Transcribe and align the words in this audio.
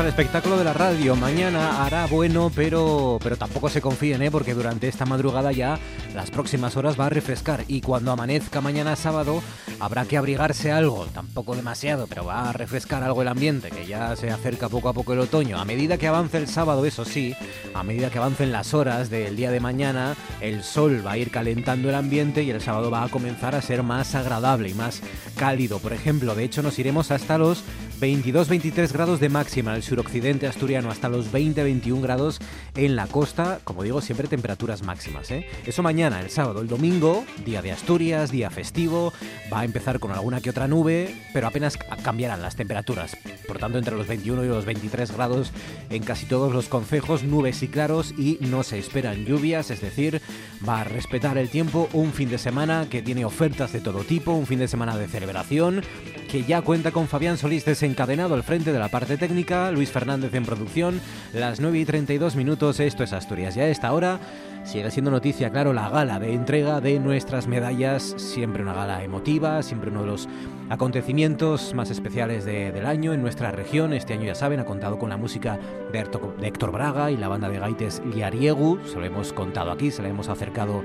Al 0.00 0.06
espectáculo 0.06 0.56
de 0.56 0.64
la 0.64 0.72
radio. 0.72 1.14
Mañana 1.14 1.84
hará 1.84 2.06
bueno, 2.06 2.50
pero, 2.54 3.18
pero 3.22 3.36
tampoco 3.36 3.68
se 3.68 3.82
confíen, 3.82 4.22
¿eh? 4.22 4.30
porque 4.30 4.54
durante 4.54 4.88
esta 4.88 5.04
madrugada 5.04 5.52
ya 5.52 5.78
las 6.14 6.30
próximas 6.30 6.74
horas 6.78 6.98
va 6.98 7.06
a 7.06 7.10
refrescar 7.10 7.64
y 7.68 7.82
cuando 7.82 8.10
amanezca 8.10 8.62
mañana 8.62 8.96
sábado 8.96 9.42
habrá 9.78 10.06
que 10.06 10.16
abrigarse 10.16 10.72
algo, 10.72 11.04
tampoco 11.12 11.54
demasiado, 11.54 12.06
pero 12.06 12.24
va 12.24 12.48
a 12.48 12.52
refrescar 12.54 13.02
algo 13.02 13.20
el 13.20 13.28
ambiente, 13.28 13.70
que 13.70 13.86
ya 13.86 14.16
se 14.16 14.30
acerca 14.30 14.70
poco 14.70 14.88
a 14.88 14.94
poco 14.94 15.12
el 15.12 15.20
otoño. 15.20 15.58
A 15.58 15.66
medida 15.66 15.98
que 15.98 16.08
avance 16.08 16.38
el 16.38 16.48
sábado, 16.48 16.86
eso 16.86 17.04
sí, 17.04 17.34
a 17.74 17.82
medida 17.82 18.08
que 18.08 18.18
avancen 18.18 18.52
las 18.52 18.72
horas 18.72 19.10
del 19.10 19.36
día 19.36 19.50
de 19.50 19.60
mañana, 19.60 20.16
el 20.40 20.62
sol 20.62 21.06
va 21.06 21.12
a 21.12 21.18
ir 21.18 21.30
calentando 21.30 21.90
el 21.90 21.94
ambiente 21.94 22.42
y 22.42 22.50
el 22.50 22.62
sábado 22.62 22.90
va 22.90 23.04
a 23.04 23.08
comenzar 23.08 23.54
a 23.54 23.60
ser 23.60 23.82
más 23.82 24.14
agradable 24.14 24.70
y 24.70 24.74
más 24.74 25.02
cálido. 25.36 25.78
Por 25.78 25.92
ejemplo, 25.92 26.34
de 26.34 26.44
hecho 26.44 26.62
nos 26.62 26.78
iremos 26.78 27.10
hasta 27.10 27.36
los 27.36 27.64
22-23 28.00 28.92
grados 28.92 29.20
de 29.20 29.28
máxima 29.28 29.72
en 29.72 29.76
el 29.76 29.82
suroccidente 29.82 30.46
asturiano, 30.46 30.90
hasta 30.90 31.10
los 31.10 31.30
20-21 31.32 32.00
grados 32.00 32.40
en 32.74 32.96
la 32.96 33.06
costa, 33.06 33.60
como 33.62 33.82
digo, 33.82 34.00
siempre 34.00 34.26
temperaturas 34.26 34.82
máximas. 34.82 35.30
¿eh? 35.30 35.46
Eso 35.66 35.82
mañana, 35.82 36.20
el 36.20 36.30
sábado, 36.30 36.62
el 36.62 36.68
domingo, 36.68 37.24
día 37.44 37.60
de 37.60 37.72
Asturias, 37.72 38.30
día 38.30 38.50
festivo, 38.50 39.12
va 39.52 39.60
a 39.60 39.64
empezar 39.64 40.00
con 40.00 40.12
alguna 40.12 40.40
que 40.40 40.48
otra 40.48 40.66
nube, 40.66 41.14
pero 41.34 41.46
apenas 41.46 41.76
cambiarán 42.02 42.40
las 42.40 42.56
temperaturas. 42.56 43.16
Por 43.46 43.58
tanto, 43.58 43.76
entre 43.76 43.96
los 43.96 44.06
21 44.06 44.44
y 44.44 44.48
los 44.48 44.64
23 44.64 45.12
grados 45.12 45.52
en 45.90 46.02
casi 46.02 46.24
todos 46.24 46.54
los 46.54 46.68
concejos, 46.68 47.22
nubes 47.22 47.62
y 47.62 47.68
claros 47.68 48.14
y 48.16 48.38
no 48.40 48.62
se 48.62 48.78
esperan 48.78 49.26
lluvias, 49.26 49.70
es 49.70 49.82
decir, 49.82 50.22
va 50.66 50.80
a 50.80 50.84
respetar 50.84 51.36
el 51.36 51.50
tiempo 51.50 51.88
un 51.92 52.12
fin 52.12 52.30
de 52.30 52.38
semana 52.38 52.86
que 52.88 53.02
tiene 53.02 53.26
ofertas 53.26 53.72
de 53.72 53.80
todo 53.80 54.04
tipo, 54.04 54.32
un 54.32 54.46
fin 54.46 54.58
de 54.58 54.68
semana 54.68 54.96
de 54.96 55.08
celebración, 55.08 55.82
que 56.30 56.44
ya 56.44 56.62
cuenta 56.62 56.92
con 56.92 57.08
Fabián 57.08 57.36
Solís 57.36 57.64
desencadenado 57.90 58.34
al 58.34 58.44
frente 58.44 58.72
de 58.72 58.78
la 58.78 58.88
parte 58.88 59.16
técnica, 59.16 59.72
Luis 59.72 59.90
Fernández 59.90 60.32
en 60.34 60.44
producción, 60.44 61.00
las 61.32 61.58
9 61.58 61.80
y 61.80 61.84
32 61.84 62.36
minutos, 62.36 62.78
esto 62.78 63.02
es 63.02 63.12
Asturias. 63.12 63.56
Ya 63.56 63.64
a 63.64 63.66
esta 63.66 63.92
hora 63.92 64.20
sigue 64.62 64.92
siendo 64.92 65.10
noticia, 65.10 65.50
claro, 65.50 65.72
la 65.72 65.90
gala 65.90 66.20
de 66.20 66.32
entrega 66.32 66.80
de 66.80 67.00
nuestras 67.00 67.48
medallas, 67.48 68.14
siempre 68.16 68.62
una 68.62 68.74
gala 68.74 69.02
emotiva, 69.02 69.60
siempre 69.64 69.90
uno 69.90 70.02
de 70.02 70.06
los 70.06 70.28
acontecimientos 70.68 71.74
más 71.74 71.90
especiales 71.90 72.44
del 72.44 72.86
año 72.86 73.12
en 73.12 73.22
nuestra 73.22 73.50
región. 73.50 73.92
Este 73.92 74.12
año, 74.12 74.26
ya 74.26 74.36
saben, 74.36 74.60
ha 74.60 74.64
contado 74.64 74.96
con 74.96 75.10
la 75.10 75.16
música 75.16 75.58
de, 75.92 75.98
Héctor 76.46 76.70
Braga 76.70 77.10
y 77.10 77.16
la 77.16 77.26
banda 77.26 77.48
de 77.48 77.58
gaites 77.58 78.00
Liariegu, 78.14 78.78
se 78.86 79.00
lo 79.00 79.04
hemos 79.04 79.32
contado 79.32 79.72
aquí, 79.72 79.90
se 79.90 80.00
lo 80.00 80.08
hemos 80.08 80.28
acercado 80.28 80.84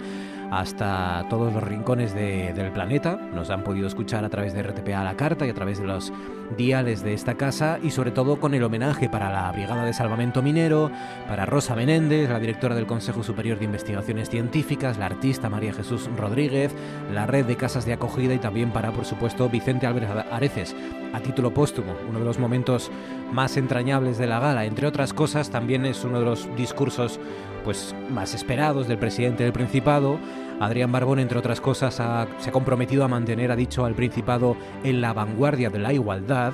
hasta 0.51 1.25
todos 1.29 1.53
los 1.53 1.63
rincones 1.63 2.13
del 2.13 2.71
planeta. 2.71 3.15
Nos 3.15 3.49
han 3.49 3.63
podido 3.63 3.87
escuchar 3.87 4.23
a 4.25 4.29
través 4.29 4.53
de 4.53 4.63
RTPA 4.63 5.01
a 5.01 5.03
la 5.03 5.15
carta 5.15 5.45
y 5.45 5.49
a 5.49 5.53
través 5.53 5.79
de 5.79 5.85
los 5.85 6.11
diales 6.57 7.03
de 7.03 7.13
esta 7.13 7.35
casa 7.35 7.79
y 7.81 7.91
sobre 7.91 8.11
todo 8.11 8.39
con 8.39 8.53
el 8.53 8.63
homenaje 8.63 9.09
para 9.09 9.31
la 9.31 9.51
Brigada 9.51 9.85
de 9.85 9.93
Salvamento 9.93 10.41
Minero, 10.41 10.91
para 11.27 11.45
Rosa 11.45 11.75
Menéndez, 11.75 12.29
la 12.29 12.39
directora 12.39 12.75
del 12.75 12.85
Consejo 12.85 13.23
Superior 13.23 13.59
de 13.59 13.65
Investigaciones 13.65 14.29
Científicas, 14.29 14.97
la 14.97 15.07
artista 15.07 15.49
María 15.49 15.73
Jesús 15.73 16.09
Rodríguez, 16.17 16.71
la 17.13 17.25
red 17.25 17.45
de 17.45 17.57
casas 17.57 17.85
de 17.85 17.93
acogida 17.93 18.33
y 18.33 18.39
también 18.39 18.71
para, 18.71 18.91
por 18.91 19.05
supuesto, 19.05 19.49
Vicente 19.49 19.87
Álvarez 19.87 20.09
Areces, 20.31 20.75
a 21.13 21.19
título 21.19 21.53
póstumo, 21.53 21.95
uno 22.09 22.19
de 22.19 22.25
los 22.25 22.39
momentos 22.39 22.91
más 23.31 23.57
entrañables 23.57 24.17
de 24.17 24.27
la 24.27 24.39
gala. 24.39 24.65
Entre 24.65 24.87
otras 24.87 25.13
cosas, 25.13 25.49
también 25.49 25.85
es 25.85 26.03
uno 26.03 26.19
de 26.19 26.25
los 26.25 26.47
discursos 26.55 27.19
pues, 27.63 27.95
más 28.09 28.33
esperados 28.33 28.87
del 28.87 28.97
presidente 28.97 29.43
del 29.43 29.53
Principado. 29.53 30.19
Adrián 30.59 30.91
Barbón, 30.91 31.19
entre 31.19 31.37
otras 31.37 31.59
cosas, 31.59 31.95
se 31.95 32.49
ha 32.49 32.51
comprometido 32.51 33.03
a 33.03 33.07
mantener, 33.07 33.51
ha 33.51 33.55
dicho 33.55 33.85
al 33.85 33.95
Principado, 33.95 34.55
en 34.83 35.01
la 35.01 35.13
vanguardia 35.13 35.69
de 35.69 35.79
la 35.79 35.93
igualdad. 35.93 36.53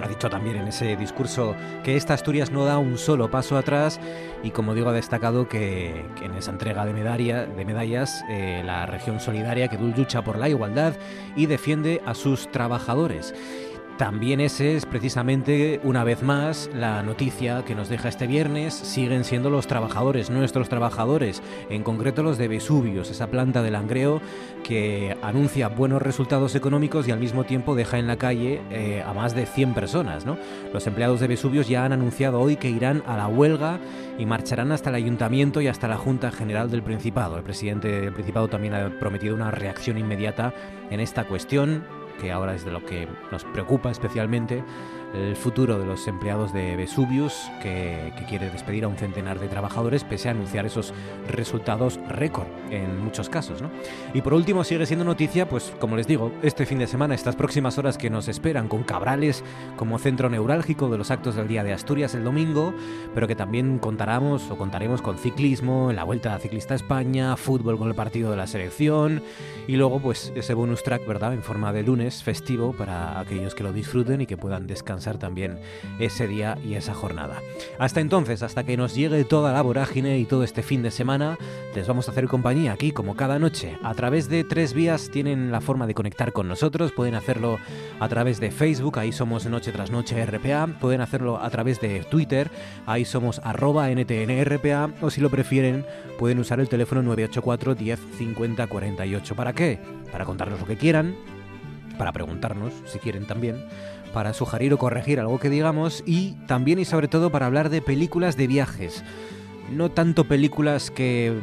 Ha 0.00 0.08
dicho 0.08 0.28
también 0.28 0.56
en 0.56 0.68
ese 0.68 0.96
discurso 0.96 1.54
que 1.84 1.96
esta 1.96 2.14
Asturias 2.14 2.50
no 2.50 2.64
da 2.64 2.78
un 2.78 2.98
solo 2.98 3.30
paso 3.30 3.56
atrás 3.56 4.00
y 4.42 4.50
como 4.50 4.74
digo 4.74 4.88
ha 4.88 4.92
destacado 4.92 5.48
que, 5.48 6.04
en 6.20 6.34
esa 6.34 6.50
entrega 6.50 6.84
de, 6.84 6.92
medallas 6.92 8.24
eh, 8.28 8.62
la 8.64 8.86
región 8.86 9.20
solidaria 9.20 9.68
que 9.68 9.78
lucha 9.78 10.22
por 10.22 10.38
la 10.38 10.48
igualdad 10.48 10.94
y 11.36 11.46
defiende 11.46 12.02
a 12.06 12.14
sus 12.14 12.50
trabajadores. 12.50 13.34
También 13.98 14.40
ese 14.40 14.74
es 14.74 14.86
precisamente, 14.86 15.80
una 15.84 16.02
vez 16.02 16.24
más, 16.24 16.68
la 16.74 17.04
noticia 17.04 17.64
que 17.64 17.76
nos 17.76 17.88
deja 17.88 18.08
este 18.08 18.26
viernes. 18.26 18.74
Siguen 18.74 19.22
siendo 19.22 19.50
los 19.50 19.68
trabajadores, 19.68 20.30
nuestros 20.30 20.68
trabajadores, 20.68 21.44
en 21.70 21.84
concreto 21.84 22.24
los 22.24 22.36
de 22.36 22.48
Vesuvios, 22.48 23.12
esa 23.12 23.28
planta 23.28 23.62
de 23.62 23.70
langreo 23.70 24.20
que 24.64 25.16
anuncia 25.22 25.68
buenos 25.68 26.02
resultados 26.02 26.56
económicos 26.56 27.06
y 27.06 27.12
al 27.12 27.20
mismo 27.20 27.44
tiempo 27.44 27.76
deja 27.76 27.98
en 27.98 28.08
la 28.08 28.16
calle 28.16 28.62
eh, 28.72 29.04
a 29.06 29.12
más 29.12 29.32
de 29.36 29.46
100 29.46 29.74
personas. 29.74 30.26
¿no? 30.26 30.38
Los 30.72 30.88
empleados 30.88 31.20
de 31.20 31.28
Vesuvios 31.28 31.68
ya 31.68 31.84
han 31.84 31.92
anunciado 31.92 32.40
hoy 32.40 32.56
que 32.56 32.70
irán 32.70 33.04
a 33.06 33.16
la 33.16 33.28
huelga 33.28 33.78
y 34.18 34.26
marcharán 34.26 34.72
hasta 34.72 34.90
el 34.90 34.96
ayuntamiento 34.96 35.60
y 35.60 35.68
hasta 35.68 35.86
la 35.86 35.98
Junta 35.98 36.32
General 36.32 36.68
del 36.68 36.82
Principado. 36.82 37.36
El 37.36 37.44
presidente 37.44 38.00
del 38.00 38.12
Principado 38.12 38.48
también 38.48 38.74
ha 38.74 38.98
prometido 38.98 39.36
una 39.36 39.52
reacción 39.52 39.98
inmediata 39.98 40.52
en 40.90 40.98
esta 40.98 41.28
cuestión 41.28 42.03
que 42.20 42.32
ahora 42.32 42.54
es 42.54 42.64
de 42.64 42.70
lo 42.70 42.84
que 42.84 43.08
nos 43.30 43.44
preocupa 43.44 43.90
especialmente, 43.90 44.62
el 45.14 45.36
futuro 45.36 45.78
de 45.78 45.86
los 45.86 46.06
empleados 46.08 46.52
de 46.52 46.76
Vesuvius, 46.76 47.50
que, 47.62 48.12
quiere 48.28 48.48
despedir 48.50 48.84
a 48.84 48.88
un 48.88 48.96
centenar 48.96 49.38
de 49.38 49.48
trabajadores 49.48 50.02
pese 50.02 50.28
a 50.28 50.30
anunciar 50.30 50.64
esos 50.64 50.94
resultados 51.28 52.00
récord 52.08 52.46
en 52.70 52.98
muchos 52.98 53.28
casos. 53.28 53.60
¿no? 53.60 53.70
Y 54.14 54.22
por 54.22 54.32
último 54.32 54.64
sigue 54.64 54.86
siendo 54.86 55.04
noticia, 55.04 55.46
pues 55.46 55.74
como 55.78 55.96
les 55.96 56.06
digo, 56.06 56.32
este 56.42 56.64
fin 56.64 56.78
de 56.78 56.86
semana, 56.86 57.14
estas 57.14 57.36
próximas 57.36 57.76
horas 57.76 57.98
que 57.98 58.08
nos 58.08 58.28
esperan 58.28 58.66
con 58.66 58.82
Cabrales 58.82 59.44
como 59.76 59.98
centro 59.98 60.30
neurálgico 60.30 60.88
de 60.88 60.98
los 60.98 61.10
actos 61.10 61.36
del 61.36 61.48
Día 61.48 61.62
de 61.62 61.74
Asturias 61.74 62.14
el 62.14 62.24
domingo, 62.24 62.72
pero 63.14 63.28
que 63.28 63.36
también 63.36 63.78
contaremos 63.78 64.50
o 64.50 64.56
contaremos 64.56 65.02
con 65.02 65.18
ciclismo, 65.18 65.90
en 65.90 65.96
la 65.96 66.04
Vuelta 66.04 66.38
Ciclista 66.38 66.74
a 66.74 66.76
España, 66.76 67.36
fútbol 67.36 67.78
con 67.78 67.88
el 67.88 67.94
partido 67.94 68.30
de 68.30 68.36
la 68.38 68.46
selección 68.46 69.22
y 69.68 69.76
luego 69.76 70.00
pues 70.00 70.32
ese 70.34 70.54
bonus 70.54 70.82
track, 70.82 71.06
¿verdad? 71.06 71.34
En 71.34 71.42
forma 71.42 71.72
de 71.72 71.82
lunes 71.82 72.22
festivo 72.22 72.72
para 72.72 73.20
aquellos 73.20 73.54
que 73.54 73.62
lo 73.62 73.72
disfruten 73.72 74.22
y 74.22 74.26
que 74.26 74.38
puedan 74.38 74.66
descansar 74.66 75.03
también 75.12 75.58
ese 75.98 76.26
día 76.26 76.58
y 76.64 76.74
esa 76.74 76.94
jornada. 76.94 77.40
Hasta 77.78 78.00
entonces, 78.00 78.42
hasta 78.42 78.64
que 78.64 78.76
nos 78.76 78.94
llegue 78.94 79.24
toda 79.24 79.52
la 79.52 79.62
vorágine 79.62 80.18
y 80.18 80.24
todo 80.24 80.42
este 80.44 80.62
fin 80.62 80.82
de 80.82 80.90
semana, 80.90 81.38
les 81.74 81.86
vamos 81.86 82.08
a 82.08 82.12
hacer 82.12 82.26
compañía 82.26 82.72
aquí 82.72 82.92
como 82.92 83.16
cada 83.16 83.38
noche. 83.38 83.78
A 83.82 83.94
través 83.94 84.28
de 84.28 84.44
tres 84.44 84.74
vías 84.74 85.10
tienen 85.10 85.52
la 85.52 85.60
forma 85.60 85.86
de 85.86 85.94
conectar 85.94 86.32
con 86.32 86.48
nosotros, 86.48 86.92
pueden 86.92 87.14
hacerlo 87.14 87.58
a 88.00 88.08
través 88.08 88.40
de 88.40 88.50
Facebook, 88.50 88.98
ahí 88.98 89.12
somos 89.12 89.46
Noche 89.46 89.72
tras 89.72 89.90
Noche 89.90 90.24
RPA, 90.24 90.66
pueden 90.80 91.00
hacerlo 91.00 91.38
a 91.38 91.50
través 91.50 91.80
de 91.80 92.00
Twitter, 92.04 92.50
ahí 92.86 93.04
somos 93.04 93.40
arroba 93.44 93.90
NTNRPA, 93.90 94.90
o 95.00 95.10
si 95.10 95.20
lo 95.20 95.30
prefieren, 95.30 95.84
pueden 96.18 96.38
usar 96.38 96.60
el 96.60 96.68
teléfono 96.68 97.02
984 97.02 97.74
10 97.74 98.00
50 98.18 98.66
48. 98.66 99.34
¿Para 99.34 99.52
qué? 99.52 99.78
Para 100.10 100.24
contarnos 100.24 100.60
lo 100.60 100.66
que 100.66 100.76
quieran, 100.76 101.14
para 101.98 102.12
preguntarnos, 102.12 102.72
si 102.86 102.98
quieren 102.98 103.26
también, 103.26 103.64
para 104.14 104.32
sugerir 104.32 104.72
o 104.72 104.78
corregir 104.78 105.18
algo 105.18 105.40
que 105.40 105.50
digamos 105.50 106.04
y 106.06 106.36
también 106.46 106.78
y 106.78 106.84
sobre 106.84 107.08
todo 107.08 107.30
para 107.30 107.46
hablar 107.46 107.68
de 107.68 107.82
películas 107.82 108.36
de 108.36 108.46
viajes. 108.46 109.04
No 109.72 109.90
tanto 109.90 110.24
películas 110.24 110.90
que, 110.90 111.36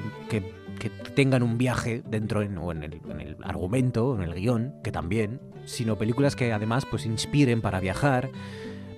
tengan 1.14 1.44
un 1.44 1.58
viaje 1.58 2.02
dentro 2.10 2.42
en, 2.42 2.58
o 2.58 2.72
en 2.72 2.84
el, 2.84 3.02
en 3.10 3.20
el 3.20 3.38
argumento, 3.44 4.16
en 4.16 4.22
el 4.22 4.34
guion, 4.34 4.74
que 4.84 4.92
también, 4.92 5.42
sino 5.66 5.98
películas 5.98 6.36
que 6.36 6.54
además 6.54 6.86
pues 6.90 7.06
inspiren 7.06 7.62
para 7.62 7.82
viajar, 7.82 8.30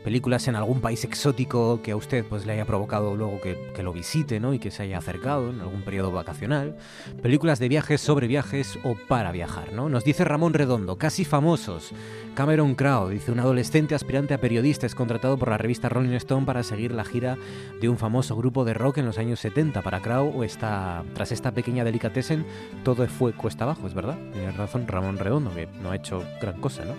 películas 0.04 0.48
en 0.48 0.56
algún 0.56 0.82
país 0.82 1.04
exótico 1.04 1.82
que 1.82 1.92
a 1.92 1.96
usted 1.96 2.26
pues 2.26 2.46
le 2.46 2.54
haya 2.54 2.66
provocado 2.66 3.16
luego 3.16 3.40
que, 3.42 3.72
que, 3.76 3.84
lo 3.84 3.94
visite 3.94 4.40
¿no? 4.40 4.54
y 4.54 4.60
que 4.60 4.72
se 4.72 4.84
haya 4.84 4.98
acercado 4.98 5.50
en 5.50 5.62
algún 5.62 5.82
periodo 5.82 6.12
vacacional, 6.12 6.76
películas 7.22 7.60
de 7.60 7.70
viajes 7.70 8.02
sobre 8.02 8.28
viajes 8.28 8.78
o 8.84 8.96
para 9.08 9.32
viajar. 9.32 9.74
¿no? 9.74 9.90
Nos 9.90 10.04
dice 10.04 10.24
Ramón 10.24 10.54
Redondo, 10.54 10.98
casi 10.98 11.26
famosos. 11.26 11.92
Cameron 12.36 12.76
Crowe, 12.76 13.12
dice 13.12 13.32
un 13.32 13.40
adolescente 13.40 13.96
aspirante 13.96 14.34
a 14.34 14.40
periodista 14.40 14.86
es 14.86 14.96
contratado 14.96 15.38
por 15.38 15.50
la 15.50 15.58
revista 15.58 15.90
Rolling 15.90 16.14
Stone 16.14 16.46
para 16.46 16.64
seguir 16.64 16.92
la 16.92 17.06
gira 17.06 17.38
de 17.80 17.90
un 17.90 17.98
famoso 17.98 18.36
grupo 18.36 18.66
de 18.66 18.74
rock 18.74 18.98
en 18.98 19.06
los 19.06 19.18
años 19.18 19.40
70. 19.40 19.82
Para 19.82 20.02
Crowe, 20.02 20.44
está, 20.44 21.04
tras 21.14 21.32
esta 21.32 21.52
pequeña 21.52 21.84
delicatessen, 21.84 22.46
todo 22.84 23.08
fue 23.08 23.34
cuesta 23.34 23.64
abajo, 23.64 23.88
es 23.88 23.94
verdad. 23.94 24.18
Tiene 24.32 24.52
razón 24.52 24.88
Ramón 24.88 25.18
Redondo, 25.18 25.54
que 25.54 25.68
no 25.82 25.92
ha 25.92 25.96
hecho 25.96 26.24
gran 26.42 26.60
cosa, 26.60 26.86
¿no? 26.86 26.94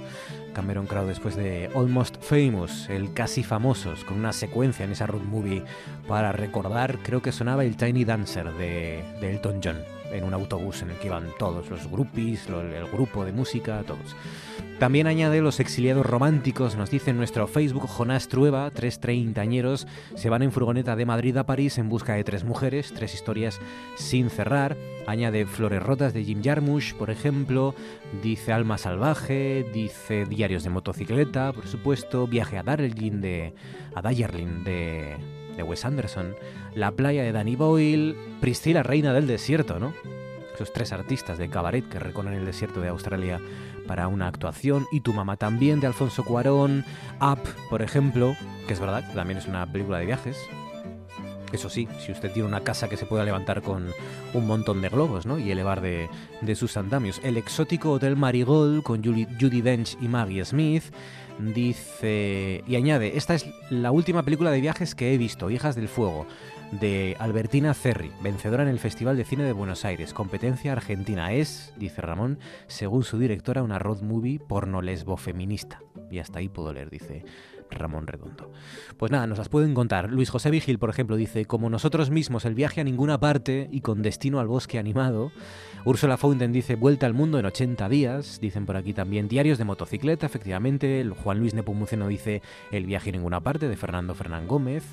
Cameron 0.54 0.86
Crowe 0.86 1.06
después 1.06 1.36
de 1.36 1.68
Almost 1.74 2.22
Famous, 2.22 2.88
el 2.88 3.12
casi 3.12 3.42
famosos, 3.42 4.04
con 4.04 4.18
una 4.18 4.32
secuencia 4.32 4.84
en 4.84 4.92
esa 4.92 5.06
road 5.06 5.22
movie 5.22 5.62
para 6.08 6.32
recordar, 6.32 6.98
creo 7.02 7.20
que 7.20 7.32
sonaba 7.32 7.64
el 7.64 7.76
Tiny 7.76 8.04
Dancer 8.04 8.50
de, 8.54 9.04
de 9.20 9.30
Elton 9.30 9.60
John, 9.62 9.76
en 10.12 10.24
un 10.24 10.32
autobús 10.32 10.80
en 10.82 10.90
el 10.90 10.96
que 10.96 11.08
iban 11.08 11.28
todos 11.38 11.68
los 11.68 11.90
groupies, 11.90 12.48
el 12.48 12.86
grupo 12.90 13.24
de 13.24 13.32
música, 13.32 13.82
todos. 13.86 14.16
También 14.78 15.06
añade 15.06 15.40
los 15.40 15.60
exiliados 15.60 16.04
románticos, 16.04 16.76
nos 16.76 16.90
dice 16.90 17.10
en 17.10 17.16
nuestro 17.16 17.46
Facebook 17.46 17.86
Jonás 17.86 18.28
Trueba, 18.28 18.70
tres 18.70 18.98
treintañeros 18.98 19.86
se 20.16 20.28
van 20.28 20.42
en 20.42 20.50
furgoneta 20.50 20.96
de 20.96 21.06
Madrid 21.06 21.36
a 21.36 21.46
París 21.46 21.78
en 21.78 21.88
busca 21.88 22.14
de 22.14 22.24
tres 22.24 22.44
mujeres, 22.44 22.92
tres 22.92 23.14
historias 23.14 23.60
sin 23.96 24.30
cerrar. 24.30 24.76
Añade 25.06 25.46
Flores 25.46 25.82
Rotas 25.82 26.12
de 26.12 26.24
Jim 26.24 26.42
Jarmusch, 26.42 26.94
por 26.94 27.10
ejemplo, 27.10 27.74
dice 28.22 28.52
Alma 28.52 28.76
Salvaje, 28.76 29.64
dice 29.72 30.26
Diarios 30.26 30.64
de 30.64 30.70
motocicleta, 30.70 31.52
por 31.52 31.68
supuesto, 31.68 32.26
Viaje 32.26 32.58
a 32.58 32.62
Darjeeling 32.62 33.20
de, 33.20 33.54
a 33.94 34.02
Darjeeling 34.02 34.64
de, 34.64 35.16
de 35.56 35.62
Wes 35.62 35.84
Anderson, 35.84 36.34
La 36.74 36.90
playa 36.90 37.22
de 37.22 37.32
Danny 37.32 37.54
Boyle, 37.54 38.16
Priscila 38.40 38.82
Reina 38.82 39.12
del 39.12 39.28
Desierto, 39.28 39.78
¿no? 39.78 39.94
Esos 40.54 40.72
tres 40.72 40.92
artistas 40.92 41.36
de 41.36 41.48
cabaret 41.48 41.88
que 41.88 41.98
recorren 41.98 42.34
el 42.34 42.44
desierto 42.44 42.80
de 42.80 42.88
Australia 42.88 43.40
para 43.86 44.08
una 44.08 44.26
actuación, 44.26 44.86
y 44.92 45.00
Tu 45.00 45.12
mamá 45.12 45.36
también, 45.36 45.80
de 45.80 45.86
Alfonso 45.86 46.24
Cuarón, 46.24 46.84
Up, 47.20 47.40
por 47.70 47.82
ejemplo, 47.82 48.36
que 48.66 48.72
es 48.72 48.80
verdad, 48.80 49.04
también 49.14 49.38
es 49.38 49.46
una 49.46 49.66
película 49.66 49.98
de 49.98 50.06
viajes. 50.06 50.36
Eso 51.52 51.70
sí, 51.70 51.86
si 52.00 52.10
usted 52.10 52.32
tiene 52.32 52.48
una 52.48 52.62
casa 52.62 52.88
que 52.88 52.96
se 52.96 53.06
pueda 53.06 53.24
levantar 53.24 53.62
con 53.62 53.86
un 54.32 54.46
montón 54.46 54.82
de 54.82 54.88
globos 54.88 55.24
¿no? 55.24 55.38
y 55.38 55.52
elevar 55.52 55.80
de, 55.80 56.08
de 56.40 56.54
sus 56.56 56.76
andamios. 56.76 57.20
El 57.22 57.36
exótico 57.36 57.92
Hotel 57.92 58.16
Marigold 58.16 58.82
con 58.82 59.04
Judy 59.04 59.60
Dench 59.62 59.96
y 60.00 60.08
Maggie 60.08 60.44
Smith 60.44 60.82
dice 61.38 62.62
y 62.66 62.76
añade, 62.76 63.16
esta 63.16 63.34
es 63.34 63.46
la 63.70 63.90
última 63.90 64.22
película 64.24 64.50
de 64.50 64.60
viajes 64.60 64.94
que 64.94 65.14
he 65.14 65.18
visto, 65.18 65.50
Hijas 65.50 65.76
del 65.76 65.88
Fuego 65.88 66.26
de 66.72 67.16
Albertina 67.18 67.74
Cerri, 67.74 68.10
vencedora 68.22 68.62
en 68.62 68.68
el 68.68 68.78
Festival 68.78 69.16
de 69.16 69.24
Cine 69.24 69.44
de 69.44 69.52
Buenos 69.52 69.84
Aires. 69.84 70.12
Competencia 70.12 70.72
argentina 70.72 71.32
es, 71.32 71.72
dice 71.76 72.00
Ramón, 72.00 72.38
según 72.66 73.04
su 73.04 73.18
directora, 73.18 73.62
una 73.62 73.78
road 73.78 74.02
movie 74.02 74.38
porno 74.38 74.82
lesbo 74.82 75.16
feminista. 75.16 75.80
Y 76.10 76.18
hasta 76.18 76.38
ahí 76.38 76.48
puedo 76.48 76.72
leer, 76.72 76.90
dice 76.90 77.24
Ramón 77.70 78.06
Redondo. 78.06 78.50
Pues 78.96 79.10
nada, 79.12 79.26
nos 79.26 79.38
las 79.38 79.48
pueden 79.48 79.74
contar. 79.74 80.10
Luis 80.10 80.30
José 80.30 80.50
Vigil, 80.50 80.78
por 80.78 80.90
ejemplo, 80.90 81.16
dice, 81.16 81.44
como 81.44 81.70
nosotros 81.70 82.10
mismos, 82.10 82.44
el 82.44 82.54
viaje 82.54 82.80
a 82.80 82.84
ninguna 82.84 83.18
parte 83.18 83.68
y 83.70 83.80
con 83.80 84.02
destino 84.02 84.40
al 84.40 84.48
bosque 84.48 84.78
animado. 84.78 85.32
Úrsula 85.84 86.16
Fountain 86.16 86.52
dice, 86.52 86.76
vuelta 86.76 87.06
al 87.06 87.14
mundo 87.14 87.38
en 87.38 87.46
80 87.46 87.88
días. 87.88 88.40
Dicen 88.40 88.66
por 88.66 88.76
aquí 88.76 88.94
también, 88.94 89.28
diarios 89.28 89.58
de 89.58 89.64
motocicleta, 89.64 90.26
efectivamente. 90.26 91.04
Juan 91.22 91.38
Luis 91.38 91.54
Nepomuceno 91.54 92.08
dice, 92.08 92.42
el 92.70 92.86
viaje 92.86 93.10
a 93.10 93.12
ninguna 93.12 93.40
parte, 93.40 93.68
de 93.68 93.76
Fernando 93.76 94.14
Fernán 94.14 94.46
Gómez. 94.46 94.84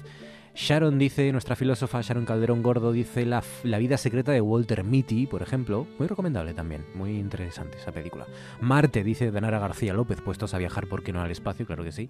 Sharon 0.53 0.99
dice, 0.99 1.31
nuestra 1.31 1.55
filósofa 1.55 2.01
Sharon 2.01 2.25
Calderón 2.25 2.61
Gordo 2.61 2.91
dice 2.91 3.25
la, 3.25 3.43
la, 3.63 3.77
vida 3.77 3.97
secreta 3.97 4.31
de 4.31 4.41
Walter 4.41 4.83
Mitty, 4.83 5.27
por 5.27 5.41
ejemplo. 5.41 5.87
Muy 5.97 6.07
recomendable 6.07 6.53
también, 6.53 6.85
muy 6.93 7.17
interesante 7.17 7.77
esa 7.77 7.91
película. 7.91 8.27
Marte 8.59 9.03
dice 9.03 9.31
Danara 9.31 9.59
García 9.59 9.93
López, 9.93 10.21
puestos 10.21 10.53
a 10.53 10.57
viajar, 10.57 10.87
¿por 10.87 11.03
qué 11.03 11.13
no 11.13 11.21
al 11.21 11.31
espacio? 11.31 11.65
Claro 11.65 11.83
que 11.83 11.91
sí. 11.91 12.09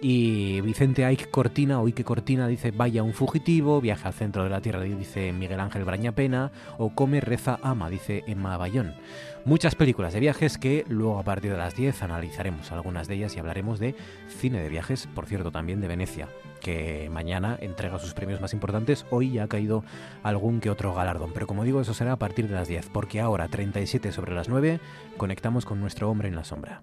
Y 0.00 0.60
Vicente 0.60 1.06
Aik 1.06 1.30
Cortina, 1.30 1.80
o 1.80 1.88
Ike 1.88 2.04
Cortina, 2.04 2.48
dice 2.48 2.70
Vaya 2.70 3.02
un 3.02 3.14
fugitivo, 3.14 3.80
viaja 3.80 4.08
al 4.08 4.14
centro 4.14 4.44
de 4.44 4.50
la 4.50 4.60
Tierra, 4.60 4.82
dice 4.82 5.32
Miguel 5.32 5.60
Ángel 5.60 5.84
Brañapena, 5.84 6.52
o 6.76 6.94
Come, 6.94 7.20
reza, 7.20 7.58
ama, 7.62 7.88
dice 7.88 8.22
Emma 8.26 8.58
Bayón. 8.58 8.94
Muchas 9.46 9.76
películas 9.76 10.12
de 10.12 10.18
viajes 10.18 10.58
que 10.58 10.84
luego 10.88 11.20
a 11.20 11.22
partir 11.22 11.52
de 11.52 11.56
las 11.56 11.76
10 11.76 12.02
analizaremos 12.02 12.72
algunas 12.72 13.06
de 13.06 13.14
ellas 13.14 13.36
y 13.36 13.38
hablaremos 13.38 13.78
de 13.78 13.94
cine 14.26 14.60
de 14.60 14.68
viajes, 14.68 15.06
por 15.14 15.26
cierto 15.26 15.52
también 15.52 15.80
de 15.80 15.86
Venecia, 15.86 16.26
que 16.60 17.08
mañana 17.12 17.56
entrega 17.60 18.00
sus 18.00 18.12
premios 18.12 18.40
más 18.40 18.54
importantes, 18.54 19.06
hoy 19.08 19.30
ya 19.30 19.44
ha 19.44 19.48
caído 19.48 19.84
algún 20.24 20.58
que 20.58 20.68
otro 20.68 20.92
galardón, 20.92 21.30
pero 21.32 21.46
como 21.46 21.62
digo 21.62 21.80
eso 21.80 21.94
será 21.94 22.14
a 22.14 22.18
partir 22.18 22.48
de 22.48 22.56
las 22.56 22.66
10, 22.66 22.88
porque 22.88 23.20
ahora 23.20 23.46
37 23.46 24.10
sobre 24.10 24.34
las 24.34 24.48
9 24.48 24.80
conectamos 25.16 25.64
con 25.64 25.78
nuestro 25.78 26.10
hombre 26.10 26.26
en 26.26 26.34
la 26.34 26.42
sombra. 26.42 26.82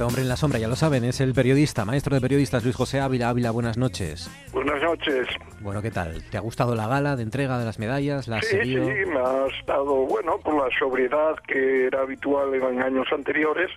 Nuestro 0.00 0.14
hombre 0.14 0.22
en 0.22 0.28
la 0.30 0.36
sombra, 0.36 0.58
ya 0.58 0.66
lo 0.66 0.76
saben, 0.76 1.04
es 1.04 1.20
el 1.20 1.34
periodista, 1.34 1.84
maestro 1.84 2.14
de 2.14 2.22
periodistas 2.22 2.64
Luis 2.64 2.74
José 2.74 3.00
Ávila. 3.00 3.28
Ávila, 3.28 3.50
buenas 3.50 3.76
noches. 3.76 4.30
Buenas 4.50 4.82
noches. 4.82 5.28
Bueno, 5.60 5.82
¿qué 5.82 5.90
tal? 5.90 6.24
¿Te 6.30 6.38
ha 6.38 6.40
gustado 6.40 6.74
la 6.74 6.88
gala 6.88 7.16
de 7.16 7.22
entrega 7.22 7.58
de 7.58 7.66
las 7.66 7.78
medallas? 7.78 8.26
¿La 8.26 8.38
has 8.38 8.46
sí, 8.46 8.56
seguido? 8.56 8.86
sí, 8.86 8.94
me 9.10 9.18
ha 9.20 9.46
estado, 9.48 10.06
bueno, 10.06 10.38
por 10.38 10.54
la 10.54 10.74
sobriedad 10.78 11.36
que 11.46 11.88
era 11.88 12.00
habitual 12.00 12.54
en 12.54 12.80
años 12.80 13.08
anteriores, 13.12 13.70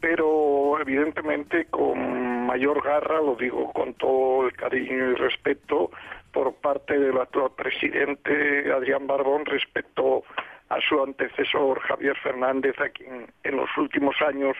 pero 0.00 0.76
evidentemente 0.80 1.66
con 1.66 2.46
mayor 2.46 2.82
garra, 2.82 3.22
lo 3.22 3.36
digo 3.36 3.72
con 3.72 3.94
todo 3.94 4.48
el 4.48 4.54
cariño 4.54 5.12
y 5.12 5.14
respeto, 5.14 5.92
por 6.32 6.52
parte 6.54 6.98
del 6.98 7.16
actual 7.16 7.52
presidente 7.56 8.72
Adrián 8.72 9.06
Barbón 9.06 9.46
respecto 9.46 10.24
a 10.68 10.80
su 10.80 11.00
antecesor 11.00 11.78
Javier 11.78 12.16
Fernández, 12.16 12.74
a 12.80 12.88
quien 12.88 13.28
en 13.44 13.56
los 13.56 13.68
últimos 13.78 14.16
años 14.20 14.56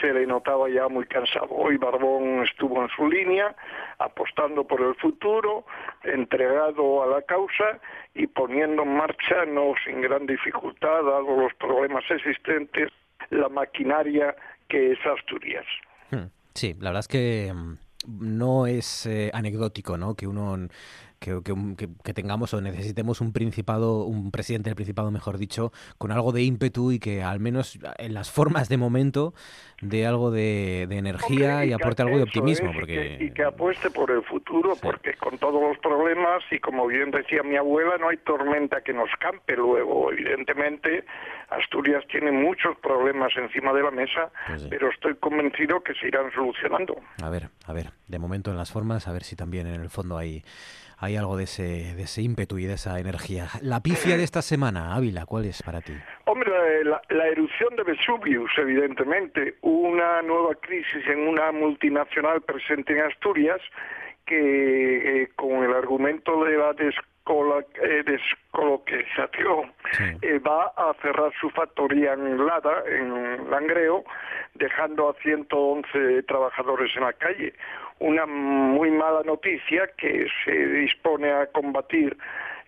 se 0.00 0.12
le 0.12 0.26
notaba 0.26 0.68
ya 0.68 0.88
muy 0.88 1.06
cansado. 1.06 1.48
Hoy 1.50 1.76
Barbón 1.76 2.44
estuvo 2.44 2.82
en 2.82 2.88
su 2.90 3.08
línea, 3.08 3.54
apostando 3.98 4.64
por 4.64 4.80
el 4.80 4.94
futuro, 4.96 5.64
entregado 6.04 7.02
a 7.02 7.06
la 7.06 7.22
causa 7.22 7.80
y 8.14 8.26
poniendo 8.26 8.82
en 8.82 8.96
marcha, 8.96 9.44
no 9.46 9.74
sin 9.84 10.00
gran 10.00 10.26
dificultad, 10.26 11.02
dado 11.02 11.36
los 11.36 11.54
problemas 11.54 12.04
existentes, 12.10 12.90
la 13.30 13.48
maquinaria 13.48 14.34
que 14.68 14.92
es 14.92 14.98
Asturias. 15.06 15.66
Sí, 16.54 16.74
la 16.80 16.90
verdad 16.90 17.00
es 17.00 17.08
que 17.08 17.52
no 18.06 18.66
es 18.66 19.06
eh, 19.06 19.30
anecdótico, 19.32 19.96
¿no? 19.96 20.14
Que 20.14 20.26
uno 20.26 20.56
que, 21.18 21.40
que, 21.42 21.88
que, 22.04 22.14
tengamos 22.14 22.54
o 22.54 22.60
necesitemos 22.60 23.20
un 23.20 23.32
principado, 23.32 24.04
un 24.04 24.30
presidente 24.30 24.70
del 24.70 24.76
principado, 24.76 25.10
mejor 25.10 25.38
dicho, 25.38 25.72
con 25.98 26.12
algo 26.12 26.32
de 26.32 26.42
ímpetu 26.42 26.92
y 26.92 26.98
que 26.98 27.22
al 27.22 27.40
menos 27.40 27.78
en 27.98 28.14
las 28.14 28.30
formas 28.30 28.68
de 28.68 28.76
momento 28.76 29.34
dé 29.80 30.06
algo 30.06 30.30
de, 30.30 30.86
de 30.88 30.96
energía 30.96 31.64
y, 31.64 31.72
aporte 31.72 32.02
algo 32.02 32.16
de 32.16 32.24
optimismo. 32.24 32.70
Es, 32.70 32.76
porque... 32.76 32.92
y, 32.92 33.18
que, 33.18 33.24
y, 33.24 33.30
que, 33.30 33.44
apueste 33.44 33.90
por 33.90 34.10
el 34.10 34.22
futuro, 34.22 34.74
sí. 34.74 34.80
porque 34.82 35.14
con 35.14 35.38
todos 35.38 35.60
los 35.60 35.78
problemas, 35.78 36.42
y 36.50 36.58
como 36.58 36.86
bien 36.86 37.10
decía 37.10 37.42
mi 37.42 37.56
abuela, 37.56 37.96
no 37.98 38.08
hay 38.08 38.16
tormenta 38.18 38.80
que 38.82 38.92
nos 38.92 39.10
campe 39.20 39.56
luego. 39.56 40.12
Evidentemente, 40.12 41.04
Asturias 41.50 42.04
tiene 42.10 42.32
muchos 42.32 42.76
problemas 42.78 43.32
encima 43.36 43.72
de 43.72 43.82
la 43.82 43.90
mesa, 43.90 44.30
pues 44.46 44.62
sí. 44.62 44.68
pero 44.70 44.90
estoy 44.90 45.14
convencido 45.16 45.80
que 45.82 45.94
se 45.94 46.08
irán 46.08 46.30
solucionando. 46.32 46.96
A 47.22 47.30
ver, 47.30 47.48
a 47.66 47.72
ver, 47.72 47.92
de 48.06 48.18
momento 48.18 48.50
en 48.50 48.56
las 48.56 48.72
formas, 48.72 49.08
a 49.08 49.12
ver 49.12 49.22
si 49.22 49.36
también 49.36 49.66
en 49.66 49.80
el 49.80 49.90
fondo 49.90 50.18
hay 50.18 50.42
hay 51.00 51.16
algo 51.16 51.36
de 51.36 51.44
ese, 51.44 51.94
de 51.94 52.02
ese 52.02 52.22
ímpetu 52.22 52.58
y 52.58 52.64
de 52.64 52.74
esa 52.74 52.98
energía. 52.98 53.46
La 53.62 53.80
pifia 53.80 54.16
de 54.16 54.24
esta 54.24 54.42
semana, 54.42 54.94
Ávila, 54.94 55.26
¿cuál 55.26 55.44
es 55.44 55.62
para 55.62 55.80
ti? 55.80 55.92
Hombre, 56.24 56.50
la, 56.84 57.00
la, 57.08 57.26
erupción 57.28 57.76
de 57.76 57.84
Vesuvius, 57.84 58.50
evidentemente, 58.58 59.56
una 59.62 60.22
nueva 60.22 60.54
crisis 60.56 61.06
en 61.06 61.28
una 61.28 61.52
multinacional 61.52 62.42
presente 62.42 62.92
en 62.94 63.04
Asturias 63.04 63.60
que 64.26 65.22
eh, 65.22 65.28
con 65.36 65.64
el 65.64 65.72
argumento 65.72 66.44
de 66.44 66.56
la 66.56 66.74
eh, 67.82 68.02
descolocalización 68.04 69.72
eh, 70.22 70.38
va 70.38 70.72
a 70.76 70.94
cerrar 71.02 71.32
su 71.40 71.50
factoría 71.50 72.14
en 72.14 72.46
Lada, 72.46 72.82
en 72.86 73.50
Langreo, 73.50 74.04
dejando 74.54 75.10
a 75.10 75.14
111 75.22 76.22
trabajadores 76.24 76.94
en 76.96 77.04
la 77.04 77.12
calle. 77.12 77.54
Una 78.00 78.26
muy 78.26 78.90
mala 78.90 79.22
noticia 79.24 79.88
que 79.96 80.28
se 80.44 80.52
dispone 80.52 81.32
a 81.32 81.46
combatir 81.46 82.16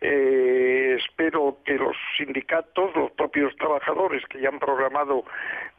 eh, 0.00 0.96
espero 0.98 1.58
que 1.64 1.74
los 1.74 1.94
sindicatos, 2.16 2.94
los 2.96 3.10
propios 3.12 3.54
trabajadores 3.56 4.24
que 4.26 4.40
ya 4.40 4.48
han 4.48 4.58
programado 4.58 5.24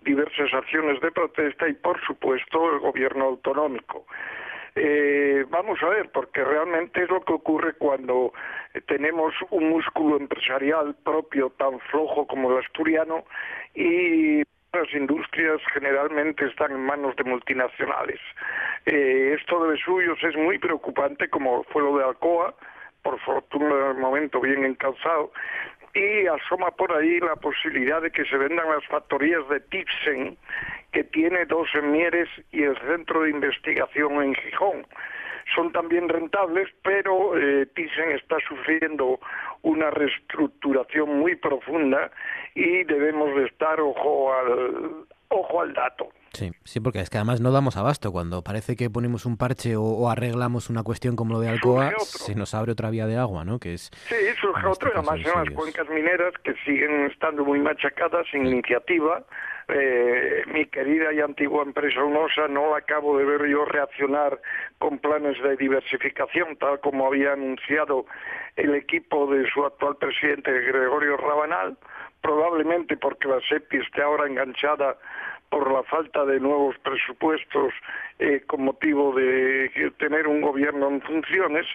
diversas 0.01 0.53
acciones 0.53 1.01
de 1.01 1.11
protesta 1.11 1.67
y, 1.67 1.73
por 1.73 1.99
supuesto, 2.05 2.71
el 2.71 2.79
gobierno 2.79 3.25
autonómico. 3.25 4.05
Eh, 4.75 5.45
vamos 5.49 5.81
a 5.83 5.89
ver, 5.89 6.09
porque 6.11 6.43
realmente 6.43 7.03
es 7.03 7.09
lo 7.09 7.21
que 7.21 7.33
ocurre 7.33 7.73
cuando 7.73 8.33
tenemos 8.87 9.33
un 9.49 9.69
músculo 9.69 10.17
empresarial 10.17 10.95
propio 11.03 11.49
tan 11.51 11.79
flojo 11.91 12.25
como 12.25 12.51
el 12.51 12.63
asturiano 12.63 13.25
y 13.75 14.43
las 14.73 14.93
industrias 14.93 15.59
generalmente 15.73 16.45
están 16.45 16.71
en 16.71 16.85
manos 16.85 17.15
de 17.17 17.25
multinacionales. 17.25 18.19
Eh, 18.85 19.35
esto 19.37 19.67
de 19.67 19.77
suyos 19.77 20.17
es 20.23 20.35
muy 20.37 20.57
preocupante, 20.57 21.29
como 21.29 21.63
fue 21.65 21.81
lo 21.81 21.97
de 21.97 22.05
Alcoa, 22.05 22.55
por 23.03 23.19
fortuna 23.19 23.91
el 23.91 23.97
momento 23.97 24.39
bien 24.39 24.63
encauzado, 24.63 25.31
y 25.93 26.27
asoma 26.27 26.71
por 26.71 26.91
ahí 26.93 27.19
la 27.19 27.35
posibilidad 27.35 28.01
de 28.01 28.11
que 28.11 28.25
se 28.25 28.37
vendan 28.37 28.69
las 28.69 28.85
factorías 28.87 29.47
de 29.49 29.59
Tipsen, 29.59 30.37
que 30.91 31.03
tiene 31.03 31.45
dos 31.45 31.67
en 31.73 31.91
Mieres 31.91 32.29
y 32.51 32.63
el 32.63 32.77
centro 32.79 33.23
de 33.23 33.31
investigación 33.31 34.21
en 34.21 34.35
Gijón. 34.35 34.85
Son 35.55 35.71
también 35.71 36.07
rentables, 36.07 36.69
pero 36.83 37.37
eh, 37.37 37.65
Thyssen 37.75 38.11
está 38.11 38.37
sufriendo 38.47 39.19
una 39.63 39.89
reestructuración 39.89 41.19
muy 41.19 41.35
profunda 41.35 42.11
y 42.55 42.83
debemos 42.83 43.35
de 43.35 43.45
estar 43.45 43.79
ojo 43.81 44.33
al, 44.33 45.05
ojo 45.31 45.61
al 45.61 45.73
dato. 45.73 46.09
Sí, 46.33 46.51
sí, 46.63 46.79
porque 46.79 46.99
es 46.99 47.09
que 47.09 47.17
además 47.17 47.41
no 47.41 47.51
damos 47.51 47.75
abasto. 47.75 48.11
Cuando 48.11 48.41
parece 48.41 48.75
que 48.75 48.89
ponemos 48.89 49.25
un 49.25 49.37
parche 49.37 49.75
o, 49.75 50.09
arreglamos 50.09 50.69
una 50.69 50.83
cuestión 50.83 51.15
como 51.15 51.33
lo 51.33 51.39
de 51.41 51.49
Alcoa, 51.49 51.91
se 51.99 52.35
nos 52.35 52.53
abre 52.53 52.71
otra 52.71 52.89
vía 52.89 53.05
de 53.05 53.17
agua, 53.17 53.43
¿no? 53.43 53.59
Que 53.59 53.73
es, 53.73 53.91
sí, 54.07 54.15
surge 54.39 54.65
otro, 54.65 54.89
y 54.89 54.97
además 54.97 55.17
en 55.17 55.43
las 55.43 55.49
cuencas 55.53 55.89
mineras 55.89 56.33
que 56.43 56.53
siguen 56.65 57.05
estando 57.11 57.43
muy 57.43 57.59
machacadas, 57.59 58.25
sin 58.31 58.45
iniciativa. 58.45 59.25
Eh, 59.67 60.43
mi 60.47 60.65
querida 60.65 61.13
y 61.13 61.21
antigua 61.21 61.63
empresa 61.63 62.03
UNOSA 62.03 62.47
no 62.49 62.71
la 62.71 62.77
acabo 62.77 63.17
de 63.17 63.25
ver 63.25 63.47
yo 63.47 63.63
reaccionar 63.63 64.39
con 64.79 64.99
planes 64.99 65.41
de 65.41 65.55
diversificación, 65.55 66.57
tal 66.57 66.79
como 66.79 67.07
había 67.07 67.33
anunciado 67.33 68.05
el 68.55 68.75
equipo 68.75 69.27
de 69.27 69.49
su 69.49 69.63
actual 69.65 69.95
presidente 69.97 70.51
Gregorio 70.51 71.15
Rabanal, 71.17 71.77
probablemente 72.21 72.97
porque 72.97 73.27
la 73.27 73.39
SEPI 73.41 73.77
esté 73.77 74.01
ahora 74.01 74.27
enganchada 74.27 74.97
por 75.49 75.71
la 75.71 75.83
falta 75.83 76.25
de 76.25 76.39
nuevos 76.39 76.77
presupuestos 76.79 77.73
eh, 78.19 78.41
con 78.47 78.63
motivo 78.63 79.13
de 79.13 79.91
tener 79.97 80.27
un 80.27 80.41
gobierno 80.41 80.87
en 80.87 81.01
funciones 81.01 81.65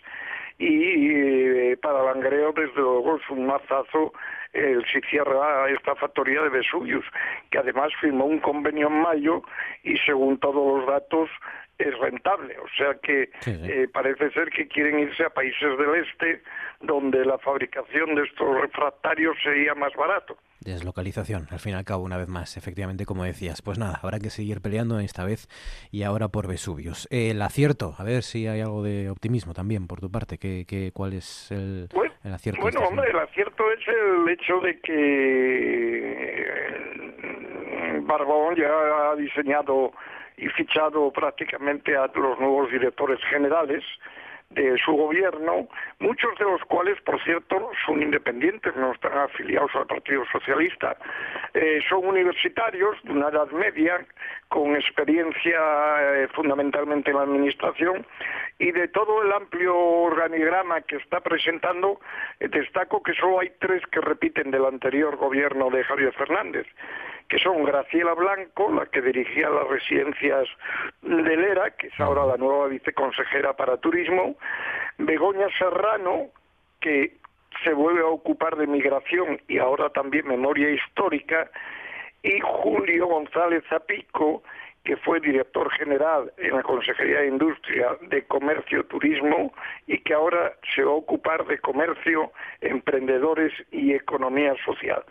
y 0.58 1.10
eh, 1.10 1.76
para 1.82 2.02
Langreo 2.02 2.52
desde 2.52 2.80
luego 2.80 3.16
es 3.16 3.30
un 3.30 3.46
mazazo 3.46 4.12
el 4.54 4.84
si 4.86 5.00
cierra 5.02 5.68
esta 5.70 5.94
factoría 5.96 6.40
de 6.42 6.48
Vesuvius, 6.48 7.04
que 7.50 7.58
además 7.58 7.92
firmó 8.00 8.24
un 8.24 8.38
convenio 8.38 8.88
en 8.88 9.02
mayo 9.02 9.42
y 9.82 9.98
según 9.98 10.38
todos 10.38 10.78
los 10.78 10.86
datos 10.86 11.28
es 11.78 11.98
rentable. 11.98 12.58
O 12.58 12.68
sea 12.76 12.94
que 13.02 13.30
eh, 13.46 13.88
parece 13.92 14.30
ser 14.30 14.50
que 14.50 14.68
quieren 14.68 14.98
irse 15.00 15.24
a 15.24 15.30
países 15.30 15.78
del 15.78 15.94
este 15.96 16.42
donde 16.80 17.24
la 17.24 17.38
fabricación 17.38 18.14
de 18.14 18.24
estos 18.24 18.60
refractarios 18.60 19.36
sería 19.42 19.74
más 19.74 19.94
barato. 19.94 20.36
Deslocalización, 20.60 21.46
al 21.50 21.58
fin 21.58 21.72
y 21.72 21.76
al 21.76 21.84
cabo, 21.84 22.02
una 22.02 22.16
vez 22.16 22.28
más, 22.28 22.56
efectivamente, 22.56 23.04
como 23.06 23.24
decías. 23.24 23.62
Pues 23.62 23.78
nada, 23.78 24.00
habrá 24.02 24.18
que 24.18 24.30
seguir 24.30 24.60
peleando 24.60 24.98
esta 24.98 25.24
vez 25.24 25.48
y 25.92 26.02
ahora 26.02 26.28
por 26.28 26.48
Vesuvius. 26.48 27.06
El 27.10 27.40
acierto, 27.42 27.94
a 27.98 28.04
ver 28.04 28.22
si 28.22 28.46
hay 28.46 28.60
algo 28.60 28.82
de 28.82 29.10
optimismo 29.10 29.54
también 29.54 29.86
por 29.86 30.00
tu 30.00 30.10
parte. 30.10 30.38
¿Qué, 30.38 30.64
qué, 30.66 30.90
¿Cuál 30.92 31.12
es 31.12 31.52
el, 31.52 31.88
el 32.24 32.32
acierto? 32.32 32.62
Bueno, 32.62 32.80
hombre, 32.80 33.10
el 33.10 33.18
acierto 33.18 33.64
es 33.72 33.86
el 33.86 34.28
hecho 34.28 34.60
de 34.60 34.80
que 34.80 36.16
Barbón 38.02 38.56
ya 38.56 39.10
ha 39.10 39.16
diseñado 39.16 39.92
y 40.36 40.48
fichado 40.48 41.10
prácticamente 41.12 41.96
a 41.96 42.10
los 42.14 42.38
nuevos 42.38 42.70
directores 42.70 43.18
generales 43.30 43.82
de 44.50 44.78
su 44.78 44.92
gobierno, 44.92 45.68
muchos 45.98 46.38
de 46.38 46.44
los 46.44 46.62
cuales, 46.62 47.00
por 47.02 47.22
cierto, 47.24 47.70
son 47.84 48.00
independientes, 48.00 48.76
no 48.76 48.92
están 48.92 49.18
afiliados 49.18 49.74
al 49.74 49.86
Partido 49.86 50.24
Socialista. 50.30 50.96
Eh, 51.52 51.80
son 51.88 52.06
universitarios 52.06 52.96
de 53.02 53.12
una 53.12 53.28
edad 53.28 53.50
media, 53.50 54.06
con 54.48 54.76
experiencia 54.76 55.58
eh, 56.00 56.28
fundamentalmente 56.32 57.10
en 57.10 57.16
la 57.16 57.24
administración, 57.24 58.06
y 58.58 58.70
de 58.70 58.88
todo 58.88 59.22
el 59.22 59.32
amplio 59.32 59.76
organigrama 59.76 60.80
que 60.82 60.96
está 60.96 61.20
presentando, 61.20 62.00
eh, 62.38 62.48
destaco 62.48 63.02
que 63.02 63.14
solo 63.14 63.40
hay 63.40 63.50
tres 63.58 63.82
que 63.90 64.00
repiten 64.00 64.52
del 64.52 64.64
anterior 64.64 65.16
gobierno 65.16 65.70
de 65.70 65.82
Javier 65.82 66.12
Fernández 66.12 66.66
que 67.28 67.38
son 67.38 67.64
Graciela 67.64 68.14
Blanco, 68.14 68.70
la 68.72 68.86
que 68.86 69.02
dirigía 69.02 69.50
las 69.50 69.66
residencias 69.68 70.46
de 71.02 71.36
Lera, 71.36 71.70
que 71.72 71.88
es 71.88 72.00
ahora 72.00 72.24
la 72.24 72.36
nueva 72.36 72.68
viceconsejera 72.68 73.54
para 73.54 73.78
turismo, 73.78 74.36
Begoña 74.98 75.48
Serrano, 75.58 76.28
que 76.80 77.16
se 77.64 77.72
vuelve 77.72 78.02
a 78.02 78.06
ocupar 78.06 78.56
de 78.56 78.66
migración 78.66 79.40
y 79.48 79.58
ahora 79.58 79.90
también 79.90 80.28
memoria 80.28 80.70
histórica, 80.70 81.50
y 82.22 82.40
Julio 82.40 83.06
González 83.06 83.64
Zapico, 83.68 84.42
que 84.84 84.96
fue 84.96 85.20
director 85.20 85.68
general 85.72 86.32
en 86.36 86.54
la 86.54 86.62
Consejería 86.62 87.20
de 87.20 87.28
Industria 87.28 87.96
de 88.02 88.24
Comercio 88.26 88.84
Turismo 88.84 89.52
y 89.88 89.98
que 89.98 90.14
ahora 90.14 90.52
se 90.74 90.84
va 90.84 90.92
a 90.92 90.94
ocupar 90.94 91.44
de 91.46 91.58
comercio, 91.58 92.30
emprendedores 92.60 93.52
y 93.72 93.94
economía 93.94 94.54
social 94.64 95.02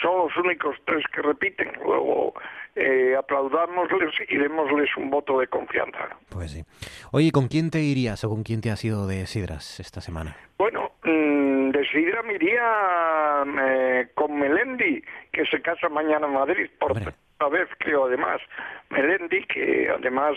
son 0.00 0.18
los 0.18 0.36
únicos 0.36 0.76
tres 0.84 1.04
que 1.12 1.22
repiten. 1.22 1.72
Luego 1.84 2.34
eh, 2.74 3.14
aplaudámosles 3.18 4.14
y 4.28 4.36
démosles 4.36 4.94
un 4.96 5.10
voto 5.10 5.40
de 5.40 5.46
confianza. 5.46 6.16
Pues 6.30 6.52
sí. 6.52 6.62
Oye, 7.12 7.30
¿con 7.32 7.48
quién 7.48 7.70
te 7.70 7.80
irías 7.80 8.22
o 8.24 8.28
con 8.28 8.42
quién 8.42 8.60
te 8.60 8.70
has 8.70 8.84
ido 8.84 9.06
de 9.06 9.26
Sidras 9.26 9.80
esta 9.80 10.00
semana? 10.00 10.36
Bueno, 10.58 10.92
mm, 11.02 11.70
de 11.70 11.86
Sidra 11.88 12.22
me 12.22 12.34
iría 12.34 13.44
eh, 13.60 14.08
con 14.14 14.38
Melendi, 14.38 15.02
que 15.32 15.46
se 15.46 15.60
casa 15.62 15.88
mañana 15.88 16.26
en 16.26 16.34
Madrid, 16.34 16.70
por 16.78 16.92
primera 16.92 17.16
vez 17.50 17.68
creo 17.78 18.06
además. 18.06 18.40
Melendi, 18.90 19.44
que 19.46 19.88
además 19.90 20.36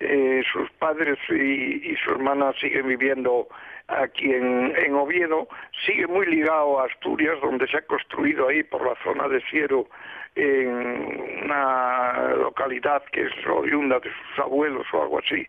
eh, 0.00 0.42
sus 0.52 0.70
padres 0.72 1.18
y, 1.30 1.90
y 1.90 1.96
su 2.04 2.10
hermana 2.10 2.52
siguen 2.60 2.86
viviendo 2.86 3.48
aquí 3.88 4.32
en, 4.32 4.74
en, 4.76 4.94
Oviedo, 4.94 5.48
sigue 5.84 6.06
muy 6.06 6.26
ligado 6.26 6.80
a 6.80 6.86
Asturias, 6.86 7.40
donde 7.40 7.66
se 7.68 7.78
ha 7.78 7.82
construido 7.82 8.48
ahí 8.48 8.62
por 8.62 8.86
la 8.86 8.94
zona 9.02 9.28
de 9.28 9.40
Siero, 9.50 9.86
en 10.34 11.44
una 11.44 12.34
localidad 12.36 13.02
que 13.10 13.22
es 13.22 13.46
oriunda 13.46 13.98
de 13.98 14.10
sus 14.10 14.38
abuelos 14.38 14.86
o 14.92 15.02
algo 15.02 15.18
así, 15.18 15.46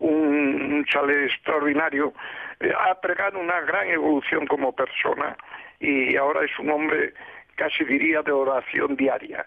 un, 0.00 0.84
chalet 0.86 1.30
extraordinario, 1.30 2.12
eh, 2.60 2.72
ha 2.76 3.00
pregado 3.00 3.38
una 3.38 3.60
gran 3.60 3.88
evolución 3.88 4.46
como 4.46 4.72
persona 4.72 5.36
y 5.78 6.16
ahora 6.16 6.44
es 6.44 6.58
un 6.58 6.70
hombre 6.70 7.14
casi 7.54 7.84
diría 7.84 8.22
de 8.22 8.32
oración 8.32 8.96
diaria. 8.96 9.46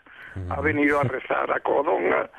Ha 0.49 0.61
venido 0.61 0.99
a 0.99 1.03
rezar 1.15 1.51
a 1.51 1.59
Codonga, 1.59 2.29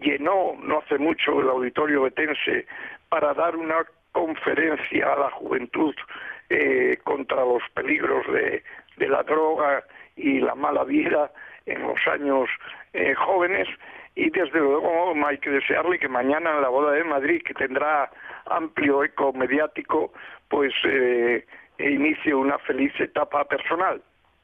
llenó 0.00 0.56
no 0.62 0.78
hace 0.78 0.98
mucho 0.98 1.40
el 1.40 1.48
auditorio 1.48 2.02
betense 2.02 2.66
para 3.08 3.34
dar 3.34 3.56
una 3.56 3.84
conferencia 4.12 5.12
a 5.12 5.18
la 5.18 5.30
juventud 5.30 5.94
eh, 6.48 6.98
contra 7.04 7.44
los 7.44 7.62
peligros 7.74 8.26
de, 8.32 8.62
la 9.06 9.22
droga 9.22 9.84
y 10.16 10.40
la 10.40 10.54
mala 10.54 10.84
vida 10.84 11.30
en 11.66 11.82
los 11.82 11.98
años 12.06 12.48
eh, 12.92 13.14
jóvenes 13.14 13.68
y 14.14 14.30
desde 14.30 14.58
luego 14.58 15.14
hay 15.26 15.38
que 15.38 15.50
desearle 15.50 15.98
que 15.98 16.08
mañana 16.08 16.50
en 16.56 16.60
la 16.60 16.68
boda 16.68 16.92
de 16.92 17.04
Madrid, 17.04 17.40
que 17.46 17.54
tendrá 17.54 18.10
amplio 18.46 19.04
eco 19.04 19.32
mediático, 19.32 20.12
pues 20.48 20.72
eh, 20.84 21.46
inicie 21.78 22.34
una 22.34 22.58
feliz 22.58 22.92
etapa 22.98 23.44
personal. 23.44 24.02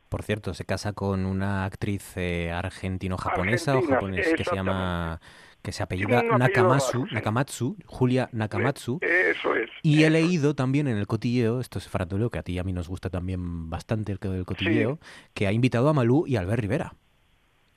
Por 0.08 0.23
cierto, 0.23 0.54
se 0.54 0.64
casa 0.64 0.92
con 0.92 1.26
una 1.26 1.64
actriz 1.64 2.16
argentino-japonesa 2.16 3.76
o 3.76 3.82
japonés 3.82 4.32
que 4.35 4.44
se 4.44 4.54
llama 4.54 5.20
que 5.66 5.73
se 5.73 5.82
apellida 5.82 6.23
Nakamatsu, 6.23 7.08
Nakamatsu, 7.11 7.76
Julia 7.87 8.28
Nakamatsu. 8.30 9.00
Eso 9.02 9.56
es. 9.56 9.68
Y 9.82 10.04
he 10.04 10.11
leído 10.11 10.54
también 10.54 10.87
en 10.87 10.96
el 10.96 11.08
cotilleo, 11.08 11.58
esto 11.58 11.80
es 11.80 11.88
faranduleo, 11.88 12.30
que 12.30 12.38
a 12.38 12.44
ti 12.44 12.52
y 12.52 12.61
a 12.61 12.62
mí 12.62 12.73
nos 12.73 12.88
gusta 12.88 13.11
también 13.11 13.68
bastante 13.68 14.12
el, 14.12 14.20
el 14.32 14.44
cotilleo, 14.44 15.00
que 15.35 15.49
ha 15.49 15.52
invitado 15.52 15.88
a 15.88 15.92
Malú 15.92 16.25
y 16.25 16.37
a 16.37 16.40
Albert 16.40 16.61
Rivera. 16.61 16.92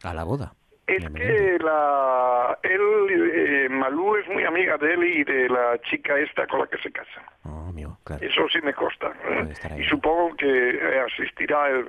A 0.04 0.14
la 0.14 0.24
boda. 0.24 0.54
Es 0.86 1.04
que 1.04 1.58
la, 1.64 2.60
él, 2.62 2.82
eh, 3.10 3.68
Malú 3.72 4.18
es 4.18 4.28
muy 4.28 4.44
amiga 4.44 4.78
de 4.78 4.94
él 4.94 5.04
y 5.04 5.24
de 5.24 5.50
la 5.50 5.82
chica 5.90 6.16
esta 6.20 6.46
con 6.46 6.60
la 6.60 6.68
que 6.68 6.78
se 6.78 6.92
casa. 6.92 7.24
Oh, 7.44 7.70
amigo, 7.70 7.98
claro. 8.04 8.24
Eso 8.24 8.48
sí 8.54 8.60
me 8.64 8.74
consta. 8.76 9.12
¿eh? 9.28 9.80
Y 9.80 9.84
supongo 9.86 10.36
que 10.36 10.80
asistirá 11.08 11.70
el, 11.70 11.88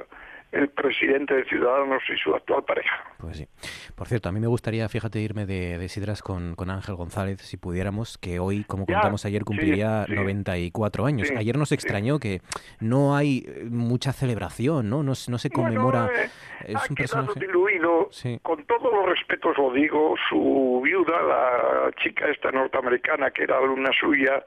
el 0.52 0.68
presidente 0.68 1.34
de 1.34 1.44
Ciudadanos 1.44 2.02
y 2.12 2.16
su 2.16 2.34
actual 2.34 2.64
pareja. 2.64 3.04
Pues 3.18 3.36
sí. 3.36 3.46
Por 3.94 4.08
cierto, 4.08 4.28
a 4.28 4.32
mí 4.32 4.40
me 4.40 4.46
gustaría, 4.48 4.88
fíjate, 4.88 5.20
irme 5.20 5.46
de, 5.46 5.78
de 5.78 5.88
Sidras 5.88 6.22
con, 6.22 6.54
con 6.56 6.70
Ángel 6.70 6.96
González, 6.96 7.40
si 7.40 7.56
pudiéramos, 7.56 8.18
que 8.18 8.40
hoy, 8.40 8.64
como 8.64 8.84
Ya, 8.86 8.94
contamos 8.94 9.24
ayer, 9.24 9.42
sí, 9.42 9.44
cumpliría 9.44 10.04
sí. 10.06 10.14
94 10.14 11.06
años. 11.06 11.28
Sí, 11.28 11.34
ayer 11.36 11.56
nos 11.56 11.68
sí. 11.68 11.74
extrañó 11.76 12.18
que 12.18 12.40
no 12.80 13.14
hay 13.14 13.44
eh, 13.46 13.64
mucha 13.70 14.12
celebración, 14.12 14.90
¿no? 14.90 15.02
No, 15.02 15.12
no 15.28 15.38
se 15.38 15.50
conmemora... 15.50 16.06
Bueno, 16.06 16.18
eh, 16.18 16.30
es 16.66 16.76
ha 16.76 16.86
un 16.88 16.96
quedado 16.96 17.26
personaje... 17.26 17.40
diluido. 17.40 18.08
Sí. 18.10 18.38
Con 18.42 18.64
todos 18.64 18.92
los 18.92 19.06
respetos 19.06 19.56
lo 19.56 19.72
digo, 19.72 20.14
su 20.28 20.80
viuda, 20.82 21.22
la 21.22 21.90
chica 22.02 22.26
esta 22.28 22.50
norteamericana 22.50 23.30
que 23.30 23.44
era 23.44 23.58
alumna 23.58 23.90
suya, 23.98 24.44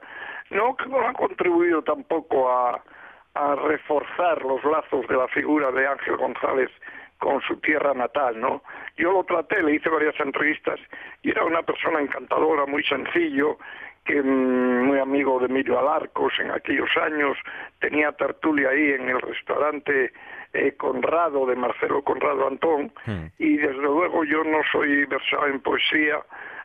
no, 0.50 0.76
que 0.76 0.86
no 0.86 1.00
ha 1.06 1.12
contribuido 1.14 1.82
tampoco 1.82 2.50
a, 2.50 2.82
a 3.34 3.54
reforzar 3.56 4.42
los 4.42 4.62
lazos 4.64 5.06
de 5.08 5.16
la 5.16 5.28
figura 5.28 5.70
de 5.72 5.86
Ángel 5.86 6.16
González 6.16 6.70
con 7.18 7.40
su 7.42 7.56
tierra 7.56 7.94
natal, 7.94 8.40
¿no? 8.40 8.62
Yo 8.96 9.12
lo 9.12 9.24
traté, 9.24 9.62
le 9.62 9.74
hice 9.76 9.88
varias 9.88 10.18
entrevistas 10.20 10.78
y 11.22 11.30
era 11.30 11.44
una 11.44 11.62
persona 11.62 12.00
encantadora, 12.00 12.66
muy 12.66 12.82
sencillo, 12.84 13.58
que 14.04 14.20
mm, 14.22 14.84
muy 14.86 14.98
amigo 14.98 15.38
de 15.40 15.46
Emilio 15.46 15.78
Alarcos 15.78 16.32
en 16.38 16.50
aquellos 16.50 16.90
años, 17.02 17.38
tenía 17.80 18.12
tertulia 18.12 18.68
ahí 18.70 18.92
en 18.92 19.08
el 19.08 19.20
restaurante 19.20 20.12
eh, 20.52 20.74
Conrado, 20.76 21.46
de 21.46 21.56
Marcelo 21.56 22.02
Conrado 22.02 22.46
Antón, 22.46 22.92
Hmm. 23.06 23.26
y 23.38 23.56
desde 23.56 23.82
luego 23.82 24.24
yo 24.24 24.44
no 24.44 24.58
soy 24.70 25.04
versado 25.06 25.46
en 25.46 25.60
poesía, 25.60 26.20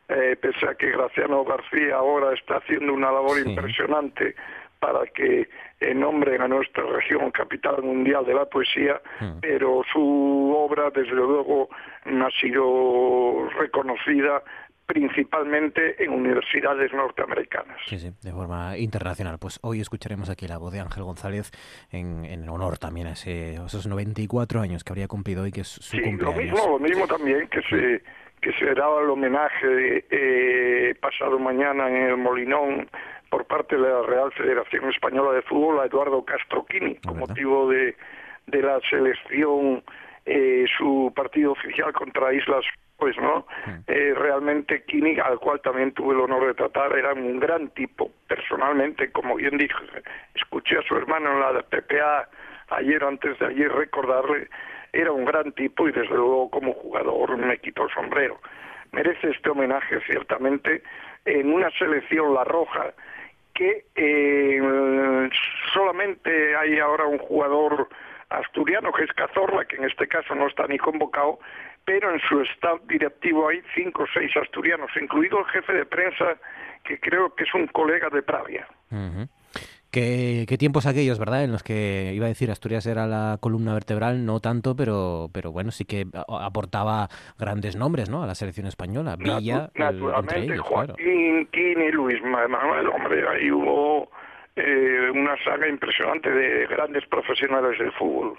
eh, 0.09 0.35
pese 0.41 0.67
a 0.67 0.75
que 0.75 0.91
Graciano 0.91 1.43
García 1.45 1.95
ahora 1.95 2.33
está 2.33 2.57
haciendo 2.57 2.93
una 2.93 3.11
labor 3.11 3.38
Sí. 3.38 3.49
impresionante 3.49 4.35
para 4.79 5.05
que 5.07 5.50
nombren 5.95 6.41
a 6.41 6.48
nuestra 6.48 6.83
región 6.86 7.31
capital 7.31 7.81
mundial 7.83 8.25
de 8.25 8.33
la 8.33 8.45
poesía, 8.45 9.01
Hmm. 9.19 9.39
pero 9.41 9.81
su 9.91 10.55
obra 10.57 10.89
desde 10.89 11.12
luego 11.13 11.69
ha 12.05 12.29
sido 12.39 13.48
reconocida 13.59 14.41
principalmente 14.86 16.03
en 16.03 16.12
universidades 16.12 16.91
norteamericanas. 16.93 17.77
Sí, 17.86 18.00
sí, 18.00 18.12
de 18.24 18.31
forma 18.31 18.75
internacional. 18.77 19.38
Pues 19.39 19.59
hoy 19.62 19.81
escucharemos 19.81 20.29
aquí 20.31 20.48
la 20.48 20.57
voz 20.57 20.74
de 20.74 20.79
Ángel 20.79 21.03
González 21.03 21.51
en, 21.91 22.25
en 22.25 22.50
honor 22.50 22.79
también 22.79 23.05
a, 23.07 23.12
ese, 23.12 23.57
a 23.57 23.65
esos 23.67 23.86
94 23.86 24.59
años 24.62 24.83
que 24.83 24.91
habría 24.91 25.07
cumplido 25.07 25.43
hoy, 25.43 25.51
que 25.51 25.62
es 25.62 25.67
su 25.67 25.83
Sí, 25.83 25.98
lo 25.98 26.03
cumpleaños. 26.31 26.38
mismo, 26.53 26.69
lo 26.71 26.79
mismo 26.79 27.07
también 27.07 27.48
que 27.50 27.62
se 27.69 28.01
que 28.41 28.53
se 28.53 28.74
daba 28.74 29.01
el 29.01 29.09
homenaje 29.09 30.05
eh, 30.09 30.95
pasado 31.01 31.38
mañana 31.38 31.89
en 31.89 31.95
el 32.03 32.15
Molinón 32.17 32.89
por 33.29 33.45
parte 33.45 33.75
de 33.75 33.81
la 33.81 34.01
Real 34.03 34.31
Federación 34.33 34.89
Española 34.89 35.33
de 35.33 35.41
Fútbol 35.43 35.79
a 35.79 35.86
Eduardo 35.86 36.24
Castro 36.25 36.65
Quini 36.65 36.95
con 36.95 37.15
¿verdad? 37.15 37.29
motivo 37.29 37.69
de, 37.69 37.95
de 38.48 38.62
la 38.62 38.79
selección 38.89 39.83
eh, 40.25 40.65
su 40.77 41.12
partido 41.15 41.51
oficial 41.51 41.93
contra 41.93 42.33
Islas 42.33 42.65
pues 42.98 43.15
no 43.17 43.45
Eh, 43.88 44.13
realmente 44.15 44.83
Quini 44.83 45.17
al 45.19 45.39
cual 45.39 45.62
también 45.62 45.93
tuve 45.93 46.13
el 46.13 46.21
honor 46.21 46.48
de 46.48 46.53
tratar 46.53 46.95
era 46.98 47.13
un 47.13 47.39
gran 47.39 47.69
tipo 47.69 48.12
personalmente 48.27 49.12
como 49.12 49.36
bien 49.36 49.57
dije 49.57 49.86
escuché 50.36 50.77
a 50.77 50.81
su 50.83 50.95
hermano 50.95 51.31
en 51.33 51.39
la 51.39 51.62
PPA 51.62 52.27
ayer 52.71 53.03
antes 53.03 53.39
de 53.39 53.45
ayer 53.45 53.71
recordarle 53.71 54.50
era 54.91 55.12
un 55.12 55.25
gran 55.25 55.51
tipo 55.53 55.88
y 55.88 55.91
desde 55.91 56.15
luego 56.15 56.50
como 56.50 56.74
jugador 56.74 57.38
me 57.38 57.57
quitó 57.59 57.83
el 57.83 57.93
sombrero. 57.93 58.39
Merece 58.91 59.29
este 59.29 59.50
homenaje 59.50 60.00
ciertamente 60.07 60.81
en 61.25 61.53
una 61.53 61.69
selección 61.71 62.33
la 62.33 62.43
roja 62.43 62.93
que 63.60 63.86
eh, 63.93 65.30
solamente 65.74 66.56
hay 66.56 66.80
ahora 66.80 67.06
un 67.06 67.17
jugador 67.17 67.89
asturiano 68.30 68.93
que 68.93 69.04
es 69.04 69.12
Cazorla, 69.12 69.65
que 69.65 69.76
en 69.76 69.84
este 69.84 70.08
caso 70.08 70.34
no 70.34 70.48
está 70.48 70.65
ni 70.67 70.78
convocado, 70.78 71.39
pero 71.84 72.13
en 72.13 72.22
su 72.22 72.39
staff 72.43 72.80
directivo 72.88 73.50
hay 73.50 73.62
cinco 73.76 74.04
o 74.04 74.08
seis 74.13 74.32
asturianos, 74.38 74.89
incluido 74.95 75.39
el 75.39 75.45
jefe 75.48 75.74
de 75.74 75.86
prensa, 75.86 76.38
que 76.86 77.02
creo 77.02 77.36
que 77.36 77.43
es 77.43 77.54
un 77.54 77.67
colega 77.67 78.08
de 78.10 78.22
Pravia. 78.22 78.65
¿Qué, 79.91 80.45
qué 80.47 80.58
tiempos 80.58 80.86
aquellos, 80.86 81.17
¿verdad? 81.17 81.43
En 81.43 81.52
los 81.52 81.63
que 81.63 82.12
iba 82.13 82.25
a 82.25 82.30
decir 82.30 82.52
Asturias 82.52 82.86
era 82.86 83.08
la 83.08 83.38
columna 83.41 83.73
vertebral, 83.73 84.23
no 84.23 84.39
tanto, 84.39 84.75
pero, 84.75 85.30
pero 85.34 85.52
bueno, 85.52 85.71
sí 85.71 85.84
que 85.86 86.06
aportaba 86.28 87.08
grandes 87.39 87.75
nombres, 87.75 88.08
¿no? 88.10 88.21
A 88.21 88.28
la 88.28 88.36
selección 88.36 88.67
española. 88.67 89.15
Villa, 89.17 89.71
el- 89.73 90.04
entre 90.15 90.43
ellos, 90.43 90.62
claro. 90.67 90.93
Joaquín, 90.93 91.47
Quini, 91.52 91.91
Luis 91.91 92.21
Manuel, 92.23 92.88
hombre, 92.88 93.28
ahí 93.30 93.49
hubo 93.52 94.12
eh, 94.56 95.10
una 95.12 95.36
saga 95.43 95.67
impresionante 95.67 96.30
de 96.30 96.67
grandes 96.67 97.06
profesionales 97.08 97.80
del 97.80 97.91
fútbol. 97.93 98.34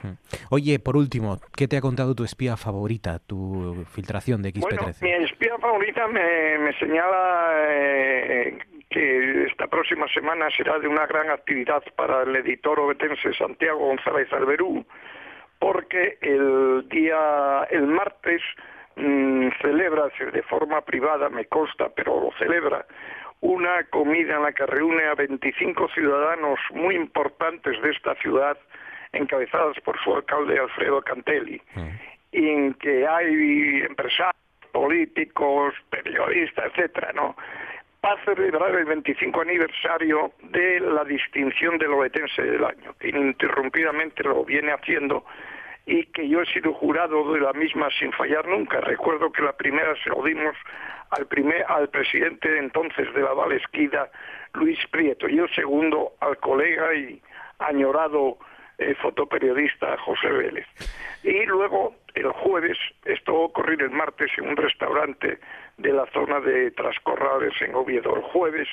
Oye, 0.50 0.78
por 0.78 0.96
último, 0.96 1.38
¿qué 1.56 1.66
te 1.66 1.76
ha 1.76 1.80
contado 1.80 2.14
tu 2.14 2.22
espía 2.24 2.56
favorita, 2.56 3.18
tu 3.18 3.84
filtración 3.90 4.42
de 4.42 4.52
Bueno, 4.52 4.82
XP13? 4.86 5.02
mi 5.02 5.24
espía 5.24 5.58
favorita 5.58 6.06
me, 6.08 6.58
me 6.58 6.72
señala 6.78 7.48
eh, 7.70 8.58
que 8.90 9.44
esta 9.44 9.68
próxima 9.68 10.06
semana 10.08 10.50
será 10.50 10.78
de 10.78 10.88
una 10.88 11.06
gran 11.06 11.30
actividad 11.30 11.82
para 11.96 12.22
el 12.22 12.34
editor 12.36 12.78
obetense 12.80 13.32
Santiago 13.34 13.78
González 13.78 14.30
Alberú, 14.32 14.84
porque 15.60 16.18
el 16.20 16.88
día, 16.88 17.68
el 17.70 17.86
martes, 17.86 18.42
mm, 18.96 19.48
celebra 19.62 20.08
de 20.32 20.42
forma 20.42 20.80
privada, 20.80 21.28
me 21.28 21.44
consta, 21.44 21.88
pero 21.94 22.20
lo 22.20 22.32
celebra, 22.38 22.84
una 23.40 23.84
comida 23.84 24.36
en 24.36 24.42
la 24.42 24.52
que 24.52 24.66
reúne 24.66 25.04
a 25.04 25.14
25 25.14 25.88
ciudadanos 25.94 26.58
muy 26.74 26.96
importantes 26.96 27.80
de 27.80 27.90
esta 27.90 28.14
ciudad, 28.16 28.58
encabezadas 29.12 29.78
por 29.80 29.98
su 30.02 30.14
alcalde 30.14 30.58
Alfredo 30.58 31.00
Cantelli 31.02 31.60
y 32.32 32.48
en 32.48 32.74
que 32.74 33.06
hay 33.06 33.82
empresarios, 33.88 34.36
políticos, 34.72 35.74
periodistas, 35.90 36.66
etcétera, 36.66 37.12
¿no? 37.12 37.34
Para 38.00 38.24
celebrar 38.24 38.74
el 38.74 38.86
25 38.86 39.40
aniversario 39.42 40.32
de 40.42 40.80
la 40.80 41.04
distinción 41.04 41.76
del 41.76 41.92
obetense 41.92 42.42
del 42.42 42.64
año, 42.64 42.94
que 42.98 43.10
ininterrumpidamente 43.10 44.22
lo 44.22 44.44
viene 44.44 44.72
haciendo 44.72 45.24
y 45.84 46.06
que 46.06 46.26
yo 46.26 46.40
he 46.40 46.46
sido 46.46 46.72
jurado 46.72 47.32
de 47.32 47.40
la 47.40 47.52
misma 47.52 47.88
sin 47.98 48.12
fallar 48.12 48.46
nunca. 48.46 48.80
Recuerdo 48.80 49.30
que 49.30 49.42
la 49.42 49.52
primera 49.52 49.94
se 50.02 50.10
lo 50.10 50.22
dimos 50.22 50.56
al 51.10 51.26
primer 51.26 51.64
al 51.68 51.88
presidente 51.88 52.48
de 52.50 52.58
entonces 52.60 53.12
de 53.12 53.20
la 53.20 53.34
Valesquida, 53.34 54.10
Luis 54.54 54.78
Prieto, 54.90 55.28
y 55.28 55.38
el 55.38 55.54
segundo 55.54 56.12
al 56.20 56.38
colega 56.38 56.94
y 56.94 57.20
añorado 57.58 58.38
eh, 58.80 58.94
fotoperiodista 58.94 59.96
José 59.98 60.28
Vélez. 60.30 60.66
Y 61.22 61.44
luego, 61.44 61.94
el 62.14 62.30
jueves, 62.32 62.78
esto 63.04 63.34
ocurrir 63.34 63.82
el 63.82 63.90
martes 63.90 64.30
en 64.38 64.48
un 64.48 64.56
restaurante 64.56 65.38
de 65.76 65.92
la 65.92 66.06
zona 66.06 66.40
de 66.40 66.70
Trascorrales 66.70 67.52
en 67.60 67.74
Oviedo. 67.74 68.16
El 68.16 68.22
jueves 68.22 68.68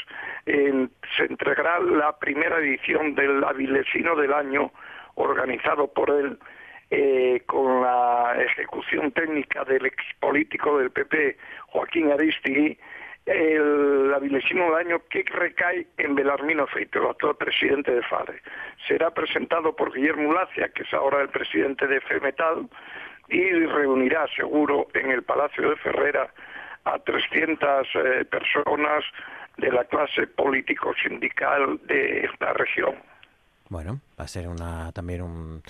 se 0.46 1.24
entregará 1.24 1.80
la 1.82 2.18
primera 2.18 2.58
edición 2.60 3.16
del 3.16 3.44
Avilesino 3.44 4.16
del 4.16 4.32
año, 4.32 4.72
organizado 5.16 5.88
por 5.88 6.10
él, 6.10 6.40
eh, 6.90 7.44
con 7.46 7.82
la 7.82 8.34
ejecución 8.40 9.12
técnica 9.12 9.66
del 9.66 9.86
expolítico 9.88 10.78
del 10.78 10.90
PP, 10.90 11.38
Joaquín 11.68 12.14
Aristigui, 12.14 12.78
el 13.28 14.14
avilesino 14.14 14.66
del 14.66 14.88
año 14.88 15.02
que 15.10 15.24
recae 15.28 15.88
en 15.98 16.16
Belarmino 16.16 16.66
Feito, 16.68 17.00
el 17.00 17.10
actual 17.10 17.36
presidente 17.36 17.92
de 17.92 18.02
FARE. 18.04 18.42
Será 18.88 19.12
presentado 19.12 19.76
por 19.76 19.94
Guillermo 19.94 20.34
Lacia, 20.34 20.70
que 20.70 20.84
es 20.84 20.94
ahora 20.94 21.22
el 21.22 21.30
presidente 21.30 21.88
de 21.88 22.00
FEMETAL, 22.02 22.68
y 23.30 23.50
reunirá 23.66 24.26
seguro 24.36 24.88
en 24.94 25.12
el 25.12 25.24
Palacio 25.24 25.70
de 25.70 25.76
Ferrera 25.76 26.34
a 26.86 27.00
300 27.00 27.88
eh, 27.96 28.26
personas 28.26 29.04
de 29.58 29.72
la 29.72 29.84
clase 29.84 30.28
político-sindical 30.28 31.80
de 31.86 32.26
esta 32.26 32.54
región. 32.54 32.96
Bueno, 33.70 34.00
va 34.18 34.24
a 34.24 34.28
ser 34.30 34.48
una 34.48 34.92
también 34.94 35.22
un- 35.22 35.62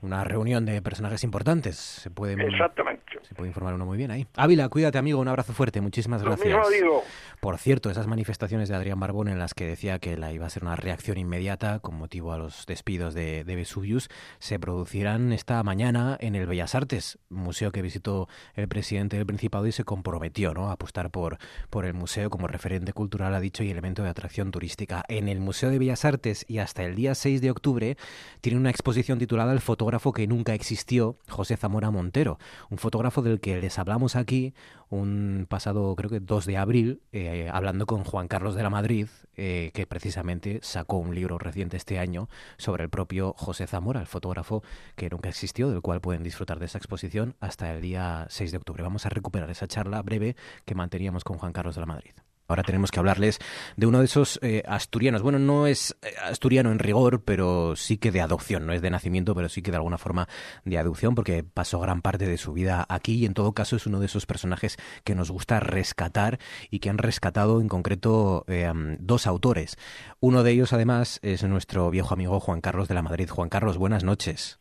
una 0.00 0.24
reunión 0.24 0.64
de 0.66 0.80
personajes 0.82 1.24
importantes. 1.24 1.76
Se 1.76 2.10
puede, 2.10 2.34
Exactamente. 2.46 3.02
se 3.22 3.34
puede 3.34 3.48
informar 3.48 3.74
uno 3.74 3.86
muy 3.86 3.96
bien 3.96 4.10
ahí. 4.10 4.26
Ávila, 4.36 4.68
cuídate, 4.68 4.98
amigo. 4.98 5.20
Un 5.20 5.28
abrazo 5.28 5.52
fuerte. 5.52 5.80
Muchísimas 5.80 6.22
Lo 6.22 6.28
gracias. 6.28 6.48
mismo 6.48 6.68
digo. 6.70 7.02
Por 7.40 7.58
cierto, 7.58 7.90
esas 7.90 8.06
manifestaciones 8.06 8.68
de 8.68 8.76
Adrián 8.76 9.00
Barbón 9.00 9.28
en 9.28 9.38
las 9.38 9.54
que 9.54 9.66
decía 9.66 9.98
que 9.98 10.16
la 10.16 10.32
iba 10.32 10.46
a 10.46 10.50
ser 10.50 10.62
una 10.64 10.76
reacción 10.76 11.18
inmediata 11.18 11.78
con 11.80 11.94
motivo 11.96 12.32
a 12.32 12.38
los 12.38 12.66
despidos 12.66 13.14
de, 13.14 13.44
de 13.44 13.56
Vesuvius 13.56 14.08
se 14.38 14.58
producirán 14.58 15.32
esta 15.32 15.62
mañana 15.62 16.16
en 16.20 16.34
el 16.34 16.46
Bellas 16.46 16.74
Artes, 16.74 17.18
museo 17.28 17.72
que 17.72 17.82
visitó 17.82 18.28
el 18.54 18.68
presidente 18.68 19.16
del 19.16 19.26
Principado 19.26 19.66
y 19.66 19.72
se 19.72 19.84
comprometió 19.84 20.54
¿no? 20.54 20.68
a 20.68 20.72
apostar 20.72 21.10
por, 21.10 21.38
por 21.70 21.84
el 21.84 21.94
museo 21.94 22.30
como 22.30 22.46
referente 22.46 22.92
cultural, 22.92 23.34
ha 23.34 23.40
dicho, 23.40 23.62
y 23.62 23.70
elemento 23.70 24.02
de 24.02 24.08
atracción 24.10 24.50
turística. 24.50 25.04
En 25.08 25.28
el 25.28 25.40
Museo 25.40 25.70
de 25.70 25.78
Bellas 25.78 26.04
Artes 26.04 26.44
y 26.48 26.58
hasta 26.58 26.84
el 26.84 26.94
día 26.94 27.14
6 27.14 27.40
de 27.40 27.50
octubre 27.50 27.96
tiene 28.40 28.58
una 28.58 28.70
exposición 28.70 29.18
titulada 29.18 29.52
El 29.52 29.60
fotógrafo 29.86 30.12
que 30.12 30.26
nunca 30.26 30.52
existió, 30.52 31.16
José 31.28 31.56
Zamora 31.56 31.92
Montero, 31.92 32.40
un 32.70 32.78
fotógrafo 32.78 33.22
del 33.22 33.38
que 33.38 33.60
les 33.60 33.78
hablamos 33.78 34.16
aquí 34.16 34.52
un 34.88 35.46
pasado, 35.48 35.94
creo 35.94 36.10
que 36.10 36.18
2 36.18 36.44
de 36.44 36.56
abril, 36.56 37.02
eh, 37.12 37.48
hablando 37.52 37.86
con 37.86 38.02
Juan 38.02 38.26
Carlos 38.26 38.56
de 38.56 38.64
la 38.64 38.70
Madrid, 38.70 39.06
eh, 39.36 39.70
que 39.74 39.86
precisamente 39.86 40.58
sacó 40.62 40.96
un 40.96 41.14
libro 41.14 41.38
reciente 41.38 41.76
este 41.76 42.00
año 42.00 42.28
sobre 42.58 42.82
el 42.82 42.90
propio 42.90 43.32
José 43.36 43.68
Zamora, 43.68 44.00
el 44.00 44.08
fotógrafo 44.08 44.64
que 44.96 45.08
nunca 45.08 45.28
existió, 45.28 45.70
del 45.70 45.82
cual 45.82 46.00
pueden 46.00 46.24
disfrutar 46.24 46.58
de 46.58 46.66
esa 46.66 46.78
exposición 46.78 47.36
hasta 47.38 47.72
el 47.72 47.80
día 47.80 48.26
6 48.28 48.50
de 48.50 48.56
octubre. 48.56 48.82
Vamos 48.82 49.06
a 49.06 49.10
recuperar 49.10 49.48
esa 49.50 49.68
charla 49.68 50.02
breve 50.02 50.34
que 50.64 50.74
manteníamos 50.74 51.22
con 51.22 51.38
Juan 51.38 51.52
Carlos 51.52 51.76
de 51.76 51.82
la 51.82 51.86
Madrid. 51.86 52.14
Ahora 52.48 52.62
tenemos 52.62 52.90
que 52.90 52.98
hablarles 52.98 53.38
de 53.76 53.86
uno 53.86 53.98
de 53.98 54.04
esos 54.04 54.38
eh, 54.42 54.62
asturianos. 54.66 55.22
Bueno, 55.22 55.38
no 55.38 55.66
es 55.66 55.96
eh, 56.02 56.14
asturiano 56.22 56.70
en 56.70 56.78
rigor, 56.78 57.22
pero 57.24 57.76
sí 57.76 57.98
que 57.98 58.12
de 58.12 58.20
adopción. 58.20 58.66
No 58.66 58.72
es 58.72 58.82
de 58.82 58.90
nacimiento, 58.90 59.34
pero 59.34 59.48
sí 59.48 59.62
que 59.62 59.70
de 59.70 59.78
alguna 59.78 59.98
forma 59.98 60.28
de 60.64 60.78
adopción, 60.78 61.14
porque 61.14 61.44
pasó 61.44 61.80
gran 61.80 62.02
parte 62.02 62.26
de 62.26 62.38
su 62.38 62.52
vida 62.52 62.86
aquí 62.88 63.14
y 63.14 63.26
en 63.26 63.34
todo 63.34 63.52
caso 63.52 63.76
es 63.76 63.86
uno 63.86 64.00
de 64.00 64.06
esos 64.06 64.26
personajes 64.26 64.76
que 65.04 65.14
nos 65.14 65.30
gusta 65.30 65.60
rescatar 65.60 66.38
y 66.70 66.78
que 66.78 66.90
han 66.90 66.98
rescatado 66.98 67.60
en 67.60 67.68
concreto 67.68 68.44
eh, 68.48 68.72
dos 68.98 69.26
autores. 69.26 69.76
Uno 70.20 70.42
de 70.42 70.52
ellos, 70.52 70.72
además, 70.72 71.18
es 71.22 71.42
nuestro 71.44 71.90
viejo 71.90 72.14
amigo 72.14 72.40
Juan 72.40 72.60
Carlos 72.60 72.88
de 72.88 72.94
la 72.94 73.02
Madrid. 73.02 73.28
Juan 73.28 73.48
Carlos, 73.48 73.78
buenas 73.78 74.04
noches. 74.04 74.58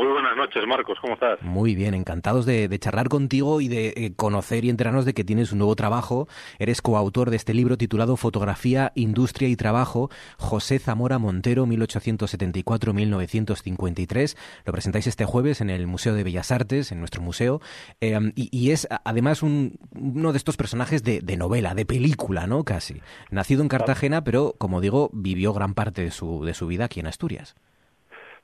Muy 0.00 0.08
buenas 0.08 0.34
noches, 0.34 0.66
Marcos, 0.66 0.96
¿cómo 0.98 1.12
estás? 1.12 1.42
Muy 1.42 1.74
bien, 1.74 1.92
encantados 1.92 2.46
de, 2.46 2.74
charlar 2.78 3.10
contigo 3.10 3.60
y 3.60 3.68
de 3.68 3.88
eh, 3.88 4.14
conocer 4.16 4.64
y 4.64 4.70
enterarnos 4.70 5.04
de 5.04 5.12
que 5.12 5.24
tienes 5.24 5.52
un 5.52 5.58
nuevo 5.58 5.76
trabajo. 5.76 6.26
Eres 6.58 6.80
coautor 6.80 7.28
de 7.28 7.36
este 7.36 7.52
libro 7.52 7.76
titulado 7.76 8.16
Fotografía, 8.16 8.92
Industria 8.94 9.50
y 9.50 9.56
Trabajo, 9.56 10.08
José 10.38 10.78
Zamora 10.78 11.18
Montero, 11.18 11.66
1874-1953. 11.66 14.38
Lo 14.64 14.72
presentáis 14.72 15.06
este 15.06 15.26
jueves 15.26 15.60
en 15.60 15.68
el 15.68 15.86
Museo 15.86 16.14
de 16.14 16.24
Bellas 16.24 16.50
Artes, 16.50 16.92
en 16.92 17.00
nuestro 17.00 17.20
museo, 17.20 17.60
em, 18.00 18.32
y, 18.34 18.70
es 18.70 18.88
además 19.04 19.42
uno 19.42 20.32
de 20.32 20.38
estos 20.38 20.56
personajes 20.56 21.02
de, 21.02 21.20
de, 21.20 21.36
novela, 21.36 21.74
de 21.74 21.84
película, 21.84 22.46
¿no? 22.46 22.64
Casi. 22.64 23.02
Nacido 23.30 23.60
en 23.60 23.68
Cartagena, 23.68 24.24
pero, 24.24 24.54
como 24.56 24.80
digo, 24.80 25.10
vivió 25.12 25.52
gran 25.52 25.74
parte 25.74 26.02
de 26.02 26.10
su, 26.10 26.42
de 26.46 26.54
su 26.54 26.68
vida 26.68 26.86
aquí 26.86 27.00
en 27.00 27.06
Asturias. 27.06 27.54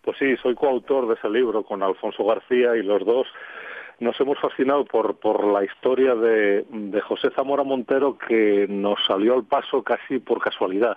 Pues 0.06 0.18
sí, 0.18 0.36
soy 0.36 0.54
coautor 0.54 1.08
de 1.08 1.14
ese 1.14 1.28
libro 1.28 1.64
con 1.64 1.82
Alfonso 1.82 2.24
García 2.24 2.76
y 2.76 2.84
los 2.84 3.04
dos 3.04 3.26
nos 3.98 4.18
hemos 4.20 4.38
fascinado 4.38 4.84
por, 4.84 5.16
por 5.16 5.44
la 5.44 5.64
historia 5.64 6.14
de, 6.14 6.64
de 6.70 7.00
José 7.00 7.30
Zamora 7.34 7.64
Montero 7.64 8.16
que 8.16 8.66
nos 8.68 9.04
salió 9.04 9.34
al 9.34 9.42
paso 9.42 9.82
casi 9.82 10.20
por 10.20 10.40
casualidad. 10.40 10.96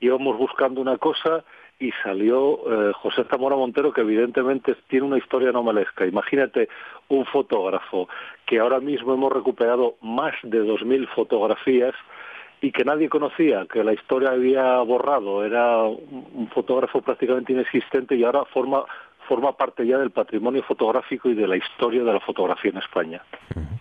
Íbamos 0.00 0.36
buscando 0.36 0.82
una 0.82 0.98
cosa 0.98 1.42
y 1.78 1.90
salió 2.02 2.90
eh, 2.90 2.92
José 2.96 3.24
Zamora 3.30 3.56
Montero, 3.56 3.94
que 3.94 4.02
evidentemente 4.02 4.76
tiene 4.88 5.06
una 5.06 5.16
historia 5.16 5.52
novelesca. 5.52 6.04
Imagínate 6.04 6.68
un 7.08 7.24
fotógrafo 7.24 8.10
que 8.44 8.58
ahora 8.58 8.78
mismo 8.78 9.14
hemos 9.14 9.32
recuperado 9.32 9.94
más 10.02 10.34
de 10.42 10.62
2.000 10.62 11.08
fotografías 11.14 11.94
y 12.60 12.72
que 12.72 12.84
nadie 12.84 13.08
conocía, 13.08 13.66
que 13.66 13.82
la 13.82 13.92
historia 13.92 14.30
había 14.30 14.78
borrado, 14.78 15.44
era 15.44 15.82
un 15.84 16.48
fotógrafo 16.54 17.00
prácticamente 17.00 17.52
inexistente 17.52 18.14
y 18.16 18.24
ahora 18.24 18.44
forma 18.44 18.84
forma 19.30 19.52
parte 19.52 19.86
ya 19.86 19.96
del 19.96 20.10
patrimonio 20.10 20.60
fotográfico 20.64 21.28
y 21.28 21.34
de 21.34 21.46
la 21.46 21.56
historia 21.56 22.02
de 22.02 22.12
la 22.12 22.18
fotografía 22.18 22.72
en 22.72 22.78
España. 22.78 23.22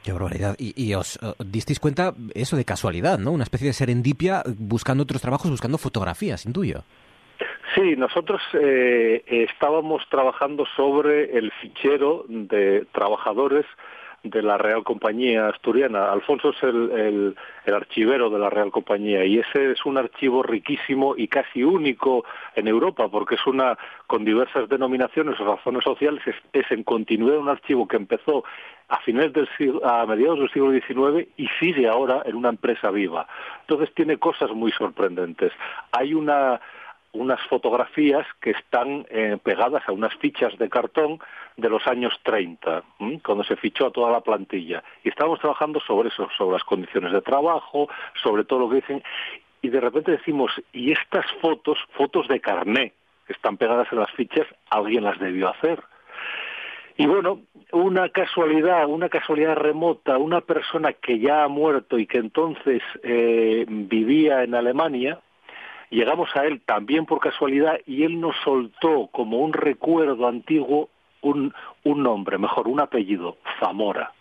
Qué 0.04 0.12
barbaridad. 0.12 0.56
Y, 0.60 0.94
os 0.94 1.18
uh, 1.24 1.34
disteis 1.44 1.80
cuenta 1.80 2.13
eso 2.36 2.56
de 2.56 2.65
casualidad, 2.65 3.18
¿no? 3.18 3.32
Una 3.32 3.46
especie 3.46 3.65
de 3.65 3.74
serendipia 3.74 4.44
buscando 4.60 5.02
otros 5.04 5.24
trabajos, 5.24 5.50
buscando 5.50 5.80
fotografías, 5.80 6.46
intuyo. 6.46 6.84
Sí, 7.74 7.96
nosotros 7.98 8.42
eh, 8.54 9.24
estábamos 9.26 10.04
trabajando 10.10 10.65
sobre 10.76 11.36
el 11.36 11.52
fichero 11.62 12.26
de 12.28 12.86
trabajadores 12.92 13.65
de 14.24 14.42
la 14.42 14.58
Real 14.58 14.84
Compañía 14.84 15.48
Asturiana. 15.48 16.12
Alfonso 16.12 16.50
es 16.50 16.64
el, 16.64 17.36
el, 17.66 17.74
archivero 17.74 18.30
de 18.30 18.40
la 18.40 18.50
Real 18.50 18.72
Compañía 18.72 19.24
y 19.26 19.40
ese 19.40 19.72
es 19.72 19.86
un 19.86 19.98
archivo 19.98 20.42
riquísimo 20.44 21.14
y 21.16 21.28
casi 21.28 21.64
único 21.64 22.26
en 22.56 22.68
Europa 22.68 23.08
porque 23.10 23.36
es 23.36 23.46
una 23.46 23.78
con 24.08 24.26
diversas 24.26 24.68
denominaciones 24.68 25.40
o 25.40 25.56
razones 25.56 25.84
sociales 25.84 26.24
es, 26.52 26.72
en 26.72 26.84
continuidad 26.84 27.38
un 27.38 27.50
archivo 27.50 27.88
que 27.88 27.98
empezó 27.98 28.44
a 28.88 29.00
finales 29.02 29.34
del 29.34 29.48
a 29.84 30.06
mediados 30.08 30.40
del 30.40 30.52
siglo 30.52 30.72
XIX 30.72 31.30
y 31.38 31.48
sigue 31.60 31.88
ahora 31.88 32.24
en 32.26 32.36
una 32.36 32.50
empresa 32.50 32.90
viva. 32.90 33.28
Entonces 33.62 33.94
tiene 33.94 34.18
cosas 34.18 34.50
muy 34.52 34.72
sorprendentes. 34.72 35.52
Hay 35.92 36.14
una 36.14 36.60
unas 37.12 37.41
fotografías 37.48 38.26
que 38.39 38.52
están 38.52 39.06
eh, 39.10 39.38
pegadas 39.41 39.84
a 39.88 39.91
unas 39.91 40.13
fichas 40.15 40.58
de 40.58 40.69
cartón 40.69 41.19
de 41.58 41.69
los 41.69 41.86
años 41.88 42.13
30, 42.24 42.84
cuando 43.24 43.43
se 43.43 43.56
fichó 43.56 43.88
a 43.88 43.91
toda 43.91 44.12
la 44.12 44.22
plantilla. 44.22 44.84
Y 45.04 45.10
estábamos 45.10 45.39
trabajando 45.39 45.80
sobre 45.82 46.10
eso, 46.10 46.28
sobre 46.38 46.54
las 46.54 46.63
condiciones 46.63 47.12
de 47.12 47.22
trabajo, 47.22 47.89
sobre 48.22 48.43
todo 48.43 48.60
lo 48.60 48.69
que 48.69 48.76
dicen. 48.76 49.04
Y 49.62 49.69
de 49.69 49.82
repente 49.82 50.12
decimos, 50.12 50.52
¿y 50.72 50.91
estas 50.91 51.26
fotos, 51.41 51.78
fotos 51.91 52.28
de 52.28 52.39
carné, 52.39 52.93
que 53.28 53.34
están 53.34 53.58
pegadas 53.58 53.88
en 53.91 54.00
las 54.00 54.12
fichas, 54.12 54.48
alguien 54.69 55.04
las 55.04 55.19
debió 55.19 55.50
hacer? 55.50 55.84
Y 56.95 57.08
bueno, 57.08 57.41
una 57.72 58.10
casualidad, 58.10 58.86
una 58.88 59.08
casualidad 59.10 59.56
remota, 59.56 60.17
una 60.17 60.41
persona 60.41 60.93
que 60.93 61.19
ya 61.19 61.43
ha 61.43 61.48
muerto 61.48 61.98
y 61.98 62.06
que 62.06 62.17
entonces 62.17 62.82
eh, 63.04 63.65
vivía 63.67 64.43
en 64.43 64.54
Alemania, 64.54 65.19
llegamos 65.89 66.30
a 66.36 66.45
él 66.45 66.62
también 66.65 67.06
por 67.06 67.19
casualidad 67.19 67.80
y 67.86 68.04
él 68.04 68.19
nos 68.19 68.36
soltó 68.43 69.08
como 69.12 69.39
un 69.39 69.54
recuerdo 69.54 70.28
antiguo 70.28 70.89
un, 71.21 71.54
un 71.84 72.04
nombre, 72.04 72.38
mejor, 72.38 72.67
un 72.67 72.80
apellido, 72.80 73.38
Zamora. 73.60 74.12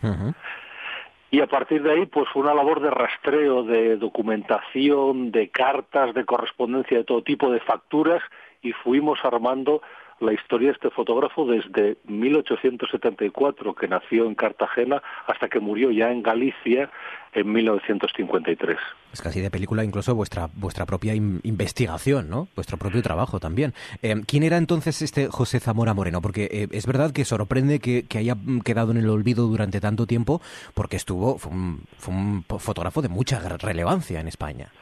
Y 1.30 1.40
a 1.40 1.46
partir 1.46 1.82
de 1.82 1.92
ahí, 1.92 2.06
pues 2.06 2.28
fue 2.32 2.42
una 2.42 2.54
labor 2.54 2.80
de 2.80 2.90
rastreo, 2.90 3.62
de 3.62 3.96
documentación, 3.96 5.30
de 5.30 5.48
cartas, 5.50 6.14
de 6.14 6.24
correspondencia 6.24 6.96
de 6.96 7.04
todo 7.04 7.22
tipo, 7.22 7.50
de 7.50 7.60
facturas, 7.60 8.22
y 8.62 8.72
fuimos 8.72 9.18
armando 9.24 9.82
la 10.20 10.32
historia 10.32 10.68
de 10.68 10.72
este 10.74 10.90
fotógrafo 10.90 11.46
desde 11.46 11.96
1874, 12.06 13.74
que 13.74 13.88
nació 13.88 14.26
en 14.26 14.34
Cartagena, 14.34 15.02
hasta 15.26 15.48
que 15.48 15.60
murió 15.60 15.90
ya 15.90 16.10
en 16.10 16.22
Galicia 16.22 16.90
en 17.32 17.52
1953. 17.52 18.78
Es 19.12 19.22
casi 19.22 19.40
de 19.40 19.50
película 19.50 19.84
incluso 19.84 20.14
vuestra, 20.14 20.48
vuestra 20.54 20.86
propia 20.86 21.14
investigación, 21.14 22.28
¿no? 22.28 22.48
Vuestro 22.54 22.76
propio 22.78 23.02
trabajo 23.02 23.38
también. 23.40 23.74
Eh, 24.02 24.14
¿Quién 24.26 24.42
era 24.42 24.56
entonces 24.56 25.02
este 25.02 25.28
José 25.28 25.60
Zamora 25.60 25.94
Moreno? 25.94 26.20
Porque 26.20 26.48
eh, 26.50 26.68
es 26.72 26.86
verdad 26.86 27.12
que 27.12 27.24
sorprende 27.24 27.78
que, 27.78 28.06
haya 28.18 28.36
quedado 28.64 28.90
en 28.90 28.96
el 28.96 29.08
olvido 29.08 29.46
durante 29.46 29.80
tanto 29.80 30.06
tiempo, 30.06 30.40
porque 30.74 30.96
estuvo, 30.96 31.38
fue 31.38 31.52
un 31.52 32.44
fotógrafo 32.58 33.00
de 33.00 33.08
mucha 33.08 33.38
relevancia 33.58 34.20
en 34.20 34.26
España. 34.26 34.72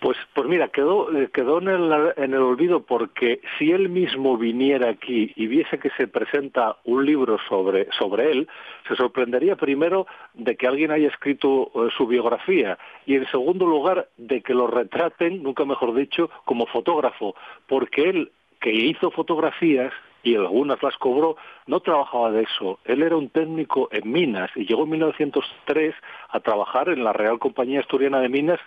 Pues, 0.00 0.18
pues 0.34 0.46
mira, 0.46 0.68
quedó, 0.68 1.10
eh, 1.16 1.30
quedó 1.32 1.58
en, 1.58 1.68
el, 1.68 2.12
en 2.16 2.34
el 2.34 2.42
olvido 2.42 2.80
porque 2.80 3.40
si 3.58 3.72
él 3.72 3.88
mismo 3.88 4.36
viniera 4.36 4.90
aquí 4.90 5.32
y 5.34 5.46
viese 5.46 5.78
que 5.78 5.88
se 5.96 6.06
presenta 6.06 6.76
un 6.84 7.06
libro 7.06 7.38
sobre, 7.48 7.88
sobre 7.98 8.30
él, 8.30 8.48
se 8.86 8.94
sorprendería 8.94 9.56
primero 9.56 10.06
de 10.34 10.56
que 10.56 10.66
alguien 10.66 10.90
haya 10.90 11.08
escrito 11.08 11.70
eh, 11.74 11.88
su 11.96 12.06
biografía 12.06 12.78
y 13.06 13.14
en 13.14 13.26
segundo 13.30 13.64
lugar 13.64 14.08
de 14.18 14.42
que 14.42 14.52
lo 14.52 14.66
retraten, 14.66 15.42
nunca 15.42 15.64
mejor 15.64 15.94
dicho, 15.94 16.28
como 16.44 16.66
fotógrafo, 16.66 17.34
porque 17.66 18.10
él 18.10 18.32
que 18.60 18.72
hizo 18.72 19.10
fotografías 19.10 19.92
y 20.22 20.34
algunas 20.34 20.82
las 20.82 20.96
cobró, 20.96 21.36
no 21.66 21.80
trabajaba 21.80 22.32
de 22.32 22.42
eso. 22.42 22.80
Él 22.84 23.02
era 23.02 23.16
un 23.16 23.30
técnico 23.30 23.88
en 23.92 24.10
minas 24.10 24.50
y 24.56 24.66
llegó 24.66 24.82
en 24.82 24.90
1903 24.90 25.94
a 26.30 26.40
trabajar 26.40 26.88
en 26.88 27.04
la 27.04 27.12
Real 27.12 27.38
Compañía 27.38 27.80
Asturiana 27.80 28.20
de 28.20 28.28
Minas 28.28 28.60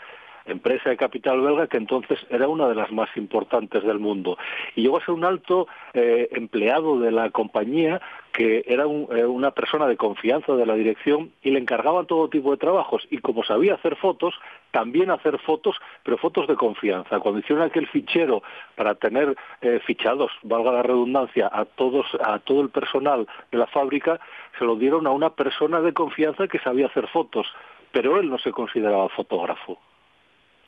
empresa 0.54 0.90
de 0.90 0.98
capital 0.98 1.42
belga 1.42 1.68
que 1.68 1.78
entonces 1.78 2.20
era 2.30 2.48
una 2.48 2.68
de 2.68 2.76
las 2.76 2.92
más 2.92 3.10
importantes 3.16 3.84
del 3.84 4.00
mundo. 4.00 4.38
Y 4.76 4.82
llegó 4.82 4.98
a 4.98 5.06
ser 5.06 5.14
un 5.14 5.26
alto 5.26 5.68
eh, 5.94 6.30
empleado 6.32 7.00
de 7.00 7.12
la 7.12 7.30
compañía 7.30 8.02
que 8.32 8.64
era 8.68 8.84
eh, 8.84 9.26
una 9.26 9.52
persona 9.52 9.88
de 9.88 9.98
confianza 9.98 10.54
de 10.54 10.66
la 10.66 10.76
dirección 10.76 11.32
y 11.42 11.52
le 11.52 11.60
encargaban 11.60 12.06
todo 12.06 12.30
tipo 12.30 12.52
de 12.52 12.58
trabajos 12.58 13.06
y 13.10 13.18
como 13.18 13.44
sabía 13.44 13.74
hacer 13.74 13.96
fotos, 13.96 14.36
también 14.72 15.12
hacer 15.12 15.40
fotos, 15.40 15.76
pero 16.04 16.18
fotos 16.18 16.48
de 16.48 16.56
confianza. 16.56 17.20
Cuando 17.20 17.40
hicieron 17.40 17.66
aquel 17.66 17.88
fichero 17.88 18.44
para 18.76 18.96
tener 18.96 19.36
eh, 19.62 19.80
fichados, 19.86 20.32
valga 20.44 20.72
la 20.72 20.84
redundancia, 20.84 21.50
a 21.52 21.66
todos, 21.66 22.06
a 22.24 22.40
todo 22.40 22.62
el 22.62 22.70
personal 22.70 23.28
de 23.52 23.58
la 23.58 23.68
fábrica, 23.68 24.20
se 24.58 24.66
lo 24.66 24.76
dieron 24.76 25.08
a 25.08 25.12
una 25.12 25.32
persona 25.32 25.82
de 25.82 25.94
confianza 25.94 26.48
que 26.48 26.60
sabía 26.60 26.88
hacer 26.88 27.08
fotos, 27.08 27.48
pero 27.92 28.20
él 28.20 28.30
no 28.30 28.38
se 28.38 28.52
consideraba 28.52 29.10
fotógrafo 29.10 29.80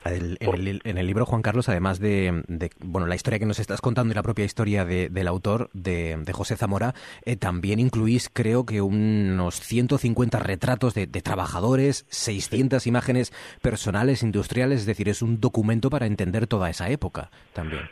en, 0.04 0.98
el, 0.98 1.06
libro, 1.06 1.26
Juan 1.26 1.42
Carlos, 1.42 1.68
además 1.68 2.00
de, 2.00 2.42
bueno, 2.80 3.06
la 3.06 3.14
historia 3.14 3.38
que 3.38 3.46
nos 3.46 3.58
estás 3.58 3.80
contando 3.80 4.12
y 4.12 4.16
la 4.16 4.22
propia 4.22 4.44
historia 4.44 4.84
del 4.84 5.28
autor, 5.28 5.70
de, 5.72 6.18
José 6.32 6.56
Zamora, 6.56 6.94
eh, 7.24 7.36
también 7.36 7.78
incluís, 7.78 8.28
creo 8.32 8.66
que, 8.66 8.80
unos 8.80 9.60
150 9.60 10.38
retratos 10.38 10.94
de, 10.94 11.06
trabajadores, 11.06 12.06
600 12.10 12.86
imágenes 12.86 13.32
personales, 13.62 14.22
industriales, 14.22 14.80
es 14.80 14.86
decir, 14.86 15.08
es 15.08 15.22
un 15.22 15.40
documento 15.40 15.90
para 15.90 16.06
entender 16.06 16.46
toda 16.46 16.70
esa 16.70 16.90
época 16.90 17.30
también. 17.52 17.82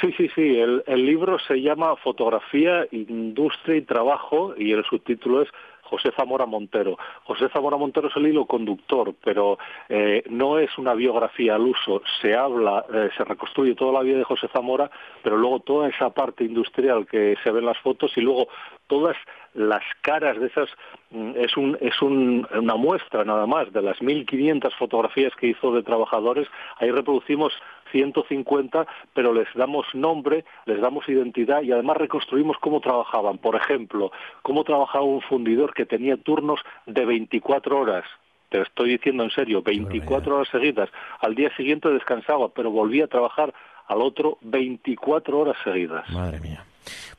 Sí, 0.00 0.12
sí, 0.16 0.28
sí. 0.34 0.58
El, 0.58 0.82
el 0.86 1.06
libro 1.06 1.38
se 1.46 1.60
llama 1.60 1.94
Fotografía, 1.96 2.86
Industria 2.90 3.76
y 3.76 3.82
Trabajo 3.82 4.54
y 4.58 4.72
el 4.72 4.84
subtítulo 4.84 5.42
es 5.42 5.48
José 5.94 6.10
Zamora 6.16 6.44
Montero. 6.44 6.98
José 7.22 7.48
Zamora 7.50 7.76
Montero 7.76 8.08
es 8.08 8.16
el 8.16 8.26
hilo 8.26 8.46
conductor, 8.46 9.14
pero 9.22 9.58
eh, 9.88 10.24
no 10.28 10.58
es 10.58 10.76
una 10.76 10.92
biografía 10.94 11.54
al 11.54 11.62
uso. 11.62 12.02
Se 12.20 12.34
habla, 12.34 12.84
eh, 12.92 13.10
se 13.16 13.22
reconstruye 13.22 13.76
toda 13.76 13.92
la 13.92 14.02
vida 14.02 14.18
de 14.18 14.24
José 14.24 14.48
Zamora, 14.48 14.90
pero 15.22 15.36
luego 15.36 15.60
toda 15.60 15.88
esa 15.88 16.10
parte 16.10 16.42
industrial 16.42 17.06
que 17.06 17.36
se 17.44 17.50
ve 17.52 17.60
en 17.60 17.66
las 17.66 17.78
fotos 17.78 18.10
y 18.16 18.22
luego 18.22 18.48
todas 18.88 19.16
las 19.54 19.84
caras 20.00 20.38
de 20.40 20.48
esas 20.48 20.68
mm, 21.10 21.30
es 21.36 21.56
un 21.56 21.78
es 21.80 22.02
un, 22.02 22.46
una 22.52 22.74
muestra 22.74 23.24
nada 23.24 23.46
más 23.46 23.72
de 23.72 23.82
las 23.82 24.02
1500 24.02 24.74
fotografías 24.74 25.32
que 25.36 25.46
hizo 25.46 25.72
de 25.72 25.84
trabajadores 25.84 26.48
ahí 26.78 26.90
reproducimos 26.90 27.52
150 27.94 28.86
pero 29.14 29.32
les 29.32 29.46
damos 29.54 29.86
nombre 29.94 30.44
les 30.66 30.80
damos 30.80 31.08
identidad 31.08 31.62
y 31.62 31.70
además 31.70 31.96
reconstruimos 31.98 32.56
cómo 32.58 32.80
trabajaban. 32.80 33.38
Por 33.38 33.54
ejemplo 33.54 34.10
cómo 34.42 34.64
trabajaba 34.64 35.04
un 35.04 35.22
fundidor 35.22 35.72
que 35.74 35.86
tenía 35.86 36.16
turnos 36.16 36.60
de 36.86 37.04
24 37.04 37.78
horas. 37.78 38.04
Te 38.48 38.60
estoy 38.60 38.90
diciendo 38.90 39.22
en 39.22 39.30
serio 39.30 39.62
24 39.62 40.36
horas 40.36 40.48
seguidas. 40.50 40.90
Al 41.20 41.36
día 41.36 41.54
siguiente 41.56 41.88
descansaba 41.88 42.48
pero 42.48 42.70
volvía 42.70 43.04
a 43.04 43.08
trabajar 43.08 43.54
al 43.86 44.02
otro 44.02 44.38
24 44.42 45.38
horas 45.38 45.56
seguidas. 45.62 46.08
Madre 46.10 46.40
mía. 46.40 46.64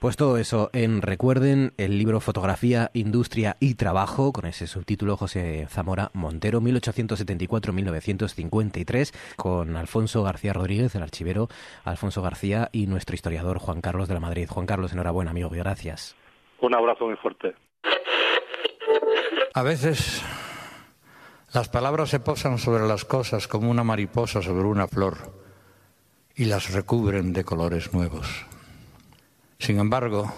Pues 0.05 0.17
todo 0.17 0.37
eso 0.37 0.69
en 0.71 1.01
Recuerden, 1.01 1.73
el 1.77 1.97
libro 1.97 2.19
Fotografía, 2.19 2.91
Industria 2.93 3.57
y 3.59 3.73
Trabajo, 3.73 4.33
con 4.33 4.45
ese 4.45 4.67
subtítulo 4.67 5.17
José 5.17 5.65
Zamora 5.67 6.11
Montero, 6.13 6.61
1874-1953, 6.61 9.35
con 9.35 9.75
Alfonso 9.75 10.21
García 10.21 10.53
Rodríguez, 10.53 10.93
el 10.93 11.01
archivero 11.01 11.47
Alfonso 11.85 12.21
García 12.21 12.69
y 12.71 12.85
nuestro 12.85 13.15
historiador 13.15 13.57
Juan 13.57 13.81
Carlos 13.81 14.07
de 14.07 14.13
la 14.13 14.19
Madrid. 14.19 14.47
Juan 14.47 14.67
Carlos, 14.67 14.93
enhorabuena, 14.93 15.31
amigo, 15.31 15.49
y 15.55 15.57
gracias. 15.57 16.15
un 16.61 16.75
abrazo 16.75 17.07
muy 17.07 17.15
fuerte 17.15 17.55
A 19.55 19.63
veces 19.63 20.23
las 21.51 21.67
palabras 21.67 22.11
se 22.11 22.19
posan 22.19 22.59
sobre 22.59 22.85
las 22.85 23.05
cosas 23.05 23.47
como 23.47 23.71
una 23.71 23.83
mariposa 23.83 24.43
sobre 24.43 24.65
una 24.65 24.87
flor 24.87 25.33
y 26.35 26.45
las 26.45 26.73
recubren 26.73 27.33
de 27.33 27.43
colores 27.43 27.91
nuevos. 27.91 28.45
Sin 29.59 29.79
embargo, 29.79 30.31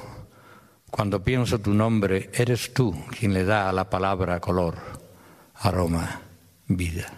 cuando 0.89 1.23
pienso 1.23 1.59
tu 1.59 1.73
nombre, 1.73 2.29
eres 2.33 2.73
tú 2.73 2.95
quien 3.17 3.33
le 3.33 3.43
da 3.43 3.69
a 3.69 3.73
la 3.73 3.89
palabra 3.89 4.39
color, 4.39 4.75
aroma, 5.55 6.21
vida. 6.67 7.11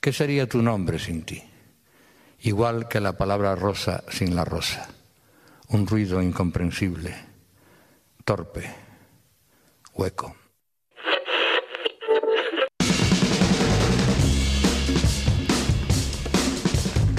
¿Qué 0.00 0.12
sería 0.12 0.48
tu 0.48 0.62
nombre 0.62 0.98
sin 0.98 1.22
ti? 1.22 1.42
Igual 2.40 2.88
que 2.88 3.00
la 3.00 3.16
palabra 3.16 3.54
rosa 3.54 4.04
sin 4.08 4.34
la 4.36 4.44
rosa. 4.44 4.88
Un 5.68 5.86
ruido 5.86 6.22
incomprensible, 6.22 7.14
torpe, 8.24 8.72
hueco. 9.94 10.36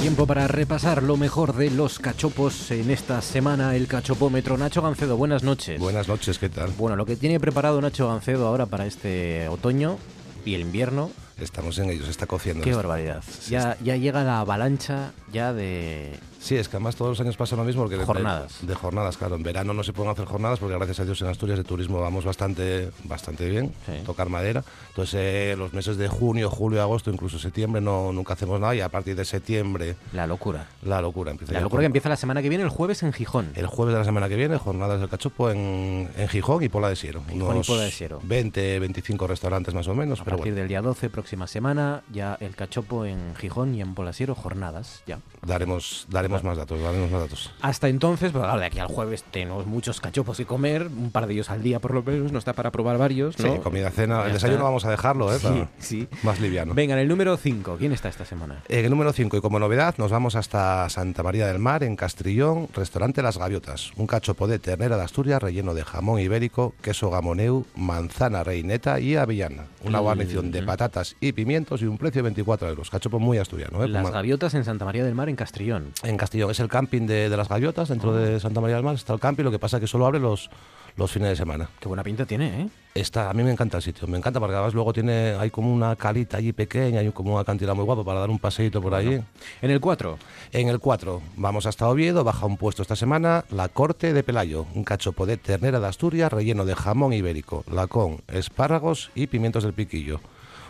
Tiempo 0.08 0.26
para 0.26 0.48
repasar 0.48 1.04
lo 1.04 1.18
mejor 1.18 1.54
de 1.54 1.70
los 1.70 2.00
cachopos 2.00 2.72
en 2.72 2.92
esta 2.92 3.22
semana, 3.22 3.76
el 3.76 3.88
cachopómetro. 3.88 4.58
Nacho 4.58 4.82
Gancedo, 4.82 5.18
buenas 5.18 5.44
noches. 5.44 5.82
Buenas 5.82 6.08
noches, 6.08 6.40
¿qué 6.40 6.48
tal? 6.48 6.72
Bueno, 6.78 6.96
lo 6.96 7.06
que 7.06 7.18
tiene 7.18 7.42
preparado 7.42 7.82
Nacho 7.82 8.08
Gancedo 8.08 8.48
ahora 8.48 8.68
para 8.68 8.86
este 8.86 9.50
otoño 9.50 9.98
y 10.46 10.56
el 10.56 10.62
invierno, 10.62 11.12
Estamos 11.42 11.78
en 11.80 11.90
ellos, 11.90 12.06
se 12.06 12.12
está 12.12 12.26
cociendo. 12.26 12.64
qué 12.64 12.70
esto. 12.70 12.78
barbaridad. 12.78 13.22
Ya, 13.50 13.76
ya 13.84 13.98
llega 13.98 14.24
la 14.24 14.40
avalancha 14.40 15.12
ya 15.34 15.52
de... 15.52 16.18
Sí, 16.48 16.56
es 16.56 16.70
que 16.70 16.78
además 16.78 16.96
todos 16.96 17.10
los 17.12 17.20
años 17.20 17.36
pasa 17.36 17.56
lo 17.58 17.64
mismo. 17.66 17.82
Porque 17.84 17.98
de- 17.98 18.06
Jornadas. 18.06 18.60
De, 18.66 18.74
jornadas, 18.74 19.18
claro. 19.18 19.36
En 19.36 19.44
verano 19.44 19.74
no 19.74 19.84
se 19.84 19.92
pueden 19.92 20.12
hacer 20.12 20.26
jornadas 20.26 20.60
porque 20.60 20.76
gracias 20.76 21.00
a 21.02 21.06
Dios 21.06 21.22
en 21.22 21.28
Asturias 21.28 21.58
de 21.58 21.64
turismo 21.66 22.00
vamos 22.00 22.24
bastante, 22.24 22.90
bastante 23.04 23.50
bien, 23.50 23.74
Sí. 23.86 23.92
tocar 24.06 24.30
madera. 24.30 24.64
Entonces 24.90 25.14
eh, 25.18 25.56
los 25.58 25.74
meses 25.74 25.98
de 25.98 26.08
junio, 26.08 26.50
julio, 26.50 26.82
agosto, 26.82 27.12
incluso 27.12 27.38
septiembre 27.38 27.82
no 27.82 28.12
nunca 28.14 28.34
hacemos 28.34 28.60
nada 28.62 28.74
y 28.76 28.80
a 28.82 28.88
partir 28.90 29.16
de 29.16 29.26
septiembre 29.26 29.96
La 30.14 30.26
locura. 30.26 30.68
la 30.84 31.02
locura 31.02 31.32
empieza. 31.32 31.52
La 31.54 31.60
locura 31.62 31.82
que 31.82 31.88
empieza 31.88 32.08
la 32.10 32.16
semana 32.16 32.42
que 32.42 32.50
viene, 32.50 32.64
el 32.64 32.70
jueves 32.70 33.04
en 33.04 33.12
Gijón. 33.12 33.52
El 33.56 33.68
jueves 33.68 33.94
de 33.94 34.00
la 34.00 34.06
semana 34.06 34.30
que 34.30 34.36
viene, 34.38 34.58
jornadas 34.58 35.00
del 35.02 35.10
cachopo 35.10 35.50
en, 35.52 36.10
en 36.18 36.28
Gijón 36.30 36.64
y 36.64 36.70
Pola 36.70 36.90
de 36.90 36.96
Siero. 36.96 37.22
Gijón 37.30 37.58
y 37.58 37.64
Pola 37.64 37.84
de 37.84 37.92
Siero. 37.92 38.20
20, 38.24 38.80
25 38.80 39.28
restaurantes 39.28 39.74
más 39.74 39.88
o 39.88 39.96
menos. 39.96 40.22
A 40.22 40.24
pero 40.24 40.38
partir 40.38 40.54
bueno, 40.54 40.62
del 40.62 40.68
día 40.70 40.82
12, 40.82 41.10
próxima 41.10 41.46
semana, 41.48 42.04
ya 42.12 42.38
el 42.40 42.56
cachopo 42.56 43.06
en 43.06 43.36
Gijón 43.36 43.76
y 43.76 43.82
en 43.82 43.94
Polasiero, 43.96 44.34
jornadas, 44.36 45.04
ya. 45.06 45.20
daremos, 45.46 46.06
daremos 46.10 46.37
más 46.44 46.58
datos, 46.58 46.80
más 46.80 47.12
datos. 47.12 47.52
Hasta 47.62 47.88
entonces, 47.90 48.32
pues 48.32 48.44
claro, 48.44 48.60
de 48.60 48.66
aquí 48.66 48.80
al 48.80 48.88
jueves 48.88 49.24
tenemos 49.32 49.66
muchos 49.66 50.00
cachopos 50.02 50.38
que 50.38 50.46
comer, 50.46 50.88
un 50.88 51.12
par 51.12 51.28
de 51.28 51.34
ellos 51.34 51.50
al 51.50 51.62
día 51.64 51.80
por 51.80 51.94
lo 51.94 52.04
menos, 52.04 52.32
no 52.32 52.40
está 52.40 52.54
para 52.54 52.72
probar 52.72 52.98
varios, 52.98 53.38
¿no? 53.40 53.54
Sí, 53.54 53.60
comida, 53.60 53.90
cena. 53.92 54.22
Ya 54.22 54.28
El 54.28 54.34
desayuno 54.34 54.58
está. 54.58 54.64
vamos 54.64 54.86
a 54.86 54.92
dejarlo, 54.92 55.34
¿eh? 55.34 55.40
Sí, 55.40 55.44
Para- 55.48 55.68
sí. 55.80 56.08
Más 56.24 56.40
liviano. 56.40 56.74
Venga, 56.74 56.94
en 56.96 57.00
el 57.02 57.08
número 57.08 57.38
5, 57.38 57.76
¿quién 57.78 57.92
está 57.92 58.10
esta 58.10 58.26
semana? 58.26 58.62
En 58.68 58.86
el 58.86 58.90
número 58.92 59.14
5 59.14 59.38
y 59.38 59.42
como 59.42 59.60
novedad 59.60 59.96
nos 59.98 60.12
vamos 60.12 60.36
hasta 60.36 60.88
Santa 60.90 61.24
María 61.24 61.48
del 61.48 61.60
Mar, 61.60 61.84
en 61.84 61.96
Castrillón, 61.96 62.68
restaurante 62.74 63.22
Las 63.22 63.38
Gaviotas. 63.38 63.92
Un 63.98 64.08
cachopo 64.08 64.48
de 64.48 64.60
ternera 64.60 64.98
de 64.98 65.04
Asturias 65.04 65.42
relleno 65.42 65.74
de 65.74 65.84
jamón 65.84 66.20
ibérico, 66.20 66.74
queso 66.82 67.10
gamoneu, 67.10 67.66
manzana 67.76 68.44
reineta 68.44 69.00
y 69.00 69.16
avellana. 69.16 69.66
Una 69.84 70.00
guarnición 70.00 70.52
de 70.52 70.64
patatas 70.64 71.16
y 71.22 71.32
pimientos 71.32 71.82
y 71.82 71.86
un 71.86 71.98
precio 71.98 72.20
de 72.20 72.24
24 72.24 72.68
euros. 72.70 72.90
Cachopo 72.90 73.20
muy 73.20 73.38
asturiano. 73.38 73.84
¿eh? 73.84 73.88
Las 73.88 74.10
gaviotas 74.12 74.54
en 74.56 74.64
Santa 74.66 74.84
María 74.86 75.04
del 75.06 75.16
Mar, 75.16 75.30
en 75.30 75.36
Castrillón. 75.36 75.94
en 76.04 76.17
Castellón 76.18 76.52
es 76.52 76.60
el 76.60 76.68
camping 76.68 77.08
de, 77.08 77.30
de 77.30 77.38
Las 77.38 77.50
Gaviotas, 77.50 77.90
dentro 77.90 78.12
Ah. 78.14 78.18
de 78.20 78.40
Santa 78.40 78.62
María 78.62 78.76
del 78.78 78.86
Mar 78.86 78.96
está 78.96 79.14
el 79.14 79.20
camping, 79.20 79.44
lo 79.44 79.52
que 79.52 79.60
pasa 79.60 79.78
es 79.78 79.82
que 79.82 79.88
solo 79.88 80.06
abre 80.06 80.20
los, 80.20 80.50
los 80.96 81.12
fines 81.12 81.30
de 81.30 81.36
semana. 81.36 81.70
Qué 81.80 81.88
buena 81.88 82.04
pinta 82.04 82.26
tiene, 82.26 82.62
¿eh? 82.62 82.70
Está, 82.96 83.30
a 83.30 83.34
mí 83.34 83.44
me 83.44 83.52
encanta 83.52 83.78
el 83.78 83.84
sitio, 83.84 84.08
me 84.08 84.18
encanta 84.18 84.40
porque 84.40 84.56
además 84.56 84.74
luego 84.74 84.92
tiene, 84.92 85.36
hay 85.40 85.52
como 85.52 85.72
una 85.72 85.96
calita 85.96 86.38
allí 86.38 86.52
pequeña, 86.54 87.00
hay 87.02 87.12
como 87.12 87.36
una 87.36 87.44
cantidad 87.44 87.76
muy 87.76 87.86
guapa 87.86 88.04
para 88.04 88.22
dar 88.22 88.30
un 88.32 88.40
paseíto 88.40 88.82
por 88.82 88.96
allí. 88.96 89.22
En 89.62 89.70
el 89.72 89.80
4, 89.80 90.18
En 90.54 90.68
el 90.70 90.80
4 90.80 91.22
vamos 91.36 91.66
hasta 91.68 91.88
Oviedo, 91.88 92.24
baja 92.24 92.46
un 92.48 92.58
puesto 92.58 92.82
esta 92.82 92.96
semana, 92.96 93.46
la 93.52 93.70
Corte 93.70 94.14
de 94.14 94.24
Pelayo, 94.24 94.66
un 94.74 94.84
cachopo 94.84 95.26
de 95.28 95.38
ternera 95.38 95.80
de 95.80 95.88
Asturias 95.88 96.34
relleno 96.34 96.66
de 96.66 96.74
jamón 96.76 97.14
ibérico, 97.14 97.64
lacón, 97.72 98.22
espárragos 98.28 99.12
y 99.14 99.28
pimientos 99.28 99.64
del 99.64 99.74
piquillo. 99.74 100.20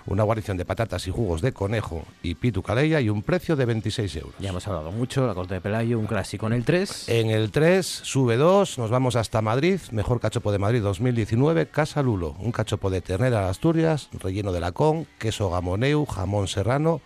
Una 0.07 0.23
guarnición 0.23 0.55
de 0.55 0.63
patatas 0.63 1.05
y 1.07 1.11
jugos 1.11 1.41
de 1.41 1.51
conejo 1.51 2.03
y 2.23 2.35
pitu 2.35 2.63
calella 2.63 3.01
y 3.01 3.09
un 3.09 3.21
precio 3.23 3.57
de 3.57 3.65
26 3.65 4.15
euros. 4.15 4.33
ya 4.39 4.49
hemos 4.49 4.65
hablado 4.67 4.91
mucho, 4.91 5.27
la 5.27 5.33
corte 5.33 5.55
de 5.55 5.61
Pelayo, 5.61 5.99
un 5.99 6.07
clásico 6.07 6.47
en 6.47 6.53
el 6.53 6.63
3. 6.63 7.09
En 7.09 7.29
el 7.29 7.51
3 7.51 7.85
sube 7.85 8.37
2, 8.37 8.77
nos 8.77 8.89
vamos 8.89 9.17
hasta 9.17 9.41
Madrid, 9.41 9.79
mejor 9.91 10.21
cachopo 10.21 10.53
de 10.53 10.59
Madrid 10.59 10.81
2019, 10.81 11.67
Casa 11.67 12.01
Lulo, 12.01 12.35
un 12.39 12.53
cachopo 12.53 12.89
de 12.89 13.01
ternera 13.01 13.41
de 13.41 13.49
Asturias, 13.49 14.09
relleno 14.13 14.53
de 14.53 14.61
lacón, 14.61 15.07
queso 15.19 15.49
gamoneu, 15.49 16.05
jamón 16.05 16.47
serrano, 16.47 17.01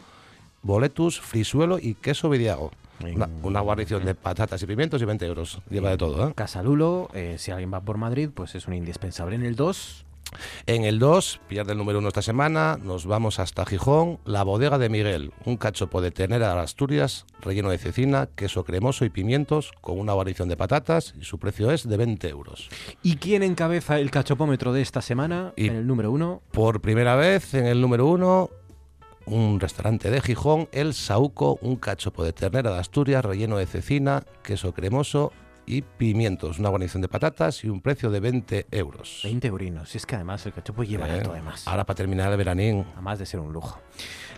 boletus, 0.62 1.20
frisuelo 1.20 1.80
y 1.80 1.96
queso 1.96 2.30
vidiago. 2.30 2.72
Una, 3.02 3.28
una 3.42 3.62
guarnición 3.62 4.06
de 4.06 4.14
patatas 4.14 4.62
y 4.62 4.68
pimientos 4.68 5.02
y 5.02 5.06
20 5.06 5.26
euros. 5.26 5.60
Lleva 5.72 5.90
de 5.90 5.98
todo, 5.98 6.28
¿eh? 6.28 6.34
Casalulo, 6.36 7.10
eh, 7.16 7.38
si 7.40 7.50
alguien 7.50 7.74
va 7.74 7.82
por 7.82 7.98
Madrid, 7.98 8.30
pues 8.32 8.54
es 8.54 8.68
un 8.68 8.76
indispensable. 8.76 9.36
En 9.36 9.44
el 9.44 9.56
2, 9.56 10.06
En 10.66 10.84
el 10.84 11.00
2, 11.00 11.42
pierde 11.48 11.74
el 11.74 11.78
número 11.78 12.00
1 12.00 12.08
esta 12.08 12.22
semana, 12.22 12.78
nos 12.82 13.06
vamos 13.06 13.40
hasta 13.40 13.66
Gijón, 13.66 14.20
la 14.26 14.44
bodega 14.44 14.78
de 14.78 14.90
Miguel, 14.90 15.32
un 15.46 15.58
cachopo 15.58 16.02
de 16.02 16.12
ternera 16.12 16.54
de 16.54 16.60
Asturias, 16.62 17.26
relleno 17.42 17.70
de 17.70 17.78
cecina, 17.78 18.28
queso 18.36 18.64
cremoso 18.64 19.06
y 19.06 19.10
pimientos, 19.10 19.72
con 19.82 20.00
una 20.00 20.14
guarnición 20.14 20.50
de 20.50 20.58
patatas 20.58 21.14
y 21.20 21.24
su 21.26 21.40
precio 21.40 21.72
es 21.72 21.88
de 21.88 21.98
20 21.98 22.30
euros. 22.30 22.70
¿y 23.04 23.18
quién 23.18 23.44
encabeza 23.44 24.00
el 24.00 24.12
cachopómetro 24.12 24.74
de 24.74 24.82
esta 24.82 25.02
semana? 25.02 25.54
Y- 25.56 25.68
En 25.68 25.76
el 25.76 25.88
número 25.88 26.12
1, 26.12 26.42
Por 26.52 26.82
primera 26.82 27.16
vez 27.16 27.54
en 27.54 27.66
el 27.66 27.82
número 27.82 28.06
1, 28.08 28.50
un 29.26 29.60
restaurante 29.60 30.10
de 30.10 30.22
Gijón, 30.22 30.68
El 30.72 30.94
Sauco, 30.94 31.60
un 31.62 31.76
cachopo 31.76 32.24
de 32.24 32.34
ternera 32.34 32.72
de 32.74 32.80
Asturias, 32.80 33.24
relleno 33.24 33.58
de 33.58 33.66
cecina, 33.68 34.24
queso 34.44 34.74
cremoso 34.74 35.32
y 35.72 35.82
pimientos, 35.82 36.60
una 36.60 36.68
guarnición 36.68 37.02
de 37.02 37.08
patatas 37.08 37.64
y 37.64 37.70
un 37.70 37.82
precio 37.82 38.12
de 38.12 38.20
20 38.20 38.68
euros. 38.72 39.22
20 39.24 39.48
eurinos. 39.48 39.96
Y 39.96 39.98
es 39.98 40.06
que 40.06 40.16
además 40.16 40.46
el 40.46 40.52
cachopo 40.54 40.84
lleva 40.84 41.08
Eh, 41.08 41.22
todo 41.22 41.32
además. 41.34 41.66
Ahora 41.68 41.86
para 41.86 41.96
terminar 41.96 42.30
el 42.30 42.38
veranín, 42.38 42.86
Además 42.94 43.20
de 43.20 43.26
ser 43.26 43.40
un 43.40 43.54
lujo. 43.54 43.80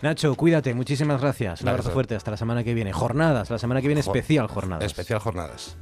Nacho, 0.03 0.35
cuídate, 0.35 0.73
muchísimas 0.73 1.19
gracias. 1.19 1.61
Un 1.61 1.69
abrazo 1.69 1.89
fuerte, 1.89 2.15
hasta 2.15 2.29
la 2.31 2.37
semana 2.37 2.63
que 2.63 2.73
viene. 2.73 2.93
Jornadas, 2.93 3.49
la 3.49 3.57
semana 3.57 3.81
que 3.81 3.87
viene 3.87 4.01
especial 4.01 4.47
jornadas. 4.47 4.85
especial 4.85 5.19
jornadas. 5.19 5.75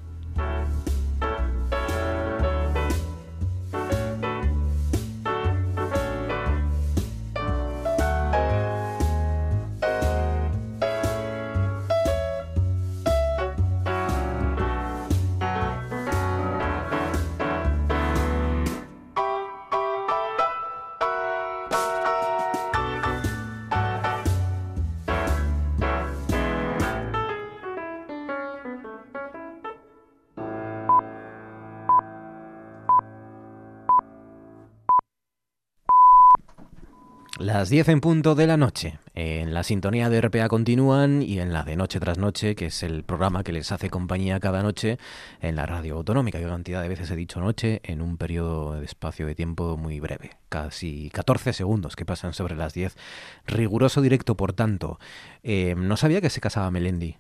Las 37.54 37.70
10 37.70 37.90
en 37.90 38.00
punto 38.00 38.34
de 38.34 38.48
la 38.48 38.56
noche. 38.56 38.98
En 39.14 39.54
la 39.54 39.64
sintonía 39.64 40.10
de 40.10 40.22
RPA 40.22 40.48
continúan 40.48 41.22
y 41.22 41.42
en 41.42 41.52
la 41.52 41.64
de 41.64 41.76
Noche 41.76 42.00
tras 42.00 42.18
Noche, 42.18 42.56
que 42.56 42.68
es 42.68 42.82
el 42.82 43.04
programa 43.04 43.44
que 43.44 43.52
les 43.52 43.74
hace 43.74 43.90
compañía 43.90 44.40
cada 44.40 44.64
noche 44.64 44.98
en 45.42 45.58
la 45.58 45.66
radio 45.66 45.98
autonómica. 45.98 46.40
Qué 46.40 46.46
cantidad 46.46 46.82
de 46.82 46.88
veces 46.88 47.12
he 47.12 47.18
dicho 47.18 47.42
noche 47.42 47.82
en 47.84 48.02
un 48.02 48.16
periodo 48.16 48.80
de 48.80 48.86
espacio 48.86 49.28
de 49.28 49.36
tiempo 49.36 49.76
muy 49.76 50.00
breve. 50.00 50.38
Casi 50.48 51.10
14 51.10 51.52
segundos 51.52 51.98
que 51.98 52.06
pasan 52.06 52.32
sobre 52.32 52.56
las 52.56 52.74
10. 52.74 52.96
Riguroso 53.48 54.02
directo, 54.02 54.38
por 54.38 54.54
tanto. 54.54 54.98
Eh, 55.44 55.76
no 55.78 55.98
sabía 55.98 56.22
que 56.22 56.30
se 56.30 56.40
casaba 56.40 56.72
Melendi. 56.72 57.18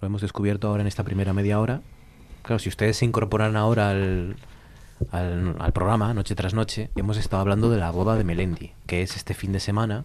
Lo 0.00 0.06
hemos 0.06 0.22
descubierto 0.22 0.68
ahora 0.68 0.80
en 0.80 0.86
esta 0.86 1.04
primera 1.04 1.34
media 1.34 1.60
hora. 1.60 1.82
Claro, 2.40 2.58
si 2.58 2.70
ustedes 2.70 2.96
se 2.96 3.04
incorporan 3.04 3.54
ahora 3.54 3.90
al, 3.90 4.36
al, 5.10 5.56
al 5.58 5.72
programa, 5.72 6.12
noche 6.14 6.34
tras 6.34 6.54
noche, 6.54 6.90
hemos 6.96 7.16
estado 7.16 7.40
hablando 7.42 7.70
de 7.70 7.78
la 7.78 7.90
boda 7.90 8.16
de 8.16 8.24
Melendi, 8.24 8.72
que 8.86 9.02
es 9.02 9.16
este 9.16 9.34
fin 9.34 9.52
de 9.52 9.60
semana 9.60 10.04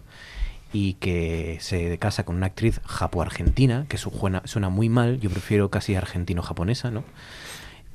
y 0.72 0.94
que 0.94 1.58
se 1.60 1.98
casa 1.98 2.24
con 2.24 2.36
una 2.36 2.46
actriz 2.46 2.80
japo-argentina, 2.84 3.84
que 3.88 3.98
su- 3.98 4.10
suena, 4.10 4.42
suena 4.46 4.68
muy 4.70 4.88
mal, 4.88 5.20
yo 5.20 5.28
prefiero 5.30 5.70
casi 5.70 5.94
argentino-japonesa, 5.94 6.90
¿no? 6.90 7.04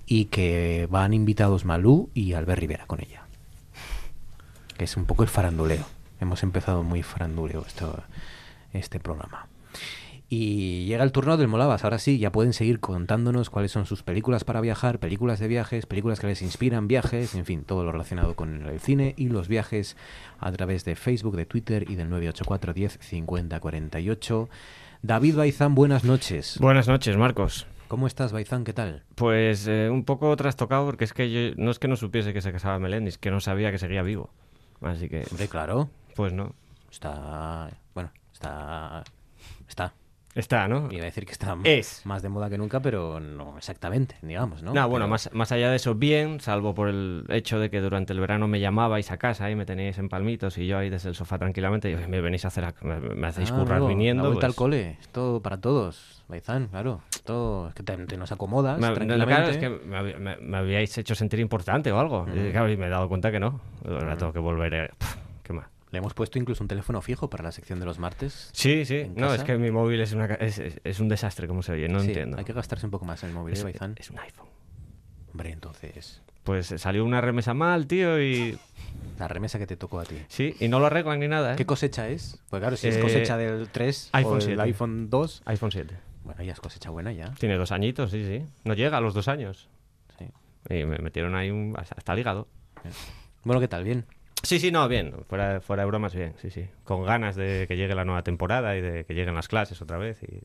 Y 0.05 0.25
que 0.25 0.87
van 0.91 1.13
invitados 1.13 1.65
Malú 1.65 2.09
y 2.13 2.33
Albert 2.33 2.59
Rivera 2.59 2.85
con 2.85 2.99
ella. 3.01 3.23
Que 4.77 4.85
es 4.85 4.95
un 4.95 5.05
poco 5.05 5.23
el 5.23 5.29
faranduleo. 5.29 5.85
Hemos 6.21 6.43
empezado 6.43 6.83
muy 6.83 7.03
faranduleo 7.03 7.63
esto, 7.65 8.03
este 8.73 8.99
programa. 8.99 9.47
Y 10.29 10.85
llega 10.85 11.05
el 11.05 11.13
turno 11.13 11.37
del 11.37 11.47
Molabas. 11.47 11.85
Ahora 11.85 11.99
sí, 11.99 12.19
ya 12.19 12.33
pueden 12.33 12.51
seguir 12.51 12.81
contándonos 12.81 13.49
cuáles 13.49 13.71
son 13.71 13.85
sus 13.85 14.03
películas 14.03 14.43
para 14.43 14.59
viajar, 14.59 14.99
películas 14.99 15.39
de 15.39 15.47
viajes, 15.47 15.85
películas 15.85 16.19
que 16.19 16.27
les 16.27 16.41
inspiran 16.41 16.89
viajes, 16.89 17.33
en 17.35 17.45
fin, 17.45 17.63
todo 17.63 17.85
lo 17.85 17.93
relacionado 17.93 18.35
con 18.35 18.65
el 18.65 18.79
cine 18.81 19.13
y 19.15 19.29
los 19.29 19.47
viajes 19.47 19.95
a 20.39 20.51
través 20.51 20.83
de 20.83 20.95
Facebook, 20.95 21.37
de 21.37 21.45
Twitter 21.45 21.89
y 21.89 21.95
del 21.95 22.09
984 22.09 22.73
10 22.73 22.99
50 23.01 23.59
48. 23.61 24.49
David 25.01 25.35
Baizán, 25.37 25.75
buenas 25.75 26.03
noches. 26.03 26.57
Buenas 26.59 26.89
noches, 26.89 27.15
Marcos. 27.15 27.65
¿Cómo 27.87 28.05
estás, 28.05 28.33
Baizán? 28.33 28.65
¿Qué 28.65 28.73
tal? 28.73 29.03
Pues 29.15 29.65
eh, 29.67 29.89
un 29.89 30.03
poco 30.03 30.35
trastocado 30.35 30.85
porque 30.85 31.05
es 31.05 31.13
que 31.13 31.31
yo 31.31 31.55
no 31.55 31.71
es 31.71 31.79
que 31.79 31.87
no 31.87 31.95
supiese 31.95 32.33
que 32.33 32.41
se 32.41 32.51
casaba 32.51 32.79
Melendi, 32.79 33.07
es 33.07 33.17
que 33.17 33.31
no 33.31 33.39
sabía 33.39 33.71
que 33.71 33.77
seguía 33.77 34.01
vivo. 34.01 34.29
Así 34.81 35.07
que, 35.07 35.25
Hombre, 35.31 35.47
claro, 35.47 35.89
pues 36.15 36.33
no. 36.33 36.53
está... 36.91 37.69
Bueno, 37.93 38.11
está... 38.33 39.05
Está. 39.69 39.93
Está, 40.37 40.67
¿no? 40.67 40.87
Iba 40.91 41.01
a 41.01 41.05
decir 41.05 41.25
que 41.25 41.31
está 41.31 41.57
Es. 41.63 42.05
más 42.05 42.21
de 42.21 42.29
moda 42.29 42.47
que 42.49 42.57
nunca, 42.59 42.79
pero 42.79 43.19
no 43.19 43.57
exactamente, 43.57 44.15
digamos, 44.21 44.61
¿no? 44.61 44.71
No, 44.73 44.87
bueno, 44.87 45.07
más, 45.07 45.29
más 45.33 45.51
allá 45.51 45.71
de 45.71 45.77
eso, 45.77 45.95
bien, 45.95 46.39
salvo 46.39 46.75
por 46.75 46.89
el 46.89 47.25
hecho 47.29 47.59
de 47.59 47.71
que 47.71 47.81
durante 47.81 48.13
el 48.13 48.19
verano 48.19 48.47
me 48.47 48.59
llamabais 48.59 49.09
a 49.11 49.17
casa 49.17 49.49
y 49.49 49.55
me 49.55 49.65
teníais 49.65 49.97
en 49.97 50.09
palmitos 50.09 50.57
y 50.59 50.67
yo 50.67 50.77
ahí 50.77 50.89
desde 50.91 51.09
el 51.09 51.15
sofá 51.15 51.39
tranquilamente, 51.39 51.89
y 51.89 51.95
"Oye, 51.95 52.07
me 52.07 52.21
venís 52.21 52.45
a 52.45 52.49
hacer, 52.49 52.65
a- 52.65 52.75
me, 52.81 52.99
me 52.99 53.27
hacéis 53.27 53.51
Ah, 53.51 53.55
currar 53.55 53.81
viniendo. 53.87 54.23
La 54.23 54.29
vuelta 54.29 54.45
pues, 54.47 54.55
al 54.55 54.55
cole, 54.55 54.97
esto 55.01 55.41
para 55.43 55.59
todos, 55.59 56.23
Baizán, 56.27 56.67
claro. 56.67 57.01
Esto 57.11 57.69
es 57.69 57.73
que 57.73 57.81
te, 57.83 57.97
te 58.05 58.15
nos 58.17 58.31
acomodas 58.31 58.79
Me, 58.79 58.91
tranquilamente. 58.93 59.25
claro, 59.33 59.49
es 59.49 59.57
que 59.57 59.69
me, 59.69 60.37
me- 60.39 60.57
habíais 60.57 60.95
hecho 60.97 61.15
sentir 61.15 61.39
importante 61.39 61.91
o 61.91 61.99
algo. 61.99 62.27
Y, 62.33 62.51
claro, 62.51 62.69
y 62.69 62.77
me 62.77 62.85
he 62.85 62.89
dado 62.89 63.09
cuenta 63.09 63.31
que 63.31 63.39
no. 63.39 63.59
Ahora 63.85 64.15
tengo 64.17 64.31
que 64.33 64.39
volver. 64.39 64.75
a- 64.75 64.87
Pff, 64.89 65.15
¿Qué 65.15 65.17
más? 65.17 65.26
Le 65.97 65.99
hemos 65.99 66.13
puesto 66.13 66.37
incluso 66.37 66.63
un 66.63 66.67
teléfono 66.67 67.01
fijo 67.01 67.27
para 67.27 67.43
la 67.43 67.51
sección 67.51 67.79
de 67.79 67.85
los 67.87 67.97
martes. 67.97 68.51
Sí, 68.53 68.85
sí. 68.85 68.97
¿En 68.97 69.15
No, 69.15 69.29
casa? 69.29 69.35
es 69.37 69.43
que 69.45 69.57
mi 69.57 69.71
móvil 69.71 69.99
es, 69.99 70.13
una, 70.13 70.25
es, 70.25 70.59
es- 70.59 70.79
es 70.83 70.99
un 70.99 71.09
desastre, 71.09 71.47
como 71.47 71.63
se 71.63 71.71
oye. 71.71 71.89
No 71.89 71.99
Sí, 72.01 72.09
entiendo. 72.09 72.37
Hay 72.37 72.45
que 72.45 72.53
gastarse 72.53 72.85
un 72.85 72.91
poco 72.91 73.03
más 73.05 73.23
en 73.23 73.29
el 73.29 73.35
móvil, 73.35 73.53
es, 73.55 73.61
¿eh, 73.61 73.63
Baizán? 73.63 73.95
es 73.97 74.11
un 74.11 74.19
iPhone. 74.19 74.45
Hombre, 75.31 75.49
entonces, 75.53 76.21
Pues 76.43 76.71
eh, 76.71 76.77
salió 76.77 77.03
una 77.03 77.19
remesa 77.19 77.55
mal, 77.55 77.87
tío, 77.87 78.21
y... 78.21 78.59
la 79.17 79.27
remesa 79.27 79.57
que 79.57 79.65
te 79.65 79.75
tocó 79.75 79.99
a 79.99 80.03
ti. 80.03 80.17
Sí, 80.27 80.53
y 80.59 80.67
no 80.67 80.79
lo 80.79 80.85
arreglan 80.85 81.19
ni 81.19 81.27
nada, 81.27 81.53
¿eh? 81.53 81.55
¿Qué 81.55 81.65
cosecha 81.65 82.07
es? 82.09 82.39
Pues 82.51 82.59
claro, 82.59 82.77
si 82.77 82.89
es 82.89 82.97
Eh, 82.97 83.01
cosecha 83.01 83.35
del 83.35 83.67
3 83.69 84.09
iPhone 84.13 84.31
o 84.33 84.35
del 84.35 84.43
7. 84.43 84.61
iPhone 84.61 85.09
2, 85.09 85.41
iPhone 85.45 85.71
7. 85.71 85.95
bueno, 86.25 86.43
ya 86.43 86.53
es 86.53 86.59
cosecha 86.59 86.91
buena 86.91 87.11
ya. 87.11 87.31
Tiene 87.39 87.55
dos 87.57 87.71
añitos, 87.71 88.11
sí, 88.11 88.23
sí. 88.23 88.45
No 88.65 88.75
llega 88.75 88.97
a 88.97 89.01
los 89.01 89.15
dos 89.15 89.27
años. 89.27 89.67
Sí. 90.19 90.25
Y 90.69 90.85
me 90.85 90.99
metieron 90.99 91.33
ahí 91.33 91.49
un... 91.49 91.73
hasta 91.75 92.13
el 92.13 92.19
hígado. 92.19 92.47
Bueno, 93.43 93.59
¿qué 93.59 93.67
tal? 93.67 93.83
Bien. 93.83 94.05
Sí, 94.43 94.59
sí, 94.59 94.71
no, 94.71 94.87
bien. 94.87 95.13
Fuera, 95.27 95.61
fuera 95.61 95.83
de 95.83 95.87
bromas, 95.87 96.15
bien, 96.15 96.33
sí, 96.41 96.49
sí. 96.49 96.69
Con 96.83 97.03
ganas 97.03 97.35
de 97.35 97.65
que 97.67 97.75
llegue 97.75 97.95
la 97.95 98.05
nueva 98.05 98.23
temporada 98.23 98.77
y 98.77 98.81
de 98.81 99.05
que 99.05 99.13
lleguen 99.13 99.35
las 99.35 99.47
clases 99.47 99.81
otra 99.81 99.97
vez. 99.97 100.21
Y... 100.23 100.41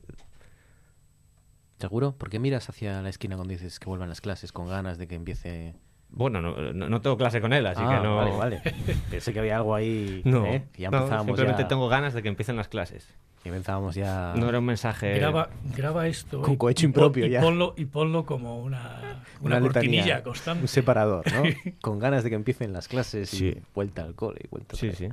¿Seguro? 1.79 2.17
¿Por 2.17 2.29
qué 2.29 2.39
miras 2.39 2.69
hacia 2.69 3.01
la 3.01 3.09
esquina 3.09 3.35
cuando 3.35 3.51
dices 3.51 3.79
que 3.79 3.85
vuelvan 3.87 4.09
las 4.09 4.21
clases 4.21 4.51
con 4.51 4.67
ganas 4.67 4.97
de 4.97 5.07
que 5.07 5.15
empiece...? 5.15 5.75
Bueno, 6.15 6.41
no, 6.41 6.55
no, 6.73 6.89
no 6.89 7.01
tengo 7.01 7.17
clase 7.17 7.41
con 7.41 7.53
él, 7.53 7.65
así 7.65 7.81
Ah, 7.83 7.97
que 7.97 8.03
no... 8.07 8.15
vale, 8.17 8.31
vale. 8.37 8.61
Pensé 9.11 9.33
que 9.33 9.39
había 9.39 9.55
algo 9.57 9.73
ahí, 9.73 10.21
No, 10.25 10.45
¿eh? 10.45 10.63
Que 10.71 10.83
ya 10.83 10.91
no, 10.91 10.97
empezábamos 10.97 11.25
simplemente 11.25 11.63
ya... 11.63 11.67
tengo 11.67 11.89
ganas 11.89 12.13
de 12.13 12.21
que 12.21 12.27
empiecen 12.29 12.55
las 12.55 12.67
clases. 12.67 13.07
que 13.41 13.49
empezábamos 13.49 13.95
ya... 13.95 14.33
No 14.35 14.47
era 14.47 14.59
un 14.59 14.65
mensaje... 14.65 15.15
Graba, 15.15 15.49
graba 15.75 16.07
esto 16.07 16.41
Con 16.43 16.53
y- 16.53 16.57
cohecho 16.57 16.85
y 16.85 16.89
pon- 16.89 17.01
impropio 17.03 17.25
y 17.25 17.29
ya. 17.31 17.41
Ponlo, 17.41 17.73
y 17.77 17.85
ponlo 17.85 18.25
como 18.27 18.59
una, 18.59 19.23
una, 19.41 19.59
letanía, 19.59 19.71
cortinilla 19.73 20.17
Un 20.17 20.23
constante. 20.23 20.67
separador, 20.67 21.25
¿no? 21.33 21.43
Con 21.81 21.97
ganas 21.97 22.23
de 22.23 22.29
que 22.29 22.35
empiecen 22.35 22.73
las 22.73 22.87
clases 22.87 23.29
Sí. 23.31 23.47
y 23.47 23.61
vuelta 23.73 24.03
al 24.03 24.13
cole 24.13 24.39
y 24.43 24.47
vuelta 24.49 24.75
Sí, 24.77 24.91
sí. 24.93 25.09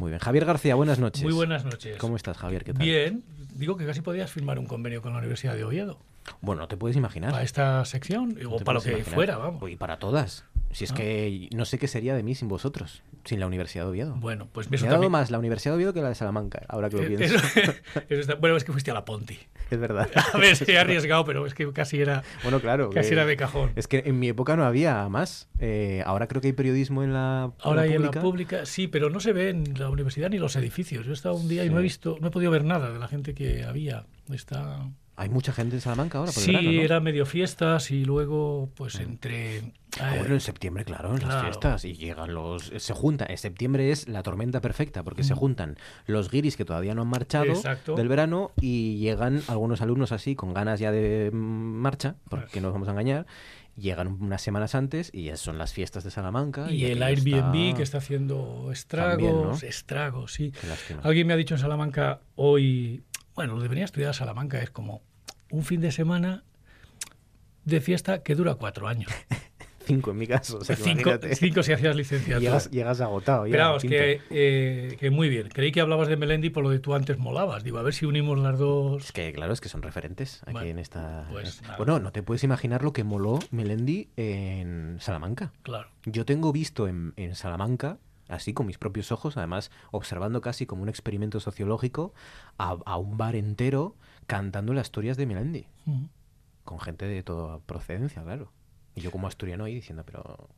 Muy 0.00 0.10
bien. 0.10 0.18
Javier 0.18 0.44
García, 0.44 0.74
buenas 0.74 0.98
noches. 0.98 1.22
Muy 1.22 1.32
buenas 1.32 1.64
noches. 1.64 1.96
¿Cómo 1.98 2.16
estás, 2.16 2.36
Javier? 2.36 2.64
¿Qué 2.64 2.74
tal? 2.74 2.82
Bien, 2.84 3.22
digo 3.54 3.76
que 3.76 3.86
casi 3.86 4.02
podías 4.02 4.30
firmar 4.30 4.58
un 4.58 4.66
convenio 4.66 5.00
con 5.00 5.12
la 5.12 5.18
Universidad 5.20 5.54
de 5.54 5.64
Oviedo 5.64 5.98
Bueno, 6.40 6.62
no 6.62 6.68
te 6.68 6.76
puedes 6.76 6.96
imaginar. 6.96 7.30
para 7.32 7.42
esta 7.44 7.84
sección 7.84 8.36
No 8.40 8.50
o 8.52 8.58
para 8.60 8.78
lo 8.78 8.82
que 8.84 8.90
imaginar. 8.92 9.14
fuera, 9.14 9.36
vamos. 9.36 9.70
Y 9.70 9.76
para 9.76 9.98
todas. 9.98 10.44
Si 10.72 10.84
es 10.84 10.92
Ah. 10.92 10.94
que 10.94 11.48
no 11.54 11.64
sé 11.64 11.78
qué 11.78 11.86
sería 11.88 12.14
de 12.14 12.22
mí 12.22 12.34
sin 12.34 12.48
vosotros, 12.48 13.02
sin 13.24 13.40
la 13.40 13.46
Universidad 13.46 13.84
de 13.84 13.90
Oviedo. 13.90 14.14
Bueno, 14.16 14.48
pues 14.52 14.68
Me 14.70 14.76
ha 14.76 14.80
dado 14.80 14.92
también. 14.94 15.12
más 15.12 15.30
la 15.30 15.38
Universidad 15.38 15.72
de 15.72 15.76
Oviedo 15.76 15.92
que 15.94 16.02
la 16.02 16.08
de 16.08 16.14
Salamanca, 16.16 16.62
ahora 16.68 16.90
que 16.90 16.96
lo 16.96 17.02
Eh, 17.04 17.16
pienso. 17.16 17.36
eso- 17.36 17.46
eso 18.08 18.20
está- 18.20 18.34
bueno, 18.34 18.56
es 18.56 18.64
que 18.64 18.72
fuiste 18.72 18.90
a 18.90 18.94
la 18.94 19.04
Ponti. 19.04 19.38
Es 19.70 19.78
verdad. 19.78 20.08
A 20.34 20.38
ver, 20.38 20.54
se 20.56 20.76
ha 20.76 20.80
arriesgado, 20.82 21.24
pero 21.24 21.46
es 21.46 21.54
que 21.54 21.72
casi 21.72 22.00
era, 22.00 22.22
Bueno, 22.42 22.60
claro. 22.60 22.90
casi 22.90 23.12
era 23.14 23.24
de 23.24 23.36
cajón. 23.36 23.70
Es 23.76 23.88
que 23.88 24.02
en 24.06 24.18
mi 24.18 24.28
época 24.28 24.56
no 24.56 24.64
había 24.64 25.08
más. 25.08 25.48
Eh, 25.60 26.02
ahora 26.04 26.26
creo 26.26 26.40
que 26.42 26.48
hay 26.48 26.52
periodismo 26.52 27.02
en 27.04 27.12
la, 27.14 27.52
Ahora 27.60 27.86
en 27.86 27.92
y 27.92 27.94
en 27.94 28.02
la 28.02 28.08
pública. 28.10 28.20
pública, 28.22 28.66
sí, 28.66 28.86
pero 28.88 29.08
no 29.08 29.20
se 29.20 29.32
ve 29.32 29.50
en 29.50 29.78
la 29.78 29.88
universidad 29.88 30.28
ni 30.30 30.38
los 30.38 30.54
edificios. 30.56 31.04
Yo 31.06 31.12
he 31.12 31.14
estado 31.14 31.36
un 31.36 31.48
día 31.48 31.64
y 31.64 31.70
no 31.70 31.78
he 31.78 31.82
visto, 31.82 32.18
no 32.20 32.28
he 32.28 32.30
podido 32.30 32.50
ver 32.50 32.64
nada 32.64 32.90
de 32.92 32.98
la 32.98 33.08
gente 33.08 33.34
que 33.34 33.64
había. 33.64 34.04
Está... 34.32 34.88
Hay 35.18 35.30
mucha 35.30 35.50
gente 35.52 35.76
en 35.76 35.80
Salamanca 35.80 36.18
ahora 36.18 36.30
por 36.30 36.42
Sí, 36.42 36.50
el 36.50 36.56
verano, 36.56 36.72
¿no? 36.76 36.82
era 36.82 37.00
medio 37.00 37.24
fiestas 37.24 37.90
y 37.90 38.04
luego, 38.04 38.70
pues 38.74 38.96
entre. 39.00 39.72
Ah, 39.98 40.14
eh, 40.14 40.18
bueno, 40.18 40.34
en 40.34 40.40
septiembre, 40.40 40.84
claro, 40.84 41.16
en 41.16 41.26
las 41.26 41.42
fiestas. 41.42 41.86
Y 41.86 41.94
llegan 41.94 42.34
los. 42.34 42.64
Se 42.76 42.92
juntan. 42.92 43.30
En 43.30 43.38
septiembre 43.38 43.90
es 43.90 44.08
la 44.08 44.22
tormenta 44.22 44.60
perfecta, 44.60 45.02
porque 45.02 45.24
se 45.24 45.32
Mm. 45.34 45.38
juntan 45.38 45.76
los 46.06 46.30
guiris 46.30 46.58
que 46.58 46.66
todavía 46.66 46.94
no 46.94 47.00
han 47.02 47.08
marchado 47.08 47.46
Exacto. 47.46 47.94
del 47.94 48.08
verano 48.08 48.52
y 48.60 48.98
llegan 48.98 49.40
algunos 49.48 49.80
alumnos 49.80 50.12
así, 50.12 50.34
con 50.34 50.52
ganas 50.52 50.80
ya 50.80 50.92
de 50.92 51.30
mm, 51.32 51.36
marcha, 51.36 52.16
porque 52.28 52.60
no 52.60 52.66
nos 52.68 52.74
vamos 52.74 52.88
a 52.88 52.90
engañar. 52.90 53.26
Llegan 53.74 54.08
unas 54.22 54.42
semanas 54.42 54.74
antes 54.74 55.10
y 55.14 55.24
ya 55.24 55.36
son 55.38 55.56
las 55.56 55.72
fiestas 55.72 56.04
de 56.04 56.10
Salamanca. 56.10 56.70
y 56.70 56.84
el 56.86 57.02
Airbnb 57.02 57.54
está- 57.54 57.76
que 57.76 57.82
está 57.82 57.98
haciendo 57.98 58.70
estragos, 58.70 59.12
También, 59.12 59.42
¿no? 59.42 59.54
estragos, 59.54 60.32
sí. 60.34 60.52
Alguien 61.02 61.26
me 61.26 61.32
ha 61.32 61.36
dicho 61.36 61.54
en 61.54 61.60
Salamanca 61.60 62.20
hoy, 62.36 63.02
bueno, 63.36 63.54
lo 63.54 63.62
de 63.62 63.68
venir 63.68 63.82
a 63.82 63.84
estudiar 63.84 64.10
a 64.10 64.14
Salamanca 64.14 64.60
es 64.60 64.70
como 64.70 65.02
un 65.50 65.62
fin 65.62 65.80
de 65.80 65.92
semana 65.92 66.42
de 67.64 67.80
fiesta 67.80 68.22
que 68.22 68.34
dura 68.34 68.54
cuatro 68.54 68.88
años. 68.88 69.10
Cinco 69.86 70.10
en 70.10 70.16
mi 70.16 70.26
caso. 70.26 70.58
o 70.58 70.64
sea, 70.64 70.74
que 70.74 71.36
cinco, 71.36 71.62
si 71.62 71.72
hacías 71.72 71.94
licenciatura. 71.94 72.40
Llegas, 72.40 72.70
llegas 72.72 73.00
agotado. 73.00 73.44
Pero 73.44 73.62
vamos, 73.66 73.82
que, 73.84 74.20
eh, 74.30 74.96
que 74.98 75.10
muy 75.10 75.28
bien. 75.28 75.48
Creí 75.48 75.70
que 75.70 75.80
hablabas 75.80 76.08
de 76.08 76.16
Melendi 76.16 76.50
por 76.50 76.64
lo 76.64 76.70
de 76.70 76.80
tú 76.80 76.92
antes 76.94 77.18
molabas. 77.18 77.62
Digo, 77.62 77.78
a 77.78 77.82
ver 77.82 77.94
si 77.94 78.04
unimos 78.04 78.36
las 78.40 78.58
dos. 78.58 79.04
Es 79.04 79.12
que, 79.12 79.32
claro, 79.32 79.52
es 79.52 79.60
que 79.60 79.68
son 79.68 79.82
referentes 79.82 80.42
aquí 80.42 80.54
Bueno, 80.54 80.70
en 80.70 80.78
esta. 80.80 81.28
pues 81.30 81.62
bueno, 81.76 82.00
no 82.00 82.10
te 82.10 82.24
puedes 82.24 82.42
imaginar 82.42 82.82
lo 82.82 82.92
que 82.92 83.04
moló 83.04 83.38
Melendi 83.52 84.08
en 84.16 84.96
Salamanca. 84.98 85.52
Claro. 85.62 85.88
Yo 86.04 86.24
tengo 86.24 86.52
visto 86.52 86.88
en, 86.88 87.12
en 87.16 87.36
Salamanca, 87.36 87.98
así 88.28 88.52
con 88.52 88.66
mis 88.66 88.78
propios 88.78 89.12
ojos, 89.12 89.36
además 89.36 89.70
observando 89.90 90.40
casi 90.40 90.66
como 90.66 90.82
un 90.82 90.88
experimento 90.88 91.40
sociológico, 91.40 92.12
a, 92.58 92.76
a 92.84 92.96
un 92.96 93.16
bar 93.16 93.36
entero 93.36 93.96
cantando 94.26 94.72
las 94.74 94.88
historias 94.88 95.16
de 95.16 95.26
Melendi, 95.26 95.66
con 96.64 96.80
gente 96.80 97.06
de 97.06 97.22
toda 97.22 97.60
procedencia, 97.60 98.22
claro. 98.22 98.50
Y 98.94 99.00
yo 99.02 99.10
como 99.10 99.26
asturiano 99.28 99.64
ahí 99.64 99.74
diciendo, 99.74 100.04
pero 100.04 100.48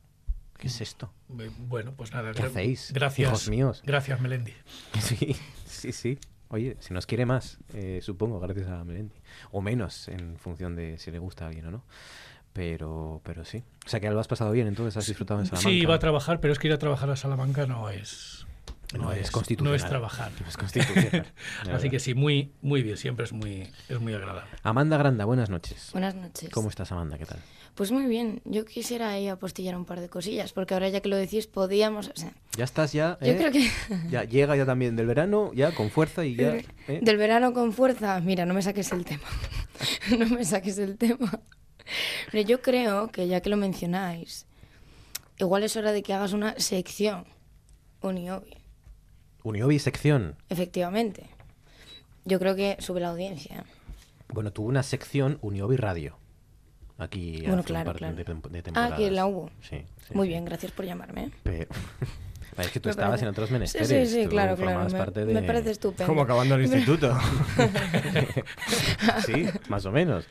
¿qué 0.57 0.67
es 0.67 0.81
esto? 0.81 1.11
Bueno, 1.27 1.93
pues 1.95 2.11
nada. 2.13 2.31
¿Qué 2.31 2.43
hacéis, 2.43 2.91
Gracias. 2.93 3.27
hijos 3.27 3.49
míos? 3.49 3.83
Gracias, 3.85 4.19
Melendi. 4.21 4.53
Sí, 4.99 5.35
sí, 5.65 5.91
sí. 5.91 6.17
Oye, 6.51 6.77
si 6.79 6.95
nos 6.95 7.05
quiere 7.05 7.27
más, 7.27 7.59
eh, 7.75 7.99
supongo, 8.01 8.39
gracias 8.39 8.67
a 8.69 8.83
Melendi. 8.83 9.15
O 9.51 9.61
menos, 9.61 10.07
en 10.07 10.37
función 10.39 10.75
de 10.75 10.97
si 10.97 11.11
le 11.11 11.19
gusta 11.19 11.45
a 11.45 11.47
alguien 11.49 11.67
o 11.67 11.71
no. 11.71 11.83
Pero, 12.53 13.21
pero 13.23 13.45
sí. 13.45 13.63
O 13.85 13.89
sea 13.89 13.99
que 13.99 14.09
lo 14.09 14.19
has 14.19 14.27
pasado 14.27 14.51
bien, 14.51 14.67
entonces 14.67 14.97
has 14.97 15.07
disfrutado 15.07 15.39
en 15.39 15.45
Salamanca. 15.45 15.69
Sí, 15.69 15.75
iba 15.77 15.95
a 15.95 15.99
trabajar, 15.99 16.39
pero 16.39 16.51
es 16.53 16.59
que 16.59 16.67
ir 16.67 16.73
a 16.73 16.77
trabajar 16.77 17.09
a 17.09 17.15
Salamanca 17.15 17.65
no 17.67 17.89
es. 17.89 18.45
no, 18.97 19.11
es 19.11 19.21
es, 19.21 19.31
constitucional. 19.31 19.71
no 19.71 19.75
es 19.75 19.85
trabajar. 19.89 20.31
No 20.41 20.47
es 20.47 20.57
constitucional. 20.57 21.31
Así 21.73 21.89
que 21.89 21.99
sí, 21.99 22.15
muy, 22.15 22.51
muy 22.61 22.81
bien, 22.83 22.97
siempre 22.97 23.25
es 23.25 23.33
muy, 23.33 23.69
es 23.87 23.99
muy 23.99 24.13
agradable. 24.13 24.49
Amanda 24.63 24.97
Granda, 24.97 25.25
buenas 25.25 25.49
noches. 25.49 25.89
Buenas 25.93 26.15
noches. 26.15 26.49
¿Cómo 26.49 26.69
estás, 26.69 26.91
Amanda? 26.91 27.17
¿Qué 27.17 27.25
tal? 27.25 27.39
Pues 27.75 27.91
muy 27.91 28.07
bien, 28.07 28.41
yo 28.43 28.65
quisiera 28.65 29.09
ahí 29.09 29.29
apostillar 29.29 29.77
un 29.77 29.85
par 29.85 30.01
de 30.01 30.09
cosillas, 30.09 30.51
porque 30.51 30.73
ahora 30.73 30.89
ya 30.89 30.99
que 30.99 31.07
lo 31.07 31.15
decís, 31.15 31.47
podíamos... 31.47 32.09
O 32.09 32.15
sea, 32.15 32.33
Ya 32.57 32.65
estás 32.65 32.91
ya. 32.91 33.17
yo 33.21 33.27
¿eh? 33.27 33.37
creo 33.37 33.51
que 33.51 33.69
Ya 34.09 34.23
llega 34.25 34.55
ya 34.57 34.65
también 34.65 34.95
del 34.97 35.05
verano, 35.05 35.51
ya 35.53 35.71
con 35.73 35.89
fuerza 35.91 36.25
y 36.25 36.35
ya. 36.35 36.55
¿eh? 36.55 36.99
del 37.01 37.15
verano 37.17 37.53
con 37.53 37.71
fuerza, 37.71 38.19
mira, 38.19 38.45
no 38.45 38.53
me 38.53 38.63
saques 38.63 38.91
el 38.91 39.05
tema. 39.05 39.23
no 40.17 40.25
me 40.25 40.43
saques 40.43 40.77
el 40.79 40.97
tema. 40.97 41.39
Pero 42.31 42.47
yo 42.47 42.61
creo 42.61 43.07
que 43.09 43.27
ya 43.27 43.41
que 43.41 43.49
lo 43.49 43.57
mencionáis, 43.57 44.45
igual 45.37 45.63
es 45.63 45.75
hora 45.77 45.91
de 45.91 46.01
que 46.03 46.13
hagas 46.13 46.33
una 46.33 46.57
sección, 46.59 47.25
Uniobi, 48.01 48.55
Uniobi 49.43 49.79
sección. 49.79 50.35
efectivamente. 50.49 51.29
Yo 52.25 52.39
creo 52.39 52.55
que 52.55 52.77
sube 52.79 52.99
la 52.99 53.09
audiencia. 53.09 53.65
Bueno, 54.27 54.51
tuvo 54.53 54.67
una 54.67 54.83
sección 54.83 55.39
Uniobi 55.41 55.77
Radio. 55.77 56.17
Aquí 56.97 57.39
Bueno, 57.41 57.59
hace 57.59 57.67
claro, 57.67 57.81
un 57.89 57.93
par 57.93 57.97
claro. 57.97 58.15
de, 58.15 58.61
de 58.61 58.71
Ah, 58.75 58.93
que 58.97 59.09
la 59.09 59.25
hubo. 59.25 59.49
Sí. 59.61 59.83
sí, 60.07 60.13
Muy 60.13 60.27
sí. 60.27 60.33
bien, 60.33 60.43
gracias 60.45 60.71
por 60.73 60.85
llamarme. 60.85 61.31
Pero- 61.43 61.67
Es 62.57 62.71
que 62.71 62.79
tú 62.79 62.89
Me 62.89 62.91
estabas 62.91 63.11
parece- 63.11 63.25
en 63.25 63.29
otros 63.29 63.47
Sí, 63.47 63.53
menesteres. 63.53 63.87
sí, 64.09 64.15
sí, 64.15 64.23
tú 64.25 64.29
claro, 64.31 64.55
claro. 64.55 64.71
formabas 64.71 64.93
Me, 64.93 64.99
parte 64.99 65.25
de- 65.25 65.33
me 65.33 65.43
parece 65.43 65.71
estupendo. 65.71 66.07
Como 66.07 66.21
acabando 66.23 66.55
el 66.55 66.61
instituto. 66.63 67.17
sí, 69.25 69.45
más 69.67 69.85
o 69.85 69.91
menos. 69.91 70.25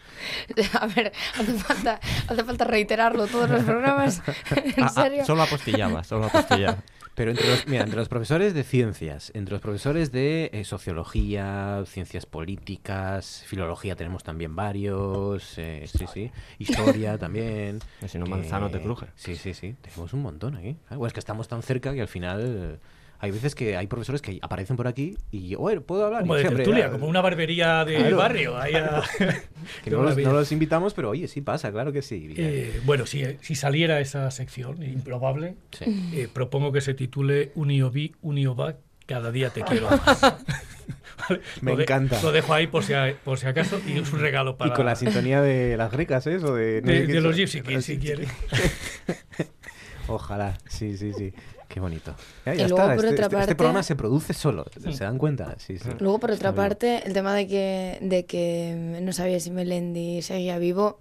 A 0.80 0.86
ver, 0.86 1.12
hace 1.38 1.52
falta, 1.54 2.00
hace 2.26 2.44
falta 2.44 2.64
reiterarlo 2.64 3.26
todos 3.26 3.48
los 3.50 3.62
programas. 3.62 4.22
¿En 4.76 4.84
Ah, 4.84 4.92
ah, 4.96 5.02
serio? 5.02 5.24
solo 5.24 5.42
apostillaba, 5.42 6.04
solo 6.04 6.26
apostillaba. 6.26 6.78
Pero 7.14 7.32
entre 7.32 7.48
los, 7.48 7.66
mira, 7.66 7.82
entre 7.82 7.98
los 7.98 8.08
profesores 8.08 8.54
de 8.54 8.62
ciencias, 8.62 9.32
entre 9.34 9.52
los 9.54 9.60
profesores 9.60 10.12
de 10.12 10.50
eh, 10.52 10.64
sociología, 10.64 11.82
ciencias 11.84 12.26
políticas, 12.26 13.42
filología 13.44 13.96
tenemos 13.96 14.22
también 14.22 14.54
varios, 14.54 15.58
eh, 15.58 15.88
sí, 15.92 16.06
sí, 16.12 16.30
historia 16.60 17.18
también. 17.18 17.80
Si 18.06 18.18
no, 18.18 18.26
Manzano 18.26 18.70
te 18.70 18.80
cruje. 18.80 19.06
Sí, 19.16 19.34
sí, 19.34 19.52
sí, 19.52 19.74
tenemos 19.82 20.12
un 20.12 20.22
montón 20.22 20.54
aquí. 20.56 20.76
Ah, 20.88 20.94
bueno, 20.96 21.08
es 21.08 21.12
que 21.12 21.18
estamos 21.18 21.48
tan 21.48 21.62
cerca 21.62 21.92
que 21.92 22.02
al 22.08 22.12
final 22.12 22.40
eh, 22.42 22.76
hay 23.20 23.30
veces 23.32 23.54
que 23.54 23.76
hay 23.76 23.86
profesores 23.86 24.22
que 24.22 24.38
aparecen 24.40 24.76
por 24.76 24.86
aquí 24.88 25.16
y, 25.30 25.54
bueno, 25.56 25.82
¿puedo 25.82 26.06
hablar? 26.06 26.22
Como 26.22 26.38
Y 26.38 26.42
de 26.42 26.48
tertulia, 26.48 26.90
como 26.90 27.06
una 27.06 27.20
barbería 27.20 27.84
de 27.84 27.96
Claro. 27.96 28.16
barrio. 28.16 28.54
Que 29.84 29.90
no 29.90 29.96
los, 29.98 30.04
maravilla. 30.06 30.28
no 30.28 30.34
los 30.34 30.52
invitamos, 30.52 30.94
pero 30.94 31.10
oye, 31.10 31.28
sí 31.28 31.40
pasa, 31.42 31.70
claro 31.70 31.92
que 31.92 32.00
sí. 32.00 32.32
Eh, 32.36 32.80
bueno, 32.86 33.04
si, 33.06 33.24
si 33.42 33.54
saliera 33.54 34.00
esa 34.00 34.30
sección, 34.30 34.82
improbable, 34.82 35.56
Sí. 35.72 35.84
eh, 36.14 36.28
propongo 36.32 36.72
que 36.72 36.80
se 36.80 36.94
titule 36.94 37.52
Uniobi, 37.56 38.14
Unioba, 38.22 38.76
cada 39.06 39.30
día 39.32 39.50
te 39.50 39.62
quiero 39.62 39.90
más. 39.90 40.20
Vale, 41.28 41.40
Me 41.60 41.72
lo 41.72 41.76
de- 41.78 41.82
encanta. 41.82 42.22
Lo 42.22 42.30
dejo 42.30 42.54
ahí 42.54 42.68
por 42.68 42.84
si, 42.84 42.92
a- 42.94 43.14
por 43.24 43.38
si 43.38 43.46
acaso 43.48 43.80
y 43.86 43.98
es 43.98 44.12
un 44.12 44.20
regalo 44.20 44.56
para... 44.56 44.70
Y 44.70 44.74
con 44.74 44.86
la 44.86 44.94
sintonía 44.94 45.42
de 45.42 45.76
las 45.76 45.90
grecas, 45.90 46.26
¿eh? 46.28 46.36
O 46.36 46.54
de, 46.54 46.80
no 46.82 46.92
de, 46.92 47.20
los. 47.20 47.34
Gypsy 47.36 47.60
Kings, 47.62 47.84
si 47.84 47.98
quiere. 47.98 48.26
Ojalá, 50.06 50.56
sí, 50.68 50.96
sí, 50.96 51.12
sí. 51.12 51.32
Qué 51.68 51.80
bonito. 51.80 52.14
Ya, 52.46 52.54
Y 52.54 52.58
ya 52.58 52.68
luego, 52.68 52.82
está. 52.84 52.96
por 52.96 53.04
este, 53.04 53.14
otra 53.14 53.24
este- 53.24 53.24
este 53.24 53.36
parte- 53.36 53.54
programa 53.56 53.82
se 53.82 53.94
produce 53.94 54.32
solo. 54.32 54.64
¿Se 54.90 55.04
dan 55.04 55.18
cuenta? 55.18 55.54
Sí, 55.58 55.78
sí. 55.78 55.88
Luego, 55.98 56.18
por 56.18 56.30
Está 56.30 56.48
otra 56.48 56.62
bien. 56.62 56.68
parte, 56.70 57.06
el 57.06 57.12
tema 57.12 57.34
de 57.34 57.46
que, 57.46 57.98
de 58.00 58.24
que 58.24 58.98
no 59.02 59.12
sabía 59.12 59.38
si 59.38 59.50
Melendi 59.50 60.22
seguía 60.22 60.58
vivo, 60.58 60.98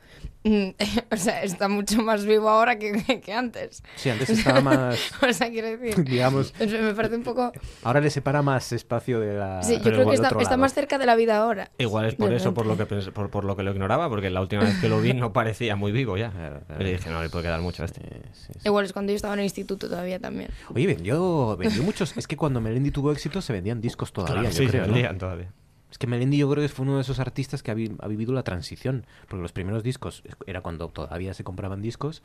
o 1.11 1.17
sea, 1.17 1.43
está 1.43 1.67
mucho 1.67 2.01
más 2.01 2.25
vivo 2.25 2.49
ahora 2.49 2.77
que, 2.77 3.21
que 3.25 3.33
antes. 3.33 3.83
Sí, 3.95 4.09
antes 4.09 4.29
estaba 4.29 4.61
más, 4.61 4.99
O 5.21 5.33
sea, 5.33 5.49
quiero 5.49 5.67
decir, 5.67 6.03
digamos, 6.03 6.53
me 6.59 6.93
parece 6.93 7.15
un 7.15 7.23
poco... 7.23 7.51
ahora 7.83 8.01
le 8.01 8.09
separa 8.09 8.41
más 8.41 8.71
espacio 8.71 9.19
de 9.19 9.33
la. 9.33 9.63
Sí, 9.63 9.77
yo 9.77 9.83
pero 9.83 9.97
creo 9.97 10.09
que 10.09 10.15
está, 10.15 10.29
está 10.39 10.57
más 10.57 10.73
cerca 10.73 10.97
de 10.97 11.05
la 11.05 11.15
vida 11.15 11.37
ahora. 11.37 11.71
Igual 11.77 12.05
es 12.05 12.15
por 12.15 12.29
De 12.29 12.35
eso, 12.37 12.53
por 12.53 12.65
lo, 12.65 12.77
que 12.77 12.85
por, 12.85 13.29
por 13.29 13.43
lo 13.43 13.55
que 13.55 13.63
lo 13.63 13.71
ignoraba, 13.71 14.09
porque 14.09 14.29
la 14.29 14.41
última 14.41 14.63
vez 14.63 14.79
que 14.79 14.89
lo 14.89 15.01
vi 15.01 15.13
no 15.13 15.33
parecía 15.33 15.75
muy 15.75 15.91
vivo 15.91 16.17
ya. 16.17 16.31
Claro, 16.31 16.61
claro. 16.65 16.83
Le 16.83 16.91
dije, 16.93 17.09
no, 17.09 17.21
le 17.21 17.29
puede 17.29 17.45
quedar 17.45 17.61
mucho 17.61 17.83
a 17.83 17.85
este. 17.85 18.01
Sí, 18.33 18.53
sí. 18.53 18.59
Igual 18.65 18.85
es 18.85 18.93
cuando 18.93 19.11
yo 19.11 19.15
estaba 19.15 19.33
en 19.33 19.39
el 19.41 19.45
instituto 19.45 19.89
todavía 19.89 20.19
también. 20.19 20.49
Oye, 20.73 20.87
vendió, 20.87 21.57
vendió 21.57 21.83
muchos. 21.83 22.15
Es 22.17 22.27
que 22.27 22.37
cuando 22.37 22.61
Melendi 22.61 22.91
tuvo 22.91 23.11
éxito 23.11 23.41
se 23.41 23.53
vendían 23.53 23.81
discos 23.81 24.11
todavía, 24.11 24.41
Claro, 24.41 24.49
yo 24.49 24.57
sí, 24.57 24.65
se 24.65 24.69
creo. 24.69 24.87
¿no? 24.87 24.93
vendían 24.93 25.17
todavía. 25.17 25.51
Es 25.91 25.97
que 25.97 26.07
Melendi 26.07 26.37
yo 26.37 26.49
creo 26.49 26.61
que 26.63 26.69
fue 26.69 26.83
uno 26.85 26.95
de 26.95 27.01
esos 27.01 27.19
artistas 27.19 27.63
que 27.63 27.71
ha, 27.71 27.73
vi- 27.73 27.95
ha 27.99 28.07
vivido 28.07 28.33
la 28.33 28.43
transición, 28.43 29.05
porque 29.29 29.41
los 29.41 29.51
primeros 29.53 29.83
discos 29.83 30.21
era 30.45 30.61
cuando 30.61 30.89
todavía 30.89 31.33
se 31.33 31.43
compraban 31.43 31.81
discos 31.81 32.21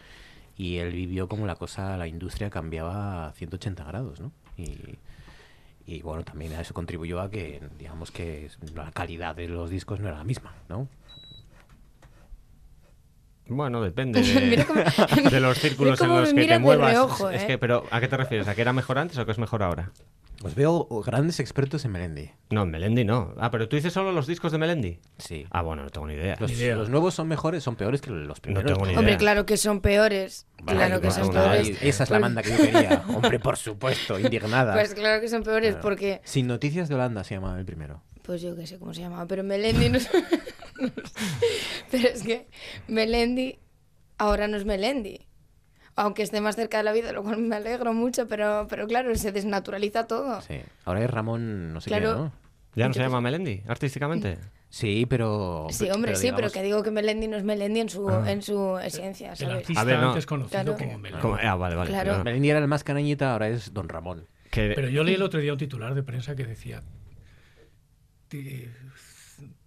y 0.56 0.76
él 0.78 0.92
vivió 0.92 1.28
como 1.28 1.46
la 1.46 1.54
cosa, 1.56 1.96
la 1.96 2.06
industria 2.08 2.50
cambiaba 2.50 3.28
a 3.28 3.32
180 3.32 3.84
grados, 3.84 4.20
¿no? 4.20 4.32
Y, 4.56 4.98
y 5.86 6.02
bueno, 6.02 6.24
también 6.24 6.52
a 6.54 6.60
eso 6.60 6.74
contribuyó 6.74 7.20
a 7.20 7.30
que, 7.30 7.60
digamos 7.78 8.10
que 8.10 8.50
la 8.74 8.90
calidad 8.92 9.34
de 9.36 9.48
los 9.48 9.70
discos 9.70 10.00
no 10.00 10.08
era 10.08 10.18
la 10.18 10.24
misma, 10.24 10.54
¿no? 10.68 10.88
Bueno, 13.48 13.82
depende 13.82 14.20
Mira 14.22 14.62
de, 14.62 14.64
cómo- 14.66 15.30
de 15.30 15.40
los 15.40 15.58
círculos 15.58 16.00
mira 16.00 16.14
en 16.14 16.20
los 16.20 16.34
me 16.34 16.42
que 16.42 16.48
te 16.48 16.58
muevas. 16.58 16.92
reojo, 16.92 17.30
Es 17.30 17.42
¿eh? 17.42 17.46
que, 17.46 17.58
pero 17.58 17.84
¿a 17.90 18.00
qué 18.00 18.08
te 18.08 18.16
refieres? 18.16 18.48
¿A 18.48 18.54
que 18.54 18.62
era 18.62 18.72
mejor 18.72 18.98
antes 18.98 19.18
o 19.18 19.26
que 19.26 19.32
es 19.32 19.38
mejor 19.38 19.62
ahora? 19.62 19.90
Pues 20.40 20.56
veo 20.56 20.88
grandes 21.06 21.38
expertos 21.38 21.84
en 21.84 21.92
Melendi. 21.92 22.30
No, 22.50 22.62
en 22.64 22.70
Melendi 22.72 23.04
no. 23.04 23.32
Ah, 23.38 23.52
pero 23.52 23.68
tú 23.68 23.76
dices 23.76 23.92
solo 23.92 24.10
los 24.10 24.26
discos 24.26 24.50
de 24.50 24.58
Melendi. 24.58 24.98
Sí. 25.18 25.46
Ah, 25.52 25.62
bueno, 25.62 25.84
no 25.84 25.90
tengo 25.90 26.08
ni 26.08 26.14
idea. 26.14 26.36
Los, 26.40 26.50
Ni 26.50 26.56
idea. 26.56 26.74
los 26.74 26.88
nuevos 26.88 27.14
son 27.14 27.28
mejores, 27.28 27.62
son 27.62 27.76
peores 27.76 28.00
que 28.00 28.10
los 28.10 28.40
primeros. 28.40 28.66
tengo 28.72 28.80
ni 28.84 28.90
idea. 28.90 28.98
Hombre, 28.98 29.16
claro 29.18 29.46
que 29.46 29.56
son 29.56 29.80
peores. 29.80 30.48
Vale, 30.64 30.78
claro 30.78 31.00
que 31.00 31.06
no, 31.08 31.12
son 31.12 31.26
no, 31.28 31.32
peores. 31.32 31.78
Esa 31.80 32.02
es 32.04 32.10
la 32.10 32.18
manda 32.18 32.42
que 32.42 32.50
yo 32.50 32.56
quería. 32.56 33.04
Hombre, 33.14 33.38
por 33.38 33.56
supuesto, 33.56 34.18
indignada. 34.18 34.72
Pues 34.74 34.94
claro 34.94 35.20
que 35.20 35.28
son 35.28 35.44
peores 35.44 35.76
porque, 35.76 36.20
Sin 36.24 36.48
noticias 36.48 36.88
de 36.88 36.96
Holanda 36.96 37.22
se 37.22 37.34
llamaba 37.36 37.56
el 37.60 37.64
primero. 37.64 38.02
Pues 38.22 38.40
yo 38.42 38.54
qué 38.56 38.66
sé 38.66 38.78
cómo 38.78 38.94
se 38.94 39.00
llamaba, 39.02 39.26
pero 39.26 39.42
Melendi 39.42 39.88
no 39.88 39.98
es... 39.98 40.08
Pero 41.90 42.08
es 42.08 42.22
que 42.22 42.48
Melendi 42.88 43.58
ahora 44.18 44.48
no 44.48 44.56
es 44.56 44.64
Melendi. 44.64 45.20
Aunque 45.94 46.22
esté 46.22 46.40
más 46.40 46.56
cerca 46.56 46.78
de 46.78 46.84
la 46.84 46.92
vida, 46.92 47.12
lo 47.12 47.22
cual 47.22 47.36
me 47.38 47.56
alegro 47.56 47.92
mucho, 47.92 48.26
pero, 48.26 48.66
pero 48.68 48.86
claro, 48.86 49.14
se 49.14 49.30
desnaturaliza 49.30 50.06
todo. 50.06 50.40
Sí. 50.40 50.60
Ahora 50.86 51.04
es 51.04 51.10
Ramón, 51.10 51.74
no 51.74 51.80
sé 51.82 51.90
Claro. 51.90 52.08
qué, 52.08 52.18
¿no? 52.18 52.32
¿Ya 52.74 52.88
no 52.88 52.94
se 52.94 53.00
llama 53.00 53.20
Melendi 53.20 53.62
artísticamente? 53.68 54.38
Sí, 54.70 55.04
pero. 55.04 55.66
Sí, 55.70 55.90
hombre, 55.90 56.16
sí, 56.16 56.30
pero 56.34 56.50
que 56.50 56.62
digo 56.62 56.82
que 56.82 56.90
Melendi 56.90 57.28
no 57.28 57.36
es 57.36 57.44
Melendi 57.44 57.80
en 57.80 57.90
su, 57.90 58.08
en 58.08 58.40
su 58.40 58.78
esencia, 58.78 59.32
El 59.32 59.36
¿sabes? 59.36 59.56
artista 59.56 59.80
A 59.82 59.84
ver, 59.84 59.98
no. 60.00 60.08
antes 60.08 60.24
conocido 60.24 60.62
Claro. 60.62 60.78
como 60.78 60.98
Melendi. 60.98 61.26
Ah, 61.42 61.54
vale, 61.56 61.76
vale. 61.76 61.90
Claro. 61.90 62.24
Melendi 62.24 62.48
era 62.48 62.58
el 62.60 62.68
más 62.68 62.82
canañita, 62.82 63.32
ahora 63.34 63.48
es 63.48 63.74
Don 63.74 63.90
Ramón. 63.90 64.26
Que- 64.50 64.72
Pero 64.74 64.88
yo 64.88 65.04
leí 65.04 65.16
el 65.16 65.22
otro 65.22 65.40
día 65.40 65.52
un 65.52 65.58
titular 65.58 65.94
de 65.94 66.02
prensa 66.02 66.34
que 66.34 66.44
decía... 66.46 66.82
ti- 68.32 68.68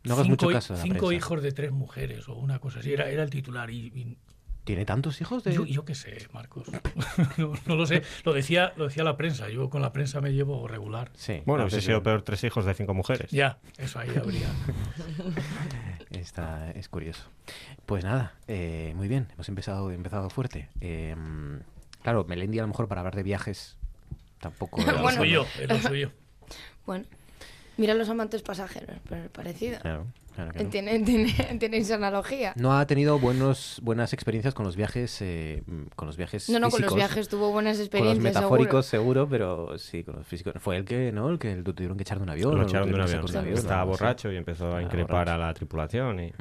No 0.03 0.13
hagas 0.13 0.25
cinco, 0.25 0.45
mucho 0.45 0.49
caso 0.49 0.73
de 0.73 0.79
la 0.79 0.83
cinco 0.83 1.07
prensa. 1.07 1.15
hijos 1.15 1.41
de 1.43 1.51
tres 1.51 1.71
mujeres 1.71 2.27
o 2.29 2.35
una 2.35 2.59
cosa 2.59 2.79
así. 2.79 2.91
Era, 2.93 3.09
era 3.09 3.23
el 3.23 3.29
titular 3.29 3.69
y, 3.69 3.87
y 3.87 4.17
¿Tiene 4.63 4.83
tantos 4.83 5.21
hijos 5.21 5.43
de.? 5.43 5.53
yo, 5.53 5.63
yo 5.65 5.85
qué 5.85 5.93
sé, 5.93 6.27
Marcos. 6.33 6.67
no, 7.37 7.53
no 7.67 7.75
lo 7.75 7.85
sé. 7.85 8.01
Lo 8.23 8.33
decía, 8.33 8.73
lo 8.77 8.85
decía 8.85 9.03
la 9.03 9.15
prensa. 9.15 9.47
Yo 9.49 9.69
con 9.69 9.81
la 9.83 9.93
prensa 9.93 10.21
me 10.21 10.33
llevo 10.33 10.67
regular. 10.67 11.11
Sí. 11.13 11.43
Bueno, 11.45 11.63
no, 11.63 11.69
hubiese 11.69 11.85
sido 11.85 12.01
peor 12.01 12.23
tres 12.23 12.43
hijos 12.43 12.65
de 12.65 12.73
cinco 12.73 12.95
mujeres. 12.95 13.29
Ya, 13.29 13.59
eso 13.77 13.99
ahí 13.99 14.09
habría. 14.09 14.47
Está, 16.11 16.71
es 16.71 16.89
curioso. 16.89 17.23
Pues 17.85 18.03
nada, 18.03 18.33
eh, 18.47 18.93
muy 18.95 19.07
bien, 19.07 19.27
hemos 19.33 19.49
empezado, 19.49 19.91
empezado 19.91 20.29
fuerte. 20.29 20.69
Eh, 20.81 21.15
claro, 22.01 22.25
Melendi 22.27 22.59
a 22.59 22.63
lo 22.63 22.69
mejor 22.69 22.87
para 22.87 23.01
hablar 23.01 23.15
de 23.15 23.23
viajes 23.23 23.77
tampoco. 24.39 24.81
era- 24.81 24.93
Lo 24.93 25.01
Bueno. 25.03 25.17
suyo, 25.19 25.45
lo 25.67 25.79
suyo. 25.79 26.11
Bueno, 26.85 27.05
mira 27.77 27.93
los 27.93 28.09
amantes 28.09 28.41
pasajeros, 28.41 28.97
pero 29.07 29.29
parecido. 29.31 29.79
Claro, 29.79 30.05
claro 30.35 30.51
que 30.51 30.63
no. 30.63 30.69
Tiene, 30.69 30.99
tiene, 30.99 31.33
tiene 31.59 31.77
esa 31.77 31.95
analogía. 31.95 32.53
No 32.55 32.77
ha 32.77 32.85
tenido 32.87 33.19
buenos, 33.19 33.79
buenas 33.83 34.13
experiencias 34.13 34.53
con 34.53 34.65
los 34.65 34.75
viajes, 34.75 35.21
eh, 35.21 35.63
mm, 35.65 35.83
con 35.95 36.07
los 36.07 36.17
viajes 36.17 36.49
No, 36.49 36.59
no, 36.59 36.69
con 36.69 36.81
los 36.81 36.95
viajes 36.95 37.27
tuvo 37.29 37.51
buenas 37.51 37.73
Con 37.73 37.79
los 37.79 37.87
experiencias. 37.87 38.23
metafóricos 38.35 38.85
seguro, 38.85 39.27
pero 39.29 39.77
sí, 39.77 40.03
con 40.03 40.15
los 40.15 40.27
físicos. 40.27 40.53
Fue 40.59 40.77
el 40.77 40.85
que, 40.85 41.11
¿no? 41.11 41.29
El 41.29 41.39
que 41.39 41.55
lo 41.55 41.73
tuvieron 41.73 41.97
que 41.97 42.03
echar 42.03 42.17
de 42.17 42.23
un 42.23 42.29
avión. 42.29 42.51
Lo 42.51 42.61
lo 42.61 42.67
echaron 42.67 42.89
de 42.89 42.95
un 42.95 43.01
avión. 43.01 43.25
un 43.25 43.53
Estaba 43.53 43.83
borracho 43.83 44.31
y 44.31 44.37
empezó 44.37 44.75
a 44.75 44.81
increpar 44.81 45.25
borracho. 45.25 45.31
a 45.43 45.47
la 45.47 45.53
tripulación. 45.53 46.19
Y... 46.19 46.33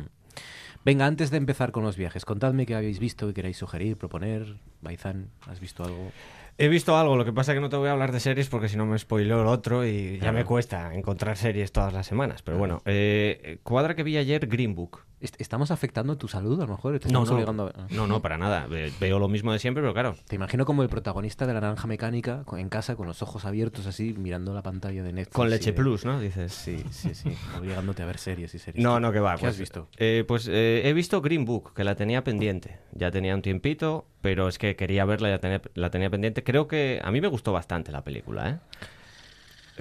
Venga, 0.84 1.06
antes 1.06 1.30
de 1.30 1.38
empezar 1.38 1.72
con 1.72 1.82
los 1.82 1.96
viajes, 1.96 2.26
contadme 2.26 2.66
qué 2.66 2.74
habéis 2.74 2.98
visto, 2.98 3.26
qué 3.28 3.34
queráis 3.34 3.56
sugerir, 3.56 3.96
proponer. 3.96 4.58
Baizán, 4.82 5.30
¿has 5.48 5.58
visto 5.58 5.82
algo? 5.82 6.12
He 6.56 6.68
visto 6.68 6.96
algo, 6.96 7.16
lo 7.16 7.24
que 7.24 7.32
pasa 7.32 7.52
es 7.52 7.56
que 7.56 7.60
no 7.60 7.68
te 7.68 7.76
voy 7.76 7.88
a 7.88 7.92
hablar 7.92 8.12
de 8.12 8.20
series 8.20 8.48
porque 8.48 8.68
si 8.68 8.76
no 8.76 8.86
me 8.86 8.96
spoileo 8.96 9.40
el 9.40 9.48
otro 9.48 9.84
y 9.84 10.18
ya 10.20 10.30
me 10.30 10.44
cuesta 10.44 10.94
encontrar 10.94 11.36
series 11.36 11.72
todas 11.72 11.92
las 11.92 12.06
semanas. 12.06 12.42
Pero 12.42 12.58
bueno, 12.58 12.80
eh, 12.84 13.58
cuadra 13.64 13.96
que 13.96 14.04
vi 14.04 14.16
ayer 14.16 14.46
Green 14.46 14.74
Book. 14.74 15.00
Est- 15.24 15.40
¿Estamos 15.40 15.70
afectando 15.70 16.16
tu 16.18 16.28
salud 16.28 16.60
a 16.60 16.66
lo 16.66 16.72
mejor? 16.72 16.98
¿Te 17.00 17.08
No, 17.08 17.24
no, 17.24 17.32
obligando 17.32 17.72
a- 17.74 17.86
no, 17.90 18.06
no, 18.06 18.20
para 18.20 18.36
nada. 18.38 18.66
Ve- 18.66 18.92
Veo 19.00 19.18
lo 19.18 19.26
mismo 19.28 19.52
de 19.52 19.58
siempre, 19.58 19.82
pero 19.82 19.92
claro. 19.94 20.14
Te 20.28 20.36
imagino 20.36 20.64
como 20.66 20.82
el 20.82 20.88
protagonista 20.90 21.46
de 21.46 21.54
la 21.54 21.60
naranja 21.62 21.86
mecánica 21.88 22.44
en 22.56 22.68
casa 22.68 22.94
con 22.94 23.06
los 23.06 23.22
ojos 23.22 23.44
abiertos 23.46 23.86
así 23.86 24.12
mirando 24.18 24.52
la 24.52 24.62
pantalla 24.62 25.02
de 25.02 25.12
Netflix. 25.12 25.34
Con 25.34 25.48
leche 25.50 25.72
de- 25.72 25.76
plus, 25.78 26.04
¿no? 26.04 26.20
Dices. 26.20 26.52
Sí, 26.52 26.84
sí, 26.90 27.14
sí. 27.14 27.30
obligándote 27.58 28.02
a 28.02 28.06
ver 28.06 28.18
series 28.18 28.54
y 28.54 28.58
series. 28.58 28.84
No, 28.84 29.00
no, 29.00 29.10
que 29.12 29.20
va. 29.20 29.34
¿Qué 29.36 29.40
pues, 29.40 29.54
has 29.54 29.58
visto? 29.58 29.88
eh, 29.96 30.24
pues 30.28 30.46
eh, 30.46 30.82
he 30.84 30.92
visto 30.92 31.20
Green 31.22 31.44
Book, 31.44 31.72
que 31.74 31.84
la 31.84 31.94
tenía 31.94 32.22
pendiente. 32.22 32.78
Ya 32.92 33.10
tenía 33.10 33.34
un 33.34 33.40
tiempito, 33.42 34.06
pero 34.20 34.46
es 34.48 34.58
que 34.58 34.76
quería 34.76 35.04
verla, 35.06 35.30
ya 35.30 35.38
tenía, 35.38 35.62
la 35.74 35.90
tenía 35.90 36.10
pendiente. 36.10 36.44
Creo 36.44 36.68
que 36.68 37.00
a 37.02 37.10
mí 37.10 37.20
me 37.22 37.28
gustó 37.28 37.52
bastante 37.52 37.90
la 37.92 38.04
película, 38.04 38.50
¿eh? 38.50 38.58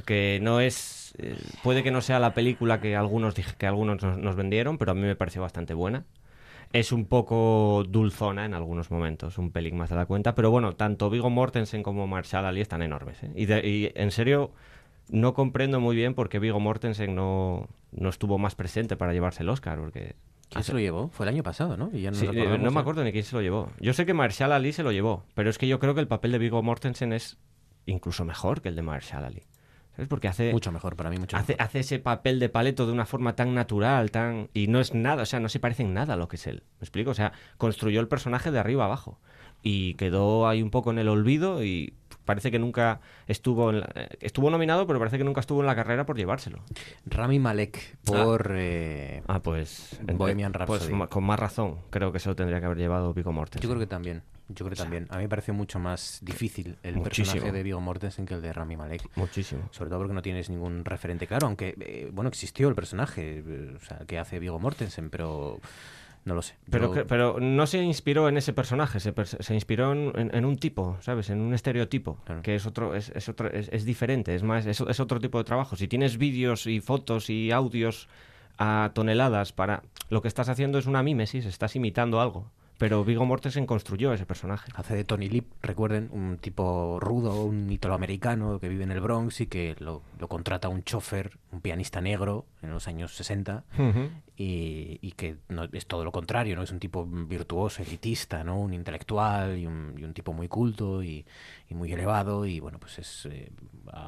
que 0.05 0.39
no 0.41 0.59
es... 0.59 1.02
eh, 1.18 1.38
puede 1.64 1.84
que 1.84 1.91
no 1.91 2.01
sea 2.01 2.20
la 2.20 2.34
película 2.34 2.80
que 2.82 2.95
algunos, 2.95 3.34
que 3.36 3.68
algunos 3.68 4.01
nos, 4.01 4.18
nos 4.18 4.36
vendieron, 4.36 4.78
pero 4.78 4.91
a 4.91 4.95
mí 4.95 5.01
me 5.01 5.16
pareció 5.16 5.41
bastante 5.41 5.74
buena. 5.74 6.05
Es 6.72 6.91
un 6.91 7.05
poco 7.05 7.84
dulzona 7.88 8.45
en 8.45 8.55
algunos 8.55 8.89
momentos, 8.89 9.38
un 9.38 9.51
pelín 9.51 9.78
más 9.78 9.89
de 9.91 9.95
la 9.95 10.07
cuenta, 10.07 10.34
pero 10.34 10.49
bueno, 10.49 10.74
tanto 10.74 11.09
Vigo 11.11 11.30
Mortensen 11.30 11.84
como 11.84 12.07
Marshall 12.07 12.45
Ali 12.45 12.61
están 12.61 12.82
enormes. 12.82 13.22
¿eh? 13.22 13.32
Y, 13.36 13.45
de- 13.45 13.68
y 13.68 13.91
en 13.93 14.09
serio, 14.09 14.51
no 15.09 15.36
comprendo 15.36 15.80
muy 15.80 15.95
bien 15.95 16.16
por 16.16 16.30
qué 16.30 16.39
Vigo 16.39 16.59
Mortensen 16.59 17.14
no, 17.14 17.68
no 17.91 18.09
estuvo 18.09 18.39
más 18.39 18.55
presente 18.55 18.95
para 18.97 19.14
llevarse 19.14 19.43
el 19.43 19.49
Oscar, 19.49 19.78
porque... 19.80 20.16
¿Quién 20.49 20.64
se 20.64 20.74
lo 20.74 20.80
llevó? 20.80 21.09
Fue 21.09 21.26
el 21.28 21.34
año 21.34 21.43
pasado, 21.43 21.78
¿no? 21.78 21.89
Y 21.93 22.01
ya 22.01 22.11
no, 22.11 22.18
Sí, 22.18 22.26
nos 22.28 22.36
eh, 22.36 22.57
no 22.59 22.72
me 22.72 22.80
acuerdo 22.80 23.03
ni 23.03 23.11
quién 23.11 23.24
se 23.24 23.36
lo 23.36 23.41
llevó. 23.41 23.70
Yo 23.80 23.93
sé 23.93 24.05
que 24.05 24.14
Marshall 24.14 24.51
Ali 24.51 24.72
se 24.74 24.84
lo 24.84 24.91
llevó, 24.91 25.24
pero 25.36 25.49
es 25.51 25.57
que 25.59 25.68
yo 25.68 25.80
creo 25.80 25.93
que 25.95 26.01
el 26.01 26.07
papel 26.07 26.32
de 26.32 26.38
Vigo 26.39 26.61
Mortensen 26.64 27.11
es 27.14 27.38
incluso 27.86 28.24
mejor 28.26 28.61
que 28.61 28.70
el 28.70 28.76
de 28.76 28.82
Marshall 28.84 29.26
Ali. 29.26 29.43
¿Sabes? 29.95 30.07
Porque 30.07 30.27
hace, 30.27 30.51
Mucho 30.51 30.71
mejor, 30.71 30.95
para 30.95 31.09
mí 31.09 31.17
mucho 31.17 31.37
hace, 31.37 31.53
mejor. 31.53 31.65
hace 31.67 31.79
ese 31.79 31.99
papel 31.99 32.39
de 32.39 32.49
paleto 32.49 32.85
de 32.87 32.93
una 32.93 33.05
forma 33.05 33.35
tan 33.35 33.53
natural, 33.53 34.09
tan 34.11 34.49
y 34.53 34.67
no 34.67 34.79
es 34.79 34.93
nada, 34.93 35.23
o 35.23 35.25
sea, 35.25 35.39
no 35.39 35.49
se 35.49 35.59
parece 35.59 35.83
en 35.83 35.93
nada 35.93 36.15
a 36.15 36.17
lo 36.17 36.27
que 36.27 36.37
es 36.37 36.47
él. 36.47 36.63
¿Me 36.79 36.85
explico? 36.85 37.11
O 37.11 37.13
sea, 37.13 37.31
construyó 37.57 37.99
el 37.99 38.07
personaje 38.07 38.49
de 38.51 38.57
arriba 38.59 38.85
abajo 38.85 39.19
y 39.61 39.93
quedó 39.93 40.47
ahí 40.47 40.61
un 40.63 40.71
poco 40.71 40.89
en 40.91 40.97
el 40.97 41.07
olvido 41.09 41.63
y 41.63 41.93
parece 42.25 42.49
que 42.51 42.57
nunca 42.57 43.01
estuvo 43.27 43.69
en 43.69 43.81
la- 43.81 43.89
eh, 43.95 44.09
estuvo 44.21 44.49
nominado, 44.49 44.87
pero 44.87 44.97
parece 44.97 45.17
que 45.19 45.23
nunca 45.25 45.41
estuvo 45.41 45.59
en 45.61 45.67
la 45.67 45.75
carrera 45.75 46.05
por 46.07 46.17
llevárselo. 46.17 46.63
Rami 47.05 47.37
Malek 47.37 47.97
por... 48.03 48.51
eh, 48.55 49.21
Ah, 49.27 49.41
pues 49.41 49.99
Bohemian 50.01 50.53
pues 50.53 50.67
Rhapsody. 50.69 50.93
ma- 50.95 51.07
con 51.07 51.23
más 51.23 51.39
razón, 51.39 51.77
creo 51.91 52.11
que 52.11 52.19
se 52.19 52.29
lo 52.29 52.35
tendría 52.35 52.59
que 52.59 52.65
haber 52.65 52.77
llevado 52.79 53.13
Vigo 53.13 53.31
Mortensen. 53.31 53.61
Yo 53.61 53.69
creo 53.69 53.79
que 53.79 53.87
también. 53.87 54.23
Yo 54.49 54.65
creo 54.65 54.69
que 54.71 54.75
también. 54.75 55.07
A 55.09 55.17
mí 55.17 55.23
me 55.23 55.29
pareció 55.29 55.53
mucho 55.53 55.79
más 55.79 56.19
difícil 56.21 56.77
el 56.83 56.95
Muchísimo. 56.97 57.25
personaje 57.33 57.51
de 57.57 57.63
Viggo 57.63 57.79
Mortensen 57.81 58.25
que 58.25 58.33
el 58.33 58.41
de 58.41 58.51
Rami 58.53 58.75
Malek. 58.77 59.09
Muchísimo. 59.15 59.69
Sobre 59.71 59.89
todo 59.89 59.99
porque 59.99 60.13
no 60.13 60.21
tienes 60.21 60.49
ningún 60.49 60.83
referente 60.85 61.27
claro, 61.27 61.47
aunque, 61.47 61.75
eh, 61.79 62.09
bueno, 62.13 62.27
existió 62.29 62.67
el 62.67 62.75
personaje 62.75 63.43
eh, 63.45 63.73
o 63.75 63.79
sea, 63.85 63.99
que 64.05 64.19
hace 64.19 64.39
Viggo 64.39 64.59
Mortensen, 64.59 65.09
pero 65.09 65.59
no 66.25 66.35
lo 66.35 66.41
sé. 66.41 66.55
Pero, 66.69 66.93
Yo- 66.93 67.07
pero 67.07 67.39
no 67.39 67.65
se 67.67 67.81
inspiró 67.81 68.27
en 68.29 68.37
ese 68.37 68.53
personaje, 68.53 68.99
se, 68.99 69.13
se 69.25 69.53
inspiró 69.53 69.91
en, 69.93 70.11
en- 70.19 70.35
en 70.35 70.45
un 70.45 70.57
tipo, 70.57 70.97
¿sabes? 71.01 71.29
En 71.29 71.39
un 71.41 71.53
estereotipo, 71.53 72.17
Claro. 72.25 72.41
que 72.41 72.55
es 72.55 72.65
otro, 72.65 72.95
es, 72.95 73.09
es 73.15 73.27
otro, 73.29 73.49
es, 73.49 73.69
es 73.71 73.85
diferente, 73.85 74.35
es 74.35 74.43
más, 74.43 74.65
es, 74.65 74.79
es 74.81 74.99
otro 74.99 75.19
tipo 75.19 75.37
de 75.37 75.43
trabajo. 75.45 75.75
Si 75.77 75.87
tienes 75.87 76.17
vídeos 76.17 76.67
y 76.67 76.79
fotos 76.81 77.29
y 77.29 77.51
audios 77.51 78.07
a 78.57 78.91
toneladas 78.93 79.51
para, 79.53 79.83
lo 80.09 80.21
que 80.21 80.27
estás 80.27 80.47
haciendo 80.49 80.77
es 80.77 80.85
una 80.85 81.01
mímesis, 81.01 81.45
estás 81.45 81.75
imitando 81.75 82.21
algo. 82.21 82.51
Pero 82.84 83.05
Vigo 83.05 83.25
Mortensen 83.25 83.65
construyó 83.65 84.11
ese 84.11 84.25
personaje. 84.25 84.69
Hace 84.75 84.93
de 84.93 85.05
Tony 85.05 85.29
Lip, 85.29 85.45
recuerden, 85.61 86.09
un 86.11 86.38
tipo 86.38 86.99
rudo, 86.99 87.45
un 87.45 87.71
italoamericano 87.71 88.59
que 88.59 88.67
vive 88.67 88.84
en 88.84 88.91
el 88.91 88.99
Bronx 88.99 89.39
y 89.39 89.47
que 89.47 89.77
lo, 89.79 90.01
lo 90.19 90.27
contrata 90.27 90.67
un 90.67 90.84
chofer, 90.84 91.38
un 91.53 91.61
pianista 91.61 92.01
negro 92.01 92.45
en 92.61 92.71
los 92.71 92.89
años 92.89 93.15
60 93.15 93.63
y, 94.36 94.99
y 95.01 95.11
que 95.13 95.38
no, 95.47 95.63
es 95.71 95.86
todo 95.86 96.03
lo 96.03 96.11
contrario, 96.11 96.57
¿no? 96.57 96.63
Es 96.63 96.71
un 96.71 96.79
tipo 96.79 97.05
virtuoso, 97.05 97.81
elitista, 97.84 98.43
¿no? 98.43 98.59
Un 98.59 98.73
intelectual 98.73 99.57
y 99.57 99.65
un, 99.65 99.95
y 99.97 100.03
un 100.03 100.13
tipo 100.13 100.34
muy 100.34 100.49
culto 100.49 101.01
y, 101.03 101.25
y 101.69 101.75
muy 101.75 101.93
elevado 101.93 102.45
y 102.45 102.59
bueno, 102.59 102.79
pues 102.79 102.99
es 102.99 103.27
eh, 103.31 103.49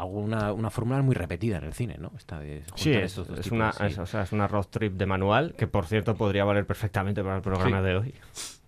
una, 0.05 0.51
una 0.51 0.69
fórmula 0.69 1.01
muy 1.01 1.15
repetida 1.15 1.59
en 1.59 1.63
el 1.63 1.73
cine, 1.73 1.95
¿no? 1.97 2.11
Esta 2.17 2.41
de 2.41 2.63
Sí, 2.75 2.91
es, 2.91 3.03
estos 3.05 3.27
dos 3.29 3.39
es 3.39 3.43
tipos 3.45 3.55
una, 3.55 3.69
es- 3.87 3.97
o 3.99 4.05
sea, 4.05 4.23
es 4.23 4.33
una 4.33 4.49
road 4.49 4.65
trip 4.69 4.93
de 4.95 5.05
manual, 5.05 5.53
que 5.57 5.65
por 5.67 5.85
cierto 5.85 6.15
podría 6.15 6.43
valer 6.43 6.65
perfectamente 6.65 7.23
para 7.23 7.37
el 7.37 7.41
programa 7.41 7.79
Sí. 7.79 7.85
de 7.85 7.95
hoy. 7.95 8.13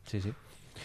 Sí, 0.08 0.22
sí. 0.22 0.34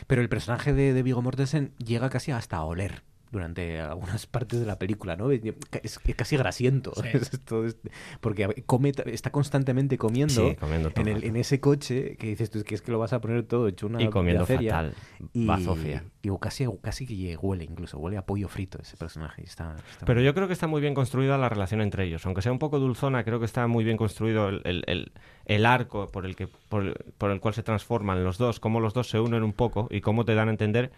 Pero 0.06 0.20
el 0.20 0.28
personaje 0.28 0.72
de, 0.74 0.92
de 0.92 1.02
Viggo 1.02 1.22
Mortensen 1.22 1.72
llega 1.78 2.10
casi 2.10 2.30
hasta 2.32 2.58
a 2.58 2.64
oler 2.64 3.02
durante 3.32 3.80
algunas 3.80 4.26
partes 4.26 4.60
de 4.60 4.66
la 4.66 4.78
película, 4.78 5.16
¿no? 5.16 5.30
Es, 5.32 5.98
casi 6.16 6.36
grasiento. 6.36 6.92
Sí. 6.94 7.02
Es 7.14 7.30
todo 7.44 7.66
este- 7.66 7.90
porque 8.20 8.62
come, 8.66 8.92
está 9.06 9.32
constantemente 9.32 9.98
comiendo, 9.98 10.50
Sí, 10.50 10.54
comiendo 10.56 10.90
todo 10.90 11.02
en, 11.08 11.16
el 11.16 11.24
en 11.24 11.36
ese 11.36 11.58
coche 11.58 12.16
que 12.16 12.28
dices 12.28 12.50
tú 12.50 12.62
que 12.62 12.74
es 12.74 12.82
que 12.82 12.92
lo 12.92 12.98
vas 12.98 13.12
a 13.12 13.20
poner 13.20 13.42
todo 13.44 13.66
hecho 13.68 13.86
una 13.86 14.02
Y 14.02 14.08
comiendo 14.10 14.44
feria 14.46 14.72
fatal, 14.72 14.94
Y, 15.32 15.46
bazofia. 15.46 16.04
y 16.22 16.30
casi, 16.38 16.66
casi 16.82 17.06
que 17.06 17.36
huele 17.36 17.64
incluso, 17.64 17.98
huele 17.98 18.18
a 18.18 18.26
pollo 18.26 18.48
frito 18.48 18.78
ese 18.80 18.96
personaje. 18.96 19.42
y 19.42 19.46
Está, 19.46 19.76
está 19.90 20.04
Pero 20.06 20.20
yo 20.20 20.34
creo 20.34 20.46
que 20.46 20.52
está 20.52 20.66
muy 20.66 20.80
bien 20.80 20.94
construida 20.94 21.38
la 21.38 21.48
relación 21.48 21.80
entre 21.80 22.04
ellos. 22.04 22.24
Aunque 22.26 22.42
sea 22.42 22.52
un 22.52 22.58
poco 22.58 22.78
dulzona, 22.78 23.24
creo 23.24 23.38
que 23.40 23.46
está 23.46 23.66
muy 23.66 23.82
bien 23.82 23.96
construido 23.96 24.50
el, 24.50 24.60
el- 24.64 24.84
el- 24.86 25.12
el 25.46 25.66
arco 25.66 26.06
por 26.08 26.26
el, 26.26 26.36
que, 26.36 26.46
por, 26.46 27.02
por 27.18 27.30
el 27.30 27.40
cual 27.40 27.54
se 27.54 27.62
transforman 27.62 28.22
los 28.24 28.36
dos, 28.38 28.60
cómo 28.60 28.78
los 28.78 28.92
dos 28.94 29.08
se 29.08 29.18
unen 29.18 29.42
un 29.42 29.52
poco 29.54 29.88
y 29.90 30.00
cómo 30.02 30.24
te 30.24 30.34
dan 30.34 30.48
a 30.48 30.50
entender 30.52 30.92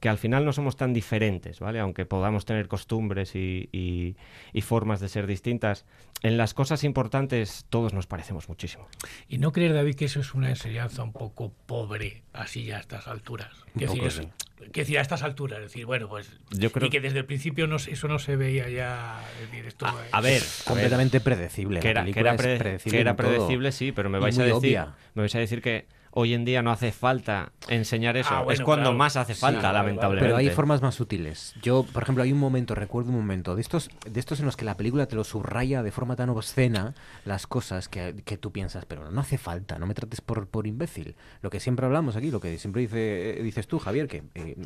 que 0.00 0.08
al 0.08 0.16
final 0.18 0.44
no 0.46 0.52
somos 0.52 0.76
tan 0.76 0.92
diferentes, 0.94 1.60
¿vale? 1.60 1.78
Aunque 1.78 2.06
podamos 2.06 2.46
tener 2.46 2.68
costumbres 2.68 3.34
y, 3.36 3.68
y- 3.70 4.16
y 4.52 4.60
formas 4.62 4.98
de 5.00 5.08
ser 5.08 5.26
distintas, 5.26 5.84
en 6.22 6.36
las 6.38 6.54
cosas 6.54 6.84
importantes 6.84 7.66
todos 7.68 7.92
nos 7.92 8.06
parecemos 8.06 8.48
muchísimo. 8.48 8.88
¿Y 9.28 9.38
no 9.38 9.52
crees, 9.52 9.72
David, 9.74 9.94
que 9.96 10.06
eso 10.06 10.20
es 10.20 10.34
una 10.34 10.48
enseñanza 10.48 11.02
un 11.02 11.12
poco 11.12 11.52
pobre, 11.66 12.22
así 12.32 12.64
ya 12.64 12.78
a 12.78 12.80
estas 12.80 13.08
alturas? 13.08 13.50
Un 13.74 13.82
poco, 13.86 14.04
decir, 14.04 14.04
es- 14.04 14.28
quiero 14.56 14.72
decir, 14.72 14.98
a 14.98 15.02
estas 15.02 15.22
alturas, 15.22 15.58
es 15.58 15.64
decir, 15.66 15.84
bueno, 15.84 16.08
pues... 16.08 16.30
Yo 16.50 16.72
creo- 16.72 16.86
Y 16.86 16.90
que 16.90 17.00
desde 17.00 17.18
el 17.18 17.26
principio 17.26 17.66
no, 17.66 17.76
eso 17.76 18.08
no 18.08 18.18
se 18.18 18.36
veía 18.36 18.68
ya... 18.70 19.20
Es 19.42 19.50
decir, 19.50 19.66
esto, 19.66 19.84
A, 19.86 19.90
a 19.90 19.94
ver, 19.94 20.06
a 20.12 20.20
ver, 20.22 20.42
completamente 20.66 21.20
predecible. 21.20 21.80
que 21.80 21.92
la 21.92 22.00
era, 22.02 22.12
que 22.12 22.20
era, 22.20 22.30
es 22.32 22.36
pre- 22.40 22.56
predecible 22.58 22.96
que 22.96 23.00
era 23.02 23.16
predecible, 23.16 23.70
sí, 23.72 23.92
pero 23.92 24.08
me 24.08 24.18
vais 24.18 24.38
a 24.38 24.42
decir, 24.44 24.56
obvia. 24.58 24.94
me 25.14 25.22
vais 25.22 25.34
a 25.34 25.38
decir 25.38 25.60
que 25.60 25.86
hoy 26.12 26.34
en 26.34 26.44
día 26.44 26.62
no 26.62 26.70
hace 26.72 26.92
falta 26.92 27.52
enseñar 27.68 28.16
eso. 28.16 28.30
Ah, 28.32 28.44
es 28.50 28.60
cuando 28.60 28.84
claro. 28.90 28.98
más 28.98 29.16
hace 29.16 29.34
falta, 29.34 29.72
lamentablemente. 29.72 30.26
Pero 30.26 30.36
hay 30.36 30.50
formas 30.50 30.82
más 30.82 30.94
sutiles. 30.94 31.54
Yo, 31.62 31.84
por 31.84 32.02
ejemplo, 32.02 32.24
hay 32.24 32.32
un 32.32 32.38
momento, 32.38 32.74
recuerdo 32.74 33.10
un 33.10 33.16
momento, 33.16 33.54
de 33.54 33.62
estos, 33.62 33.90
de 34.08 34.18
estos 34.20 34.40
en 34.40 34.46
los 34.46 34.56
que 34.56 34.64
la 34.64 34.76
película 34.76 35.06
te 35.06 35.16
lo 35.16 35.24
subraya 35.24 35.82
de 35.82 35.90
forma 35.90 36.16
tan 36.16 36.30
obscena 36.30 36.94
las 37.24 37.46
cosas 37.46 37.88
que, 37.88 38.22
que 38.24 38.36
tú 38.38 38.50
piensas, 38.52 38.84
pero 38.86 39.10
no 39.10 39.20
hace 39.20 39.38
falta, 39.38 39.78
no 39.78 39.86
me 39.86 39.94
trates 39.94 40.20
por, 40.20 40.46
por 40.48 40.66
imbécil. 40.66 41.14
Lo 41.42 41.50
que 41.50 41.60
siempre 41.60 41.86
hablamos 41.86 42.16
aquí, 42.16 42.30
lo 42.30 42.40
que 42.40 42.58
siempre 42.58 42.82
dice, 42.82 43.38
eh, 43.38 43.42
dices 43.42 43.66
tú, 43.66 43.78
Javier, 43.78 44.08
que 44.08 44.22
eh, 44.34 44.56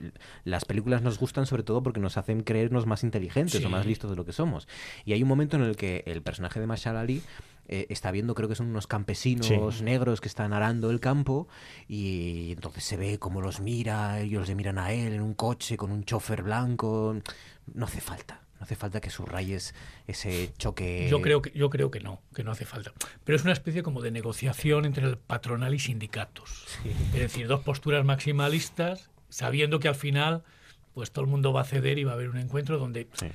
las 0.45 0.65
películas 0.65 1.03
nos 1.03 1.19
gustan 1.19 1.47
sobre 1.47 1.63
todo 1.63 1.83
porque 1.83 2.01
nos 2.01 2.17
hacen 2.17 2.43
creernos 2.43 2.87
más 2.87 3.03
inteligentes 3.05 3.61
Sí. 3.61 3.65
o 3.65 3.69
más 3.71 3.87
listos 3.87 4.11
de 4.11 4.17
lo 4.17 4.25
que 4.25 4.33
somos. 4.33 4.67
Y 5.05 5.13
hay 5.13 5.23
un 5.23 5.29
momento 5.29 5.57
en 5.57 5.63
el 5.63 5.77
que 5.77 6.03
el 6.07 6.23
personaje 6.23 6.61
de 6.61 6.67
Mashal 6.67 6.97
Ali 6.97 7.23
eh, 7.67 7.87
está 7.89 8.11
viendo, 8.11 8.35
creo 8.35 8.49
que 8.49 8.55
son 8.55 8.67
unos 8.69 8.87
campesinos 8.87 9.47
Sí. 9.77 9.83
negros 9.85 10.21
que 10.21 10.29
están 10.29 10.53
arando 10.53 10.91
el 10.91 11.01
campo 11.01 11.49
y 11.89 12.53
entonces 12.53 12.85
se 12.85 12.97
ve 12.97 13.19
cómo 13.19 13.41
los 13.41 13.61
mira, 13.61 14.21
ellos 14.21 14.49
le 14.49 14.55
miran 14.55 14.79
a 14.79 14.93
él 14.93 15.13
en 15.15 15.23
un 15.23 15.35
coche 15.35 15.77
con 15.77 15.91
un 15.91 16.05
chofer 16.05 16.43
blanco. 16.43 17.17
No 17.73 17.87
hace 17.87 18.01
falta, 18.03 18.43
no 18.59 18.65
hace 18.65 18.77
falta 18.77 19.01
que 19.01 19.09
subrayes 19.11 19.75
ese 20.07 20.53
choque. 20.59 21.09
Yo 21.11 21.23
creo 21.23 21.41
que 21.41 21.51
yo 21.53 21.71
creo 21.71 21.91
que 21.91 22.01
no, 22.01 22.21
que 22.35 22.45
no 22.45 22.51
hace 22.51 22.67
falta. 22.67 22.93
Pero 23.25 23.37
es 23.37 23.45
una 23.45 23.53
especie 23.55 23.83
como 23.83 24.03
de 24.03 24.11
negociación 24.11 24.85
entre 24.85 25.07
el 25.07 25.17
patronal 25.17 25.73
y 25.75 25.79
sindicatos. 25.79 26.67
Es 27.15 27.21
decir, 27.21 27.47
dos 27.49 27.61
posturas 27.61 28.05
maximalistas, 28.05 29.09
sabiendo 29.31 29.81
que 29.81 29.89
al 29.89 29.95
final 29.95 30.43
pues 30.95 31.11
todo 31.11 31.25
el 31.25 31.31
mundo 31.31 31.53
va 31.53 31.63
a 31.63 31.65
ceder 31.65 31.99
y 31.99 32.05
va 32.05 32.13
a 32.13 32.15
haber 32.15 32.31
un 32.31 32.39
encuentro 32.39 32.79
donde 32.79 33.09
Sí. 33.15 33.27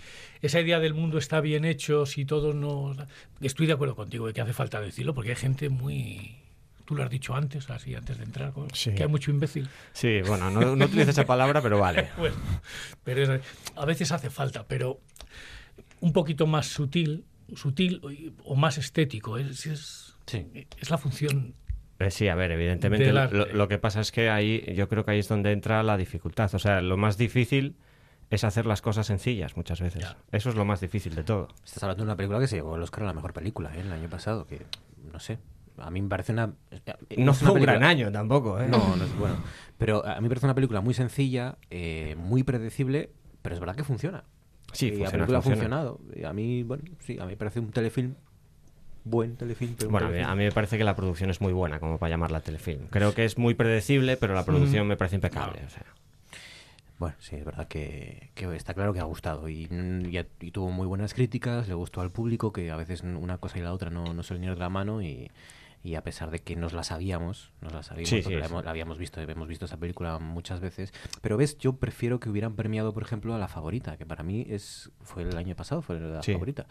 esa 0.42 0.62
idea 0.62 0.80
del 0.80 0.94
mundo 0.94 1.18
está 1.18 1.42
bien 1.42 1.66
hecho, 1.66 2.06
si 2.06 2.26
todos 2.26 2.56
nos... 2.56 2.98
Estoy 3.42 3.68
de 3.68 3.74
acuerdo 3.74 3.96
contigo 3.96 4.28
de 4.28 4.34
que 4.34 4.42
hace 4.42 4.54
falta 4.54 4.80
decirlo, 4.82 5.14
porque 5.14 5.32
hay 5.32 5.36
gente 5.36 5.70
muy... 5.70 6.38
Tú 6.86 6.96
lo 6.96 7.04
has 7.04 7.10
dicho 7.12 7.36
antes, 7.36 7.70
así 7.70 7.94
antes 7.94 8.18
de 8.18 8.24
entrar, 8.24 8.52
Sí. 8.74 8.96
que 8.96 9.04
hay 9.04 9.10
mucho 9.10 9.30
imbécil. 9.30 9.70
Sí, 9.94 10.22
bueno, 10.26 10.50
no, 10.50 10.76
no 10.76 10.86
utilizo 10.86 11.12
esa 11.12 11.26
palabra, 11.26 11.62
pero 11.62 11.78
vale. 11.80 12.10
Bueno, 12.18 12.36
pero 13.04 13.36
es- 13.36 13.42
a 13.76 13.86
veces 13.86 14.12
hace 14.12 14.30
falta, 14.32 14.66
pero 14.68 15.00
un 16.00 16.14
poquito 16.14 16.48
más 16.48 16.66
sutil, 16.68 17.26
sutil 17.56 18.02
o- 18.04 18.54
o 18.54 18.56
más 18.56 18.78
estético. 18.80 19.38
Es, 19.38 19.66
es, 19.68 20.16
Sí. 20.26 20.46
es 20.80 20.90
la 20.90 20.98
función. 20.98 21.54
Eh, 22.00 22.12
Sí, 22.12 22.28
a 22.30 22.36
ver, 22.36 22.52
evidentemente 22.52 23.12
lo, 23.12 23.68
que 23.68 23.78
pasa 23.78 24.00
es 24.02 24.12
que 24.12 24.30
ahí, 24.30 24.64
yo 24.76 24.88
creo 24.88 25.04
que 25.06 25.12
ahí 25.12 25.20
es 25.20 25.28
donde 25.28 25.52
entra 25.52 25.84
la 25.84 25.98
dificultad. 25.98 26.54
O 26.56 26.60
sea, 26.60 26.82
lo 26.82 26.98
más 26.98 27.18
difícil 27.18 27.76
es 28.30 28.44
hacer 28.44 28.66
las 28.66 28.82
cosas 28.82 29.08
sencillas 29.08 29.58
muchas 29.58 29.82
veces. 29.82 30.04
Ya. 30.04 30.18
Eso 30.32 30.50
es 30.50 30.56
lo 30.56 30.64
más 30.66 30.80
difícil 30.82 31.16
de 31.16 31.24
todo. 31.24 31.50
Estás 31.66 31.84
hablando 31.84 32.04
de 32.04 32.08
una 32.08 32.16
película 32.16 32.40
que 32.40 32.48
se 32.48 32.56
llevó 32.58 32.76
el 32.76 32.82
Oscar 32.84 33.04
a 33.04 33.08
la 33.08 33.14
mejor 33.14 33.34
película 33.34 33.76
¿eh? 33.76 33.82
el 33.82 33.92
año 33.92 34.10
pasado, 34.10 34.46
que 34.48 34.62
no 35.12 35.20
sé. 35.20 35.40
A 35.78 35.90
mí 35.92 36.02
me 36.02 36.10
parece 36.10 36.34
una. 36.34 36.54
eh, 36.72 36.82
No 37.18 37.34
fue 37.34 37.52
un 37.52 37.62
gran 37.62 37.84
año 37.84 38.12
tampoco, 38.12 38.60
¿eh? 38.60 38.68
No, 38.68 38.96
no 38.96 39.04
es 39.04 39.18
bueno. 39.18 39.38
Pero 39.78 40.06
a 40.06 40.16
mí 40.16 40.24
me 40.24 40.30
parece 40.30 40.46
una 40.46 40.56
película 40.56 40.82
muy 40.82 40.94
sencilla, 40.94 41.58
eh, 41.70 42.16
muy 42.18 42.44
predecible, 42.44 43.12
pero 43.42 43.56
es 43.56 43.60
verdad 43.62 43.76
que 43.76 43.84
funciona. 43.86 44.24
Sí, 44.74 44.88
y 44.88 44.90
la 44.92 44.96
funciona, 44.98 45.12
película 45.26 45.38
ha 45.40 45.42
funciona. 45.42 45.78
funcionado. 45.80 46.02
Y 46.16 46.24
a 46.26 46.34
mí, 46.34 46.64
bueno, 46.64 46.84
sí, 47.00 47.18
a 47.20 47.24
mí 47.24 47.32
me 47.32 47.38
parece 47.38 47.60
un 47.62 47.72
telefilm. 47.72 48.16
Buen 49.04 49.36
telefilm, 49.38 49.76
pero 49.78 49.90
Bueno, 49.92 50.08
a 50.08 50.10
mí, 50.10 50.14
telefilm. 50.16 50.32
a 50.32 50.36
mí 50.36 50.44
me 50.46 50.52
parece 50.52 50.78
que 50.78 50.84
la 50.84 50.96
producción 50.96 51.30
es 51.30 51.42
muy 51.42 51.54
buena 51.54 51.80
como 51.80 51.98
para 51.98 52.10
llamarla 52.12 52.42
telefilm. 52.42 52.88
Creo 52.88 53.14
que 53.14 53.26
es 53.26 53.38
muy 53.38 53.54
predecible, 53.54 54.18
pero 54.18 54.34
la 54.36 54.46
producción 54.46 54.88
me 54.88 54.98
parece 54.98 55.16
impecable. 55.16 55.62
o 55.66 55.70
sea. 55.70 55.84
Bueno, 56.98 57.16
sí, 57.20 57.38
es 57.38 57.46
verdad 57.46 57.68
que, 57.70 58.30
que 58.36 58.54
está 58.58 58.74
claro 58.74 58.94
que 58.94 59.00
ha 59.00 59.04
gustado 59.06 59.48
y, 59.48 59.68
mm, 59.70 60.08
y 60.14 60.20
y 60.48 60.52
tuvo 60.52 60.70
muy 60.70 60.86
buenas 60.86 61.14
críticas, 61.14 61.68
le 61.70 61.74
gustó 61.74 62.02
al 62.02 62.12
público, 62.12 62.52
que 62.52 62.72
a 62.72 62.76
veces 62.76 63.04
una 63.04 63.38
cosa 63.38 63.58
y 63.58 63.62
la 63.62 63.72
otra 63.74 63.90
no, 63.90 64.14
no 64.14 64.22
suelen 64.22 64.44
ir 64.44 64.54
de 64.56 64.60
la 64.60 64.68
mano 64.70 65.02
y, 65.02 65.32
y 65.82 65.96
a 65.96 66.04
pesar 66.04 66.30
de 66.30 66.40
que 66.40 66.58
nos 66.58 66.74
la 66.74 66.84
sabíamos, 66.84 67.54
nos 67.62 67.72
la 67.72 67.84
sabíamos, 67.84 68.10
Sí, 68.10 68.18
porque 68.22 68.36
sí, 68.36 68.40
la, 68.42 68.48
hemos, 68.48 68.66
la 68.66 68.72
habíamos 68.72 68.98
visto, 68.98 69.22
hemos 69.22 69.48
visto 69.48 69.64
esa 69.64 69.78
película 69.78 70.20
muchas 70.20 70.60
veces, 70.60 70.92
pero 71.22 71.38
ves, 71.38 71.58
yo 71.58 71.78
prefiero 71.78 72.20
que 72.20 72.30
hubieran 72.30 72.58
premiado, 72.58 72.94
por 72.94 73.04
ejemplo, 73.04 73.34
a 73.34 73.38
La 73.38 73.48
Favorita, 73.48 73.96
que 73.96 74.06
para 74.06 74.24
mí 74.24 74.46
es 74.50 74.92
fue 75.02 75.24
el 75.24 75.38
año 75.38 75.56
pasado, 75.56 75.82
fue 75.82 76.02
La 76.02 76.22
Sí. 76.22 76.34
Favorita. 76.34 76.66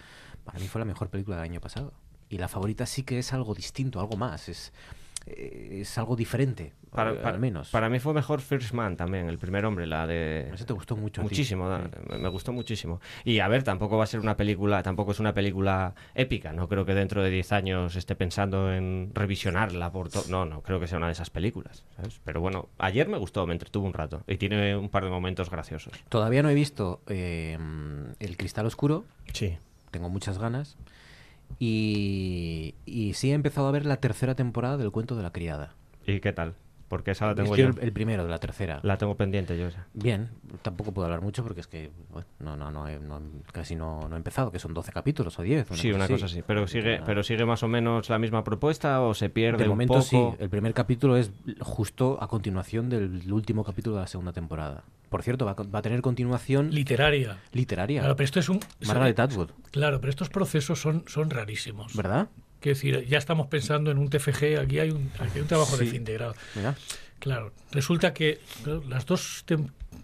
Para 0.45 0.59
mí 0.59 0.69
fue 0.69 0.79
la 0.79 0.85
mejor 0.85 1.09
película 1.09 1.37
del 1.37 1.45
año 1.45 1.61
pasado. 1.63 1.95
Y 2.29 2.39
La 2.39 2.49
Favorita 2.49 2.87
sí 2.87 3.03
que 3.05 3.19
es 3.19 3.33
algo 3.33 3.55
distinto, 3.55 4.01
algo 4.01 4.17
más, 4.17 4.49
es, 4.49 4.73
eh, 5.27 5.79
es 5.83 5.97
algo 5.99 6.15
diferente, 6.17 6.73
Para, 6.91 7.15
para- 7.17 7.35
al 7.35 7.39
menos. 7.41 7.69
Para 7.71 7.89
mí 7.91 7.99
fue 8.01 8.13
mejor 8.15 8.41
First 8.41 8.73
Man 8.73 8.97
también, 8.97 9.29
el 9.29 9.39
primer 9.39 9.65
hombre, 9.67 9.87
la 9.87 10.07
de... 10.07 10.51
Ese 10.55 10.65
te 10.65 10.73
gustó 10.73 10.97
mucho. 10.97 11.23
Muchísimo, 11.23 11.69
da- 11.69 11.83
Sí. 11.85 11.91
me- 12.09 12.19
me 12.19 12.29
gustó 12.29 12.53
muchísimo. 12.53 13.01
Y 13.25 13.39
a 13.41 13.49
ver, 13.49 13.63
tampoco 13.63 13.97
va 13.99 14.05
a 14.05 14.07
ser 14.07 14.21
una 14.21 14.37
película, 14.37 14.83
tampoco 14.83 15.13
es 15.13 15.21
una 15.21 15.35
película 15.35 15.95
épica, 16.15 16.53
no 16.53 16.69
creo 16.69 16.85
que 16.87 16.95
dentro 16.95 17.23
de 17.23 17.31
10 17.31 17.53
años 17.53 17.95
esté 17.97 18.15
pensando 18.15 18.73
en 18.73 19.11
revisionarla 19.15 19.91
por 19.93 20.11
todo. 20.11 20.25
No, 20.29 20.45
no, 20.47 20.63
creo 20.63 20.81
que 20.81 20.87
sea 20.87 20.97
una 20.99 21.07
de 21.09 21.13
esas 21.13 21.31
películas, 21.31 21.85
¿sabes? 21.97 22.21
Pero 22.25 22.41
bueno, 22.41 22.69
ayer 22.79 23.09
me 23.09 23.19
gustó, 23.19 23.47
me 23.47 23.53
entretuvo 23.55 23.87
un 23.87 23.93
rato 23.93 24.23
y 24.27 24.37
tiene 24.39 24.77
un 24.77 24.89
par 24.89 25.05
de 25.05 25.11
momentos 25.11 25.51
graciosos. 25.51 25.93
Todavía 26.09 26.43
no 26.43 26.49
he 26.51 26.55
visto 26.55 27.01
eh, 27.07 27.59
El 28.19 28.37
Cristal 28.39 28.65
Oscuro, 28.67 29.05
Sí. 29.35 29.59
tengo 29.91 30.09
muchas 30.09 30.39
ganas. 30.39 30.77
Y, 31.59 32.75
y 32.87 33.15
sí 33.15 33.31
he 33.31 33.35
empezado 33.35 33.67
a 33.69 33.73
ver 33.73 33.87
la 33.87 33.97
tercera 33.99 34.35
temporada 34.35 34.77
del 34.77 34.91
cuento 34.93 35.17
de 35.17 35.23
la 35.23 35.33
criada. 35.33 35.75
¿Y 36.07 36.21
qué 36.21 36.33
tal? 36.33 36.55
Porque 36.89 37.11
esa 37.11 37.27
la 37.27 37.35
tengo 37.35 37.51
Es 37.55 37.57
que 37.57 37.63
yo. 37.63 37.69
el, 37.69 37.79
el 37.81 37.93
primero 37.93 38.25
de 38.25 38.31
la 38.31 38.39
tercera. 38.39 38.81
La 38.83 38.97
tengo 38.97 39.15
pendiente 39.15 39.59
yo 39.59 39.67
esa. 39.67 39.87
Bien, 39.93 40.31
tampoco 40.63 40.93
puedo 40.93 41.05
hablar 41.05 41.21
mucho 41.21 41.43
porque 41.45 41.61
es 41.61 41.67
que 41.67 41.91
bueno, 42.11 42.27
no, 42.39 42.57
no, 42.57 42.71
no, 42.71 42.89
he- 42.89 42.99
no- 42.99 43.21
casi 43.53 43.77
no, 43.77 44.09
no 44.09 44.15
he 44.15 44.19
empezado, 44.19 44.51
que 44.51 44.59
son 44.59 44.73
12 44.73 44.91
capítulos 44.93 45.39
o 45.39 45.43
10. 45.43 45.69
Sí, 45.75 45.93
una 45.93 46.09
cosa 46.09 46.25
así. 46.27 46.43
Pero 46.47 46.67
sigue, 46.67 47.01
pero 47.05 47.23
sigue 47.23 47.45
más 47.45 47.63
o 47.63 47.69
menos 47.69 48.09
la 48.09 48.19
misma 48.19 48.43
propuesta 48.43 49.03
o 49.03 49.13
se 49.13 49.29
pierde 49.29 49.59
De 49.59 49.65
un 49.65 49.71
momento 49.71 49.95
poco. 49.95 50.05
sí, 50.05 50.19
el 50.43 50.49
primer 50.49 50.73
capítulo 50.73 51.17
es 51.19 51.31
justo 51.61 52.17
a 52.23 52.27
continuación 52.29 52.89
del 52.89 53.31
último 53.33 53.65
capítulo 53.65 53.97
de 53.97 54.03
la 54.03 54.09
segunda 54.09 54.33
temporada. 54.33 54.83
Por 55.11 55.23
cierto, 55.23 55.45
va, 55.45 55.55
va 55.55 55.79
a 55.79 55.83
tener 55.83 56.01
continuación 56.03 56.71
Literaria. 56.71 57.39
literaria. 57.53 58.01
Claro, 58.01 58.17
pero 58.17 58.25
esto 58.25 58.41
es 58.41 58.49
un. 58.49 58.61
Margaret 58.87 59.19
Atwood, 59.21 59.51
Claro, 59.71 60.01
pero 60.01 60.11
estos 60.11 60.29
procesos 60.31 60.81
son, 60.81 61.05
son 61.07 61.29
rarísimos. 61.31 61.95
¿verdad? 61.97 62.29
Quiero 62.61 62.75
decir, 62.77 63.07
ya 63.07 63.19
estamos 63.19 63.47
pensando 63.47 63.91
en 63.91 63.99
un 63.99 64.09
TFG, 64.11 64.59
aquí 64.61 64.79
hay 64.81 64.91
un, 64.91 65.11
aquí 65.19 65.33
hay 65.37 65.41
un 65.43 65.47
trabajo 65.47 65.77
de 65.77 65.85
Sí. 65.87 65.91
fin 65.93 66.05
de 66.05 66.13
grado. 66.15 66.35
Mira. 66.57 66.75
Claro, 67.21 67.53
resulta 67.73 68.13
que 68.15 68.41
las 68.89 69.07
dos 69.07 69.45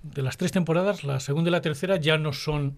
de 0.03 0.23
las 0.23 0.37
tres 0.37 0.53
temporadas, 0.53 1.05
la 1.05 1.21
segunda 1.21 1.49
y 1.49 1.53
la 1.53 1.61
tercera 1.61 1.97
ya 1.97 2.19
no 2.19 2.33
son 2.33 2.77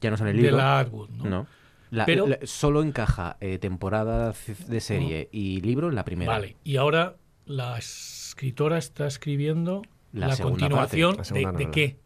Ya 0.00 0.10
no 0.10 0.16
son 0.16 0.28
el 0.28 0.36
de 0.36 0.42
libro. 0.42 0.56
la 0.56 0.78
Atwood, 0.80 1.10
¿no? 1.10 1.24
No. 1.24 1.46
La- 1.90 2.06
Pero- 2.06 2.26
la- 2.26 2.38
solo 2.44 2.82
encaja 2.82 3.36
eh, 3.40 3.58
temporada 3.58 4.34
de 4.68 4.80
serie 4.80 5.28
y 5.32 5.60
libro 5.60 5.88
en 5.88 5.94
la 5.94 6.04
primera. 6.04 6.30
Vale, 6.32 6.56
y 6.64 6.76
ahora 6.76 7.16
la 7.46 7.78
escritora 7.78 8.78
está 8.78 9.06
escribiendo 9.06 9.82
La 10.12 10.36
continuación 10.36 11.16
parte, 11.16 11.34
de, 11.34 11.52
de 11.66 11.70
qué? 11.70 11.98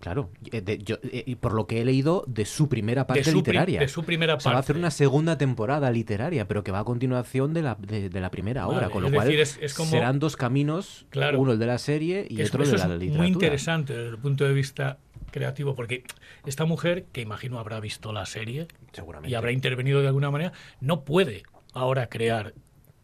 Claro, 0.00 0.30
eh, 0.52 0.60
de- 0.60 0.78
yo- 0.78 0.98
eh, 1.02 1.24
y 1.26 1.34
por 1.36 1.52
lo 1.54 1.66
que 1.66 1.80
he 1.80 1.84
leído 1.84 2.24
de 2.28 2.44
su 2.44 2.68
primera 2.68 3.06
parte 3.06 3.20
de, 3.20 3.24
su, 3.24 3.30
pri- 3.42 3.52
literaria. 3.52 3.80
de 3.80 3.88
su 3.88 4.04
primera 4.04 4.34
O 4.34 4.40
sea, 4.40 4.52
va 4.52 4.58
a 4.58 4.60
parte. 4.60 4.72
hacer 4.72 4.76
una 4.80 4.90
segunda 4.90 5.36
temporada 5.38 5.90
literaria, 5.90 6.46
pero 6.46 6.62
que 6.62 6.70
va 6.72 6.80
a 6.80 6.84
continuación 6.84 7.52
de 7.54 7.62
la, 7.62 7.74
de, 7.76 8.08
de 8.08 8.20
la 8.20 8.30
primera 8.30 8.66
Vale, 8.66 8.78
obra, 8.78 8.90
con 8.90 9.02
lo 9.02 9.08
es 9.08 9.14
cual 9.14 9.26
decir, 9.26 9.40
es- 9.40 9.58
es 9.60 9.74
como- 9.74 9.90
serán 9.90 10.18
dos 10.18 10.36
caminos, 10.36 11.06
Claro. 11.10 11.40
uno 11.40 11.52
el 11.52 11.58
de 11.58 11.66
la 11.66 11.78
serie 11.78 12.26
y 12.28 12.40
Es- 12.40 12.48
otro 12.50 12.62
eso 12.62 12.72
de 12.72 12.76
es 12.76 12.82
la 12.82 12.88
literatura. 12.94 13.22
muy 13.22 13.32
interesante 13.32 13.92
desde 13.94 14.08
el 14.10 14.18
punto 14.18 14.44
de 14.44 14.52
vista 14.52 14.98
creativo, 15.32 15.74
porque 15.74 16.04
esta 16.46 16.64
mujer, 16.64 17.06
que 17.12 17.20
imagino 17.20 17.58
habrá 17.58 17.80
visto 17.80 18.12
la 18.12 18.26
serie 18.26 18.68
Seguramente. 18.92 19.30
y 19.30 19.34
habrá 19.34 19.50
intervenido 19.52 20.00
de 20.00 20.06
alguna 20.08 20.30
manera, 20.30 20.52
no 20.80 21.04
puede 21.04 21.42
ahora 21.74 22.08
crear 22.08 22.54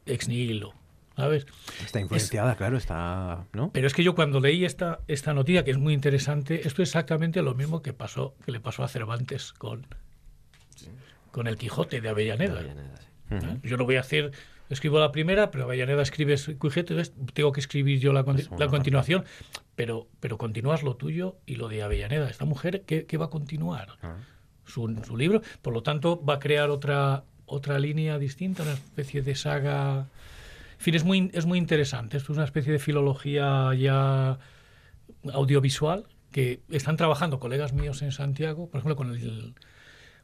ex 0.06 0.28
nihilo, 0.28 0.72
¿sabes? 1.16 1.46
Está 1.84 2.00
influenciada, 2.00 2.54
claro, 2.56 2.76
está, 2.76 3.46
¿no? 3.52 3.70
Pero 3.72 3.86
es 3.86 3.94
que 3.94 4.02
yo 4.02 4.14
cuando 4.14 4.40
leí 4.40 4.64
esta, 4.64 5.00
esta 5.08 5.34
noticia, 5.34 5.64
que 5.64 5.70
es 5.70 5.78
muy 5.78 5.94
interesante, 5.94 6.66
esto 6.66 6.82
es 6.82 6.88
exactamente 6.88 7.42
lo 7.42 7.54
mismo 7.54 7.82
que 7.82 7.92
pasó 7.92 8.34
que 8.44 8.52
le 8.52 8.60
pasó 8.60 8.84
a 8.84 8.88
Cervantes 8.88 9.52
con, 9.52 9.86
con 11.30 11.46
el 11.46 11.56
Quijote 11.56 12.00
de 12.00 12.08
Avellaneda. 12.08 12.58
Avellaneda, 12.60 12.96
sí. 12.98 13.34
Ujú. 13.34 13.46
¿eh? 13.46 13.58
Yo 13.62 13.76
lo 13.76 13.84
voy 13.84 13.96
a 13.96 14.00
hacer, 14.00 14.32
escribo 14.70 14.98
la 14.98 15.12
primera, 15.12 15.50
pero 15.50 15.64
Avellaneda 15.64 16.02
escribe 16.02 16.36
su 16.36 16.58
Quijote, 16.58 16.94
entonces 16.94 17.14
tengo 17.34 17.52
que 17.52 17.60
escribir 17.60 18.00
yo 18.00 18.12
la, 18.12 18.24
la 18.58 18.68
continuación, 18.68 19.24
pero, 19.76 20.08
pero 20.20 20.38
continúas 20.38 20.82
lo 20.82 20.96
tuyo 20.96 21.36
y 21.46 21.56
lo 21.56 21.68
de 21.68 21.82
Avellaneda. 21.82 22.28
Esta 22.28 22.44
mujer, 22.44 22.82
¿qué, 22.86 23.06
qué 23.06 23.16
va 23.16 23.26
a 23.26 23.30
continuar? 23.30 23.96
Ah. 24.02 24.16
Su, 24.64 24.96
su 25.04 25.16
libro, 25.16 25.42
por 25.60 25.74
lo 25.74 25.82
tanto, 25.82 26.24
va 26.24 26.34
a 26.34 26.38
crear 26.38 26.70
otra, 26.70 27.24
otra 27.46 27.78
línea 27.78 28.18
distinta, 28.18 28.62
una 28.62 28.74
especie 28.74 29.20
de 29.20 29.34
saga. 29.34 30.06
En 30.83 30.85
fin, 30.85 30.95
es 30.97 31.05
muy, 31.05 31.30
es 31.33 31.47
muy 31.47 31.59
interesante. 31.59 32.16
Esto 32.16 32.33
es 32.33 32.39
una 32.39 32.45
especie 32.45 32.72
de 32.72 32.80
filología 32.80 33.72
ya 33.78 34.41
audiovisual 35.33 36.07
que 36.33 36.61
están 36.70 36.97
trabajando 36.97 37.39
colegas 37.39 37.72
míos 37.72 38.03
en 38.03 38.11
Santiago, 38.11 38.68
por 38.68 38.80
ejemplo, 38.80 38.97
con 38.97 39.12
el 39.14 39.55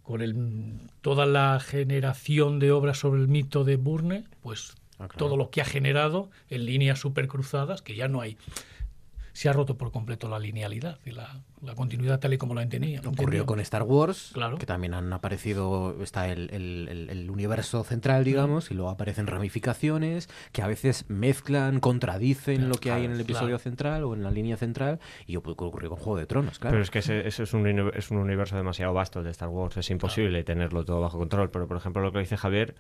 con 0.02 0.20
el, 0.20 0.80
toda 1.00 1.26
la 1.26 1.60
generación 1.60 2.58
de 2.58 2.72
obras 2.72 2.98
sobre 2.98 3.20
el 3.20 3.28
mito 3.28 3.62
de 3.62 3.76
Burne, 3.76 4.24
pues 4.42 4.74
Ah, 4.98 5.06
claro. 5.06 5.16
todo 5.16 5.36
lo 5.36 5.50
que 5.50 5.60
ha 5.60 5.64
generado 5.64 6.28
en 6.50 6.66
líneas 6.66 6.98
supercruzadas, 6.98 7.82
que 7.82 7.94
ya 7.94 8.08
no 8.08 8.20
hay. 8.20 8.36
Se 9.38 9.48
ha 9.48 9.52
roto 9.52 9.78
por 9.78 9.92
completo 9.92 10.28
la 10.28 10.40
linealidad 10.40 10.98
y 11.06 11.12
la, 11.12 11.44
la 11.62 11.76
continuidad 11.76 12.18
tal 12.18 12.32
y 12.34 12.38
como 12.38 12.54
la 12.56 12.62
entendía. 12.62 13.00
Ocurrió 13.06 13.46
con 13.46 13.60
Star 13.60 13.84
Wars, 13.84 14.30
Claro. 14.34 14.58
que 14.58 14.66
también 14.66 14.94
han 14.94 15.12
aparecido, 15.12 15.94
está 16.02 16.26
el, 16.26 16.50
el- 16.52 16.88
el- 16.90 17.08
el 17.10 17.30
universo 17.30 17.84
central, 17.84 18.24
digamos, 18.24 18.72
y 18.72 18.74
luego 18.74 18.90
aparecen 18.90 19.28
ramificaciones 19.28 20.28
que 20.50 20.62
a 20.62 20.66
veces 20.66 21.04
mezclan, 21.06 21.78
contradicen 21.78 22.68
lo 22.68 22.74
que 22.74 22.90
hay 22.90 23.04
en 23.04 23.12
el 23.12 23.18
claro. 23.18 23.30
episodio 23.32 23.58
central 23.60 24.02
o 24.02 24.14
en 24.14 24.24
la 24.24 24.32
línea 24.32 24.56
central, 24.56 24.98
y 25.28 25.36
ocurrió 25.36 25.88
con 25.88 25.98
Juego 25.98 26.16
de 26.18 26.26
Tronos, 26.26 26.58
claro. 26.58 26.72
Pero 26.72 26.82
es 26.82 26.90
que 26.90 26.98
ese, 26.98 27.28
ese 27.28 27.44
es, 27.44 27.54
un, 27.54 27.64
es 27.94 28.10
un 28.10 28.16
universo 28.16 28.56
demasiado 28.56 28.92
vasto 28.92 29.20
el 29.20 29.24
de 29.26 29.30
Star 29.30 29.50
Wars. 29.50 29.76
Es 29.76 29.88
imposible 29.90 30.42
tenerlo 30.42 30.84
todo 30.84 31.00
bajo 31.00 31.16
control. 31.16 31.50
Pero, 31.52 31.68
por 31.68 31.76
ejemplo, 31.76 32.02
lo 32.02 32.10
que 32.10 32.18
dice 32.18 32.36
Javier, 32.36 32.74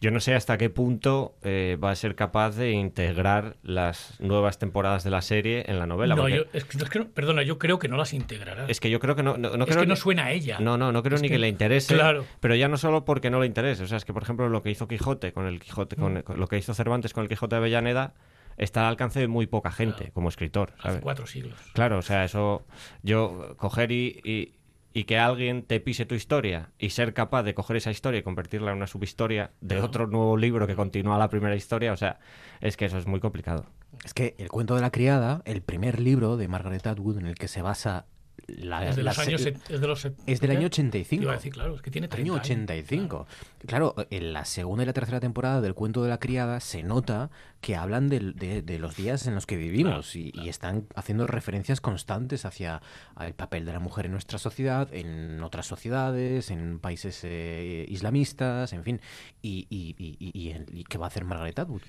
yo 0.00 0.10
no 0.10 0.20
sé 0.20 0.34
hasta 0.34 0.58
qué 0.58 0.68
punto 0.70 1.36
eh, 1.42 1.78
va 1.82 1.90
a 1.90 1.94
ser 1.94 2.14
capaz 2.14 2.50
de 2.56 2.72
integrar 2.72 3.56
las 3.62 4.20
nuevas 4.20 4.58
temporadas 4.58 5.04
de 5.04 5.10
la 5.10 5.22
serie 5.22 5.64
en 5.68 5.78
la 5.78 5.86
novela. 5.86 6.14
No, 6.14 6.28
yo- 6.28 6.44
es 6.52 6.64
que- 6.64 6.76
es 6.78 6.90
que 6.90 6.98
no- 6.98 7.08
perdona, 7.08 7.42
yo 7.42 7.58
creo 7.58 7.78
que 7.78 7.88
no 7.88 7.96
las 7.96 8.12
integrará. 8.12 8.66
Es 8.68 8.80
que 8.80 8.90
yo 8.90 9.00
creo 9.00 9.16
que 9.16 9.22
no, 9.22 9.36
no, 9.38 9.56
no 9.56 9.64
Es 9.64 9.70
creo 9.70 9.80
que 9.82 9.86
no 9.86 9.96
suena 9.96 10.26
a 10.26 10.32
ella. 10.32 10.58
No, 10.60 10.76
no, 10.76 10.92
no 10.92 11.02
creo 11.02 11.16
Es 11.16 11.22
ni 11.22 11.28
que, 11.28 11.34
que- 11.34 11.38
le 11.38 11.48
interese. 11.48 11.94
Claro. 11.94 12.24
Pero 12.40 12.54
ya 12.54 12.68
no 12.68 12.76
solo 12.76 13.04
porque 13.04 13.30
no 13.30 13.40
le 13.40 13.46
interese. 13.46 13.82
O 13.84 13.86
sea, 13.86 13.96
es 13.96 14.04
que, 14.04 14.12
por 14.12 14.22
ejemplo, 14.22 14.48
lo 14.48 14.62
que 14.62 14.70
hizo 14.70 14.86
Quijote 14.88 15.32
con 15.32 15.46
el 15.46 15.60
Quijote, 15.60 15.96
Mm. 15.96 16.00
con, 16.00 16.22
con 16.22 16.40
lo 16.40 16.46
que 16.48 16.58
hizo 16.58 16.74
Cervantes 16.74 17.12
con 17.12 17.22
el 17.22 17.28
Quijote 17.28 17.54
de 17.56 17.58
Avellaneda, 17.58 18.14
está 18.58 18.80
al 18.82 18.86
alcance 18.88 19.20
de 19.20 19.28
muy 19.28 19.46
poca 19.46 19.70
gente 19.70 19.96
Claro. 19.98 20.12
como 20.14 20.28
escritor. 20.30 20.72
Hace 20.82 21.00
cuatro 21.00 21.26
siglos. 21.26 21.58
Claro, 21.74 21.98
o 21.98 22.02
sea, 22.02 22.24
eso, 22.24 22.66
yo 23.02 23.54
coger 23.58 23.92
y, 23.92 24.20
y, 24.24 24.54
y 24.96 25.04
que 25.04 25.18
alguien 25.18 25.62
te 25.62 25.78
pise 25.78 26.06
tu 26.06 26.14
historia 26.14 26.70
y 26.78 26.88
ser 26.88 27.12
capaz 27.12 27.42
de 27.42 27.52
coger 27.52 27.76
esa 27.76 27.90
historia 27.90 28.20
y 28.20 28.22
convertirla 28.22 28.70
en 28.70 28.78
una 28.78 28.86
subhistoria 28.86 29.50
de 29.60 29.82
otro 29.82 30.06
nuevo 30.06 30.38
libro 30.38 30.66
que 30.66 30.74
continúa 30.74 31.18
la 31.18 31.28
primera 31.28 31.54
historia, 31.54 31.92
o 31.92 31.98
sea, 31.98 32.18
es 32.62 32.78
que 32.78 32.86
eso 32.86 32.96
es 32.96 33.06
muy 33.06 33.20
complicado. 33.20 33.66
Es 34.06 34.14
que 34.14 34.34
el 34.38 34.48
cuento 34.48 34.74
de 34.74 34.80
la 34.80 34.90
criada, 34.90 35.42
el 35.44 35.60
primer 35.60 36.00
libro 36.00 36.38
de 36.38 36.48
Margaret 36.48 36.86
Atwood 36.86 37.18
en 37.18 37.26
el 37.26 37.34
que 37.34 37.46
se 37.46 37.60
basa 37.60 38.06
la, 38.48 38.88
Es 38.88 38.96
de 38.96 39.02
la 39.02 39.10
los 39.10 39.16
se- 39.16 39.22
años. 39.22 39.40
set- 39.42 39.70
Es, 39.70 39.80
de 39.80 39.86
los 39.86 40.00
set- 40.00 40.14
es 40.26 40.40
del 40.40 40.50
año 40.52 40.60
¿qué? 40.60 40.66
85. 40.66 41.22
Iba 41.22 41.32
a 41.32 41.36
decir, 41.36 41.52
claro, 41.52 41.74
es 41.74 41.82
que 41.82 41.90
tiene 41.90 42.08
30 42.08 42.22
Año 42.24 42.34
años, 42.34 42.44
85. 42.46 43.26
Claro, 43.66 43.94
en 44.10 44.32
la 44.32 44.44
segunda 44.44 44.82
y 44.84 44.86
la 44.86 44.92
tercera 44.92 45.18
temporada 45.20 45.60
del 45.60 45.74
cuento 45.74 46.02
de 46.02 46.08
la 46.10 46.18
criada 46.18 46.60
se 46.60 46.82
nota 46.82 47.30
que 47.60 47.74
hablan 47.74 48.08
de, 48.08 48.20
de 48.62 48.78
los 48.78 48.94
días 48.96 49.26
en 49.26 49.34
los 49.34 49.46
que 49.46 49.56
vivimos 49.56 50.14
y, 50.14 50.30
y 50.34 50.48
están 50.48 50.86
haciendo 50.94 51.26
referencias 51.26 51.80
constantes 51.80 52.44
hacia 52.44 52.80
el 53.20 53.34
papel 53.34 53.64
de 53.64 53.72
la 53.72 53.80
mujer 53.80 54.06
en 54.06 54.12
nuestra 54.12 54.38
sociedad, 54.38 54.88
en 54.94 55.42
otras 55.42 55.66
sociedades, 55.66 56.50
en 56.50 56.78
países 56.78 57.20
eh, 57.24 57.84
islamistas, 57.88 58.72
en 58.72 58.84
fin. 58.84 59.00
Y, 59.42 59.66
y, 59.70 59.94
y, 59.98 60.84
qué 60.84 60.98
va 60.98 61.06
a 61.06 61.08
hacer 61.08 61.24
Margaret 61.24 61.58
Atwood? 61.58 61.82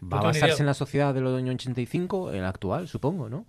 ¿Va 0.00 0.20
a 0.20 0.22
basarse 0.22 0.46
idea. 0.46 0.56
en 0.60 0.66
la 0.66 0.74
sociedad 0.74 1.12
del 1.12 1.26
año 1.26 1.52
85, 1.52 2.30
el 2.32 2.44
actual, 2.44 2.88
supongo, 2.88 3.28
no? 3.28 3.44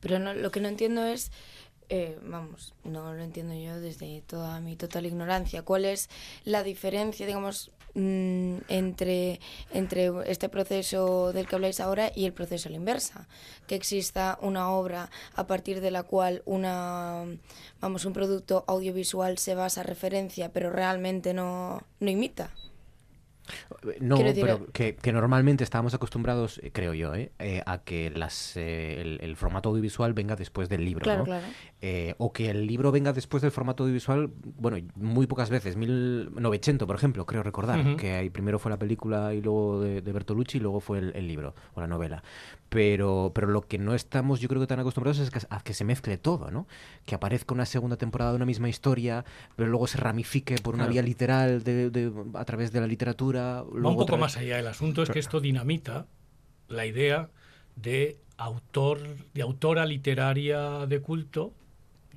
Pero 0.00 0.18
no, 0.18 0.34
lo 0.34 0.50
que 0.50 0.60
no 0.60 0.68
entiendo 0.68 1.06
es, 1.06 1.30
eh, 1.88 2.16
vamos, 2.22 2.72
no 2.84 3.12
lo 3.12 3.22
entiendo 3.22 3.52
yo 3.54 3.80
desde 3.80 4.22
toda 4.22 4.60
mi 4.60 4.76
total 4.76 5.06
ignorancia. 5.06 5.62
¿Cuál 5.62 5.84
es 5.84 6.08
la 6.44 6.62
diferencia, 6.62 7.26
digamos, 7.26 7.72
mm, 7.94 8.58
entre, 8.68 9.40
entre 9.72 10.12
este 10.26 10.48
proceso 10.48 11.32
del 11.32 11.48
que 11.48 11.56
habláis 11.56 11.80
ahora 11.80 12.12
y 12.14 12.26
el 12.26 12.32
proceso 12.32 12.68
a 12.68 12.70
la 12.70 12.76
inversa? 12.76 13.26
Que 13.66 13.74
exista 13.74 14.38
una 14.40 14.70
obra 14.70 15.10
a 15.34 15.48
partir 15.48 15.80
de 15.80 15.90
la 15.90 16.04
cual 16.04 16.42
una, 16.46 17.24
vamos, 17.80 18.04
un 18.04 18.12
producto 18.12 18.64
audiovisual 18.68 19.38
se 19.38 19.56
basa 19.56 19.82
referencia, 19.82 20.52
pero 20.52 20.70
realmente 20.70 21.34
no, 21.34 21.82
no 21.98 22.10
imita. 22.10 22.52
No, 24.00 24.16
decir, 24.18 24.44
pero 24.44 24.66
que, 24.72 24.96
que 24.96 25.12
normalmente 25.12 25.64
estábamos 25.64 25.94
acostumbrados, 25.94 26.58
eh, 26.62 26.70
creo 26.72 26.94
yo, 26.94 27.14
eh, 27.14 27.32
eh, 27.38 27.62
a 27.66 27.78
que 27.78 28.10
las, 28.10 28.56
eh, 28.56 29.00
el, 29.00 29.18
el 29.20 29.36
formato 29.36 29.68
audiovisual 29.70 30.12
venga 30.12 30.36
después 30.36 30.68
del 30.68 30.84
libro, 30.84 31.02
Claro, 31.04 31.20
¿no? 31.20 31.24
claro. 31.24 31.46
Eh, 31.82 32.14
o 32.18 32.30
que 32.30 32.50
el 32.50 32.66
libro 32.66 32.92
venga 32.92 33.14
después 33.14 33.40
del 33.40 33.50
formato 33.52 33.84
audiovisual, 33.84 34.30
bueno, 34.58 34.76
muy 34.96 35.26
pocas 35.26 35.48
veces, 35.48 35.76
1900, 35.76 36.86
por 36.86 36.94
ejemplo, 36.94 37.24
creo 37.24 37.42
recordar, 37.42 37.96
que 37.96 38.12
ahí 38.12 38.28
primero 38.28 38.58
fue 38.58 38.70
la 38.70 38.78
película 38.78 39.32
y 39.32 39.40
luego 39.40 39.80
de, 39.80 40.02
de 40.02 40.12
Bertolucci 40.12 40.58
y 40.58 40.60
luego 40.60 40.80
fue 40.80 40.98
el, 40.98 41.12
el 41.16 41.26
libro 41.26 41.54
o 41.72 41.80
la 41.80 41.86
novela. 41.86 42.22
Pero, 42.68 43.32
pero 43.34 43.46
lo 43.46 43.62
que 43.62 43.78
no 43.78 43.94
estamos, 43.94 44.40
yo 44.40 44.48
creo 44.48 44.60
que 44.60 44.66
tan 44.66 44.78
acostumbrados 44.78 45.18
es 45.20 45.30
que- 45.30 45.40
a 45.48 45.60
que 45.62 45.72
se 45.72 45.84
mezcle 45.84 46.18
todo, 46.18 46.50
¿no? 46.50 46.66
Que 47.06 47.14
aparezca 47.14 47.54
una 47.54 47.64
segunda 47.64 47.96
temporada 47.96 48.32
de 48.32 48.36
una 48.36 48.46
misma 48.46 48.68
historia, 48.68 49.24
pero 49.56 49.70
luego 49.70 49.86
se 49.86 49.96
ramifique 49.96 50.56
por 50.58 50.74
una 50.74 50.84
Claro. 50.84 50.92
vía 50.92 51.02
literal 51.02 51.62
de, 51.64 51.88
de- 51.90 52.12
a 52.34 52.44
través 52.44 52.72
de 52.72 52.80
la 52.80 52.86
literatura. 52.86 53.62
Va 53.62 53.88
un 53.90 53.96
poco 53.96 54.18
más 54.18 54.36
allá. 54.36 54.58
El 54.58 54.66
asunto 54.66 55.02
es 55.02 55.08
que 55.08 55.18
esto 55.18 55.40
dinamita 55.40 56.06
la 56.68 56.84
idea 56.84 57.30
de 57.74 58.18
autor, 58.36 58.98
de 59.34 59.42
autora 59.42 59.86
literaria 59.86 60.86
de 60.86 61.00
culto, 61.00 61.52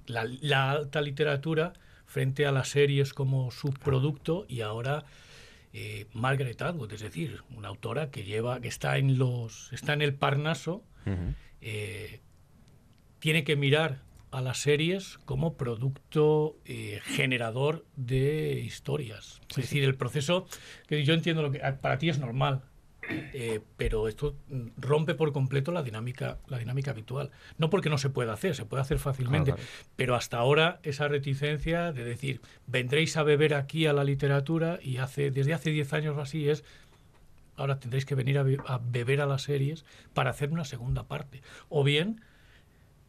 la, 0.07 0.25
la 0.41 0.71
alta 0.71 1.01
literatura 1.01 1.73
frente 2.05 2.45
a 2.45 2.51
las 2.51 2.69
series 2.69 3.13
como 3.13 3.51
subproducto 3.51 4.45
y 4.47 4.61
ahora 4.61 5.05
eh, 5.73 6.05
Margaret 6.13 6.61
Atwood, 6.61 6.93
es 6.93 7.01
decir, 7.01 7.41
una 7.55 7.69
autora 7.69 8.11
que 8.11 8.23
lleva, 8.23 8.61
que 8.61 8.67
está 8.67 8.97
en 8.99 9.17
los, 9.17 9.73
está 9.73 9.93
en 9.93 10.03
el 10.03 10.13
Parnaso, 10.13 10.83
eh, 11.61 12.21
tiene 13.17 13.43
que 13.43 13.55
mirar 13.55 14.03
a 14.29 14.41
las 14.41 14.59
series 14.59 15.17
como 15.25 15.57
producto 15.57 16.57
eh, 16.65 17.01
generador 17.03 17.85
de 17.95 18.61
historias. 18.63 19.41
es 19.49 19.55
decir, 19.55 19.83
el 19.83 19.95
proceso, 19.95 20.47
que 20.87 21.03
yo 21.03 21.15
entiendo 21.15 21.41
lo 21.41 21.51
que 21.51 21.59
para 21.59 21.97
ti 21.97 22.09
es 22.09 22.19
normal, 22.19 22.61
eh, 23.09 23.59
pero 23.77 24.07
esto 24.07 24.35
rompe 24.77 25.13
por 25.15 25.31
completo 25.33 25.71
la 25.71 25.83
dinámica, 25.83 26.37
la 26.47 26.57
dinámica 26.57 26.91
habitual. 26.91 27.31
No 27.57 27.69
porque 27.69 27.89
no 27.89 27.97
se 27.97 28.09
pueda 28.09 28.33
hacer, 28.33 28.55
se 28.55 28.65
puede 28.65 28.81
hacer 28.81 28.99
fácilmente, 28.99 29.51
Claro, 29.53 29.67
pero 29.95 30.15
hasta 30.15 30.37
ahora 30.37 30.79
esa 30.83 31.07
reticencia 31.07 31.91
de 31.91 32.03
decir, 32.03 32.41
vendréis 32.67 33.17
a 33.17 33.23
beber 33.23 33.53
aquí 33.53 33.85
a 33.85 33.93
la 33.93 34.03
literatura 34.03 34.79
y 34.81 34.97
hace 34.97 35.31
desde 35.31 35.53
hace 35.53 35.69
10 35.71 35.93
años 35.93 36.17
o 36.17 36.21
así 36.21 36.49
es 36.49 36.63
ahora 37.55 37.79
tendréis 37.79 38.05
que 38.05 38.15
venir 38.15 38.39
a, 38.39 38.43
be- 38.43 38.57
a 38.65 38.79
beber 38.83 39.21
a 39.21 39.25
las 39.27 39.43
series 39.43 39.85
para 40.13 40.31
hacer 40.31 40.49
una 40.51 40.65
segunda 40.65 41.03
parte. 41.03 41.41
O 41.69 41.83
bien 41.83 42.21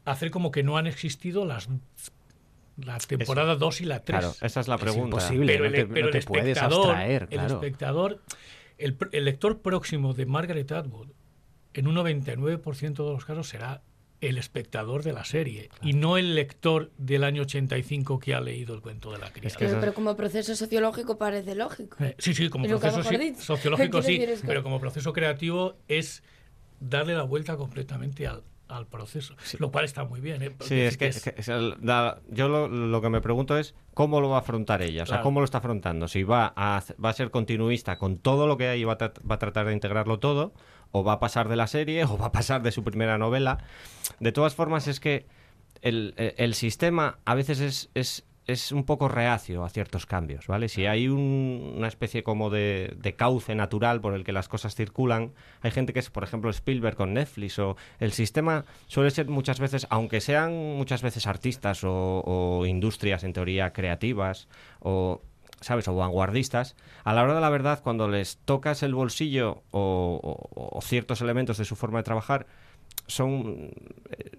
hacer 0.05 0.31
como 0.31 0.51
que 0.51 0.63
no 0.63 0.77
han 0.77 0.87
existido 0.87 1.47
las 1.47 1.69
la 2.77 2.99
temporada 2.99 3.55
2 3.55 3.81
y 3.83 3.85
la 3.85 4.01
3. 4.01 4.19
Claro, 4.21 4.35
esa 4.41 4.61
es 4.61 4.69
la 4.69 4.75
Es 4.75 4.81
pregunta. 4.81 5.05
imposible. 5.07 5.47
pero 5.53 5.61
no 5.65 5.67
el, 5.71 5.75
te- 5.75 5.87
pero 5.87 6.07
no 6.07 6.13
te 6.13 6.19
el 6.19 6.25
puedes 6.25 6.59
abstraer, 6.59 7.23
el 7.23 7.29
claro. 7.29 7.55
espectador, 7.55 8.21
el, 8.79 8.97
pr- 8.99 9.11
el 9.13 9.25
lector 9.25 9.61
próximo 9.61 10.15
de 10.15 10.27
Margaret 10.27 10.71
Atwood, 10.73 11.09
en 11.75 11.87
un 11.89 11.95
99% 11.97 13.05
de 13.05 13.13
los 13.13 13.25
casos 13.25 13.49
será 13.49 13.83
el 14.21 14.39
espectador 14.39 15.03
de 15.03 15.13
la 15.13 15.25
serie 15.25 15.69
y 15.83 15.93
no 15.93 16.17
el 16.17 16.35
lector 16.35 16.91
del 16.97 17.25
año 17.25 17.43
85 17.43 18.19
que 18.19 18.35
ha 18.35 18.41
leído 18.41 18.75
el 18.75 18.81
cuento 18.81 19.13
de 19.13 19.19
la 19.19 19.31
criada. 19.33 19.57
que 19.57 19.67
Pero, 19.67 19.93
como 19.93 20.17
proceso 20.17 20.55
sociológico 20.57 21.19
parece 21.19 21.55
lógico. 21.55 21.97
Eh, 22.03 22.15
Sí, 22.19 22.33
sí, 22.33 22.49
como 22.49 22.67
proceso 22.67 23.03
sí, 23.03 23.35
sociológico 23.39 24.01
sí, 24.03 24.17
es 24.23 24.43
pero 24.47 24.63
como 24.63 24.81
proceso 24.81 25.13
creativo 25.13 25.77
es 25.89 26.23
darle 26.81 27.15
la 27.15 27.25
vuelta 27.25 27.57
completamente 27.57 28.27
al, 28.27 28.43
al 28.69 28.87
proceso, 28.87 29.35
lo 29.59 29.71
cual 29.71 29.85
está 29.85 30.05
muy 30.05 30.21
bien. 30.21 30.43
¿eh? 30.43 30.57
Sí, 30.61 30.81
es 30.81 30.97
que, 30.97 31.07
es- 31.09 31.17
es 31.19 31.23
que- 31.25 31.35
es 31.41 31.49
el- 31.49 31.77
da- 31.81 32.21
yo 32.31 32.49
lo, 32.49 32.67
lo 32.69 33.01
que 33.03 33.11
me 33.11 33.21
pregunto 33.21 33.59
es 33.59 33.75
cómo 33.93 34.21
lo 34.21 34.31
va 34.31 34.37
a 34.37 34.41
afrontar 34.41 34.81
ella, 34.83 35.03
o 35.03 35.07
sea, 35.07 35.17
Claro. 35.17 35.23
cómo 35.25 35.41
lo 35.41 35.45
está 35.45 35.59
afrontando. 35.59 36.09
Si 36.09 36.23
va 36.23 36.53
a, 36.57 36.83
va 37.05 37.09
a 37.11 37.13
ser 37.13 37.31
continuista 37.31 37.99
con 37.99 38.17
todo 38.19 38.47
lo 38.47 38.57
que 38.57 38.69
hay 38.69 38.81
y 38.81 38.85
va 38.85 38.95
a, 38.95 38.99
tra- 38.99 39.31
va 39.31 39.35
a 39.35 39.39
tratar 39.39 39.67
de 39.67 39.73
integrarlo 39.75 40.19
todo, 40.19 40.55
o 40.93 41.05
va 41.05 41.15
a 41.15 41.21
pasar 41.21 41.49
de 41.49 41.57
la 41.57 41.67
serie, 41.67 42.05
o 42.05 42.17
va 42.19 42.27
a 42.27 42.33
pasar 42.33 42.63
de 42.63 42.73
su 42.73 42.83
primera 42.85 43.19
novela. 43.19 43.59
De 44.21 44.33
todas 44.33 44.55
formas, 44.55 44.89
es 44.89 44.99
que 45.01 45.27
el, 45.83 46.15
el- 46.17 46.35
el 46.39 46.55
sistema 46.55 47.19
a 47.27 47.35
veces 47.35 47.61
es, 47.61 47.91
es, 47.95 48.25
es 48.47 48.73
un 48.73 48.85
poco 48.85 49.09
reacio 49.09 49.65
a 49.65 49.71
ciertos 49.71 50.05
cambios, 50.07 50.47
¿vale? 50.47 50.69
Si 50.69 50.85
hay 50.87 51.09
un- 51.09 51.75
una 51.77 51.89
especie 51.89 52.23
como 52.23 52.51
de, 52.51 52.95
de 52.99 53.15
cauce 53.15 53.55
natural 53.55 54.01
por 54.01 54.15
el 54.15 54.23
que 54.25 54.33
las 54.33 54.49
cosas 54.49 54.75
circulan, 54.75 55.33
hay 55.63 55.71
gente 55.71 55.93
que 55.93 56.01
es, 56.01 56.11
por 56.11 56.25
ejemplo, 56.25 56.51
Spielberg 56.51 56.97
con 56.97 57.15
Netflix, 57.15 57.59
o 57.59 57.77
el 58.01 58.13
sistema 58.13 58.65
suele 58.87 59.11
ser 59.11 59.29
muchas 59.29 59.61
veces, 59.61 59.87
aunque 59.91 60.21
sean 60.21 60.53
muchas 60.77 61.01
veces 61.03 61.27
artistas 61.27 61.85
o, 61.85 62.23
o 62.25 62.67
industrias 62.67 63.25
en 63.25 63.33
teoría 63.33 63.73
creativas, 63.73 64.49
o 64.81 65.23
¿sabes? 65.61 65.89
O 65.89 65.95
vanguardistas, 65.97 66.77
a 67.05 67.15
la 67.15 67.23
hora 67.23 67.35
de 67.37 67.41
la 67.41 67.49
verdad, 67.49 67.81
cuando 67.83 68.07
les 68.09 68.37
tocas 68.45 68.83
el 68.83 68.95
bolsillo 68.95 69.63
o, 69.71 70.21
o- 70.23 70.69
o 70.79 70.81
ciertos 70.83 71.23
elementos 71.23 71.57
de 71.57 71.65
su 71.65 71.77
forma 71.77 72.01
de 72.01 72.03
trabajar, 72.05 72.47
son 73.07 73.71
eh, 74.11 74.31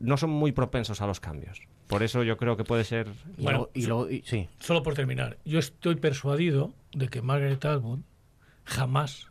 no 0.00 0.16
son 0.16 0.30
muy 0.30 0.52
propensos 0.52 1.00
a 1.00 1.06
los 1.06 1.20
cambios. 1.20 1.60
Por 1.86 2.02
eso 2.02 2.22
yo 2.22 2.36
creo 2.36 2.56
que 2.56 2.64
puede 2.64 2.84
ser 2.84 3.08
Y 3.36 3.42
Bueno, 3.42 3.68
y 3.74 3.84
y- 4.10 4.22
sí. 4.24 4.48
Solo 4.60 4.82
por 4.82 4.94
terminar, 4.94 5.38
yo 5.44 5.58
estoy 5.58 5.96
persuadido 5.96 6.72
de 6.92 7.08
que 7.08 7.20
Margaret 7.20 7.64
Atwood 7.64 8.00
jamás 8.64 9.26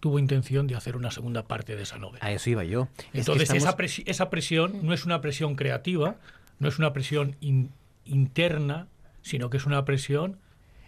tuvo 0.00 0.18
intención 0.18 0.66
de 0.66 0.74
hacer 0.74 0.96
una 0.96 1.10
segunda 1.10 1.46
parte 1.46 1.76
de 1.76 1.82
esa 1.82 1.98
novela. 1.98 2.24
A 2.26 2.32
eso 2.32 2.50
iba 2.50 2.64
yo. 2.64 2.88
Es 2.98 3.10
que 3.12 3.18
Entonces, 3.20 3.42
estamos- 3.50 3.62
esa, 3.64 3.76
presi- 3.76 4.02
esa 4.06 4.30
presión 4.30 4.80
no 4.82 4.92
es 4.94 5.04
una 5.04 5.20
presión 5.20 5.54
creativa, 5.54 6.16
no 6.58 6.68
es 6.68 6.78
una 6.78 6.92
presión 6.92 7.36
in- 7.40 7.70
interna, 8.04 8.88
sino 9.22 9.48
que 9.50 9.58
es 9.58 9.66
una 9.66 9.84
presión... 9.84 10.38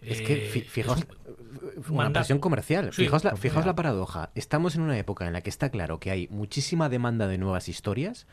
Es 0.07 0.21
que, 0.23 0.47
eh, 0.47 0.49
fi- 0.51 0.61
fijaos, 0.63 0.99
es 1.01 1.89
un 1.89 1.97
una 1.97 2.13
presión 2.13 2.39
comercial. 2.39 2.93
Sí, 2.93 3.03
fijaos, 3.05 3.25
la, 3.25 3.37
fijaos 3.37 3.67
la 3.67 3.75
paradoja. 3.75 4.31
Estamos 4.35 4.75
en 4.75 4.83
una 4.83 4.99
época 4.99 5.27
en 5.27 5.33
la 5.33 5.41
que 5.41 5.51
está 5.51 5.71
claro 5.71 5.99
que 6.01 6.11
hay 6.11 6.29
muchísima 6.29 6.89
demanda 6.89 7.27
de 7.27 7.39
nuevas 7.39 7.69
historias, 7.69 8.27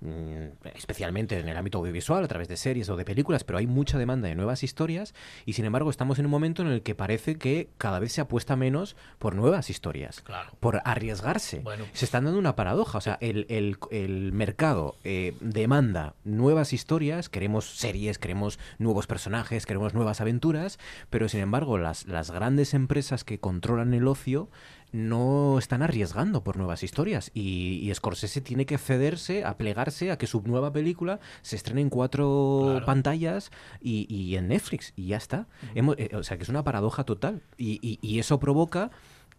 mm, 0.00 0.66
especialmente 0.74 1.38
en 1.38 1.48
el 1.48 1.56
ámbito 1.56 1.78
audiovisual, 1.78 2.24
a 2.24 2.28
través 2.28 2.48
de 2.48 2.56
series 2.56 2.88
o 2.88 2.96
de 2.96 3.04
películas, 3.04 3.44
pero 3.44 3.58
hay 3.58 3.66
mucha 3.66 3.98
demanda 3.98 4.28
de 4.28 4.34
nuevas 4.34 4.62
historias 4.62 5.14
y 5.46 5.52
sin 5.54 5.64
embargo 5.64 5.90
estamos 5.90 6.18
en 6.18 6.26
un 6.26 6.30
momento 6.30 6.62
en 6.62 6.68
el 6.68 6.82
que 6.82 6.94
parece 6.94 7.36
que 7.36 7.68
cada 7.78 7.98
vez 7.98 8.12
se 8.12 8.20
apuesta 8.20 8.56
menos 8.56 8.96
por 9.18 9.34
nuevas 9.34 9.70
historias, 9.70 10.20
Claro. 10.22 10.50
por 10.60 10.80
arriesgarse. 10.84 11.60
Bueno. 11.60 11.84
Se 11.92 12.04
están 12.04 12.24
dando 12.24 12.38
una 12.38 12.56
paradoja. 12.56 12.98
O 12.98 13.00
sea, 13.00 13.18
el, 13.20 13.46
el- 13.48 13.76
el 13.90 14.32
mercado 14.32 14.96
eh, 15.04 15.34
demanda 15.40 16.14
nuevas 16.24 16.72
historias, 16.72 17.28
queremos 17.28 17.76
series, 17.78 18.18
queremos 18.18 18.58
nuevos 18.78 19.06
personajes, 19.06 19.66
queremos 19.66 19.94
nuevas 19.94 20.20
aventuras, 20.20 20.78
pero 21.10 21.28
sin 21.28 21.40
embargo 21.40 21.76
las, 21.78 22.06
las 22.06 22.30
grandes 22.30 22.72
empresas 22.74 23.24
que 23.24 23.38
controlan 23.40 23.92
el 23.94 24.06
ocio 24.08 24.48
no 24.92 25.58
están 25.58 25.82
arriesgando 25.82 26.42
por 26.42 26.56
nuevas 26.56 26.82
historias 26.82 27.30
y, 27.34 27.78
y 27.88 27.94
Scorsese 27.94 28.40
tiene 28.40 28.66
que 28.66 28.76
cederse 28.78 29.44
a 29.44 29.56
plegarse 29.56 30.10
a 30.10 30.18
que 30.18 30.26
su 30.26 30.42
nueva 30.42 30.72
película 30.72 31.20
se 31.42 31.56
estrene 31.56 31.80
en 31.82 31.90
cuatro 31.90 32.70
Claro. 32.72 32.86
pantallas 32.86 33.50
y, 33.80 34.06
y 34.12 34.36
en 34.36 34.48
Netflix 34.48 34.92
y 34.96 35.06
ya 35.08 35.16
está. 35.16 35.46
Hemos- 35.74 35.96
eh, 35.98 36.10
o 36.16 36.22
sea 36.22 36.36
que 36.38 36.42
es 36.42 36.48
una 36.48 36.64
paradoja 36.64 37.04
total 37.04 37.42
y, 37.56 37.78
y- 37.82 37.98
y 38.02 38.18
eso 38.18 38.40
provoca 38.40 38.90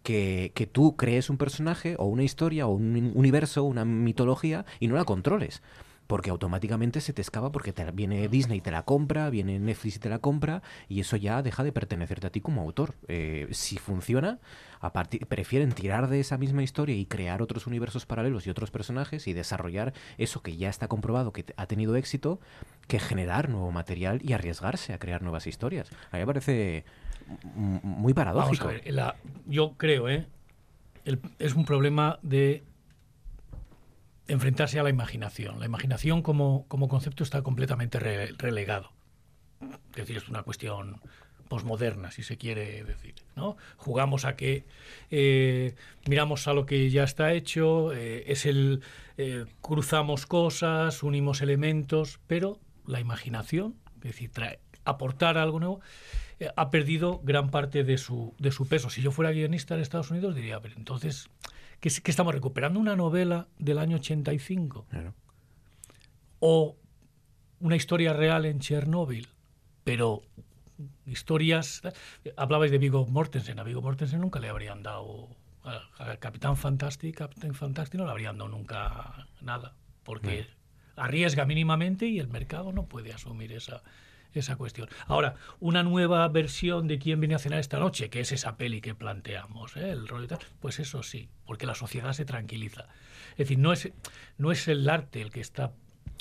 que, 0.04 0.52
que 0.56 0.66
tú 0.68 0.96
crees 0.96 1.30
un 1.30 1.38
personaje 1.38 1.96
o 2.00 2.06
una 2.06 2.24
historia 2.24 2.66
o 2.68 2.72
un 2.72 3.12
universo, 3.14 3.64
una 3.64 3.84
mitología 3.86 4.66
y 4.80 4.88
no 4.88 4.96
la 4.96 5.04
controles. 5.04 5.62
Porque 6.12 6.30
automáticamente 6.30 7.00
se 7.00 7.14
te 7.14 7.22
escapa 7.22 7.54
porque 7.54 7.72
te, 7.72 7.90
viene 7.92 8.28
Disney 8.28 8.58
y 8.58 8.62
te 8.62 8.70
la 8.70 8.84
compra, 8.84 9.30
viene 9.30 9.60
Netflix 9.60 9.96
y 9.96 10.00
te 10.00 10.10
la 10.10 10.20
compra 10.20 10.62
y 10.90 11.00
eso 11.00 11.16
ya 11.16 11.42
deja 11.42 11.64
de 11.64 11.72
pertenecerte 11.72 12.28
a 12.28 12.32
ti 12.32 12.42
como 12.42 12.60
autor. 12.60 12.96
Eh, 13.08 13.48
si 13.52 13.78
funciona, 13.78 14.40
a 14.82 14.92
prefieren 14.92 15.72
tirar 15.72 16.10
de 16.10 16.20
esa 16.20 16.38
misma 16.38 16.64
historia 16.64 16.98
y 16.98 17.06
crear 17.06 17.42
otros 17.42 17.66
universos 17.66 18.06
paralelos 18.06 18.46
y 18.46 18.50
otros 18.50 18.72
personajes 18.72 19.26
y 19.30 19.32
desarrollar 19.32 19.94
eso 20.18 20.42
que 20.42 20.58
ya 20.58 20.68
está 20.68 20.90
comprobado 20.90 21.32
que 21.32 21.46
ha 21.56 21.66
tenido 21.66 21.96
éxito 21.96 22.42
que 22.90 23.00
generar 23.00 23.48
nuevo 23.48 23.72
material 23.72 24.20
y 24.22 24.34
arriesgarse 24.34 24.92
a 24.92 25.00
crear 25.00 25.22
nuevas 25.22 25.48
historias. 25.48 25.90
A 26.12 26.18
mí 26.18 26.20
me 26.20 26.26
parece 26.26 26.84
muy 27.56 28.12
Vamos 28.12 28.16
paradójico. 28.16 28.66
a 28.68 28.72
ver, 28.74 28.92
la- 28.94 29.16
yo 29.48 29.76
creo, 29.78 30.10
¿eh? 30.10 30.28
El- 31.06 31.22
es 31.40 31.56
un 31.56 31.64
problema 31.64 32.20
de 32.22 32.64
enfrentarse 34.32 34.80
a 34.80 34.84
la 34.84 34.90
imaginación. 34.90 35.60
La 35.60 35.66
imaginación 35.66 36.22
como, 36.22 36.66
como 36.68 36.88
concepto 36.88 37.24
está 37.24 37.42
completamente 37.42 38.00
re- 38.00 38.34
relegado. 38.38 38.92
Es 39.92 39.96
decir, 39.96 40.18
es 40.18 40.30
una 40.30 40.44
cuestión 40.44 41.02
posmoderna, 41.48 42.12
si 42.12 42.24
se 42.24 42.38
quiere 42.38 42.84
decir. 42.84 43.16
¿no? 43.36 43.58
Jugamos 43.76 44.24
a 44.26 44.36
que 44.36 44.66
eh, 45.10 45.76
miramos 46.08 46.48
a 46.48 46.54
lo 46.54 46.66
que 46.66 46.90
ya 46.90 47.04
está 47.04 47.34
hecho, 47.34 47.92
eh, 47.94 48.24
es 48.28 48.46
el 48.46 48.82
eh, 49.18 49.46
cruzamos 49.62 50.26
cosas, 50.26 51.04
unimos 51.04 51.42
elementos, 51.42 52.20
pero 52.28 52.58
la 52.88 53.02
imaginación, 53.02 53.76
es 53.98 54.02
decir, 54.04 54.32
aportar 54.86 55.38
algo 55.38 55.60
nuevo, 55.60 55.82
ha 56.56 56.72
perdido 56.72 57.20
gran 57.24 57.52
parte 57.52 57.84
de 57.84 57.98
su, 57.98 58.34
de 58.40 58.52
su 58.52 58.68
peso. 58.68 58.90
Si 58.90 59.02
yo 59.02 59.12
fuera 59.12 59.32
guionista 59.32 59.76
en 59.76 59.82
Estados 59.82 60.10
Unidos, 60.10 60.34
diría, 60.34 60.60
pero 60.60 60.76
entonces, 60.76 61.30
¿qué, 61.82 61.90
es- 61.90 62.00
qué 62.00 62.10
estamos 62.12 62.34
recuperando? 62.34 62.80
¿Una 62.80 62.96
novela 62.96 63.48
del 63.60 63.78
año 63.80 63.98
85? 63.98 64.86
Claro. 64.90 65.14
¿O 66.40 66.78
una 67.60 67.76
historia 67.76 68.14
real 68.14 68.46
en 68.46 68.60
Chernóbil? 68.60 69.28
Pero 69.84 70.22
historias. 71.06 71.82
Hablabais 72.38 72.72
de 72.72 72.78
Vigo 72.78 73.06
Mortensen. 73.08 73.60
A 73.60 73.64
Vigo 73.64 73.82
Mortensen 73.82 74.22
nunca 74.22 74.40
le 74.40 74.50
habrían 74.50 74.82
dado. 74.84 75.28
Al 75.64 75.82
al 76.00 76.18
Capitán 76.20 76.58
Fantastic, 76.58 77.16
Captain 77.18 77.54
Fantastic 77.54 78.00
no 78.00 78.06
le 78.06 78.12
habrían 78.12 78.38
dado 78.38 78.50
nunca 78.50 79.28
nada. 79.42 79.76
Porque 80.04 80.48
arriesga 80.96 81.46
mínimamente 81.46 82.08
y 82.08 82.20
el 82.20 82.28
mercado 82.28 82.72
no 82.72 82.86
puede 82.88 83.14
asumir 83.14 83.52
esa, 83.52 83.84
esa 84.40 84.56
cuestión. 84.56 84.88
Ahora, 85.08 85.36
una 85.60 85.84
nueva 85.84 86.28
versión 86.28 86.88
de 86.88 87.00
quién 87.00 87.20
viene 87.20 87.36
a 87.36 87.40
cenar 87.40 87.60
esta 87.60 87.80
noche, 87.80 88.10
que 88.10 88.20
es 88.22 88.32
esa 88.32 88.58
peli 88.58 88.82
que 88.82 88.96
planteamos, 88.96 89.76
¿eh? 89.78 89.90
el 89.92 90.08
rol 90.08 90.24
y 90.24 90.28
tal, 90.28 90.40
pues 90.60 90.80
eso 90.80 91.04
sí, 91.04 91.30
porque 91.46 91.66
la 91.66 91.76
sociedad 91.76 92.14
se 92.14 92.26
tranquiliza. 92.26 92.88
Es 93.32 93.38
decir, 93.38 93.60
no 93.60 93.74
es, 93.74 93.92
no 94.38 94.52
es 94.52 94.68
el 94.68 94.90
arte 94.90 95.22
el 95.22 95.32
que 95.32 95.42
está 95.42 95.72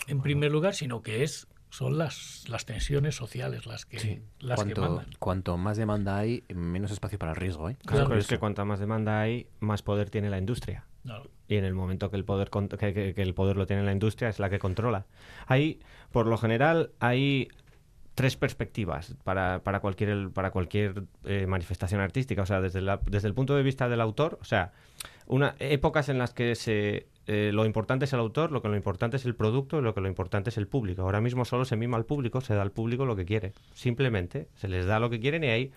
en 0.06 0.20
primer 0.22 0.50
lugar, 0.52 0.74
sino 0.74 1.02
que 1.02 1.22
es 1.22 1.46
son 1.72 1.98
las, 1.98 2.46
las 2.48 2.66
tensiones 2.66 3.14
sociales 3.14 3.64
las 3.64 3.86
que, 3.86 4.00
Sí, 4.00 4.20
las 4.40 4.58
que 4.64 4.72
cuanto, 4.74 4.80
mandan. 4.80 5.06
cuanto 5.20 5.56
más 5.56 5.76
demanda 5.76 6.18
hay, 6.18 6.42
menos 6.52 6.90
espacio 6.90 7.16
para 7.16 7.30
el 7.30 7.36
riesgo. 7.36 7.70
¿eh? 7.70 7.76
Claro, 7.86 8.08
pero 8.08 8.18
es 8.18 8.26
que 8.26 8.38
cuanta 8.38 8.64
más 8.64 8.80
demanda 8.80 9.20
hay, 9.20 9.46
más 9.60 9.82
poder 9.82 10.10
tiene 10.10 10.30
la 10.30 10.38
industria. 10.38 10.84
No, 11.04 11.22
Y 11.48 11.54
en 11.56 11.64
el 11.64 11.72
momento 11.74 12.10
que 12.10 12.16
el 12.16 12.24
poder 12.24 12.50
que, 12.50 12.92
que- 12.92 13.14
que 13.14 13.22
el 13.22 13.34
poder 13.34 13.56
lo 13.56 13.66
tiene 13.66 13.84
la 13.84 13.92
industria 13.92 14.28
es 14.28 14.38
la 14.40 14.50
que 14.50 14.58
controla. 14.58 15.06
Hay, 15.46 15.78
por 16.10 16.26
lo 16.26 16.36
general, 16.38 16.90
hay 16.98 17.48
tres 18.20 18.36
perspectivas 18.36 19.14
para, 19.24 19.60
para 19.64 19.80
cualquier 19.80 20.30
para 20.30 20.50
cualquier 20.50 21.04
eh, 21.24 21.46
manifestación 21.46 22.00
artística. 22.00 22.42
O 22.42 22.46
sea, 22.46 22.60
desde, 22.60 22.80
la- 22.80 23.00
desde 23.06 23.28
el 23.28 23.34
punto 23.34 23.56
de 23.56 23.62
vista 23.62 23.88
del 23.88 24.00
autor, 24.00 24.38
o 24.40 24.44
sea, 24.44 24.72
una 25.26 25.54
épocas 25.58 26.08
en 26.08 26.18
las 26.18 26.34
que 26.34 26.54
se 26.54 27.06
eh, 27.26 27.50
lo 27.52 27.64
importante 27.64 28.04
es 28.04 28.12
el 28.12 28.18
autor, 28.20 28.50
lo 28.52 28.60
que 28.60 28.68
lo 28.68 28.76
importante 28.76 29.16
es 29.16 29.24
el 29.24 29.34
producto 29.34 29.78
y 29.78 29.82
lo 29.82 29.94
que 29.94 30.00
lo 30.00 30.08
importante 30.08 30.50
es 30.50 30.56
el 30.58 30.66
público. 30.66 31.02
Ahora 31.02 31.20
mismo 31.20 31.44
solo 31.44 31.64
se 31.64 31.76
mima 31.76 31.96
al 31.96 32.04
público, 32.04 32.40
se 32.40 32.54
da 32.54 32.62
al 32.62 32.72
público 32.72 33.06
lo 33.06 33.14
que 33.16 33.24
quiere. 33.24 33.52
Simplemente 33.72 34.48
se 34.54 34.68
les 34.68 34.84
da 34.86 34.98
lo 34.98 35.08
que 35.10 35.20
quieren 35.20 35.44
y 35.44 35.48
ahí 35.48 35.70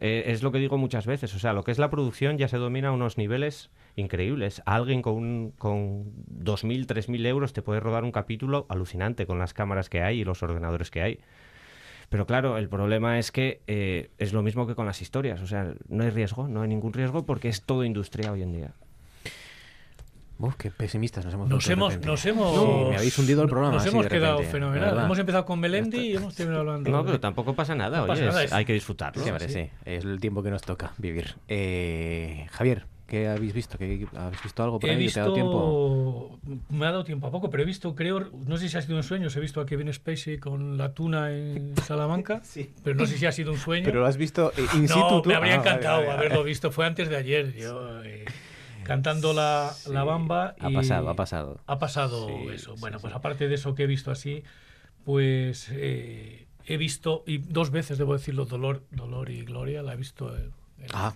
eh, 0.00 0.24
es 0.26 0.42
lo 0.42 0.50
que 0.52 0.58
digo 0.58 0.76
muchas 0.78 1.06
veces. 1.06 1.34
O 1.34 1.38
sea, 1.38 1.52
lo 1.52 1.62
que 1.62 1.70
es 1.70 1.78
la 1.78 1.88
producción 1.90 2.36
ya 2.38 2.48
se 2.48 2.56
domina 2.58 2.88
a 2.88 2.92
unos 2.92 3.16
niveles 3.16 3.70
increíbles. 3.94 4.62
Alguien 4.66 5.00
con, 5.00 5.14
un- 5.14 5.50
con 5.56 6.04
2.000, 6.44 6.86
3.000 6.86 7.24
euros 7.26 7.52
te 7.52 7.62
puede 7.62 7.80
rodar 7.80 8.04
un 8.04 8.12
capítulo 8.12 8.66
alucinante 8.68 9.26
con 9.26 9.38
las 9.38 9.54
cámaras 9.54 9.88
que 9.88 10.02
hay 10.02 10.20
y 10.20 10.24
los 10.24 10.42
ordenadores 10.42 10.90
que 10.90 11.00
hay. 11.02 11.20
Pero 12.08 12.26
claro, 12.26 12.56
el 12.58 12.68
problema 12.68 13.18
es 13.18 13.32
que 13.32 13.60
eh, 13.66 14.10
es 14.18 14.32
lo 14.32 14.42
mismo 14.42 14.66
que 14.66 14.74
con 14.74 14.86
las 14.86 15.02
historias. 15.02 15.40
O 15.40 15.46
sea, 15.46 15.74
no 15.88 16.04
hay 16.04 16.10
riesgo, 16.10 16.46
no 16.48 16.62
hay 16.62 16.68
ningún 16.68 16.92
riesgo 16.92 17.26
porque 17.26 17.48
es 17.48 17.62
todo 17.62 17.84
industria 17.84 18.30
hoy 18.32 18.42
en 18.42 18.52
día. 18.52 18.70
Uf, 20.38 20.54
qué 20.56 20.70
pesimistas 20.70 21.24
nos 21.24 21.32
hemos 21.32 21.48
Nos 21.48 21.68
hemos, 21.70 21.98
nos 22.04 22.26
hemos, 22.26 22.54
Sí, 22.60 22.66
me 22.90 22.96
habéis 22.96 23.18
hundido 23.18 23.42
el 23.42 23.48
programa. 23.48 23.72
Nos 23.74 23.82
así 23.82 23.88
hemos 23.90 24.04
de 24.04 24.10
quedado 24.10 24.34
repente, 24.36 24.52
fenomenal. 24.52 24.88
verdad. 24.90 25.04
Hemos 25.06 25.18
empezado 25.18 25.44
con 25.46 25.58
Melendi 25.60 25.98
y 25.98 26.16
hemos 26.16 26.34
terminado 26.34 26.60
hablando. 26.60 26.90
No, 26.90 27.04
pero 27.06 27.18
tampoco 27.20 27.54
pasa 27.54 27.74
nada, 27.74 27.96
No 27.98 28.02
oye, 28.04 28.08
pasa 28.12 28.22
es- 28.22 28.28
nada, 28.28 28.44
es- 28.44 28.52
hay 28.52 28.64
que 28.66 28.74
disfrutarlo. 28.74 29.24
Sí, 29.24 29.30
sí. 29.48 29.70
Es 29.86 30.04
el 30.04 30.20
tiempo 30.20 30.42
que 30.42 30.50
nos 30.50 30.60
toca 30.60 30.92
vivir. 30.98 31.36
Eh, 31.48 32.46
Javier, 32.50 32.84
¿qué 33.06 33.28
habéis 33.28 33.52
visto? 33.52 33.78
¿Qué, 33.78 34.06
¿Habéis 34.16 34.42
visto 34.42 34.62
algo 34.62 34.78
por 34.80 34.90
He 34.90 34.94
ahí? 34.94 34.98
visto, 34.98 35.14
¿Te 35.14 35.20
ha 35.20 35.22
dado 35.24 35.34
tiempo? 35.34 36.40
me 36.70 36.86
ha 36.86 36.90
dado 36.90 37.04
tiempo 37.04 37.26
a 37.26 37.30
poco, 37.30 37.50
pero 37.50 37.62
he 37.62 37.66
visto, 37.66 37.94
creo, 37.94 38.30
no 38.46 38.56
sé 38.56 38.68
si 38.68 38.76
ha 38.76 38.82
sido 38.82 38.96
un 38.96 39.02
sueño, 39.02 39.28
he 39.34 39.40
visto 39.40 39.60
a 39.60 39.66
Kevin 39.66 39.92
Spacey 39.92 40.38
con 40.38 40.76
la 40.76 40.92
tuna 40.94 41.30
en 41.32 41.76
Salamanca, 41.76 42.42
pero 42.84 42.96
no 42.96 43.06
sé 43.06 43.18
si 43.18 43.26
ha 43.26 43.32
sido 43.32 43.52
un 43.52 43.58
sueño. 43.58 43.86
Pero 43.86 44.00
lo 44.00 44.06
has 44.06 44.16
visto 44.16 44.52
eh, 44.56 44.62
in 44.74 44.88
situ 44.88 45.00
no, 45.00 45.22
tú? 45.22 45.28
me 45.30 45.34
habría 45.36 45.54
Ah, 45.54 45.58
encantado 45.60 45.96
vale, 45.96 46.06
vale. 46.08 46.18
haberlo 46.18 46.44
visto, 46.44 46.70
fue 46.70 46.86
antes 46.86 47.08
de 47.08 47.16
ayer, 47.16 47.54
yo 47.54 48.02
eh, 48.04 48.24
cantando 48.84 49.32
la, 49.32 49.72
la 49.90 50.04
bamba. 50.04 50.54
Ha 50.60 50.70
pasado, 50.70 51.08
ha 51.08 51.14
pasado. 51.14 51.60
Ha 51.66 51.78
pasado 51.78 52.26
Sí, 52.26 52.48
eso. 52.54 52.74
sí, 52.74 52.80
bueno, 52.80 52.98
sí. 52.98 53.02
pues 53.02 53.14
aparte 53.14 53.48
de 53.48 53.54
eso 53.54 53.74
que 53.74 53.84
he 53.84 53.86
visto 53.86 54.10
así, 54.10 54.42
pues 55.04 55.68
eh, 55.72 56.46
he 56.66 56.76
visto, 56.76 57.22
y 57.26 57.38
dos 57.38 57.70
veces 57.70 57.98
debo 57.98 58.12
decirlo, 58.14 58.44
Dolor, 58.44 58.82
Dolor 58.90 59.30
y 59.30 59.44
Gloria, 59.44 59.82
la 59.82 59.94
he 59.94 59.96
visto. 59.96 60.36
eh, 60.36 60.50
en- 60.78 60.86
Ah, 60.92 61.14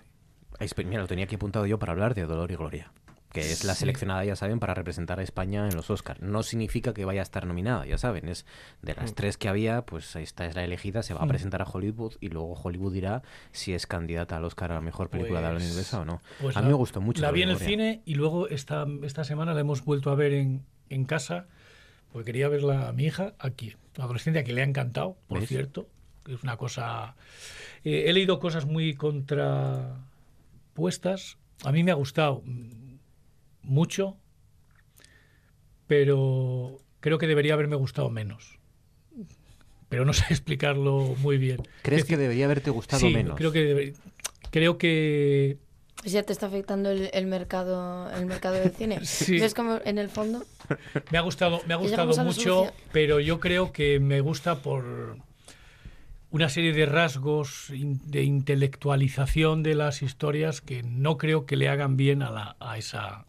mira, 0.85 1.01
lo 1.01 1.07
tenía 1.07 1.25
aquí 1.25 1.35
apuntado 1.35 1.65
yo 1.65 1.79
para 1.79 1.91
hablar 1.91 2.13
de 2.15 2.23
Dolor 2.25 2.51
y 2.51 2.55
Gloria. 2.55 2.91
Que 3.33 3.39
es 3.39 3.63
la 3.63 3.75
seleccionada, 3.75 4.25
ya 4.25 4.35
saben, 4.35 4.59
para 4.59 4.73
representar 4.73 5.21
a 5.21 5.23
España 5.23 5.65
en 5.69 5.73
los 5.73 5.89
Oscars. 5.89 6.19
No 6.21 6.43
significa 6.43 6.93
que 6.93 7.05
vaya 7.05 7.21
a 7.21 7.23
estar 7.23 7.45
nominada, 7.47 7.85
ya 7.85 7.97
saben. 7.97 8.27
Es 8.27 8.45
de 8.81 8.93
las 8.93 9.15
tres 9.15 9.37
que 9.37 9.47
había, 9.47 9.83
pues 9.83 10.17
esta 10.17 10.45
es 10.45 10.53
la 10.55 10.65
elegida, 10.65 11.01
se 11.01 11.13
va 11.13 11.21
a 11.21 11.25
Mm. 11.25 11.29
presentar 11.29 11.61
a 11.61 11.65
Hollywood 11.65 12.15
y 12.19 12.27
luego 12.27 12.55
Hollywood 12.61 12.91
dirá 12.91 13.21
si 13.53 13.73
es 13.73 13.87
candidata 13.87 14.35
al 14.35 14.43
Oscar 14.43 14.73
a 14.73 14.75
la 14.75 14.81
mejor 14.81 15.09
película 15.09 15.39
de 15.39 15.45
habla 15.47 15.59
Pues- 15.59 15.69
inglesa 15.69 16.01
o 16.01 16.05
no. 16.05 16.21
Pues 16.41 16.57
a 16.57 16.59
mí 16.59 16.65
la- 16.65 16.71
me 16.71 16.75
gustó 16.75 16.99
mucho. 16.99 17.21
La 17.21 17.31
vi 17.31 17.43
en 17.43 17.49
el 17.49 17.57
cine 17.57 18.01
y 18.03 18.15
luego 18.15 18.49
esta, 18.49 18.85
esta 19.03 19.23
semana 19.23 19.53
la 19.53 19.61
hemos 19.61 19.85
vuelto 19.85 20.11
a 20.11 20.15
ver 20.15 20.33
en, 20.33 20.65
en 20.89 21.05
casa, 21.05 21.45
porque 22.11 22.25
quería 22.25 22.49
verla 22.49 22.89
a 22.89 22.91
mi 22.91 23.05
hija, 23.05 23.31
aquí, 23.39 23.77
adolescente, 23.97 24.39
a 24.39 24.43
quien 24.43 24.55
le 24.57 24.61
ha 24.63 24.65
encantado, 24.65 25.15
por 25.29 25.39
¿Ves? 25.39 25.47
cierto. 25.47 25.87
que 26.25 26.33
Es 26.33 26.43
una 26.43 26.57
cosa. 26.57 27.15
eh, 27.85 28.03
he 28.07 28.13
leído 28.13 28.39
cosas 28.39 28.65
muy 28.65 28.93
contrapuestas. 30.71 31.37
A 31.63 31.71
mí 31.71 31.83
me 31.83 31.91
ha 31.91 31.95
gustado 31.95 32.41
mm, 32.45 32.95
mucho, 33.63 34.17
pero 35.87 36.77
creo 36.99 37.17
que 37.17 37.27
debería 37.27 37.53
haberme 37.53 37.75
gustado 37.75 38.09
menos. 38.09 38.59
Pero 39.89 40.05
no 40.05 40.13
sé 40.13 40.25
explicarlo 40.29 41.15
muy 41.19 41.37
bien. 41.37 41.61
¿Crees 41.83 42.03
Es 42.03 42.07
que 42.07 42.17
debería 42.17 42.45
haberte 42.45 42.71
gustado 42.71 43.01
sí, 43.01 43.13
menos? 43.13 43.37
creo 43.37 43.51
que 43.51 43.93
creo 44.49 44.77
que 44.77 45.57
Pues 45.97 46.11
ya 46.13 46.23
te 46.23 46.33
está 46.33 46.47
afectando 46.47 46.89
el, 46.89 47.09
el 47.13 47.27
mercado 47.27 48.09
el 48.11 48.25
mercado 48.25 48.55
del 48.55 48.71
cine. 48.71 48.99
Sí. 49.05 49.39
¿Ves 49.39 49.53
como 49.53 49.79
en 49.83 49.97
el 49.97 50.09
fondo? 50.09 50.43
Me 51.11 51.17
ha 51.17 51.21
gustado, 51.21 51.61
me 51.67 51.73
ha 51.73 51.77
gustado 51.77 52.23
mucho, 52.23 52.71
pero 52.91 53.19
yo 53.19 53.39
creo 53.39 53.71
que 53.71 53.99
me 53.99 54.21
gusta 54.21 54.61
por 54.61 55.17
una 56.31 56.49
serie 56.49 56.73
de 56.73 56.85
rasgos 56.85 57.67
de 57.69 58.23
intelectualización 58.23 59.63
de 59.63 59.75
las 59.75 60.01
historias 60.01 60.61
que 60.61 60.81
no 60.83 61.17
creo 61.17 61.45
que 61.45 61.55
le 61.57 61.69
hagan 61.69 61.97
bien 61.97 62.23
a, 62.23 62.31
la, 62.31 62.55
a 62.59 62.77
esa 62.77 63.25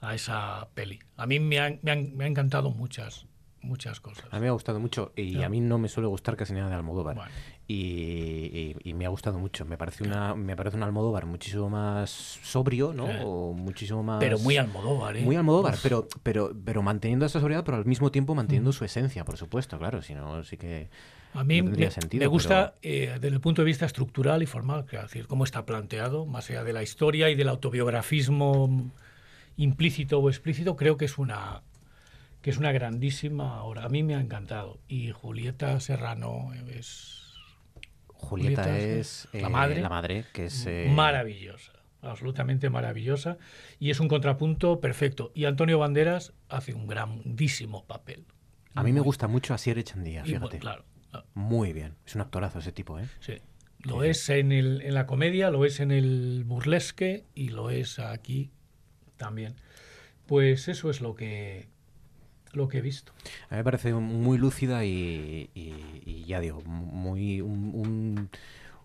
a 0.00 0.14
esa 0.16 0.68
peli. 0.74 0.98
A 1.16 1.26
mí 1.26 1.38
me 1.38 1.60
han, 1.60 1.78
me 1.82 1.92
han- 1.92 2.16
me 2.16 2.24
ha 2.24 2.26
encantado 2.26 2.70
muchas 2.70 3.26
muchas 3.60 4.00
cosas. 4.00 4.24
A 4.32 4.36
mí 4.36 4.42
me 4.42 4.48
ha 4.48 4.52
gustado 4.52 4.80
mucho 4.80 5.12
y 5.14 5.40
a 5.44 5.48
mí 5.48 5.60
no 5.60 5.78
me 5.78 5.88
suele 5.88 6.08
gustar 6.08 6.36
casi 6.36 6.52
nada 6.52 6.68
de 6.68 6.74
Almodóvar. 6.74 7.14
Bueno. 7.14 7.30
Y, 7.68 7.74
y- 7.74 8.76
y 8.82 8.94
me 8.94 9.06
ha 9.06 9.08
gustado 9.08 9.38
mucho. 9.38 9.64
Me 9.64 9.76
parece 9.78 10.02
una 10.02 10.34
me 10.34 10.56
parece 10.56 10.76
un 10.76 10.82
Almodóvar 10.82 11.26
muchísimo 11.26 11.70
más 11.70 12.10
sobrio, 12.10 12.92
¿no? 12.92 13.04
O 13.24 13.52
muchísimo 13.52 14.02
más 14.02 14.18
Pero 14.18 14.38
muy 14.40 14.56
Almodóvar, 14.56 15.16
¿eh? 15.16 15.22
Muy 15.22 15.36
Almodóvar, 15.36 15.74
Uf. 15.74 15.80
pero 15.84 16.08
pero 16.24 16.52
pero 16.64 16.82
manteniendo 16.82 17.24
esa 17.24 17.38
sobriedad, 17.38 17.62
pero 17.64 17.76
al 17.76 17.84
mismo 17.86 18.10
tiempo 18.10 18.34
manteniendo 18.34 18.72
su 18.72 18.84
esencia, 18.84 19.24
por 19.24 19.36
supuesto, 19.36 19.78
claro, 19.78 20.02
si 20.02 20.14
no 20.14 20.42
sí 20.42 20.56
que 20.56 20.90
A 21.34 21.44
mí 21.44 21.62
no 21.62 21.70
me, 21.70 21.90
sentido, 21.90 22.20
me 22.20 22.26
gusta 22.26 22.74
pero- 22.80 22.94
eh, 22.94 23.18
desde 23.20 23.34
el 23.34 23.40
punto 23.40 23.62
de 23.62 23.66
vista 23.66 23.86
estructural 23.86 24.42
y 24.42 24.46
formal, 24.46 24.84
es 24.90 25.02
decir, 25.02 25.26
cómo 25.26 25.44
está 25.44 25.64
planteado, 25.64 26.26
más 26.26 26.50
allá 26.50 26.64
de 26.64 26.72
la 26.72 26.82
historia 26.82 27.30
y 27.30 27.34
del 27.34 27.48
autobiografismo 27.48 28.90
implícito 29.56 30.18
o 30.18 30.28
explícito, 30.28 30.76
creo 30.76 30.96
que 30.96 31.06
es 31.06 31.18
una 31.18 31.62
que 32.42 32.50
es 32.50 32.58
una 32.58 32.72
grandísima 32.72 33.62
obra. 33.62 33.84
A 33.84 33.88
mí 33.88 34.02
me 34.02 34.16
ha 34.16 34.20
encantado. 34.20 34.80
Y 34.88 35.12
Julieta 35.12 35.78
Serrano 35.78 36.50
es 36.68 37.22
Julieta, 38.08 38.64
Julieta 38.64 38.78
es 38.78 39.28
es 39.32 39.40
la 39.42 39.48
eh, 39.48 39.50
madre. 39.50 39.80
la 39.80 39.88
madre 39.88 40.24
que 40.32 40.46
es 40.46 40.66
eh, 40.66 40.90
maravillosa, 40.92 41.72
absolutamente 42.02 42.68
maravillosa. 42.68 43.38
Y 43.78 43.90
es 43.90 44.00
un 44.00 44.08
contrapunto 44.08 44.80
perfecto. 44.80 45.30
Y 45.34 45.44
Antonio 45.44 45.78
Banderas 45.78 46.32
hace 46.48 46.74
un 46.74 46.88
grandísimo 46.88 47.84
papel. 47.84 48.26
A 48.74 48.82
mí 48.82 48.92
me 48.92 49.00
gusta 49.00 49.28
mucho 49.28 49.54
Asier 49.54 49.78
Echandía, 49.78 50.22
y, 50.24 50.30
bueno, 50.30 50.46
fíjate. 50.46 50.58
claro. 50.58 50.84
Muy 51.34 51.72
bien. 51.72 51.94
Es 52.06 52.14
un 52.14 52.20
actorazo 52.22 52.58
ese 52.60 52.72
tipo, 52.72 52.98
¿eh? 52.98 53.06
Sí. 53.20 53.34
Lo 53.80 54.04
es 54.04 54.28
en, 54.30 54.52
el, 54.52 54.80
en 54.82 54.94
la 54.94 55.06
comedia, 55.06 55.50
lo 55.50 55.64
es 55.64 55.80
en 55.80 55.90
el 55.90 56.44
burlesque 56.46 57.24
y 57.34 57.48
lo 57.48 57.70
es 57.70 57.98
aquí 57.98 58.50
también. 59.16 59.54
Pues 60.26 60.68
eso 60.68 60.88
es 60.88 61.00
lo 61.00 61.14
que, 61.16 61.66
lo 62.52 62.68
que 62.68 62.78
he 62.78 62.80
visto. 62.80 63.12
A 63.48 63.54
mí 63.54 63.58
me 63.58 63.64
parece 63.64 63.92
muy 63.92 64.38
lúcida 64.38 64.84
y, 64.84 65.50
y- 65.54 66.02
y 66.06 66.24
ya 66.26 66.38
digo, 66.40 66.62
muy 66.62 67.40
un, 67.40 67.72
un, 67.74 68.30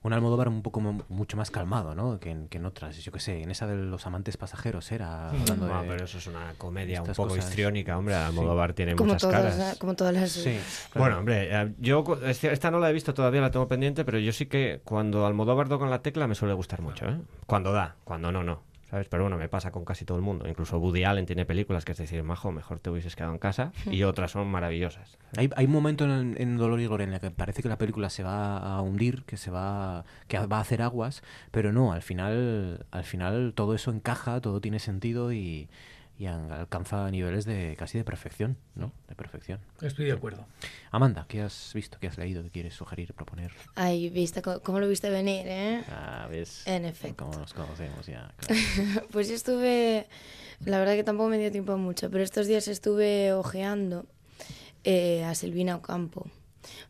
un 0.07 0.13
Almodóvar 0.13 0.47
un 0.47 0.61
poco 0.61 0.79
mucho 1.09 1.37
más 1.37 1.51
calmado, 1.51 1.93
¿no? 1.93 2.19
Que 2.19 2.31
en, 2.31 2.47
que 2.47 2.57
en 2.57 2.65
otras, 2.65 2.97
yo 2.97 3.11
qué 3.11 3.19
sé, 3.19 3.41
en 3.43 3.51
esa 3.51 3.67
de 3.67 3.75
los 3.75 4.05
amantes 4.07 4.37
pasajeros 4.37 4.91
era 4.91 5.29
hablando 5.29 5.67
No, 5.67 5.81
de... 5.83 5.87
pero 5.89 6.05
eso 6.05 6.17
es 6.17 6.27
una 6.27 6.53
comedia 6.57 7.01
un 7.01 7.07
poco 7.13 7.29
cosas. 7.29 7.45
histriónica, 7.45 7.97
hombre. 7.97 8.15
Almodóvar 8.15 8.73
tiene 8.73 8.95
Como 8.95 9.13
muchas 9.13 9.21
todas, 9.29 9.55
caras. 9.55 9.73
¿eh? 9.75 9.77
como 9.79 9.95
todas 9.95 10.13
las... 10.13 10.31
Sí, 10.31 10.57
Bueno, 10.95 11.19
hombre, 11.19 11.49
eh, 11.51 11.73
yo 11.79 12.03
este- 12.25 12.51
esta 12.51 12.71
no 12.71 12.79
la 12.79 12.89
he 12.89 12.93
visto 12.93 13.13
todavía, 13.13 13.41
la 13.41 13.51
tengo 13.51 13.67
pendiente, 13.67 14.03
pero 14.05 14.17
yo 14.19 14.31
sí 14.31 14.45
que 14.47 14.81
cuando 14.83 15.25
Almodóvar 15.27 15.67
toca 15.69 15.85
la 15.85 16.01
tecla 16.01 16.25
me 16.27 16.35
suele 16.35 16.53
gustar 16.53 16.81
mucho, 16.81 17.05
¿eh? 17.07 17.17
Cuando 17.45 17.71
da, 17.73 17.95
cuando 18.03 18.31
no, 18.31 18.43
no. 18.43 18.61
¿Sabes? 18.89 19.07
Pero 19.09 19.23
bueno, 19.23 19.37
me 19.37 19.49
pasa 19.49 19.71
con 19.71 19.83
casi 19.83 20.05
todo 20.05 20.17
el 20.17 20.23
mundo. 20.23 20.47
Incluso 20.47 20.77
Woody 20.77 21.03
Allen 21.03 21.25
tiene 21.25 21.45
películas 21.45 21.83
que 21.83 21.91
es 21.91 21.97
decir, 21.97 22.23
majo, 22.23 22.51
mejor 22.51 22.79
te 22.79 22.89
hubieses 22.89 23.15
quedado 23.15 23.33
en 23.33 23.39
casa. 23.39 23.71
Y 23.91 24.03
otras 24.03 24.31
son 24.31 24.47
maravillosas. 24.47 25.17
Hay, 25.35 25.49
hay 25.55 25.65
un 25.65 25.71
momento 25.71 26.05
en, 26.05 26.35
en 26.37 26.57
Dolor 26.57 26.79
y 26.79 26.87
Gloria 26.87 27.05
en 27.05 27.13
el 27.13 27.19
que 27.19 27.31
parece 27.31 27.61
que 27.61 27.69
la 27.69 27.77
película 27.77 28.09
se 28.09 28.23
va 28.23 28.57
a 28.57 28.81
hundir, 28.81 29.23
que 29.23 29.37
se 29.37 29.51
va, 29.51 30.05
que 30.27 30.37
va 30.39 30.57
a 30.57 30.61
hacer 30.61 30.81
aguas, 30.81 31.23
pero 31.51 31.73
no, 31.73 31.91
al 31.91 32.01
final, 32.01 32.85
al 32.91 33.03
final 33.03 33.53
todo 33.55 33.73
eso 33.73 33.91
encaja, 33.91 34.39
todo 34.39 34.61
tiene 34.61 34.79
sentido 34.79 35.33
y, 35.33 35.67
y 36.19 36.25
an- 36.25 36.51
alcanza 36.51 37.09
niveles 37.11 37.45
de 37.45 37.75
casi 37.77 37.97
de 37.97 38.03
perfección, 38.03 38.57
¿no? 38.75 38.91
De 39.07 39.15
perfección. 39.15 39.59
Estoy 39.81 40.05
de 40.05 40.13
acuerdo. 40.13 40.45
Amanda, 40.91 41.25
¿qué 41.27 41.41
has 41.41 41.71
visto, 41.73 41.99
qué 41.99 42.07
has 42.07 42.17
leído, 42.17 42.41
qué 42.43 42.49
quieres 42.49 42.73
sugerir, 42.73 43.13
proponer? 43.13 43.51
Ay, 43.75 44.09
viste 44.09 44.41
cómo 44.41 44.79
lo 44.79 44.87
viste 44.87 45.09
venir, 45.09 45.45
¿eh? 45.47 45.83
Ah, 45.89 46.27
ves. 46.29 46.65
En 46.65 46.85
efecto. 46.85 47.25
Cómo 47.25 47.37
nos 47.37 47.53
conocemos 47.53 48.05
ya. 48.07 48.31
claro. 48.37 49.07
Pues 49.11 49.27
yo 49.29 49.35
estuve, 49.35 50.07
la 50.65 50.79
verdad 50.79 50.95
que 50.95 51.03
tampoco 51.03 51.29
me 51.29 51.37
dio 51.37 51.51
tiempo 51.51 51.73
a 51.73 51.77
mucho, 51.77 52.09
pero 52.09 52.23
estos 52.23 52.47
días 52.47 52.67
estuve 52.67 53.31
ojeando 53.33 54.05
eh, 54.83 55.23
a 55.23 55.35
Silvina 55.35 55.75
Ocampo, 55.75 56.23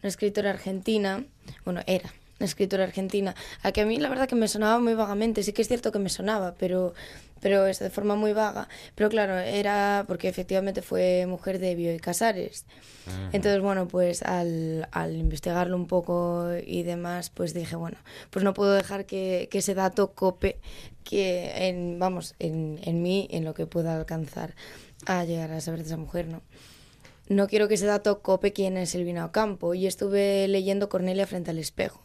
una 0.01 0.07
escritora 0.09 0.51
argentina, 0.51 1.25
bueno, 1.65 1.81
era 1.85 2.13
una 2.39 2.45
escritora 2.45 2.83
argentina, 2.83 3.33
a 3.63 3.71
que 3.71 3.81
a 3.81 3.85
mí 3.85 3.97
la 3.97 4.09
verdad 4.09 4.27
que 4.29 4.35
me 4.35 4.47
sonaba 4.47 4.79
muy 4.79 4.93
vagamente, 4.93 5.41
sí 5.43 5.53
que 5.53 5.63
es 5.63 5.67
cierto 5.67 5.91
que 5.91 5.97
me 5.99 6.09
sonaba, 6.09 6.53
pero, 6.59 6.93
pero 7.41 7.65
es 7.67 7.79
de 7.79 7.89
forma 7.89 8.15
muy 8.15 8.33
vaga, 8.33 8.67
pero 8.95 9.09
claro, 9.09 9.37
era 9.37 10.05
porque 10.07 10.27
efectivamente 10.27 10.81
fue 10.81 11.25
mujer 11.27 11.59
de 11.59 11.75
Bioy 11.75 11.99
Casares. 11.99 12.65
Entonces, 13.31 13.61
bueno, 13.61 13.87
pues 13.87 14.21
al, 14.21 14.87
al 14.91 15.15
investigarlo 15.15 15.77
un 15.77 15.87
poco 15.87 16.49
y 16.65 16.83
demás, 16.83 17.29
pues 17.29 17.53
dije, 17.53 17.75
bueno, 17.77 17.97
pues 18.31 18.43
no 18.43 18.53
puedo 18.53 18.73
dejar 18.73 19.05
que, 19.05 19.47
que 19.49 19.59
ese 19.59 19.73
dato 19.73 20.11
cope 20.11 20.59
que 21.03 21.69
en, 21.69 21.99
vamos, 21.99 22.35
en, 22.39 22.79
en 22.83 23.01
mí, 23.01 23.27
en 23.31 23.45
lo 23.45 23.53
que 23.53 23.65
pueda 23.65 23.95
alcanzar 23.95 24.55
a 25.05 25.23
llegar 25.23 25.51
a 25.51 25.61
saber 25.61 25.79
de 25.81 25.85
esa 25.85 25.97
mujer, 25.97 26.27
¿no? 26.27 26.41
No 27.29 27.47
quiero 27.47 27.67
que 27.67 27.73
ese 27.75 27.85
dato 27.85 28.21
cope 28.21 28.53
quién 28.53 28.77
es 28.77 28.91
Silvina 28.91 29.25
Ocampo 29.25 29.73
y 29.73 29.85
estuve 29.85 30.47
leyendo 30.47 30.89
Cornelia 30.89 31.27
frente 31.27 31.51
al 31.51 31.59
espejo 31.59 32.01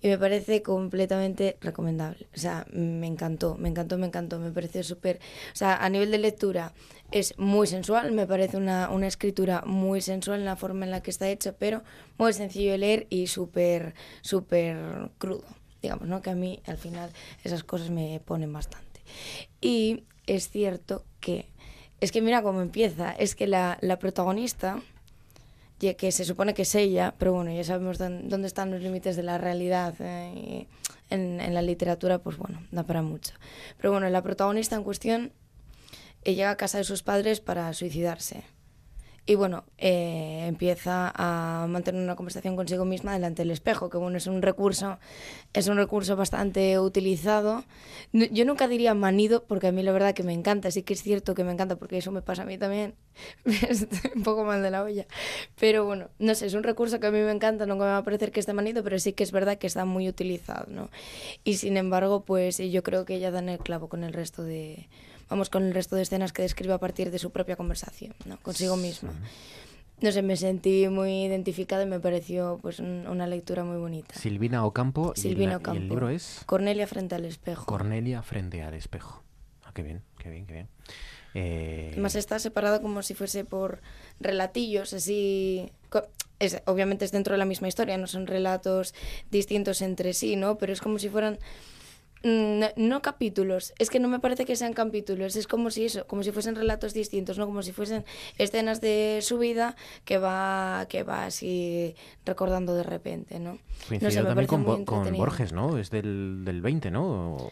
y 0.00 0.08
me 0.08 0.18
parece 0.18 0.62
completamente 0.62 1.56
recomendable. 1.60 2.26
O 2.34 2.38
sea, 2.38 2.66
me 2.72 3.06
encantó, 3.06 3.56
me 3.56 3.68
encantó, 3.68 3.98
me 3.98 4.06
encantó, 4.06 4.38
me 4.38 4.50
pareció 4.50 4.82
súper... 4.82 5.20
O 5.52 5.56
sea, 5.56 5.76
a 5.76 5.88
nivel 5.88 6.10
de 6.10 6.18
lectura 6.18 6.72
es 7.10 7.38
muy 7.38 7.66
sensual, 7.66 8.12
me 8.12 8.26
parece 8.26 8.56
una, 8.56 8.90
una 8.90 9.06
escritura 9.06 9.62
muy 9.66 10.00
sensual 10.00 10.40
en 10.40 10.44
la 10.44 10.56
forma 10.56 10.84
en 10.84 10.90
la 10.90 11.02
que 11.02 11.10
está 11.10 11.28
hecha, 11.28 11.52
pero 11.52 11.82
muy 12.18 12.32
sencillo 12.32 12.72
de 12.72 12.78
leer 12.78 13.06
y 13.10 13.26
súper, 13.26 13.94
súper 14.20 15.10
crudo, 15.18 15.44
digamos, 15.82 16.06
¿no? 16.06 16.22
Que 16.22 16.30
a 16.30 16.34
mí 16.34 16.60
al 16.66 16.76
final 16.76 17.10
esas 17.44 17.64
cosas 17.64 17.90
me 17.90 18.20
ponen 18.24 18.52
bastante. 18.52 19.00
Y 19.60 20.04
es 20.26 20.50
cierto 20.50 21.04
que... 21.20 21.46
Es 22.00 22.12
que 22.12 22.22
mira 22.22 22.42
cómo 22.42 22.60
empieza, 22.60 23.10
es 23.10 23.34
que 23.34 23.48
la, 23.48 23.76
la 23.80 23.98
protagonista 23.98 24.80
que 25.78 26.12
se 26.12 26.24
supone 26.24 26.54
que 26.54 26.62
es 26.62 26.74
ella, 26.74 27.14
pero 27.18 27.32
bueno, 27.32 27.52
ya 27.52 27.64
sabemos 27.64 27.98
dónde, 27.98 28.46
están 28.46 28.70
los 28.70 28.82
límites 28.82 29.16
de 29.16 29.22
la 29.22 29.38
realidad 29.38 29.94
eh, 30.00 30.66
en 31.10 31.54
la 31.54 31.62
literatura, 31.62 32.18
pues 32.18 32.36
bueno, 32.36 32.62
da 32.70 32.82
para 32.82 33.02
mucho. 33.02 33.32
Pero 33.76 33.92
bueno, 33.92 34.08
la 34.10 34.22
protagonista 34.22 34.76
en 34.76 34.82
cuestión 34.82 35.32
eh, 36.24 36.34
llega 36.34 36.50
a 36.50 36.56
casa 36.56 36.78
de 36.78 36.84
sus 36.84 37.02
padres 37.02 37.40
para 37.40 37.72
suicidarse. 37.72 38.42
Y 39.28 39.34
bueno, 39.34 39.64
eh, 39.76 40.46
empieza 40.48 41.12
a 41.14 41.66
mantener 41.68 42.02
una 42.02 42.16
conversación 42.16 42.56
consigo 42.56 42.86
misma 42.86 43.12
delante 43.12 43.42
del 43.42 43.50
espejo, 43.50 43.90
que 43.90 43.98
bueno, 43.98 44.16
es 44.16 44.26
un 44.26 44.40
recurso, 44.40 44.98
es 45.52 45.68
un 45.68 45.76
recurso 45.76 46.16
bastante 46.16 46.78
utilizado. 46.78 47.62
Yo 48.14 48.46
nunca 48.46 48.68
diría 48.68 48.94
manido, 48.94 49.44
porque 49.44 49.66
a 49.66 49.72
mí 49.72 49.82
la 49.82 49.92
verdad 49.92 50.14
que 50.14 50.22
me 50.22 50.32
encanta, 50.32 50.70
sí 50.70 50.82
que 50.82 50.94
es 50.94 51.02
cierto 51.02 51.34
que 51.34 51.44
me 51.44 51.52
encanta, 51.52 51.76
porque 51.76 51.98
eso 51.98 52.10
me 52.10 52.22
pasa 52.22 52.44
a 52.44 52.46
mí 52.46 52.56
también. 52.56 52.94
Estoy 53.44 54.12
un 54.16 54.22
poco 54.22 54.44
mal 54.44 54.62
de 54.62 54.70
la 54.70 54.82
olla. 54.82 55.06
Pero 55.60 55.84
bueno, 55.84 56.08
no 56.18 56.34
sé, 56.34 56.46
es 56.46 56.54
un 56.54 56.62
recurso 56.62 56.98
que 56.98 57.08
a 57.08 57.10
mí 57.10 57.18
me 57.18 57.30
encanta, 57.30 57.66
nunca 57.66 57.84
me 57.84 57.90
va 57.90 57.98
a 57.98 58.04
parecer 58.04 58.32
que 58.32 58.40
esté 58.40 58.54
manido, 58.54 58.82
pero 58.82 58.98
sí 58.98 59.12
que 59.12 59.24
es 59.24 59.32
verdad 59.32 59.58
que 59.58 59.66
está 59.66 59.84
muy 59.84 60.08
utilizado, 60.08 60.64
¿no? 60.70 60.88
Y 61.44 61.56
sin 61.56 61.76
embargo, 61.76 62.24
pues 62.24 62.56
yo 62.56 62.82
creo 62.82 63.04
que 63.04 63.16
ella 63.16 63.30
da 63.30 63.40
en 63.40 63.50
el 63.50 63.58
clavo 63.58 63.90
con 63.90 64.04
el 64.04 64.14
resto 64.14 64.42
de, 64.42 64.88
vamos, 65.28 65.50
con 65.50 65.64
el 65.64 65.74
resto 65.74 65.96
de 65.96 66.02
escenas 66.02 66.32
que 66.32 66.42
describe 66.42 66.72
a 66.74 66.78
partir 66.78 67.10
de 67.10 67.18
su 67.18 67.30
propia 67.30 67.56
conversación, 67.56 68.14
¿no? 68.26 68.38
Consigo 68.38 68.76
misma. 68.76 69.12
No 70.00 70.12
sé, 70.12 70.22
me 70.22 70.36
sentí 70.36 70.86
muy 70.88 71.24
identificada 71.24 71.82
y 71.82 71.86
me 71.86 71.98
pareció 71.98 72.58
pues 72.62 72.78
un- 72.78 73.06
una 73.08 73.26
lectura 73.26 73.64
muy 73.64 73.78
bonita. 73.78 74.14
Silvina 74.14 74.64
Ocampo. 74.64 75.12
y 75.16 75.20
Silvina 75.20 75.50
la- 75.52 75.56
Ocampo. 75.56 75.80
Y 75.80 75.82
el 75.82 75.88
libro 75.88 76.08
es 76.08 76.42
Cornelia 76.46 76.86
frente 76.86 77.14
al 77.16 77.24
espejo. 77.24 77.66
Cornelia 77.66 78.22
frente 78.22 78.62
al 78.62 78.74
espejo. 78.74 79.24
Ah, 79.64 79.72
qué 79.74 79.82
bien, 79.82 80.02
qué 80.18 80.30
bien, 80.30 80.46
qué 80.46 80.52
bien. 80.54 80.68
Eh, 81.34 81.88
Además 81.92 82.14
está 82.14 82.38
separado 82.38 82.80
como 82.80 83.02
si 83.02 83.14
fuese 83.14 83.44
por 83.44 83.80
relatillos, 84.20 84.92
así... 84.92 85.70
Es, 86.38 86.62
obviamente 86.66 87.04
es 87.04 87.10
dentro 87.10 87.32
de 87.34 87.38
la 87.38 87.44
misma 87.44 87.66
historia, 87.66 87.98
no 87.98 88.06
son 88.06 88.28
relatos 88.28 88.94
distintos 89.32 89.82
entre 89.82 90.14
sí, 90.14 90.36
¿no? 90.36 90.56
Pero 90.58 90.72
es 90.72 90.80
como 90.80 91.00
si 91.00 91.08
fueran... 91.08 91.38
No, 92.24 92.66
no 92.76 93.00
capítulos, 93.02 93.72
es 93.78 93.90
que 93.90 94.00
no 94.00 94.08
me 94.08 94.18
parece 94.18 94.44
que 94.44 94.56
sean 94.56 94.72
capítulos, 94.72 95.36
es 95.36 95.46
como 95.46 95.70
si 95.70 95.84
eso, 95.84 96.06
como 96.06 96.22
si 96.22 96.32
fuesen 96.32 96.56
relatos 96.56 96.92
distintos, 96.92 97.38
¿no? 97.38 97.46
Como 97.46 97.62
si 97.62 97.72
fuesen 97.72 98.04
escenas 98.38 98.80
de 98.80 99.20
su 99.22 99.38
vida 99.38 99.76
que 100.04 100.18
va, 100.18 100.86
que 100.88 101.04
va 101.04 101.26
así 101.26 101.94
recordando 102.26 102.74
de 102.74 102.82
repente, 102.82 103.38
¿no? 103.38 103.58
coincidió 103.88 104.08
no 104.08 104.10
sé, 104.10 104.20
me 104.22 104.26
también 104.28 104.46
parece 104.48 104.84
con, 104.84 105.04
con. 105.04 105.16
Borges, 105.16 105.52
¿no? 105.52 105.78
Es 105.78 105.90
del, 105.90 106.42
del 106.44 106.60
20, 106.60 106.90
¿no? 106.90 107.50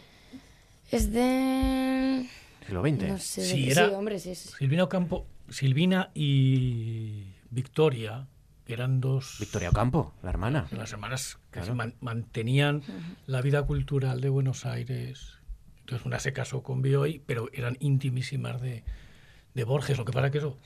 Es 0.91 1.13
de... 1.13 2.27
siglo 2.67 2.83
XX. 2.83 3.09
No 3.09 3.19
sé, 3.19 3.43
Sí, 3.43 3.65
sí, 3.65 3.71
era- 3.71 3.97
hombre, 3.99 4.19
sí, 4.19 4.35
sí. 4.35 4.49
Silvina 4.59 4.85
Ocampo, 4.85 5.27
Silvina 5.49 6.11
y 6.15 7.25
Victoria, 7.51 8.27
eran 8.67 9.01
dos 9.01 9.37
Victoria 9.41 9.71
Ocampo, 9.71 10.13
la 10.23 10.31
hermana. 10.31 10.67
las 10.73 10.93
hermanas 10.93 11.39
que 11.51 11.61
Claro. 11.61 11.67
se 11.67 11.75
man- 11.75 11.95
mantenían 12.01 12.83
la 13.27 13.41
vida 13.43 13.63
cultural 13.65 14.21
de 14.21 14.29
Buenos 14.29 14.67
Aires. 14.67 15.39
Entonces 15.81 16.05
una 16.07 16.19
se 16.19 16.33
casó 16.33 16.63
con 16.63 16.83
Bioy, 16.83 17.23
pero 17.27 17.49
eran 17.53 17.77
intimísimas 17.81 18.61
de, 18.61 18.83
de 19.55 19.65
Borges. 19.65 19.99
Lo 19.99 20.05
que 20.05 20.13
pasa 20.13 20.31
que 20.31 20.39
eso, 20.39 20.59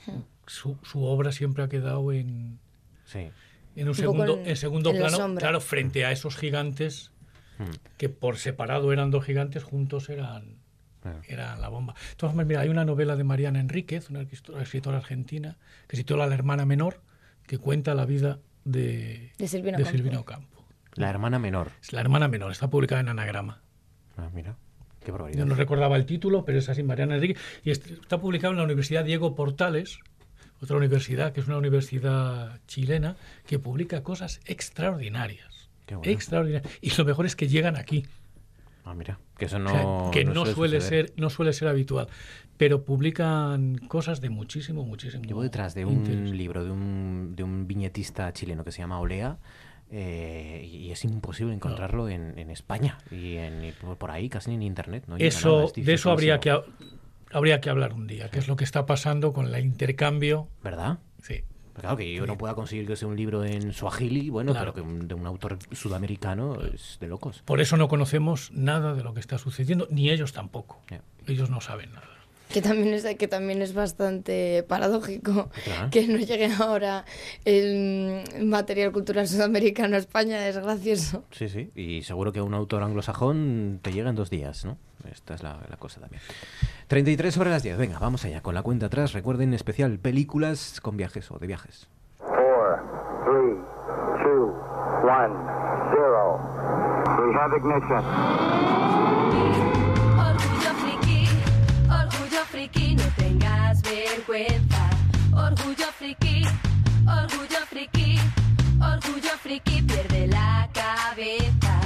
su, 0.47 0.77
su 0.83 1.03
obra 1.03 1.31
siempre 1.31 1.63
ha 1.63 1.69
quedado 1.69 2.11
en, 2.11 2.59
Sí. 3.05 3.29
en 3.75 3.87
un 3.87 3.95
segundo, 3.95 4.39
en- 4.39 4.47
en 4.47 4.55
segundo 4.55 4.89
en 4.91 4.97
plano, 4.97 5.35
claro, 5.35 5.61
frente 5.61 6.05
a 6.05 6.11
esos 6.11 6.35
gigantes 6.37 7.11
Hmm. 7.59 7.65
que 7.97 8.09
por 8.09 8.37
separado 8.37 8.91
eran 8.93 9.11
dos 9.11 9.23
gigantes, 9.25 9.63
juntos 9.63 10.09
eran, 10.09 10.55
Claro. 11.03 11.21
eran 11.27 11.61
la 11.61 11.67
bomba. 11.69 11.93
Maneras, 12.21 12.47
mira, 12.47 12.59
hay 12.61 12.69
una 12.69 12.85
novela 12.85 13.15
de 13.15 13.23
Mariana 13.23 13.59
Enríquez, 13.59 14.09
una 14.09 14.21
escritora, 14.21 14.63
escritora 14.63 14.97
argentina, 14.97 15.57
que 15.87 15.97
se 15.97 16.03
titula 16.03 16.25
La 16.25 16.33
hermana 16.33 16.65
menor, 16.65 17.01
que 17.51 17.57
cuenta 17.57 17.93
la 17.95 18.05
vida 18.05 18.39
de, 18.63 19.33
De. 19.37 19.45
Silvina 19.49 19.77
Ocampo. 20.21 20.65
La 20.93 21.09
hermana 21.09 21.37
menor. 21.37 21.71
Es 21.81 21.91
la 21.91 21.99
hermana 21.99 22.29
menor, 22.29 22.49
está 22.53 22.69
publicada 22.69 23.01
en 23.01 23.09
anagrama. 23.09 23.61
Ah, 24.15 24.29
mira, 24.33 24.55
qué 25.01 25.07
Yo 25.07 25.11
barbaridad. 25.11 25.45
no 25.45 25.53
recordaba 25.55 25.97
el 25.97 26.05
título, 26.05 26.45
pero 26.45 26.59
es 26.59 26.69
así, 26.69 26.81
Mariana 26.81 27.15
Enrique. 27.15 27.37
Y 27.65 27.71
est- 27.71 27.91
está 27.91 28.21
publicado 28.21 28.53
en 28.53 28.57
la 28.59 28.63
Universidad 28.63 29.03
Diego 29.03 29.35
Portales, 29.35 29.99
otra 30.61 30.77
universidad 30.77 31.33
que 31.33 31.41
es 31.41 31.47
una 31.47 31.57
universidad 31.57 32.61
chilena, 32.67 33.17
que 33.45 33.59
publica 33.59 34.01
cosas 34.01 34.39
extraordinarias. 34.45 35.69
Qué 35.87 35.95
bueno. 35.95 36.09
Extraordinarias. 36.09 36.71
Y 36.79 36.91
lo 36.95 37.03
mejor 37.03 37.25
es 37.25 37.35
que 37.35 37.49
llegan 37.49 37.75
aquí. 37.75 38.05
Ah, 38.83 38.93
mira, 38.95 39.19
que 39.37 39.45
eso 39.45 39.57
O 39.57 39.59
no, 39.59 39.69
sea, 39.69 40.11
que 40.11 40.25
no, 40.25 40.45
suele, 40.45 40.81
ser, 40.81 41.13
no 41.15 41.29
suele 41.29 41.53
ser 41.53 41.67
habitual. 41.67 42.07
Pero 42.57 42.83
publican 42.83 43.77
cosas 43.87 44.21
de 44.21 44.29
muchísimo, 44.29 44.85
muchísimo. 44.85 45.23
Llevo 45.23 45.43
detrás 45.43 45.73
de 45.73 45.85
un 45.85 45.97
interés. 45.97 46.31
libro 46.31 46.63
de 46.63 46.71
un, 46.71 47.33
de 47.35 47.43
un 47.43 47.67
viñetista 47.67 48.31
chileno 48.33 48.63
que 48.63 48.71
se 48.71 48.79
llama 48.79 48.99
Olea 48.99 49.37
eh, 49.91 50.67
y 50.71 50.91
es 50.91 51.03
imposible 51.03 51.53
encontrarlo 51.53 52.07
en, 52.07 52.37
en 52.37 52.49
España 52.49 52.97
y, 53.11 53.35
en, 53.35 53.63
y 53.65 53.71
por, 53.71 53.97
por 53.97 54.11
ahí 54.11 54.29
casi 54.29 54.49
ni 54.51 54.55
en 54.55 54.61
internet. 54.63 55.03
No 55.07 55.17
Eso, 55.17 55.57
nada, 55.57 55.71
es 55.75 55.85
de 55.85 55.93
eso 55.93 56.11
habría 56.11 56.39
que, 56.39 56.57
habría 57.31 57.61
que 57.61 57.69
hablar 57.69 57.93
un 57.93 58.07
día, 58.07 58.29
que 58.29 58.39
es 58.39 58.47
lo 58.47 58.55
que 58.55 58.63
está 58.63 58.85
pasando 58.85 59.33
con 59.33 59.53
el 59.53 59.65
intercambio. 59.65 60.47
¿Verdad? 60.63 60.99
Sí. 61.21 61.43
Claro, 61.73 61.95
que 61.97 62.13
yo 62.13 62.25
no 62.25 62.37
pueda 62.37 62.53
conseguir 62.53 62.85
que 62.87 62.95
sea 62.95 63.07
un 63.07 63.15
libro 63.15 63.43
en 63.43 63.73
Swahili, 63.73 64.29
bueno, 64.29 64.51
Claro. 64.51 64.73
pero 64.73 64.85
que 64.85 64.89
un- 64.91 65.07
de 65.07 65.13
un 65.15 65.25
autor 65.25 65.57
sudamericano 65.71 66.59
es 66.61 66.97
de 66.99 67.07
locos. 67.07 67.41
Por 67.45 67.61
eso 67.61 67.77
no 67.77 67.87
conocemos 67.87 68.51
nada 68.51 68.93
de 68.93 69.03
lo 69.03 69.13
que 69.13 69.19
está 69.19 69.37
sucediendo, 69.37 69.87
ni 69.89 70.09
ellos 70.09 70.33
tampoco. 70.33 70.81
Ya. 70.89 71.01
Ellos 71.27 71.49
no 71.49 71.61
saben 71.61 71.91
nada. 71.93 72.07
Que 72.53 72.61
también 72.61 72.93
es, 72.93 73.05
que 73.15 73.27
también 73.27 73.61
es 73.61 73.73
bastante 73.73 74.63
paradójico 74.67 75.49
Claro. 75.63 75.89
que 75.89 76.07
no 76.07 76.17
llegue 76.17 76.49
ahora 76.59 77.05
el 77.45 78.23
material 78.43 78.91
cultural 78.91 79.27
sudamericano 79.27 79.95
a 79.95 79.99
España, 79.99 80.47
es 80.47 80.57
gracioso. 80.57 81.23
Sí, 81.31 81.47
sí, 81.49 81.69
y 81.75 82.03
seguro 82.03 82.31
que 82.31 82.41
un 82.41 82.53
autor 82.53 82.83
anglosajón 82.83 83.79
te 83.81 83.91
llega 83.93 84.09
en 84.09 84.15
dos 84.15 84.29
días, 84.29 84.65
¿no? 84.65 84.77
Esta 85.11 85.33
es 85.33 85.43
la, 85.43 85.59
la 85.69 85.77
cosa 85.77 85.99
también. 85.99 86.21
33 86.87 87.33
sobre 87.33 87.49
las 87.49 87.63
10, 87.63 87.77
venga, 87.77 87.97
vamos 87.99 88.23
allá, 88.25 88.41
con 88.41 88.53
la 88.53 88.61
cuenta 88.63 88.85
atrás. 88.87 89.13
Recuerden, 89.13 89.53
especial 89.53 89.97
películas 89.99 90.79
con 90.81 90.97
viajes 90.97 91.31
o 91.31 91.39
de 91.39 91.47
viajes. 91.47 91.87
Four, 92.19 92.83
three, 93.25 93.55
two, 94.23 94.53
one, 95.07 95.33
zero. 95.91 96.39
We 97.25 97.33
have 97.33 97.55
ignition. 97.57 98.03
Friki, 102.61 102.93
no 102.93 103.03
tengas 103.17 103.81
vergüenza. 103.81 104.89
Orgullo 105.33 105.87
friki, 105.97 106.43
orgullo 107.07 107.65
friki, 107.67 108.19
orgullo 108.79 109.31
friki, 109.41 109.81
pierde 109.81 110.27
la 110.27 110.69
cabeza. 110.71 111.81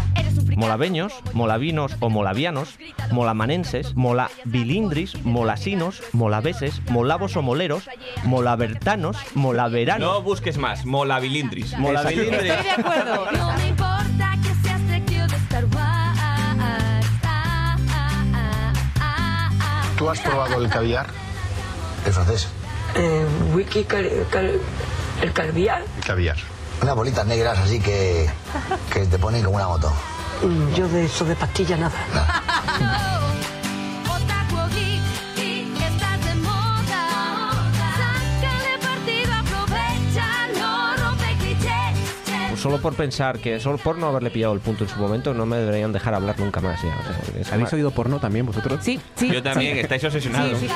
Molaveños, 0.58 1.14
molavinos 1.34 1.96
o 2.02 2.10
molavianos, 2.10 2.78
molamanenses, 3.12 3.96
molabilindris, 3.96 5.24
molasinos, 5.24 6.04
molaveses, 6.12 6.82
molavos 6.90 7.38
o 7.38 7.42
moleros, 7.42 7.90
molabertanos, 8.26 9.16
molaveranos. 9.34 10.06
No 10.06 10.22
busques 10.24 10.58
más, 10.58 10.86
molabilindris. 10.86 11.78
Molabilindris. 11.78 12.52
Estoy 12.52 12.64
de 12.64 12.70
acuerdo. 12.72 13.95
¿Tú 20.06 20.12
has 20.12 20.20
probado 20.20 20.62
el 20.62 20.70
caviar? 20.70 21.08
El 22.06 22.14
francés. 22.14 22.48
Eh, 22.94 23.26
wiki 23.56 23.84
cal- 23.86 24.28
cal- 24.30 24.60
el 25.22 25.34
caviar. 25.34 25.84
El 25.98 26.04
caviar. 26.04 26.38
Unas 26.84 26.94
bolitas 26.96 27.26
negras 27.26 27.58
así 27.58 27.80
que, 27.80 28.30
que 28.94 29.08
te 29.08 29.18
ponen 29.18 29.44
como 29.44 29.56
una 29.56 29.68
moto. 29.68 29.92
Yo 30.76 30.88
de 30.90 31.06
eso 31.06 31.26
de 31.26 31.36
pastilla 31.36 31.78
nada. 31.78 33.15
Pues 42.56 42.64
solo 42.64 42.80
por 42.80 42.96
pensar 42.96 43.40
que 43.40 43.60
solo 43.60 43.78
por 43.78 43.98
no 43.98 44.08
haberle 44.08 44.30
pillado 44.30 44.54
el 44.54 44.62
punto 44.62 44.86
en 44.86 44.90
su 44.90 44.98
momento 44.98 45.34
no 45.34 45.46
me 45.46 45.58
deberían 45.58 45.92
dejar 45.92 46.14
hablar 46.14 46.40
nunca 46.40 46.62
más 46.62 46.82
ya. 46.82 46.88
o 46.88 47.04
sea, 47.04 47.42
es 47.42 47.52
¿Habéis 47.52 47.74
oído 47.74 47.92
porno 47.92 48.18
también 48.22 48.46
vosotros? 48.46 48.80
Sí, 48.82 48.98
sí. 49.16 49.30
Yo 49.30 49.44
también, 49.44 49.78
estáis 49.78 50.02
obsesionados. 50.06 50.54
Orgullo 50.54 50.70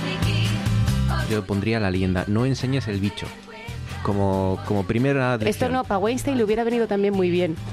friki. 0.00 0.48
Yo 1.28 1.44
pondría 1.44 1.80
la 1.80 1.90
leyenda, 1.90 2.22
no 2.28 2.46
enseñes 2.46 2.86
el 2.86 3.00
bicho. 3.00 3.26
Como, 4.04 4.60
como 4.66 4.84
primera 4.86 5.36
Esto 5.40 5.68
no, 5.68 5.82
para 5.82 5.98
Weinstein 5.98 6.38
le 6.38 6.44
hubiera 6.44 6.62
venido 6.62 6.86
también 6.86 7.12
muy 7.12 7.28
bien. 7.28 7.56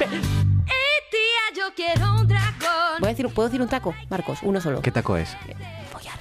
Eh, 0.00 0.98
tía, 1.10 1.44
yo 1.56 1.74
quiero 1.74 2.14
un 2.20 2.26
dragón. 2.26 2.43
Voy 3.00 3.08
a 3.08 3.10
decir, 3.10 3.28
¿Puedo 3.28 3.48
decir 3.48 3.60
un 3.60 3.68
taco, 3.68 3.94
Marcos? 4.08 4.38
Uno 4.42 4.60
solo. 4.60 4.80
¿Qué 4.82 4.90
taco 4.90 5.16
es? 5.16 5.36
Follar. 5.90 6.18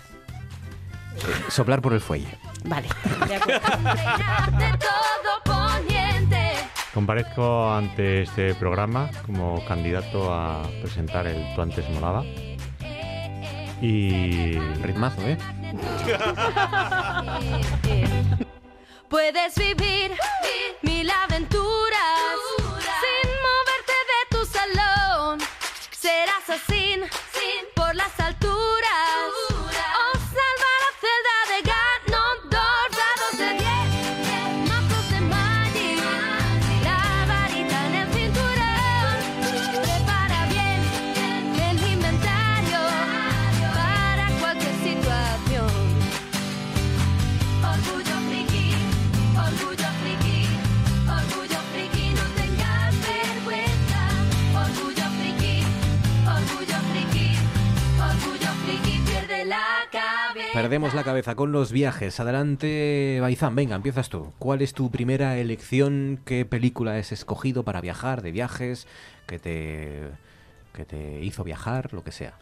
Soplar 1.50 1.82
por 1.82 1.94
el 1.94 2.02
fuelle. 2.02 2.38
Vale. 2.66 2.88
De 3.28 4.78
todo 4.78 5.44
poniente. 5.44 6.54
Comparezco 6.94 7.74
ante 7.74 8.24
este 8.24 8.54
programa 8.56 9.10
como 9.26 9.64
candidato 9.66 10.34
a 10.34 10.64
presentar 10.82 11.28
el 11.28 11.54
Tú 11.56 11.62
antes 11.62 11.88
molaba. 11.90 12.24
Y. 13.82 14.58
Ritmazo, 14.82 15.22
¿eh? 15.22 15.38
Puedes 19.10 19.56
vivir 19.56 20.12
mil 20.82 21.10
aventuras 21.10 22.40
Serás 26.04 26.50
así 26.50 27.00
Perdemos 60.54 60.94
la 60.94 61.04
cabeza 61.04 61.34
con 61.34 61.52
los 61.52 61.72
viajes. 61.72 62.20
Adelante, 62.20 63.18
Baizán, 63.20 63.56
venga, 63.56 63.76
empiezas 63.76 64.10
tú. 64.10 64.34
¿Cuál 64.38 64.62
es 64.62 64.74
tu 64.74 64.92
primera 64.92 65.36
elección? 65.40 66.20
¿Qué 66.26 66.46
película 66.46 66.96
has 66.96 67.12
escogido 67.12 67.64
para 67.64 67.82
viajar, 67.82 68.22
de 68.22 68.32
viajes, 68.32 68.86
que 69.26 69.40
te, 69.40 70.02
que 70.72 70.86
te 70.86 71.22
hizo 71.24 71.44
viajar, 71.44 71.92
lo 71.92 72.04
que 72.04 72.12
sea? 72.12 72.36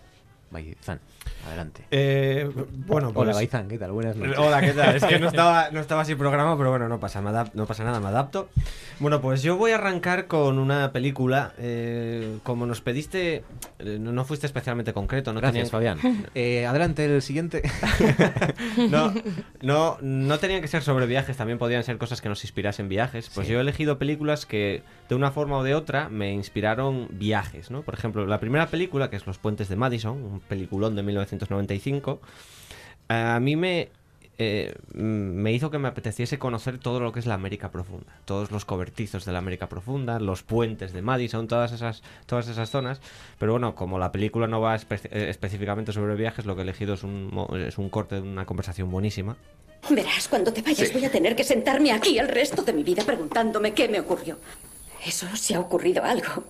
Baizán, 0.51 0.99
adelante. 1.47 1.85
Eh, 1.91 2.49
bueno, 2.85 3.13
pues... 3.13 3.23
Hola, 3.25 3.33
Baizán, 3.35 3.69
¿qué 3.69 3.77
tal? 3.77 3.91
Buenas 3.93 4.17
noches. 4.17 4.37
Hola, 4.37 4.59
¿qué 4.59 4.73
tal? 4.73 4.95
Es 4.97 5.03
que 5.05 5.17
no 5.17 5.27
estaba, 5.29 5.69
no 5.71 5.79
estaba 5.79 6.03
sin 6.03 6.17
programa, 6.17 6.57
pero 6.57 6.71
bueno, 6.71 6.89
no 6.89 6.99
pasa, 6.99 7.21
no 7.53 7.65
pasa 7.65 7.83
nada, 7.85 8.01
me 8.01 8.07
adapto. 8.09 8.49
Bueno, 8.99 9.21
pues 9.21 9.41
yo 9.43 9.55
voy 9.55 9.71
a 9.71 9.75
arrancar 9.75 10.27
con 10.27 10.59
una 10.59 10.91
película. 10.91 11.53
eh, 11.57 12.37
como 12.43 12.65
nos 12.65 12.81
pediste, 12.81 13.43
eh, 13.79 13.97
no, 13.99 14.11
no 14.11 14.25
fuiste 14.25 14.45
especialmente 14.45 14.91
concreto. 14.93 15.31
No 15.31 15.39
Gracias, 15.39 15.71
tenían- 15.71 15.97
Fabián. 15.99 16.25
Eh, 16.35 16.65
adelante, 16.65 17.05
el 17.05 17.21
siguiente. 17.21 17.61
no, 18.89 19.13
no, 19.61 19.97
no 20.01 20.37
tenían 20.39 20.61
que 20.61 20.67
ser 20.67 20.81
sobre 20.83 21.05
viajes, 21.05 21.37
también 21.37 21.59
podían 21.59 21.83
ser 21.83 21.97
cosas 21.97 22.19
que 22.21 22.27
nos 22.29 22.43
inspirasen 22.43 22.89
viajes. 22.89 23.29
Pues 23.33 23.47
Sí. 23.47 23.53
yo 23.53 23.59
he 23.59 23.61
elegido 23.61 23.97
películas 23.97 24.45
que 24.45 24.83
de 25.07 25.15
una 25.15 25.31
forma 25.31 25.57
o 25.57 25.63
de 25.63 25.75
otra 25.75 26.09
me 26.09 26.33
inspiraron 26.33 27.07
viajes, 27.11 27.71
¿no? 27.71 27.81
Por 27.83 27.93
ejemplo, 27.93 28.25
la 28.25 28.39
primera 28.39 28.67
película, 28.67 29.09
que 29.09 29.15
es 29.15 29.25
Los 29.25 29.37
Puentes 29.37 29.69
de 29.69 29.75
Madison, 29.77 30.17
un 30.17 30.40
peliculón 30.47 30.95
de 30.95 31.03
1995, 31.03 32.19
a 33.09 33.39
mí 33.41 33.55
me, 33.55 33.89
eh, 34.37 34.73
me 34.93 35.51
hizo 35.53 35.69
que 35.69 35.77
me 35.77 35.87
apeteciese 35.89 36.39
conocer 36.39 36.77
todo 36.77 36.99
lo 36.99 37.11
que 37.11 37.19
es 37.19 37.25
la 37.25 37.33
América 37.33 37.71
Profunda, 37.71 38.13
todos 38.25 38.51
los 38.51 38.65
cobertizos 38.65 39.25
de 39.25 39.31
la 39.33 39.39
América 39.39 39.67
Profunda, 39.67 40.19
los 40.19 40.43
puentes 40.43 40.93
de 40.93 41.01
Madison, 41.01 41.47
todas 41.47 41.71
esas, 41.73 42.01
todas 42.25 42.47
esas 42.47 42.69
zonas. 42.69 43.01
Pero 43.37 43.51
bueno, 43.53 43.75
como 43.75 43.99
la 43.99 44.11
película 44.11 44.47
no 44.47 44.61
va 44.61 44.75
espe- 44.75 45.09
eh, 45.11 45.29
específicamente 45.29 45.91
sobre 45.91 46.15
viajes, 46.15 46.45
lo 46.45 46.55
que 46.55 46.61
he 46.61 46.63
elegido 46.63 46.93
es 46.93 47.03
un, 47.03 47.31
es 47.67 47.77
un 47.77 47.89
corte 47.89 48.15
de 48.15 48.21
una 48.21 48.45
conversación 48.45 48.89
buenísima. 48.89 49.35
Verás, 49.89 50.27
cuando 50.27 50.53
te 50.53 50.61
vayas 50.61 50.87
Sí. 50.87 50.93
voy 50.93 51.05
a 51.05 51.11
tener 51.11 51.35
que 51.35 51.43
sentarme 51.43 51.91
aquí 51.91 52.17
el 52.19 52.27
resto 52.27 52.61
de 52.61 52.71
mi 52.71 52.83
vida 52.83 53.03
preguntándome 53.03 53.73
qué 53.73 53.87
me 53.89 53.99
ocurrió. 53.99 54.37
Eso 55.05 55.25
si 55.35 55.53
ha 55.55 55.59
ocurrido 55.59 56.03
algo. 56.03 56.43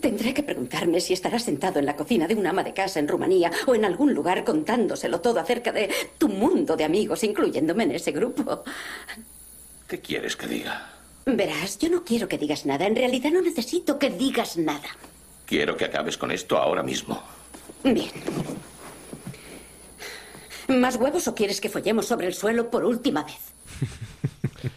Tendré 0.00 0.34
que 0.34 0.42
preguntarme 0.42 1.00
si 1.00 1.12
estarás 1.12 1.44
sentado 1.44 1.78
en 1.78 1.86
la 1.86 1.96
cocina 1.96 2.26
de 2.26 2.34
un 2.34 2.46
ama 2.46 2.62
de 2.62 2.74
casa 2.74 2.98
en 2.98 3.08
Rumanía 3.08 3.50
o 3.66 3.74
en 3.74 3.84
algún 3.84 4.14
lugar 4.14 4.44
contándoselo 4.44 5.20
todo 5.20 5.40
acerca 5.40 5.72
de 5.72 5.90
tu 6.18 6.28
mundo 6.28 6.76
de 6.76 6.84
amigos, 6.84 7.24
incluyéndome 7.24 7.84
en 7.84 7.92
ese 7.92 8.12
grupo. 8.12 8.64
¿Qué 9.88 10.00
quieres 10.00 10.36
que 10.36 10.46
diga? 10.46 10.90
Verás, 11.24 11.78
yo 11.78 11.88
no 11.88 12.04
quiero 12.04 12.28
que 12.28 12.38
digas 12.38 12.66
nada. 12.66 12.86
En 12.86 12.94
realidad 12.94 13.30
no 13.30 13.40
necesito 13.40 13.98
que 13.98 14.10
digas 14.10 14.56
nada. 14.56 14.88
Quiero 15.44 15.76
que 15.76 15.84
acabes 15.84 16.18
con 16.18 16.30
esto 16.30 16.56
ahora 16.56 16.82
mismo. 16.82 17.22
Bien. 17.82 18.10
¿Más 20.68 20.96
huevos 20.96 21.26
o 21.28 21.34
quieres 21.34 21.60
que 21.60 21.68
follemos 21.68 22.06
sobre 22.06 22.26
el 22.26 22.34
suelo 22.34 22.70
por 22.70 22.84
última 22.84 23.24
vez? 23.24 23.38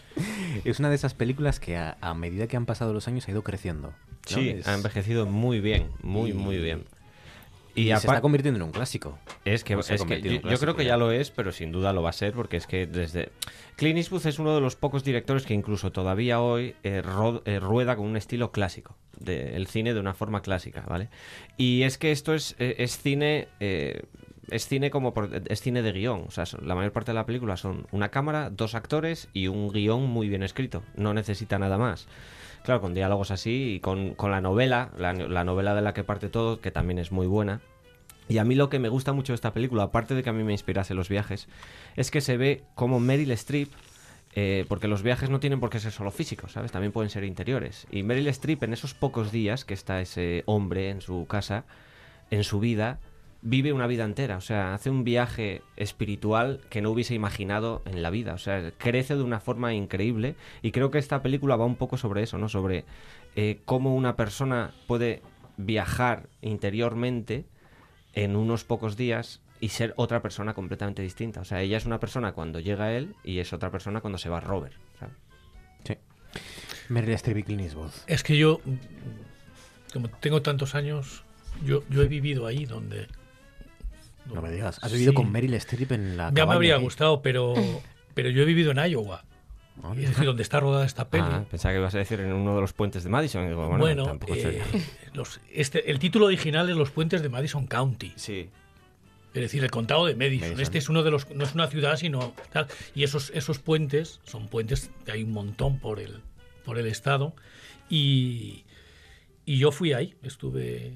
Es 0.66 0.80
una 0.80 0.90
de 0.90 0.96
esas 0.96 1.14
películas 1.14 1.60
que 1.60 1.78
a, 1.78 1.98
a 2.02 2.14
medida 2.14 2.48
que 2.48 2.58
han 2.58 2.66
pasado 2.66 2.94
los 2.94 3.08
años 3.08 3.28
ha 3.28 3.32
ido 3.32 3.44
creciendo. 3.44 3.94
¿No? 4.32 4.38
Sí, 4.38 4.50
Es- 4.50 4.68
ha 4.68 4.74
envejecido 4.74 5.26
muy 5.26 5.60
bien, 5.60 5.90
muy, 6.02 6.32
Y- 6.32 6.34
muy 6.34 6.58
bien. 6.58 6.86
y 7.76 7.88
se 7.88 7.94
está 7.94 8.20
convirtiendo 8.22 8.58
en 8.58 8.64
un 8.64 8.72
clásico. 8.72 9.18
Es 9.46 9.64
que, 9.64 9.74
es 9.74 10.04
que 10.04 10.22
yo, 10.22 10.32
en 10.32 10.36
yo 10.36 10.42
creo 10.42 10.42
clásico 10.42 10.76
que 10.76 10.84
ya. 10.84 10.90
ya 10.92 10.98
lo 10.98 11.12
es, 11.12 11.32
pero 11.32 11.52
sin 11.52 11.72
duda 11.72 11.94
lo 11.94 12.02
va 12.02 12.10
a 12.10 12.14
ser, 12.14 12.34
porque 12.34 12.58
es 12.58 12.68
que 12.68 12.88
desde... 12.88 13.30
Clint 13.78 13.98
Eastwood 13.98 14.26
es 14.28 14.38
uno 14.40 14.54
de 14.54 14.60
los 14.62 14.76
pocos 14.76 15.04
directores 15.04 15.46
que 15.46 15.54
incluso 15.54 15.92
todavía 15.92 16.42
hoy 16.42 16.76
eh, 16.84 17.02
ro- 17.02 17.42
eh, 17.46 17.60
rueda 17.60 17.96
con 17.96 18.06
un 18.06 18.18
estilo 18.18 18.52
clásico, 18.52 18.96
del 19.20 19.68
cine 19.68 19.94
de 19.94 20.00
una 20.02 20.14
forma 20.14 20.42
clásica, 20.42 20.84
¿vale? 20.90 21.08
Y 21.58 21.84
es 21.84 21.98
que 21.98 22.12
esto 22.12 22.34
es, 22.34 22.56
eh, 22.60 22.76
es 22.80 22.98
cine... 22.98 23.48
eh, 23.60 24.02
es 24.52 24.68
cine 24.68 24.90
como 24.90 25.14
por- 25.14 25.30
es 25.48 25.62
cine 25.62 25.84
de 25.84 25.92
guion, 25.92 26.24
o 26.28 26.32
sea, 26.32 26.44
la 26.64 26.74
mayor 26.74 26.92
parte 26.92 27.12
de 27.12 27.16
la 27.16 27.28
película 27.28 27.56
son 27.56 27.86
una 27.92 28.10
cámara, 28.10 28.50
dos 28.50 28.74
actores 28.74 29.30
y 29.32 29.48
un 29.48 29.70
guion 29.72 30.08
muy 30.08 30.28
bien 30.28 30.42
escrito. 30.42 30.82
No 30.96 31.14
necesita 31.14 31.60
nada 31.60 31.78
más. 31.78 32.08
Claro, 32.70 32.82
con 32.82 32.94
diálogos 32.94 33.32
así 33.32 33.74
y 33.74 33.80
con, 33.80 34.14
con 34.14 34.30
la 34.30 34.42
novela, 34.42 34.92
la, 34.96 35.12
la 35.14 35.44
novela 35.44 35.74
de 35.74 35.82
la 35.82 35.96
que 35.96 36.04
parte 36.04 36.30
todo, 36.30 36.62
que 36.62 36.70
también 36.70 37.00
es 37.00 37.12
muy 37.12 37.26
buena. 37.26 37.62
Y 38.28 38.38
a 38.38 38.44
mí 38.44 38.54
lo 38.54 38.70
que 38.70 38.78
me 38.78 38.90
gusta 38.90 39.12
mucho 39.12 39.34
de 39.34 39.36
esta 39.38 39.54
película, 39.54 39.82
aparte 39.82 40.14
de 40.14 40.22
que 40.22 40.30
a 40.30 40.34
mí 40.34 40.44
me 40.44 40.52
inspirase 40.52 40.94
los 40.94 41.10
viajes, 41.10 41.48
es 41.96 42.12
que 42.12 42.22
se 42.22 42.38
ve 42.38 42.62
como 42.76 43.00
Meryl 43.00 43.32
Streep, 43.32 43.72
eh, 44.36 44.66
porque 44.70 44.88
los 44.88 45.02
viajes 45.02 45.32
no 45.32 45.40
tienen 45.40 45.60
por 45.60 45.72
qué 45.72 45.80
ser 45.80 45.92
solo 45.92 46.12
físicos, 46.12 46.52
¿sabes? 46.52 46.72
También 46.72 46.92
pueden 46.92 47.10
ser 47.10 47.24
interiores. 47.24 47.88
Y 47.90 48.04
Meryl 48.04 48.28
Streep 48.28 48.62
en 48.62 48.74
esos 48.74 48.94
pocos 48.94 49.32
días 49.32 49.66
que 49.66 49.74
está 49.74 50.00
ese 50.00 50.44
hombre 50.46 50.92
en 50.92 51.02
su 51.02 51.26
casa, 51.26 51.66
en 52.30 52.44
su 52.44 52.60
vida, 52.60 53.00
vive 53.42 53.72
una 53.74 53.88
vida 53.88 54.04
entera, 54.04 54.38
o 54.38 54.42
sea, 54.42 54.74
hace 54.74 54.90
un 54.90 55.04
viaje 55.04 55.62
espiritual 55.78 56.62
que 56.70 56.82
no 56.82 56.92
hubiese 56.92 57.14
imaginado 57.14 57.82
en 57.86 58.02
la 58.02 58.10
vida, 58.10 58.34
o 58.34 58.38
sea, 58.38 58.72
crece 58.78 59.16
de 59.16 59.24
una 59.24 59.40
forma 59.40 59.74
increíble 59.74 60.36
y 60.62 60.72
creo 60.72 60.92
que 60.92 60.98
esta 60.98 61.22
película 61.22 61.56
va 61.56 61.66
un 61.66 61.78
poco 61.78 61.98
sobre 61.98 62.24
eso, 62.24 62.38
¿no? 62.38 62.50
Sobre 62.50 62.84
eh, 63.36 63.60
cómo 63.66 63.96
una 63.96 64.16
persona 64.16 64.74
puede 64.88 65.22
viajar 65.58 66.28
interiormente 66.42 67.46
en 68.14 68.36
unos 68.36 68.64
pocos 68.64 68.98
días 68.98 69.42
y 69.62 69.70
ser 69.70 69.94
otra 69.98 70.22
persona 70.22 70.54
completamente 70.54 71.02
distinta. 71.02 71.42
O 71.42 71.46
sea, 71.46 71.62
ella 71.62 71.78
es 71.78 71.86
una 71.86 72.00
persona 72.00 72.32
cuando 72.32 72.60
llega 72.60 72.94
él 72.94 73.16
y 73.24 73.40
es 73.40 73.54
otra 73.54 73.72
persona 73.72 74.02
cuando 74.02 74.18
se 74.18 74.30
va 74.30 74.40
Robert. 74.40 74.76
¿sabes? 75.00 75.16
Sí. 75.86 75.96
Meryl 76.90 77.14
Streep 77.14 77.38
y 77.38 77.44
Clint 77.44 77.62
Eastwood. 77.62 77.92
Es 78.08 78.24
que 78.24 78.38
yo, 78.38 78.62
como 79.94 80.10
tengo 80.10 80.42
tantos 80.42 80.76
años, 80.76 81.24
yo, 81.64 81.84
yo 81.90 82.02
he 82.02 82.08
vivido 82.08 82.48
ahí 82.48 82.66
donde... 82.66 83.08
No 84.34 84.42
me 84.42 84.52
digas. 84.52 84.80
Has 84.82 84.92
vivido 84.92 85.12
Sí. 85.12 85.16
con 85.16 85.32
Meryl 85.32 85.54
Streep 85.56 85.92
en 85.92 86.18
la 86.18 86.32
Ya 86.34 86.46
me 86.46 86.54
habría 86.54 86.78
gustado, 86.78 87.22
pero, 87.22 87.54
pero 88.14 88.30
yo 88.30 88.44
he 88.44 88.46
vivido 88.46 88.72
en 88.72 88.78
Iowa. 88.92 89.24
Es 89.96 90.10
decir, 90.10 90.26
donde 90.26 90.44
está 90.44 90.60
rodada 90.60 90.86
esta 90.86 91.08
peli. 91.08 91.24
Ah, 91.26 91.46
pensaba 91.50 91.72
que 91.74 91.80
ibas 91.80 91.96
a 91.96 92.00
decir 92.00 92.20
en 92.20 92.34
uno 92.34 92.54
de 92.56 92.60
los 92.62 92.74
puentes 92.74 93.04
de 93.06 93.10
Madison. 93.10 93.48
digo, 93.48 93.66
bueno, 93.66 93.78
Bueno, 93.80 94.04
tampoco 94.04 94.36
eh, 94.36 94.62
los- 95.14 95.40
este, 95.54 95.90
el 95.90 96.00
título 96.00 96.26
original 96.26 96.70
es 96.70 96.76
Los 96.76 96.92
puentes 96.92 97.22
de 97.22 97.30
Madison 97.30 97.66
County. 97.66 98.12
Sí. 98.18 98.50
Es 99.34 99.42
decir, 99.42 99.64
el 99.64 99.72
condado 99.72 100.06
de 100.06 100.16
Madison. 100.16 100.50
Madison. 100.50 100.62
Este 100.64 100.80
es 100.80 100.90
uno 100.90 101.02
de 101.04 101.12
los, 101.12 101.30
no 101.30 101.46
es 101.46 101.54
una 101.56 101.68
ciudad, 101.68 101.96
sino 101.96 102.34
tal. 102.52 102.68
Y 102.94 103.04
esos, 103.04 103.32
esos 103.34 103.60
puentes 103.60 104.20
son 104.26 104.48
puentes 104.50 104.92
que 105.06 105.14
hay 105.14 105.24
un 105.24 105.32
montón 105.32 105.80
por 105.80 106.00
el, 106.02 106.24
por 106.66 106.78
el 106.78 106.86
estado. 106.88 107.34
Y, 107.90 108.66
y 109.46 109.60
yo 109.60 109.72
fui 109.72 109.94
ahí, 109.94 110.16
estuve, 110.24 110.92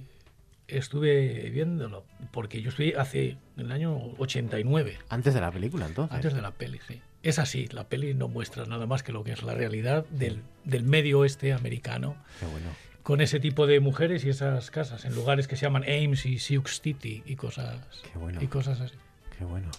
estuve 0.78 1.50
viéndolo, 1.50 2.06
porque 2.32 2.62
yo 2.62 2.70
estoy 2.70 2.94
hace 2.94 3.38
el 3.58 3.72
año 3.72 3.95
89. 4.18 4.98
Antes 5.10 5.34
de 5.34 5.41
la 5.41 5.52
película, 5.52 5.86
entonces. 5.86 6.16
Antes 6.16 6.34
de 6.34 6.41
la 6.41 6.52
peli, 6.52 6.80
sí. 6.88 7.02
Es 7.22 7.40
así, 7.40 7.68
la 7.68 7.88
peli 7.88 8.14
no 8.14 8.28
muestra 8.28 8.66
nada 8.66 8.86
más 8.86 9.02
que 9.04 9.12
lo 9.14 9.24
que 9.24 9.32
es 9.32 9.44
la 9.44 9.54
realidad 9.54 10.06
del, 10.10 10.41
del 10.66 10.84
medio 10.84 11.20
oeste 11.20 11.54
americano. 11.54 12.16
Qué 12.40 12.45
bueno. 12.48 12.68
Con 13.02 13.22
ese 13.22 13.40
tipo 13.40 13.68
de 13.68 13.80
mujeres 13.80 14.24
y 14.26 14.30
esas 14.30 14.72
casas, 14.72 15.06
en 15.06 15.14
lugares 15.16 15.48
que 15.48 15.56
se 15.56 15.64
llaman 15.66 15.84
Ames 15.84 16.26
y 16.26 16.40
Sioux 16.40 16.64
City 16.82 17.24
y 17.26 17.36
cosas, 17.36 17.80
bueno. 18.16 18.41
y 18.41 18.48
cosas 18.48 18.80
así. 18.82 18.95
Qué 19.38 19.45
bueno. 19.45 19.70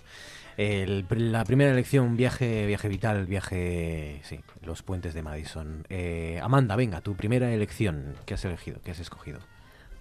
El- 0.56 1.04
la 1.32 1.44
primera 1.44 1.70
elección, 1.72 2.16
viaje, 2.16 2.66
viaje 2.66 2.88
vital, 2.88 3.26
viaje, 3.26 4.20
sí, 4.24 4.40
los 4.62 4.82
puentes 4.82 5.12
de 5.14 5.22
Madison. 5.22 5.84
Eh, 5.88 6.38
Amanda, 6.42 6.76
venga, 6.76 7.00
tu 7.00 7.16
primera 7.16 7.52
elección. 7.52 8.14
¿Qué 8.24 8.34
has 8.34 8.44
elegido? 8.44 8.80
¿Qué 8.84 8.90
has 8.92 9.00
escogido? 9.00 9.40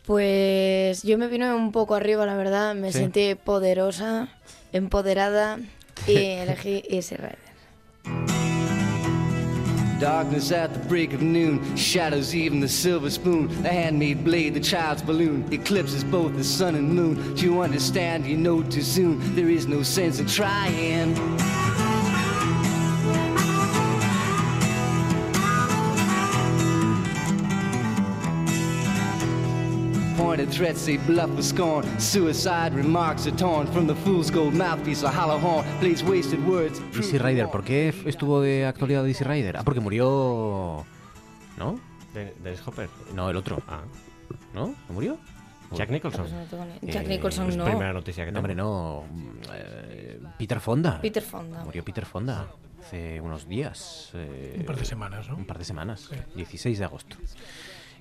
Pues 0.05 1.01
yo 1.03 1.17
me 1.17 1.27
vino 1.27 1.55
un 1.55 1.71
poco 1.71 1.95
arriba, 1.95 2.25
la 2.25 2.35
verdad. 2.35 2.75
Me 2.75 2.91
Sí. 2.91 2.99
sentí 2.99 3.35
poderosa, 3.35 4.27
empoderada 4.73 5.59
y 6.07 6.15
elegí 6.17 6.84
Easy 6.89 7.15
Rider. 7.15 7.38
Darkness 9.99 10.51
at 10.51 10.73
the 10.73 10.80
break 10.89 11.13
of 11.13 11.21
noon, 11.21 11.61
shadows 11.77 12.35
even 12.35 12.59
the 12.59 12.67
silver 12.67 13.09
spoon, 13.09 13.47
the 13.63 13.69
handmade 13.69 14.21
blade, 14.25 14.53
the 14.53 14.59
child's 14.59 15.01
balloon, 15.01 15.45
eclipses 15.49 16.03
both 16.03 16.35
the 16.35 16.43
sun 16.43 16.75
and 16.75 16.93
moon. 16.93 17.34
Do 17.35 17.45
you 17.45 17.61
understand? 17.61 18.25
You 18.25 18.35
know 18.35 18.61
too 18.63 18.81
soon. 18.81 19.21
There 19.34 19.47
is 19.49 19.65
no 19.65 19.81
sense 19.81 20.19
in 20.19 20.25
trying. 20.27 21.15
Pointed 30.34 30.49
threats 30.49 30.84
they 30.85 30.97
bluff 30.97 31.30
with 31.35 31.45
scorn. 31.45 31.85
Suicide 31.99 32.73
remarks 32.73 33.27
are 33.27 33.35
torn 33.38 33.68
from 33.68 33.85
the 33.85 33.93
fool's 33.93 34.31
gold 34.31 34.55
mouthpiece, 34.55 35.03
a 35.03 35.11
hollow 35.11 35.38
horn. 35.38 35.64
Plays 35.80 36.01
wasted 36.03 36.43
words. 36.47 36.81
Easy 36.97 37.19
Rider, 37.19 37.49
¿por 37.51 37.64
qué 37.64 37.93
estuvo 38.07 38.41
de 38.41 38.65
actualidad 38.65 39.05
Easy 39.07 39.23
Rider? 39.23 39.55
Ah, 39.57 39.61
porque 39.64 39.80
murió. 39.80 40.84
¿No? 41.60 41.80
¿De- 42.15 42.34
¿Dennis 42.43 42.61
Hopper? 42.65 42.89
No, 43.14 43.30
el 43.30 43.38
otro. 43.38 43.61
Ah. 43.68 43.81
¿No? 44.55 44.69
¿No 44.69 44.93
murió? 44.95 45.19
Jack 45.72 45.91
Nicholson. 45.91 46.26
Pues 46.49 46.61
ni- 46.81 46.91
Jack 46.91 47.07
Nicholson 47.07 47.49
es 47.49 47.55
no. 47.57 47.65
primera 47.65 47.93
noticia 47.93 48.26
que 48.26 48.31
No, 48.31 48.39
hombre, 48.39 48.55
no. 48.55 49.03
eh, 49.53 50.19
Peter 50.39 50.60
Fonda. 50.60 50.99
Peter 50.99 51.22
Fonda. 51.22 51.64
Murió 51.64 51.84
Peter 51.85 52.07
Fonda 52.07 52.47
hace 52.81 53.22
unos 53.22 53.47
días. 53.47 54.10
eh, 54.15 54.55
Un 54.57 54.65
par 54.65 54.77
de 54.77 54.85
semanas, 54.85 55.30
¿no? 55.30 55.35
Un 55.35 55.45
par 55.45 55.60
de 55.60 55.65
semanas. 55.65 56.10
16 56.35 56.80
de 56.80 56.85
agosto. 56.85 57.18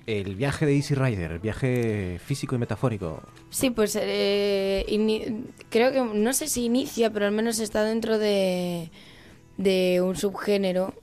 El 0.05 0.35
viaje 0.35 0.65
de 0.65 0.75
Easy 0.75 0.95
Rider, 0.95 1.31
el 1.31 1.39
viaje 1.39 2.19
físico 2.23 2.55
y 2.55 2.57
metafórico. 2.57 3.23
Sí, 3.49 3.69
pues 3.69 3.97
eh, 3.99 4.85
creo 5.69 5.91
que, 5.91 6.01
no 6.01 6.33
sé 6.33 6.47
si 6.47 6.65
inicia, 6.65 7.09
pero 7.11 7.25
al 7.25 7.31
menos 7.31 7.59
está 7.59 7.83
dentro 7.83 8.17
de, 8.19 8.91
de 9.57 10.01
un 10.01 10.15
subgénero 10.17 10.93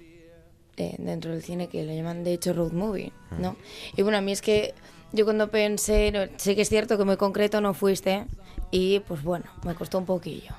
eh, 0.77 0.97
dentro 0.99 1.33
del 1.33 1.43
cine 1.43 1.69
que 1.69 1.83
le 1.83 1.95
llaman 1.95 2.25
de 2.25 2.33
hecho 2.33 2.55
road 2.55 2.73
movie, 2.73 3.13
¿no? 3.39 3.57
Y 3.97 4.03
bueno, 4.03 4.17
a 4.17 4.21
mí 4.23 4.33
es 4.33 4.41
que 4.41 4.75
yo 5.13 5.25
cuando 5.25 5.51
pensé, 5.51 6.11
no, 6.11 6.21
sé 6.37 6.55
que 6.55 6.63
es 6.63 6.69
cierto 6.69 6.97
que 6.97 7.05
muy 7.05 7.19
concreto 7.19 7.61
no 7.61 7.75
fuiste 7.75 8.25
y 8.71 9.01
pues 9.01 9.23
bueno, 9.23 9.45
me 9.65 9.75
costó 9.75 9.99
un 9.99 10.07
poquillo. 10.07 10.55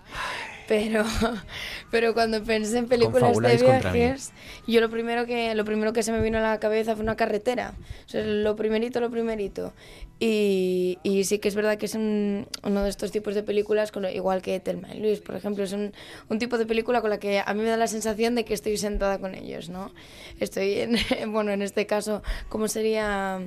Pero, 0.72 1.04
pero 1.92 2.14
cuando 2.14 2.42
pensé 2.46 2.78
en 2.78 2.88
películas 2.88 3.34
de 3.38 3.58
viajes, 3.58 4.32
yo 4.68 4.80
lo 4.80 4.90
primero 4.90 5.26
que 5.26 5.54
lo 5.54 5.66
primero 5.66 5.92
que 5.92 6.02
se 6.02 6.14
me 6.14 6.22
vino 6.22 6.38
a 6.38 6.42
la 6.42 6.62
cabeza 6.62 6.94
fue 6.96 7.04
una 7.04 7.18
carretera. 7.18 7.74
O 8.06 8.10
sea, 8.10 8.24
lo 8.24 8.56
primerito, 8.56 9.02
lo 9.02 9.12
primerito. 9.12 9.74
Y, 10.18 10.98
y 11.04 11.26
sí 11.26 11.40
que 11.40 11.50
es 11.50 11.56
verdad 11.56 11.78
que 11.78 11.88
es 11.88 11.96
un- 11.96 12.48
uno 12.64 12.84
de 12.84 12.90
estos 12.90 13.12
tipos 13.12 13.36
de 13.36 13.44
películas, 13.44 13.92
con, 13.92 14.06
igual 14.06 14.42
que 14.42 14.62
Telma 14.62 14.96
y 14.96 15.00
Luis, 15.02 15.20
por 15.20 15.36
ejemplo, 15.36 15.66
es 15.66 15.74
un, 15.74 15.92
un 16.30 16.40
tipo 16.40 16.58
de 16.58 16.66
película 16.66 17.02
con 17.02 17.10
la 17.10 17.20
que 17.20 17.42
a 17.46 17.54
mí 17.54 17.62
me 17.64 17.68
da 17.70 17.76
la 17.76 17.88
sensación 17.88 18.34
de 18.36 18.46
que 18.46 18.54
estoy 18.54 18.78
sentada 18.78 19.20
con 19.20 19.36
ellos, 19.36 19.68
¿no? 19.68 19.92
Estoy 20.40 20.76
en, 20.80 20.96
bueno, 21.34 21.52
en 21.52 21.62
este 21.64 21.86
caso, 21.86 22.24
¿cómo 22.48 22.70
sería? 22.70 23.42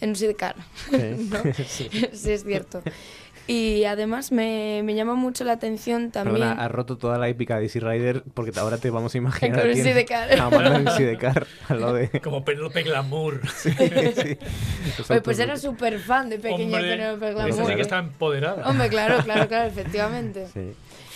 En 0.00 0.08
un 0.10 0.16
sidecar, 0.16 0.56
Sí. 0.88 0.96
¿no? 1.30 1.42
Sí. 1.52 1.90
sí, 2.14 2.30
es 2.32 2.42
cierto. 2.44 2.82
Y 3.50 3.84
además 3.84 4.30
me, 4.30 4.82
me 4.84 4.94
llama 4.94 5.14
mucho 5.16 5.42
la 5.42 5.52
atención 5.52 6.12
también... 6.12 6.38
Perdona, 6.38 6.64
has 6.64 6.70
roto 6.70 6.96
toda 6.98 7.18
la 7.18 7.28
épica 7.28 7.58
de 7.58 7.64
Easy 7.64 7.80
Rider 7.80 8.22
porque 8.32 8.56
ahora 8.58 8.78
te 8.78 8.90
vamos 8.90 9.14
a 9.14 9.18
imaginar. 9.18 9.62
Con 9.62 9.74
sidecar. 9.74 10.38
a 10.38 10.44
Amanda 10.44 10.76
en 10.76 10.88
un 10.88 10.94
sidecar, 10.94 11.46
al 11.68 11.80
lado 11.80 11.94
de. 11.94 12.20
Como 12.20 12.44
Penélope 12.44 12.84
Glamour. 12.84 13.40
sí, 13.56 13.70
sí. 13.72 14.38
Oye, 15.08 15.20
pues 15.20 15.38
era 15.40 15.56
súper 15.56 15.98
fan 15.98 16.28
de 16.30 16.38
pequeña 16.38 16.76
Hombre, 16.76 16.90
Penélope 16.90 17.28
esa 17.30 17.34
Glamour. 17.44 17.66
sí 17.66 17.74
que 17.74 17.82
está 17.82 17.98
empoderada. 17.98 18.68
Hombre, 18.68 18.88
claro, 18.88 19.24
claro, 19.24 19.48
claro, 19.48 19.68
efectivamente. 19.68 20.46
Sí. 20.52 20.72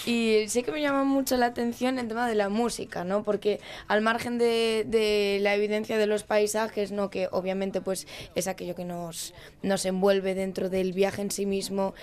Y 0.06 0.48
sí 0.48 0.62
que 0.62 0.70
me 0.70 0.82
llama 0.82 1.04
mucho 1.04 1.36
la 1.38 1.46
atención 1.46 1.98
el 1.98 2.08
tema 2.08 2.28
de 2.28 2.34
la 2.34 2.50
música, 2.50 3.04
¿no? 3.04 3.22
Porque 3.22 3.60
al 3.88 4.02
margen 4.02 4.36
de, 4.36 4.84
de 4.86 5.38
la 5.40 5.54
evidencia 5.54 5.96
de 5.96 6.06
los 6.06 6.24
paisajes, 6.24 6.92
¿no? 6.92 7.08
Que 7.08 7.28
obviamente 7.30 7.80
pues 7.80 8.06
es 8.34 8.46
aquello 8.46 8.74
que 8.74 8.84
nos, 8.84 9.32
nos 9.62 9.86
envuelve 9.86 10.34
dentro 10.34 10.68
del 10.68 10.92
viaje 10.92 11.22
en 11.22 11.30
sí 11.30 11.46
mismo, 11.46 11.94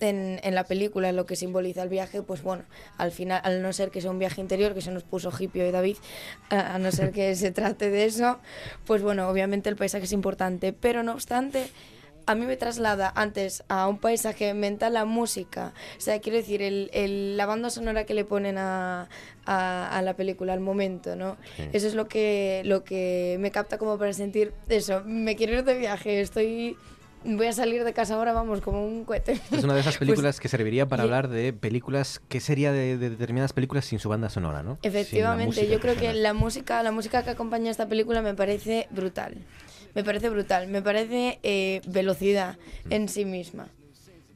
en, 0.00 0.40
en 0.42 0.54
la 0.54 0.64
película, 0.64 1.12
lo 1.12 1.26
que 1.26 1.36
simboliza 1.36 1.82
el 1.82 1.88
viaje, 1.88 2.22
pues 2.22 2.42
bueno, 2.42 2.64
al 2.98 3.12
final, 3.12 3.40
al 3.44 3.62
no 3.62 3.72
ser 3.72 3.90
que 3.90 4.00
sea 4.00 4.10
un 4.10 4.18
viaje 4.18 4.40
interior, 4.40 4.74
que 4.74 4.80
se 4.80 4.90
nos 4.90 5.02
puso 5.04 5.30
hippie 5.36 5.64
hoy 5.64 5.70
David, 5.70 5.96
a, 6.50 6.74
a 6.74 6.78
no 6.78 6.90
ser 6.92 7.12
que 7.12 7.34
se 7.36 7.50
trate 7.50 7.90
de 7.90 8.04
eso, 8.04 8.38
pues 8.86 9.02
bueno, 9.02 9.28
obviamente 9.28 9.68
el 9.68 9.76
paisaje 9.76 10.04
es 10.04 10.12
importante, 10.12 10.72
pero 10.72 11.02
no 11.02 11.12
obstante, 11.12 11.68
a 12.26 12.34
mí 12.36 12.46
me 12.46 12.56
traslada 12.56 13.12
antes 13.16 13.64
a 13.68 13.88
un 13.88 13.98
paisaje 13.98 14.54
mental 14.54 14.92
la 14.92 15.04
música. 15.04 15.72
O 15.96 16.00
sea, 16.00 16.20
quiero 16.20 16.36
decir, 16.38 16.62
el, 16.62 16.88
el- 16.92 17.36
la 17.36 17.46
banda 17.46 17.70
sonora 17.70 18.04
que 18.04 18.14
le 18.14 18.24
ponen 18.24 18.56
a, 18.58 19.08
a, 19.46 19.98
a 19.98 20.02
la 20.02 20.14
película 20.14 20.52
al 20.52 20.60
momento, 20.60 21.16
¿no? 21.16 21.38
Sí. 21.56 21.64
Eso 21.72 21.88
es 21.88 21.94
lo 21.94 22.06
que, 22.06 22.62
lo 22.66 22.84
que 22.84 23.36
me 23.40 23.50
capta 23.50 23.78
como 23.78 23.98
para 23.98 24.12
sentir 24.12 24.52
eso. 24.68 25.02
Me 25.06 25.34
quiero 25.34 25.54
ir 25.54 25.64
de 25.64 25.74
viaje, 25.74 26.20
estoy... 26.20 26.76
Voy 27.22 27.46
a 27.46 27.52
salir 27.52 27.84
de 27.84 27.92
casa 27.92 28.14
ahora, 28.14 28.32
vamos, 28.32 28.60
como 28.62 28.86
un 28.86 29.04
cohete. 29.04 29.38
Es 29.52 29.62
una 29.64 29.74
de 29.74 29.80
esas 29.80 29.94
Pues, 29.98 30.08
películas 30.08 30.40
que 30.40 30.48
serviría 30.48 30.88
para 30.88 31.02
y- 31.02 31.06
hablar 31.06 31.28
de 31.28 31.52
películas. 31.52 32.20
¿Qué 32.28 32.40
sería 32.40 32.72
de, 32.72 32.96
de 32.96 33.10
determinadas 33.10 33.52
películas 33.52 33.84
sin 33.84 33.98
su 33.98 34.08
banda 34.08 34.30
sonora, 34.30 34.62
no? 34.62 34.78
Efectivamente, 34.82 35.68
yo 35.68 35.80
creo 35.80 35.96
que 35.96 36.12
la 36.14 36.32
música, 36.32 36.82
la 36.82 36.92
música 36.92 37.22
que 37.22 37.30
acompaña 37.30 37.70
esta 37.70 37.86
película 37.88 38.22
me 38.22 38.34
parece 38.34 38.86
brutal. 38.90 39.36
Me 39.94 40.02
parece 40.04 40.28
brutal, 40.30 40.68
me 40.68 40.80
parece 40.82 41.38
eh, 41.42 41.80
velocidad 41.86 42.56
Mm. 42.84 42.92
en 42.92 43.08
sí 43.08 43.24
misma. 43.24 43.68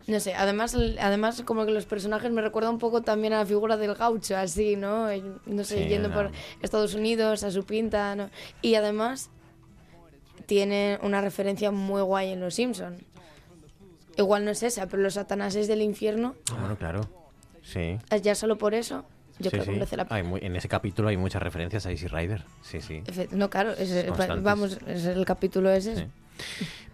No 0.07 0.21
sé, 0.21 0.35
además, 0.35 0.77
además 1.01 1.41
como 1.47 1.65
que 1.65 1.71
los 1.73 1.87
personajes 1.87 2.31
me 2.31 2.43
recuerdan 2.43 2.75
un 2.75 2.79
poco 2.79 3.01
también 3.01 3.33
a 3.33 3.39
la 3.39 3.47
figura 3.47 3.79
del 3.79 3.95
gaucho, 3.95 4.37
así, 4.37 4.77
¿no? 4.77 5.09
Eh, 5.11 5.23
No 5.47 5.65
sé, 5.65 5.85
Sí, 5.85 5.89
yendo 5.89 6.11
no. 6.11 6.15
por 6.15 6.31
Estados 6.61 6.93
Unidos, 6.95 7.43
a 7.45 7.51
su 7.51 7.65
pinta, 7.65 8.15
¿no? 8.15 8.29
Y 8.61 8.75
además 8.75 9.31
tiene 10.47 10.99
una 11.03 11.21
referencia 11.21 11.71
muy 11.71 12.03
guay 12.03 12.33
en 12.33 12.41
Los 12.41 12.55
Simpson. 12.55 12.97
Igual 14.17 14.45
no 14.45 14.51
es 14.53 14.63
esa, 14.63 14.87
pero 14.87 15.03
los 15.03 15.15
satanases 15.15 15.67
del 15.67 15.83
infierno, 15.83 16.35
Ah, 16.53 16.57
bueno, 16.61 16.77
claro. 16.77 17.01
Sí. 17.63 17.99
ya 18.23 18.35
solo 18.35 18.57
por 18.59 18.75
eso, 18.75 19.05
yo 19.39 19.51
Sí, 19.51 19.51
creo 19.51 19.63
que 19.65 19.67
sí. 19.67 19.71
merece 19.73 19.97
la 19.97 20.07
Hay 20.11 20.23
muy- 20.23 20.41
en 20.43 20.55
ese 20.55 20.69
capítulo 20.69 21.09
hay 21.09 21.17
muchas 21.17 21.43
referencias 21.43 21.85
a 21.87 21.91
Easy 21.91 22.07
Rider. 22.07 22.45
Sí, 22.63 22.81
sí. 22.81 23.03
No, 23.33 23.51
claro, 23.51 23.73
es, 23.73 24.07
vamos, 24.43 24.79
es 24.87 25.05
el 25.07 25.25
capítulo 25.25 25.71
ese. 25.71 25.97
Sí. 25.97 26.07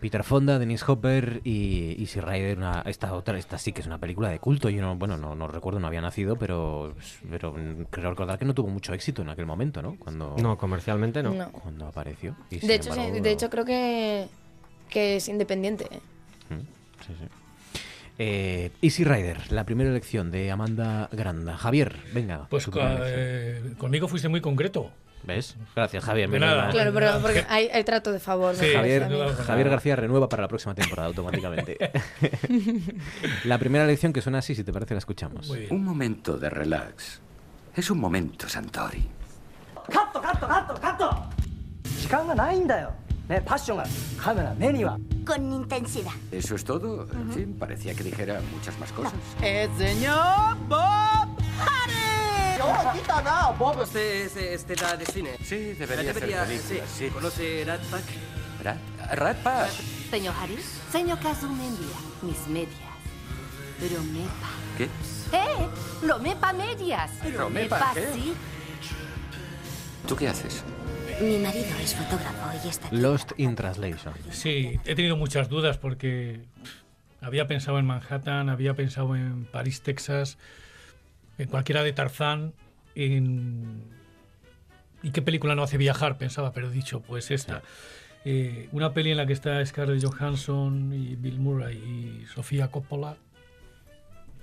Peter 0.01 0.25
Fonda, 0.25 0.59
Dennis 0.59 0.89
Hopper 0.89 1.41
y 1.45 1.97
Easy 2.01 2.21
Rider, 2.21 2.57
una, 2.59 2.83
esta 2.87 3.13
otra, 3.13 3.39
esta 3.39 3.59
sí 3.59 3.73
que 3.73 3.83
es 3.83 3.87
una 3.87 3.99
película 3.99 4.31
de 4.31 4.39
culto. 4.39 4.71
Yo 4.71 4.81
no, 4.81 4.97
bueno, 4.97 5.17
no, 5.17 5.35
no 5.35 5.47
recuerdo, 5.47 5.79
no 5.79 5.87
había 5.87 6.01
nacido, 6.01 6.37
pero, 6.37 6.95
pero 7.29 7.55
creo 7.91 8.11
recordar 8.11 8.39
que 8.39 8.47
no 8.47 8.55
tuvo 8.55 8.69
mucho 8.69 8.95
éxito 8.95 9.23
en 9.23 9.29
aquel 9.29 9.47
momento, 9.47 9.83
¿no? 9.83 9.97
Cuando, 9.99 10.37
No, 10.41 10.57
comercialmente 10.57 11.23
no. 11.23 11.35
No. 11.35 11.53
Cuando 11.53 11.87
apareció. 11.87 12.35
Y 12.51 12.59
De 12.59 12.75
hecho, 12.75 12.95
sí, 12.95 13.21
de 13.21 13.31
hecho 13.31 13.51
creo 13.51 13.65
que, 13.65 14.29
que 14.89 15.17
es 15.17 15.29
independiente. 15.29 15.87
¿eh? 15.91 16.01
Mm, 16.55 16.61
sí, 17.07 17.15
sí. 17.19 17.27
Eh, 18.23 18.71
Easy 18.83 19.03
Rider, 19.03 19.51
la 19.51 19.65
primera 19.65 19.89
elección 19.89 20.31
de 20.31 20.51
Amanda 20.51 21.09
Granda. 21.11 21.57
Javier, 21.57 21.97
venga. 22.13 22.47
Pues 22.51 22.69
eh, 22.75 23.75
conmigo 23.79 24.09
fuiste 24.09 24.29
muy 24.29 24.43
concreto. 24.43 24.91
¿Ves? 25.23 25.57
Gracias, 25.77 26.05
Javier. 26.05 26.31
De 26.31 26.41
nada. 26.41 26.71
Claro, 26.71 26.93
pero 26.95 27.21
porque 27.21 27.45
hay, 27.49 27.69
hay 27.69 27.85
trato 27.85 28.13
de 28.13 28.21
favor. 28.21 28.55
Sí, 28.57 28.73
Javier, 28.73 29.09
Javier, 29.47 29.69
García 29.69 29.97
renueva 29.97 30.29
para 30.29 30.43
la 30.43 30.49
próxima 30.49 30.75
temporada 30.75 31.09
automáticamente. 31.09 31.77
la 33.45 33.59
primera 33.59 33.87
lección 33.87 34.13
que 34.13 34.23
suena 34.23 34.39
así, 34.39 34.55
si 34.55 34.65
te 34.65 34.73
parece, 34.73 34.95
la 34.95 34.99
escuchamos. 34.99 35.51
Un 35.71 35.85
momento 35.85 36.37
de 36.37 36.49
relax. 36.49 37.21
Es 37.75 37.91
un 37.91 38.01
momento, 38.01 38.49
Santori. 38.49 39.09
¡Cato, 39.93 40.21
cato, 40.21 40.49
cato, 40.49 40.75
cato! 40.81 41.25
Con 45.25 45.53
intensidad. 45.53 46.13
¿Eso 46.33 46.57
es 46.57 46.65
todo? 46.65 47.07
En 47.13 47.33
fin, 47.33 47.57
parecía 47.59 47.95
que 47.95 48.03
dijera 48.03 48.41
muchas 48.53 48.77
más 48.81 48.91
cosas. 48.93 49.15
¡El 49.41 49.71
señor 49.77 50.57
Bob 50.69 51.29
Harris! 51.61 52.20
¡Oh, 52.63 52.93
quita 52.93 53.23
nada! 53.23 53.51
Bob 53.53 53.83
este, 53.83 54.25
este, 54.25 54.55
este 54.55 54.75
de 54.75 55.07
cine. 55.07 55.31
Sí, 55.43 55.57
debería 55.75 56.13
Debería- 56.13 56.45
películas, 56.45 56.85
sí. 56.97 57.09
¿Conoce 57.09 57.65
Rat 57.67 57.81
Pack? 57.83 58.03
¿Rat, 58.63 58.79
Rat 59.13 59.37
Pack? 59.39 59.71
Señor 60.11 60.35
Harris, 60.41 60.79
señor 60.93 61.19
Kazumendia, 61.21 61.97
mis 62.23 62.47
medias. 62.49 62.91
Romepa. 63.81 64.51
¿Qué? 64.77 64.85
¡Eh! 65.33 65.69
Romepa 66.07 66.53
medias. 66.53 67.11
¿Romepa 67.35 67.93
qué? 67.95 68.09
sí. 68.13 68.35
¿Tú 70.07 70.17
qué 70.17 70.29
haces? 70.29 70.63
Mi 71.21 71.39
marido 71.39 71.69
es 71.83 71.95
fotógrafo 71.95 72.51
y 72.65 72.69
está. 72.69 72.89
Lost 72.91 73.33
in 73.39 73.55
Translation. 73.55 74.15
Sí, 74.31 74.79
he 74.85 74.95
tenido 74.95 75.17
muchas 75.17 75.49
dudas 75.49 75.79
porque 75.79 76.43
había 77.21 77.47
pensado 77.47 77.79
en 77.79 77.87
Manhattan, 77.87 78.49
había 78.49 78.75
pensado 78.75 79.15
en 79.17 79.45
París, 79.47 79.83
Texas, 79.83 80.37
en 81.43 81.49
cualquiera 81.49 81.83
de 81.83 81.93
Tarzán, 81.93 82.53
en... 82.95 83.85
¿Y 85.03 85.11
qué 85.13 85.23
película 85.23 85.55
no 85.55 85.63
hace 85.63 85.79
viajar? 85.79 86.19
Pensaba, 86.19 86.53
pero 86.53 86.69
he 86.69 86.73
dicho, 86.73 87.01
pues 87.01 87.31
esta. 87.31 87.63
Eh, 88.27 88.69
una 88.73 88.93
peli 88.93 89.13
en 89.13 89.17
la 89.17 89.27
que 89.27 89.33
está 89.33 89.65
Scarlett 89.65 90.05
Johansson 90.05 90.93
y 90.93 91.17
Bill 91.17 91.39
Murray 91.39 91.77
y 91.79 92.27
Sofía 92.27 92.71
Coppola, 92.71 93.17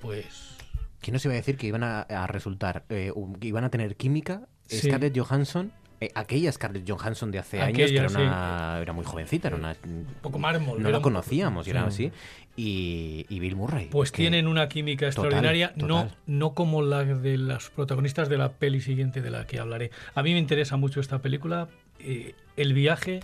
pues... 0.02 0.56
¿Quién 1.00 1.14
nos 1.14 1.24
iba 1.26 1.36
a 1.36 1.38
decir 1.38 1.58
que 1.58 1.68
iban 1.68 1.84
a, 1.84 2.02
a 2.02 2.26
resultar, 2.26 2.86
eh, 2.90 3.14
que 3.40 3.48
iban 3.48 3.64
a 3.64 3.70
tener 3.70 3.96
química 3.96 4.48
Sí. 4.66 4.88
Scarlett 4.88 5.18
Johansson? 5.18 5.72
Eh, 6.00 6.10
aquella 6.16 6.52
Scarlett 6.52 6.88
Johansson 6.90 7.32
de 7.32 7.40
hace 7.40 7.60
años, 7.62 7.90
que 7.92 7.98
era, 7.98 8.08
una, 8.10 8.80
era 8.82 8.94
muy 8.94 9.04
jovencita, 9.04 9.48
era 9.48 9.58
una, 9.58 9.76
un 9.84 10.06
poco 10.22 10.38
mármol, 10.40 10.82
No 10.82 10.90
la 10.92 11.02
conocíamos, 11.02 11.68
era 11.68 11.90
sí. 11.92 12.08
así. 12.08 12.12
Y, 12.56 13.26
y 13.30 13.40
Bill 13.40 13.56
Murray. 13.56 13.88
Pues 13.92 14.12
tienen 14.12 14.48
una 14.48 14.68
química 14.68 15.10
Total, 15.10 15.26
extraordinaria, 15.26 15.74
No, 15.76 16.04
total. 16.04 16.18
no 16.26 16.54
como 16.54 16.82
la 16.82 17.04
de 17.04 17.38
los 17.38 17.70
protagonistas 17.70 18.30
de 18.30 18.38
la 18.38 18.54
peli 18.54 18.82
siguiente 18.82 19.22
de 19.22 19.30
la 19.32 19.46
que 19.46 19.60
hablaré. 19.60 19.92
A 20.16 20.24
mí 20.24 20.34
me 20.34 20.40
interesa 20.40 20.76
mucho 20.78 21.00
esta 21.00 21.20
película, 21.22 21.68
eh, 22.00 22.34
el 22.56 22.74
viaje, 22.74 23.20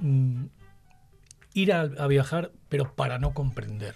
mm, 0.00 0.44
ir 1.54 1.72
a, 1.72 1.80
a 1.82 2.06
viajar, 2.06 2.52
pero 2.68 2.94
para 2.94 3.18
no 3.18 3.32
comprender. 3.34 3.94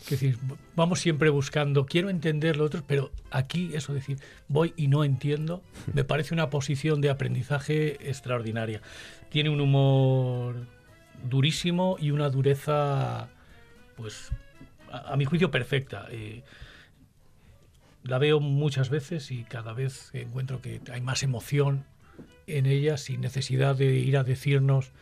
Es 0.00 0.10
decir, 0.10 0.38
vamos 0.76 1.00
siempre 1.00 1.28
buscando, 1.28 1.84
quiero 1.84 2.08
entender 2.08 2.56
lo 2.56 2.64
otro, 2.64 2.82
pero 2.86 3.10
aquí 3.30 3.70
eso 3.74 3.92
decir, 3.92 4.18
voy 4.46 4.72
y 4.76 4.88
no 4.88 5.04
entiendo, 5.04 5.62
me 5.92 6.04
parece 6.04 6.34
una 6.34 6.50
posición 6.50 7.00
de 7.00 7.10
aprendizaje 7.10 8.08
extraordinaria. 8.08 8.80
Tiene 9.28 9.50
un 9.50 9.60
humor 9.60 10.54
durísimo 11.28 11.96
y 12.00 12.10
una 12.12 12.30
dureza, 12.30 13.28
pues, 13.96 14.30
a, 14.90 15.12
a 15.12 15.16
mi 15.16 15.24
juicio 15.24 15.50
perfecta. 15.50 16.06
Eh, 16.10 16.42
la 18.04 18.18
veo 18.18 18.40
muchas 18.40 18.88
veces 18.88 19.30
y 19.30 19.44
cada 19.44 19.72
vez 19.72 20.10
encuentro 20.14 20.62
que 20.62 20.80
hay 20.90 21.00
más 21.00 21.22
emoción 21.22 21.84
en 22.48 22.66
ella 22.66 22.96
sin 22.96 23.20
necesidad 23.20 23.76
de 23.76 23.86
ir 23.96 24.16
a 24.16 24.24
decirnos 24.24 24.92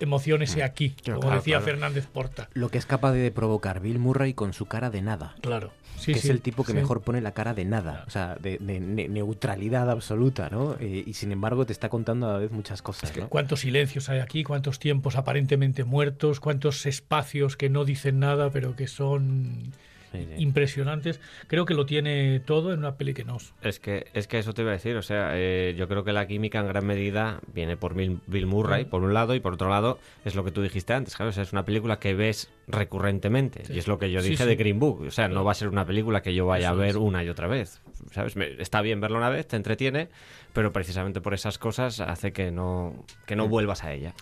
emociones 0.00 0.56
Mm. 0.56 0.62
aquí, 0.62 0.94
como 1.04 1.20
claro, 1.20 1.36
decía 1.36 1.58
claro. 1.58 1.64
Fernández 1.64 2.06
Porta. 2.06 2.48
Lo 2.54 2.68
que 2.70 2.78
es 2.78 2.86
capaz 2.86 3.12
de 3.12 3.30
provocar 3.30 3.80
Bill 3.80 3.98
Murray 3.98 4.34
con 4.34 4.52
su 4.52 4.66
cara 4.66 4.90
de 4.90 5.02
nada. 5.02 5.34
Claro. 5.40 5.72
Sí, 5.96 6.12
que 6.12 6.18
sí, 6.18 6.26
es 6.26 6.30
el 6.34 6.40
tipo 6.40 6.64
que 6.64 6.72
sí. 6.72 6.78
mejor 6.78 7.02
pone 7.02 7.20
la 7.20 7.32
cara 7.32 7.54
de 7.54 7.64
nada, 7.64 8.02
o 8.06 8.10
sea, 8.10 8.34
de, 8.40 8.58
de 8.58 8.80
ne- 8.80 9.08
neutralidad 9.08 9.88
absoluta, 9.90 10.48
¿no? 10.50 10.76
Eh, 10.80 11.04
y 11.06 11.14
sin 11.14 11.30
embargo 11.30 11.66
te 11.66 11.72
está 11.72 11.88
contando 11.88 12.28
a 12.28 12.32
la 12.32 12.38
vez 12.40 12.50
muchas 12.50 12.82
cosas, 12.82 13.16
¿no? 13.16 13.28
¿Cuántos 13.28 13.60
silencios 13.60 14.08
hay 14.08 14.18
aquí? 14.18 14.42
¿Cuántos 14.42 14.80
tiempos 14.80 15.14
aparentemente 15.16 15.84
muertos? 15.84 16.40
¿Cuántos 16.40 16.84
espacios 16.86 17.56
que 17.56 17.70
no 17.70 17.84
dicen 17.84 18.18
nada 18.18 18.50
pero 18.50 18.74
que 18.74 18.88
son 18.88 19.72
Sí, 20.18 20.26
sí. 20.36 20.42
impresionantes? 20.42 21.20
Creo 21.46 21.64
que 21.64 21.74
lo 21.74 21.86
tiene 21.86 22.40
todo 22.40 22.72
en 22.72 22.78
una 22.80 22.96
peli 22.96 23.14
que 23.14 23.24
no. 23.24 23.38
Es 23.62 23.80
que, 23.80 24.06
es 24.14 24.26
que 24.26 24.38
eso 24.38 24.54
te 24.54 24.62
iba 24.62 24.70
a 24.70 24.74
decir, 24.74 24.96
o 24.96 25.02
sea, 25.02 25.30
eh, 25.34 25.74
yo 25.76 25.88
creo 25.88 26.04
que 26.04 26.12
la 26.12 26.26
química 26.26 26.60
en 26.60 26.68
gran 26.68 26.86
medida 26.86 27.40
viene 27.52 27.76
por 27.76 27.94
Bill, 27.94 28.20
Bill 28.26 28.46
Murray, 28.46 28.84
Mm. 28.84 28.88
por 28.88 29.02
un 29.02 29.12
lado, 29.14 29.34
y 29.34 29.40
por 29.40 29.54
otro 29.54 29.68
lado 29.68 29.98
es 30.24 30.34
lo 30.34 30.44
que 30.44 30.50
tú 30.50 30.62
dijiste 30.62 30.92
antes, 30.92 31.16
claro, 31.16 31.30
o 31.30 31.32
sea, 31.32 31.42
es 31.42 31.52
una 31.52 31.64
película 31.64 31.98
que 31.98 32.14
ves 32.14 32.50
recurrentemente, 32.68 33.62
y 33.68 33.78
es 33.78 33.88
lo 33.88 33.98
que 33.98 34.10
yo 34.10 34.22
dije 34.22 34.46
de 34.46 34.56
Green 34.56 34.78
Book, 34.78 35.02
o 35.02 35.10
sea, 35.10 35.28
no 35.28 35.44
va 35.44 35.52
a 35.52 35.54
ser 35.54 35.68
una 35.68 35.84
película 35.84 36.22
que 36.22 36.34
yo 36.34 36.46
vaya 36.46 36.66
Eso 36.68 36.74
a 36.74 36.78
ver 36.78 36.88
es. 36.90 36.96
una 36.96 37.24
y 37.24 37.28
otra 37.28 37.46
vez, 37.48 37.80
¿sabes? 38.12 38.36
Me- 38.36 38.52
está 38.60 38.80
bien 38.82 39.00
verla 39.00 39.18
una 39.18 39.30
vez, 39.30 39.46
te 39.48 39.56
entretiene, 39.56 40.08
pero 40.52 40.72
precisamente 40.72 41.20
por 41.20 41.34
esas 41.34 41.58
cosas 41.58 42.00
hace 42.00 42.32
que 42.32 42.50
no, 42.50 43.04
que 43.26 43.36
no 43.36 43.46
Mm. 43.46 43.50
vuelvas 43.50 43.84
a 43.84 43.92
ella. 43.92 44.14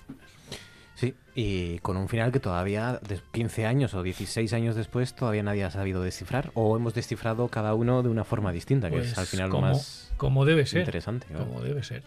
Sí, 1.03 1.15
y 1.35 1.81
con 1.81 1.97
un 1.97 2.09
final 2.09 2.31
que 2.31 2.39
todavía, 2.39 3.01
de 3.09 3.19
15 3.33 3.67
años 3.67 3.93
o 3.95 4.05
16 4.05 4.53
años 4.53 4.77
después, 4.77 5.17
todavía 5.17 5.43
nadie 5.43 5.65
ha 5.65 5.71
sabido 5.73 6.01
descifrar, 6.01 6.53
o 6.55 6.77
hemos 6.77 6.95
descifrado 6.95 7.49
cada 7.49 7.75
uno 7.75 8.05
de 8.05 8.09
una 8.09 8.23
forma 8.23 8.53
distinta, 8.53 8.89
que 8.89 8.99
es 8.99 9.07
Pues 9.07 9.19
al 9.19 9.27
final 9.27 9.51
como- 9.51 9.67
lo 9.67 9.73
más 9.73 10.13
como 10.17 10.45
debe 10.45 10.65
ser, 10.65 10.83
interesante. 10.83 11.27
claro. 11.27 11.47
como 11.49 11.61
debe 11.61 11.83
ser. 11.83 12.05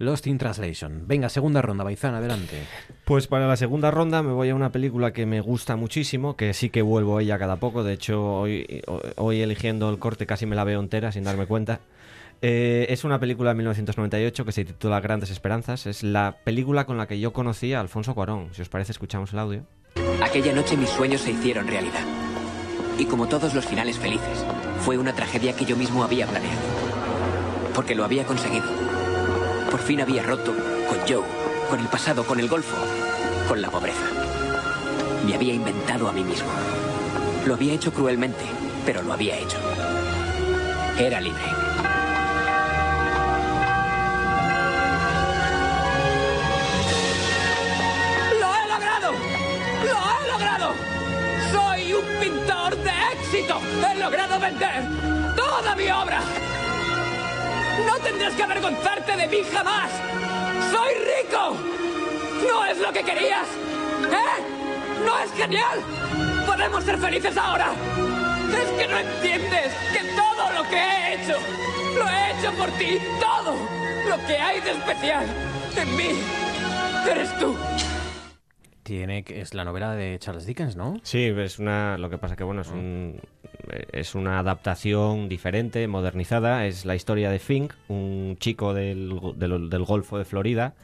Lost 0.00 0.26
in 0.26 0.38
Translation. 0.38 1.04
Venga, 1.06 1.28
segunda 1.28 1.62
ronda, 1.62 1.84
Baizán, 1.84 2.16
adelante. 2.16 2.56
Pues 3.04 3.28
para 3.28 3.46
la 3.46 3.56
segunda 3.56 3.92
ronda 3.92 4.24
me 4.24 4.32
voy 4.32 4.48
a 4.48 4.56
una 4.56 4.72
película 4.72 5.12
que 5.12 5.24
me 5.24 5.40
gusta 5.40 5.76
muchísimo, 5.76 6.34
que 6.34 6.52
sí 6.52 6.68
que 6.70 6.82
vuelvo 6.82 7.18
a 7.18 7.22
ella 7.22 7.38
cada 7.38 7.56
poco. 7.60 7.84
De 7.84 7.92
hecho, 7.92 8.40
hoy, 8.40 8.82
hoy 9.14 9.40
eligiendo 9.40 9.88
el 9.88 10.00
corte 10.00 10.26
casi 10.26 10.46
me 10.46 10.56
la 10.56 10.64
veo 10.64 10.80
entera 10.80 11.12
sin 11.12 11.22
darme 11.22 11.46
cuenta. 11.46 11.78
Eh, 12.48 12.86
es 12.92 13.02
una 13.02 13.18
película 13.18 13.50
de 13.50 13.56
1998 13.56 14.44
que 14.44 14.52
se 14.52 14.64
titula 14.64 15.00
Grandes 15.00 15.30
Esperanzas. 15.30 15.84
Es 15.86 16.04
la 16.04 16.36
película 16.44 16.86
con 16.86 16.96
la 16.96 17.08
que 17.08 17.18
yo 17.18 17.32
conocí 17.32 17.74
a 17.74 17.80
Alfonso 17.80 18.14
Cuarón. 18.14 18.50
Si 18.52 18.62
os 18.62 18.68
parece, 18.68 18.92
escuchamos 18.92 19.32
el 19.32 19.40
audio. 19.40 19.66
Aquella 20.22 20.52
noche 20.52 20.76
mis 20.76 20.90
sueños 20.90 21.22
se 21.22 21.32
hicieron 21.32 21.66
realidad. 21.66 22.04
Y 23.00 23.06
como 23.06 23.26
todos 23.26 23.52
los 23.52 23.66
finales 23.66 23.98
felices, 23.98 24.44
fue 24.78 24.96
una 24.96 25.12
tragedia 25.12 25.54
que 25.56 25.64
yo 25.64 25.76
mismo 25.76 26.04
había 26.04 26.28
planeado. 26.28 26.60
Porque 27.74 27.96
lo 27.96 28.04
había 28.04 28.22
conseguido. 28.22 28.66
Por 29.68 29.80
fin 29.80 30.00
había 30.00 30.22
roto 30.22 30.54
con 30.88 30.98
Joe, 31.00 31.26
con 31.68 31.80
el 31.80 31.88
pasado, 31.88 32.24
con 32.24 32.38
el 32.38 32.46
golfo, 32.46 32.76
con 33.48 33.60
la 33.60 33.70
pobreza. 33.70 34.06
Me 35.26 35.34
había 35.34 35.52
inventado 35.52 36.08
a 36.08 36.12
mí 36.12 36.22
mismo. 36.22 36.48
Lo 37.44 37.54
había 37.54 37.74
hecho 37.74 37.92
cruelmente, 37.92 38.44
pero 38.84 39.02
lo 39.02 39.14
había 39.14 39.36
hecho. 39.36 39.58
Era 40.96 41.20
libre. 41.20 41.42
¡He 53.36 53.94
logrado 53.98 54.40
vender 54.40 54.82
toda 55.36 55.74
mi 55.74 55.90
obra! 55.90 56.20
¡No 57.86 57.98
tendrás 57.98 58.32
que 58.32 58.42
avergonzarte 58.42 59.14
de 59.14 59.26
mí 59.28 59.42
jamás! 59.52 59.90
¡Soy 60.72 60.94
rico! 60.94 61.54
¿No 62.48 62.64
es 62.64 62.78
lo 62.78 62.90
que 62.94 63.02
querías? 63.02 63.46
¿Eh? 64.10 65.04
¿No 65.04 65.18
es 65.18 65.30
genial? 65.32 65.80
¡Podemos 66.46 66.82
ser 66.82 66.96
felices 66.96 67.36
ahora! 67.36 67.72
Es 68.52 68.70
que 68.70 68.88
no 68.88 68.98
entiendes 68.98 69.74
que 69.92 70.00
todo 70.14 70.52
lo 70.54 70.62
que 70.70 70.78
he 70.78 71.14
hecho, 71.16 71.38
lo 71.94 72.08
he 72.08 72.30
hecho 72.30 72.52
por 72.52 72.70
ti, 72.78 72.98
todo 73.20 73.54
lo 74.08 74.26
que 74.26 74.38
hay 74.38 74.62
de 74.62 74.70
especial 74.70 75.26
en 75.76 75.94
mí, 75.94 76.22
eres 77.06 77.38
tú. 77.38 77.54
Tiene 78.86 79.24
que 79.24 79.40
es 79.40 79.52
la 79.52 79.64
novela 79.64 79.96
de 79.96 80.16
Charles 80.20 80.46
Dickens, 80.46 80.76
¿no? 80.76 81.00
Sí, 81.02 81.24
es 81.24 81.58
una. 81.58 81.98
Lo 81.98 82.08
que 82.08 82.18
pasa 82.18 82.36
que 82.36 82.44
bueno 82.44 82.62
es 82.62 82.68
un 82.68 83.20
es 83.92 84.14
una 84.14 84.38
adaptación 84.38 85.28
diferente, 85.28 85.88
modernizada. 85.88 86.66
Es 86.66 86.84
la 86.84 86.94
historia 86.94 87.28
de 87.30 87.40
Fink, 87.40 87.72
un 87.88 88.36
chico 88.38 88.74
del, 88.74 89.18
del, 89.34 89.68
del 89.68 89.84
Golfo 89.84 90.18
de 90.18 90.24
Florida 90.24 90.74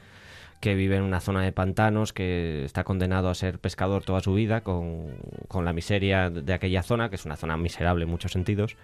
que 0.62 0.76
vive 0.76 0.94
en 0.94 1.02
una 1.02 1.18
zona 1.18 1.42
de 1.42 1.50
pantanos, 1.50 2.12
que 2.12 2.64
está 2.64 2.84
condenado 2.84 3.28
a 3.28 3.34
ser 3.34 3.58
pescador 3.58 4.04
toda 4.04 4.20
su 4.20 4.32
vida 4.32 4.60
con, 4.60 5.08
con 5.48 5.64
la 5.64 5.72
miseria 5.72 6.30
de 6.30 6.52
aquella 6.52 6.84
zona, 6.84 7.10
que 7.10 7.16
es 7.16 7.24
una 7.24 7.34
zona 7.34 7.56
miserable 7.56 8.04
en 8.04 8.10
muchos 8.10 8.30
sentidos, 8.30 8.76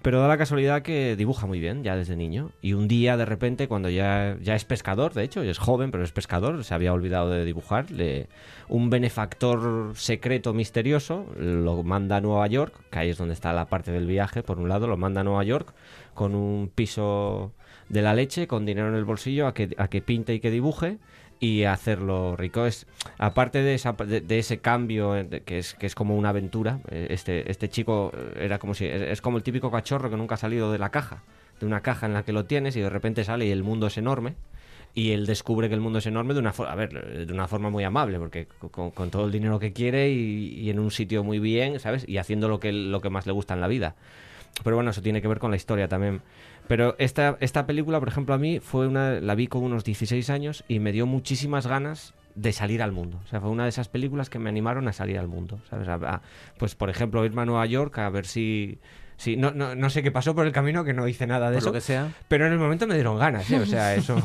pero 0.00 0.18
da 0.18 0.28
la 0.28 0.38
casualidad 0.38 0.80
que 0.80 1.14
dibuja 1.14 1.46
muy 1.46 1.60
bien 1.60 1.84
ya 1.84 1.94
desde 1.94 2.16
niño. 2.16 2.52
Y 2.62 2.72
un 2.72 2.88
día, 2.88 3.18
de 3.18 3.26
repente, 3.26 3.68
cuando 3.68 3.90
ya, 3.90 4.38
ya 4.40 4.54
es 4.54 4.64
pescador, 4.64 5.12
de 5.12 5.24
hecho, 5.24 5.42
es 5.42 5.58
joven, 5.58 5.90
pero 5.90 6.04
es 6.04 6.10
pescador, 6.10 6.64
se 6.64 6.72
había 6.72 6.94
olvidado 6.94 7.28
de 7.28 7.44
dibujar, 7.44 7.84
un 8.68 8.88
benefactor 8.88 9.92
secreto 9.94 10.54
misterioso 10.54 11.26
lo 11.36 11.82
manda 11.82 12.16
a 12.16 12.20
Nueva 12.22 12.46
York, 12.46 12.80
que 12.90 12.98
ahí 12.98 13.10
es 13.10 13.18
donde 13.18 13.34
está 13.34 13.52
la 13.52 13.66
parte 13.66 13.92
del 13.92 14.06
viaje, 14.06 14.42
por 14.42 14.58
un 14.58 14.70
lado, 14.70 14.86
lo 14.86 14.96
manda 14.96 15.20
a 15.20 15.24
Nueva 15.24 15.44
York 15.44 15.74
con 16.14 16.34
un 16.34 16.70
piso 16.74 17.52
de 17.90 18.02
la 18.02 18.14
leche, 18.14 18.46
con 18.46 18.64
dinero 18.64 18.88
en 18.88 18.94
el 18.94 19.04
bolsillo, 19.04 19.46
a 19.46 19.54
que, 19.54 19.74
a 19.76 19.88
que 19.88 20.00
pinte 20.00 20.34
y 20.34 20.40
que 20.40 20.50
dibuje 20.50 20.98
y 21.40 21.64
hacerlo 21.64 22.36
rico. 22.36 22.66
Es, 22.66 22.86
aparte 23.18 23.62
de, 23.62 23.74
esa, 23.74 23.92
de, 23.92 24.38
ese 24.38 24.58
cambio 24.58 25.16
eh, 25.16 25.42
que 25.44 25.58
es, 25.58 25.74
que 25.74 25.86
es 25.86 25.94
como 25.94 26.16
una 26.16 26.30
aventura, 26.30 26.80
eh, 26.90 27.08
este, 27.10 27.50
este 27.50 27.68
chico 27.68 28.12
eh, 28.14 28.44
era 28.44 28.58
como 28.58 28.74
si 28.74 28.86
es, 28.86 29.20
como 29.20 29.36
el 29.36 29.42
típico 29.42 29.70
cachorro 29.70 30.10
que 30.10 30.16
nunca 30.16 30.34
ha 30.34 30.38
salido 30.38 30.72
de 30.72 30.78
la 30.78 30.90
caja, 30.90 31.22
de 31.60 31.66
una 31.66 31.80
caja 31.80 32.06
en 32.06 32.14
la 32.14 32.24
que 32.24 32.32
lo 32.32 32.44
tienes 32.44 32.76
y 32.76 32.80
de 32.80 32.90
repente 32.90 33.24
sale 33.24 33.46
y 33.46 33.50
el 33.50 33.62
mundo 33.62 33.86
es 33.86 33.98
enorme. 33.98 34.34
Y 34.94 35.10
él 35.12 35.26
descubre 35.26 35.68
que 35.68 35.74
el 35.74 35.82
mundo 35.82 35.98
es 35.98 36.06
enorme 36.06 36.32
de 36.32 36.40
una 36.40 36.54
a 36.56 36.74
ver, 36.74 37.26
de 37.26 37.30
una 37.30 37.48
forma 37.48 37.68
muy 37.68 37.84
amable, 37.84 38.18
porque 38.18 38.46
con, 38.70 38.90
con 38.90 39.10
todo 39.10 39.26
el 39.26 39.32
dinero 39.32 39.58
que 39.58 39.74
quiere 39.74 40.10
y, 40.10 40.58
y 40.58 40.70
en 40.70 40.78
un 40.78 40.90
sitio 40.90 41.22
muy 41.22 41.38
bien, 41.38 41.78
¿sabes? 41.80 42.08
Y 42.08 42.16
haciendo 42.16 42.48
lo 42.48 42.60
que, 42.60 42.72
lo 42.72 43.02
que 43.02 43.10
más 43.10 43.26
le 43.26 43.32
gusta 43.32 43.52
en 43.52 43.60
la 43.60 43.68
vida. 43.68 43.94
Pero 44.64 44.76
bueno, 44.76 44.90
eso 44.90 45.02
tiene 45.02 45.20
que 45.20 45.28
ver 45.28 45.38
con 45.38 45.50
la 45.50 45.56
historia 45.56 45.88
también. 45.88 46.22
Pero 46.68 46.96
esta, 46.98 47.36
esta 47.40 47.66
película, 47.66 47.98
por 48.00 48.08
ejemplo, 48.08 48.34
a 48.34 48.38
mí 48.38 48.60
fue 48.60 48.86
una. 48.88 49.20
La 49.20 49.34
vi 49.34 49.46
con 49.46 49.62
unos 49.62 49.84
16 49.84 50.30
años 50.30 50.64
y 50.68 50.78
me 50.80 50.92
dio 50.92 51.06
muchísimas 51.06 51.66
ganas 51.66 52.14
de 52.34 52.52
salir 52.52 52.82
al 52.82 52.92
mundo. 52.92 53.18
O 53.24 53.28
sea, 53.28 53.40
fue 53.40 53.50
una 53.50 53.62
de 53.64 53.70
esas 53.70 53.88
películas 53.88 54.28
que 54.28 54.38
me 54.38 54.48
animaron 54.50 54.88
a 54.88 54.92
salir 54.92 55.18
al 55.18 55.28
mundo. 55.28 55.58
¿Sabes? 55.70 55.88
A- 55.88 55.94
a- 55.94 56.22
pues, 56.58 56.74
por 56.74 56.90
ejemplo, 56.90 57.24
irme 57.24 57.42
a 57.42 57.44
Nueva 57.46 57.66
York 57.66 57.98
a 57.98 58.10
ver 58.10 58.26
si. 58.26 58.78
si 59.16 59.36
no, 59.36 59.52
no, 59.52 59.74
no 59.74 59.88
sé 59.90 60.02
qué 60.02 60.10
pasó 60.10 60.34
por 60.34 60.44
el 60.46 60.52
camino, 60.52 60.84
que 60.84 60.92
no 60.92 61.06
hice 61.08 61.26
nada 61.26 61.46
de 61.50 61.54
Por 61.54 61.58
eso. 61.62 61.66
lo 61.68 61.72
que 61.74 61.80
sea. 61.80 62.12
Pero 62.28 62.46
en 62.46 62.52
el 62.52 62.58
momento 62.58 62.86
me 62.86 62.94
dieron 62.94 63.18
ganas, 63.18 63.50
¿eh? 63.50 63.58
O 63.60 63.66
sea, 63.66 63.94
eso. 63.94 64.16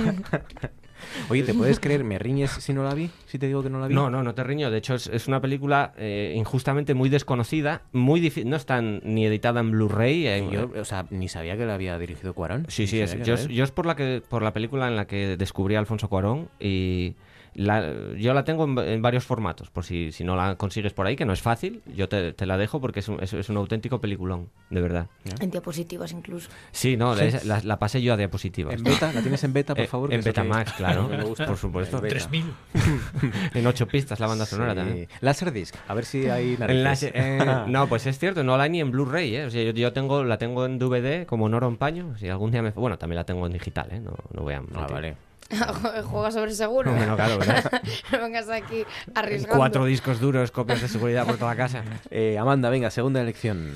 Oye, 1.28 1.42
¿te 1.42 1.54
puedes 1.54 1.80
creer? 1.80 2.04
¿Me 2.04 2.18
riñes 2.18 2.50
si 2.50 2.72
no 2.72 2.82
la 2.84 2.94
vi? 2.94 3.10
Si 3.26 3.38
te 3.38 3.46
digo 3.46 3.62
que 3.62 3.70
no 3.70 3.80
la 3.80 3.88
vi. 3.88 3.94
No, 3.94 4.10
no, 4.10 4.22
no 4.22 4.34
te 4.34 4.42
riño. 4.44 4.70
De 4.70 4.78
hecho, 4.78 4.94
es, 4.94 5.06
es 5.08 5.28
una 5.28 5.40
película 5.40 5.92
eh, 5.96 6.34
injustamente 6.36 6.94
muy 6.94 7.08
desconocida, 7.08 7.82
muy 7.92 8.20
difícil. 8.20 8.48
No 8.50 8.56
está 8.56 8.80
ni 8.82 9.26
editada 9.26 9.60
en 9.60 9.70
Blu-ray. 9.70 10.26
eh, 10.26 10.48
Yo, 10.50 10.70
o 10.80 10.84
sea, 10.84 11.06
ni 11.10 11.28
sabía 11.28 11.56
que 11.56 11.64
la 11.66 11.74
había 11.74 11.98
dirigido 11.98 12.34
Cuarón. 12.34 12.66
Sí, 12.68 12.86
sí, 12.86 13.00
es, 13.00 13.16
yo, 13.22 13.36
yo 13.48 13.64
es 13.64 13.70
por 13.70 13.86
la 13.86 13.96
que 13.96 14.22
por 14.28 14.42
la 14.42 14.52
película 14.52 14.88
en 14.88 14.96
la 14.96 15.06
que 15.06 15.36
descubrí 15.36 15.74
a 15.74 15.78
Alfonso 15.78 16.08
Cuarón 16.08 16.48
y 16.58 17.14
la- 17.54 18.14
yo 18.16 18.32
la 18.34 18.44
tengo 18.44 18.64
en, 18.64 18.78
en 18.78 19.02
varios 19.02 19.24
formatos, 19.24 19.70
por 19.70 19.84
si, 19.84 20.12
si 20.12 20.24
no 20.24 20.36
la 20.36 20.56
consigues 20.56 20.92
por 20.92 21.06
ahí, 21.06 21.16
que 21.16 21.24
no 21.24 21.32
es 21.32 21.42
fácil, 21.42 21.82
yo 21.96 22.08
te, 22.08 22.32
te 22.32 22.46
la 22.46 22.56
dejo 22.56 22.80
porque 22.80 23.00
es 23.00 23.08
un, 23.08 23.22
es, 23.22 23.32
es 23.32 23.48
un 23.48 23.56
auténtico 23.56 24.00
peliculón, 24.00 24.48
de 24.70 24.80
verdad. 24.80 25.06
En 25.40 25.50
diapositivas 25.50 26.12
incluso. 26.12 26.48
Sí, 26.72 26.96
no, 26.96 27.14
Sí. 27.16 27.30
la, 27.44 27.56
la- 27.56 27.62
la 27.64 27.78
pasé 27.78 28.00
yo 28.02 28.14
a 28.14 28.16
diapositivas. 28.16 28.74
¿En 28.74 28.82
beta? 28.84 29.12
¿La 29.12 29.20
tienes 29.22 29.42
en 29.44 29.52
beta, 29.52 29.74
por 29.74 29.84
Eh, 29.84 29.88
favor? 29.88 30.12
En 30.12 30.20
que- 30.20 30.28
Betamax, 30.30 30.72
claro, 30.74 31.08
Me 31.08 31.22
gusta. 31.24 31.46
por 31.46 31.56
supuesto. 31.56 31.96
En 31.98 32.02
beta. 32.04 32.14
3000. 32.14 32.44
en 33.54 33.66
ocho 33.66 33.86
pistas 33.86 34.20
la 34.20 34.26
banda 34.26 34.46
sonora 34.46 34.72
Sí. 34.72 34.78
también. 34.78 35.08
Laserdisc, 35.20 35.74
a 35.88 35.94
ver 35.94 36.04
si 36.04 36.28
hay 36.28 36.56
las- 36.56 37.02
eh, 37.02 37.38
no, 37.68 37.88
pues 37.88 38.06
es 38.06 38.18
cierto, 38.18 38.42
no 38.44 38.56
la 38.56 38.64
hay 38.64 38.70
ni 38.70 38.80
en 38.80 38.90
Blu-ray, 38.90 39.34
¿eh? 39.36 39.44
O 39.46 39.50
sea, 39.50 39.62
yo, 39.62 39.70
yo 39.72 39.92
tengo, 39.92 40.24
la 40.24 40.38
tengo 40.38 40.64
en 40.66 40.78
DVD 40.78 41.26
como 41.26 41.48
Noro 41.48 41.68
en 41.68 41.76
paño. 41.76 42.16
Si 42.18 42.28
algún 42.28 42.50
día 42.50 42.62
me. 42.62 42.70
Bueno, 42.70 42.98
también 42.98 43.16
la 43.16 43.24
tengo 43.24 43.46
en 43.46 43.52
digital, 43.52 43.88
¿eh? 43.90 44.00
No, 44.00 44.14
no 44.32 44.42
voy 44.42 44.54
a. 44.54 44.62
Ah, 44.74 44.86
vale. 44.90 45.16
Juega 46.04 46.30
sobre 46.30 46.54
seguro. 46.54 46.92
Bueno, 46.92 47.16
claro, 47.16 47.38
¿verdad? 47.38 47.82
no 48.12 48.20
vengas 48.20 48.48
aquí 48.48 48.84
arriesgando. 49.14 49.56
Cuatro 49.56 49.84
discos 49.84 50.20
duros, 50.20 50.50
copias 50.50 50.80
de 50.80 50.88
seguridad 50.88 51.26
por 51.26 51.38
toda 51.38 51.56
casa. 51.56 51.82
Eh, 52.10 52.38
Amanda, 52.38 52.70
venga, 52.70 52.90
segunda 52.90 53.20
elección. 53.20 53.72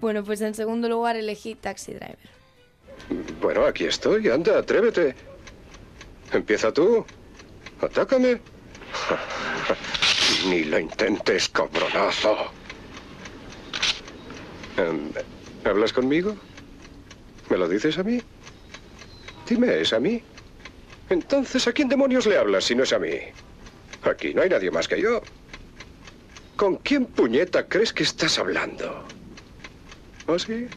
Bueno, 0.00 0.22
pues 0.22 0.40
en 0.42 0.54
segundo 0.54 0.88
lugar 0.88 1.16
elegí 1.16 1.54
Taxi 1.54 1.94
Driver. 1.94 2.18
Bueno, 3.40 3.64
aquí 3.64 3.84
estoy. 3.84 4.28
Anda, 4.28 4.58
atrévete. 4.58 5.14
Empieza 6.32 6.72
tú. 6.72 7.04
Atácame. 7.80 8.40
Ni 10.48 10.64
lo 10.64 10.78
intentes, 10.78 11.48
cabronazo. 11.48 12.36
Em, 14.76 15.10
¿Hablas 15.64 15.92
conmigo? 15.92 16.36
¿Me 17.48 17.56
lo 17.56 17.68
dices 17.68 17.98
a 17.98 18.02
mí? 18.02 18.20
Dime, 19.48 19.80
¿es 19.80 19.92
a 19.92 20.00
mí? 20.00 20.22
Entonces, 21.10 21.66
¿a 21.66 21.72
quién 21.72 21.88
demonios 21.88 22.26
le 22.26 22.36
hablas 22.36 22.64
si 22.64 22.74
no 22.74 22.82
es 22.82 22.92
a 22.92 22.98
mí? 22.98 23.14
Aquí 24.02 24.34
no 24.34 24.42
hay 24.42 24.48
nadie 24.48 24.70
más 24.70 24.86
que 24.88 25.00
yo. 25.00 25.22
¿Con 26.56 26.76
quién 26.76 27.06
puñeta 27.06 27.68
crees 27.68 27.92
que 27.92 28.02
estás 28.02 28.38
hablando? 28.38 29.04
¿Oh, 30.26 30.38
sí? 30.38 30.68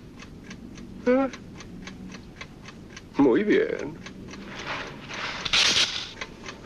Ah. 1.08 1.30
Muy 3.18 3.44
bien. 3.44 4.01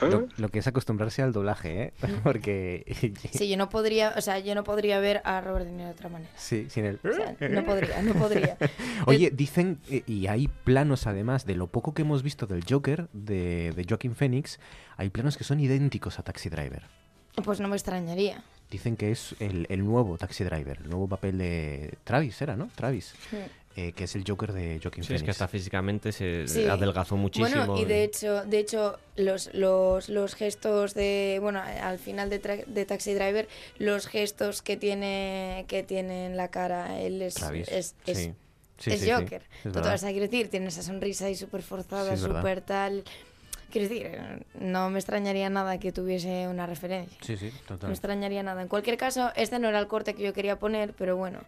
¿Ah? 0.02 0.06
Lo, 0.06 0.28
lo 0.38 0.50
que 0.50 0.60
es 0.60 0.68
acostumbrarse 0.68 1.22
al 1.22 1.32
doblaje, 1.34 1.84
¿eh? 1.84 1.94
Porque... 2.24 3.14
Sí, 3.32 3.50
yo 3.50 3.58
no 3.58 3.70
podría, 3.70 4.14
o 4.18 4.22
sea, 4.22 4.40
yo 4.40 4.56
no 4.56 4.64
podría 4.64 5.00
ver 5.00 5.22
a 5.24 5.42
Robert 5.42 5.66
De 5.66 5.72
Niro 5.72 5.86
de 5.86 5.92
otra 5.92 6.10
manera. 6.10 6.32
Sí, 6.38 6.68
sin 6.70 6.86
el... 6.86 7.00
O 7.04 7.14
sea, 7.14 7.36
no 7.50 7.66
podría, 7.66 8.02
no 8.02 8.14
podría. 8.14 8.58
Oye, 9.06 9.32
dicen, 9.32 9.80
eh, 9.90 10.04
y 10.08 10.28
hay 10.28 10.48
planos 10.48 11.08
además, 11.08 11.46
de 11.46 11.56
lo 11.56 11.68
poco 11.68 11.94
que 11.94 12.02
hemos 12.04 12.24
visto 12.24 12.46
del 12.48 12.64
Joker, 12.68 13.08
de, 13.14 13.72
de 13.76 13.86
Joaquin 13.88 14.16
Phoenix, 14.16 14.60
hay 14.98 15.10
planos 15.10 15.38
que 15.38 15.44
son 15.44 15.60
idénticos 15.60 16.20
a 16.20 16.24
Taxi 16.24 16.50
Driver. 16.50 16.84
Pues 17.44 17.60
no 17.60 17.68
me 17.68 17.76
extrañaría. 17.76 18.44
Dicen 18.72 18.96
que 18.98 19.12
es 19.12 19.36
el, 19.40 19.68
el 19.70 19.86
nuevo 19.86 20.18
Taxi 20.18 20.44
Driver, 20.44 20.80
el 20.82 20.90
nuevo 20.90 21.08
papel 21.08 21.38
de 21.38 21.98
Travis, 22.04 22.42
¿era, 22.42 22.56
no? 22.56 22.70
Travis, 22.76 23.14
Sí. 23.30 23.38
Eh, 23.78 23.92
que 23.92 24.06
es 24.06 24.16
el 24.16 24.24
Joker 24.26 24.54
de 24.54 24.80
Joaquin 24.82 25.04
Sí, 25.04 25.14
es 25.14 25.20
Phoenix. 25.20 25.24
que 25.26 25.32
hasta 25.32 25.48
físicamente 25.48 26.12
se 26.12 26.48
Sí. 26.48 26.66
adelgazó 26.66 27.18
muchísimo. 27.18 27.66
Bueno, 27.66 27.82
y 27.82 27.86
de 27.86 28.04
hecho, 28.04 28.44
de 28.46 28.60
hecho 28.60 28.98
los, 29.18 29.54
los, 29.54 30.08
los 30.10 30.36
gestos 30.36 30.94
de, 30.94 31.40
bueno, 31.42 31.62
al 31.62 32.00
final 32.00 32.30
de, 32.30 32.64
de 32.68 32.86
Taxi 32.86 33.14
Driver, 33.14 33.48
los 33.78 34.08
gestos 34.08 34.62
que 34.62 34.78
tiene 34.78 35.66
que 35.68 35.84
tiene 35.84 36.26
en 36.28 36.38
la 36.38 36.48
cara, 36.50 37.00
él 37.02 37.22
es, 37.22 37.34
Travis, 37.36 37.68
es, 37.68 37.96
es, 38.06 38.18
sí. 38.18 38.34
Sí, 38.78 38.92
es 38.92 39.00
sí, 39.00 39.06
sí, 39.06 39.12
Joker. 39.12 39.42
es 39.64 40.02
sea, 40.02 40.10
quiero 40.12 40.26
decir, 40.28 40.50
tiene 40.50 40.68
esa 40.68 40.82
sonrisa 40.84 41.26
ahí 41.26 41.36
súper 41.36 41.62
forzada, 41.62 42.14
es 42.14 42.20
súper 42.20 42.62
tal. 42.62 43.04
Quiero 43.72 43.90
decir, 43.90 44.12
no 44.60 44.90
me 44.90 45.00
extrañaría 45.00 45.50
nada 45.50 45.80
que 45.80 45.92
tuviese 45.92 46.48
una 46.48 46.66
referencia. 46.66 47.18
Sí, 47.22 47.36
sí, 47.36 47.52
No 47.52 47.68
total. 47.68 47.90
me 47.90 47.94
extrañaría 47.94 48.44
nada. 48.44 48.62
En 48.62 48.68
cualquier 48.70 48.96
caso, 48.96 49.32
este 49.36 49.60
no 49.60 49.68
era 49.68 49.80
el 49.80 49.88
corte 49.88 50.14
que 50.14 50.24
yo 50.24 50.34
quería 50.34 50.60
poner, 50.60 50.94
pero 50.94 51.18
bueno, 51.18 51.40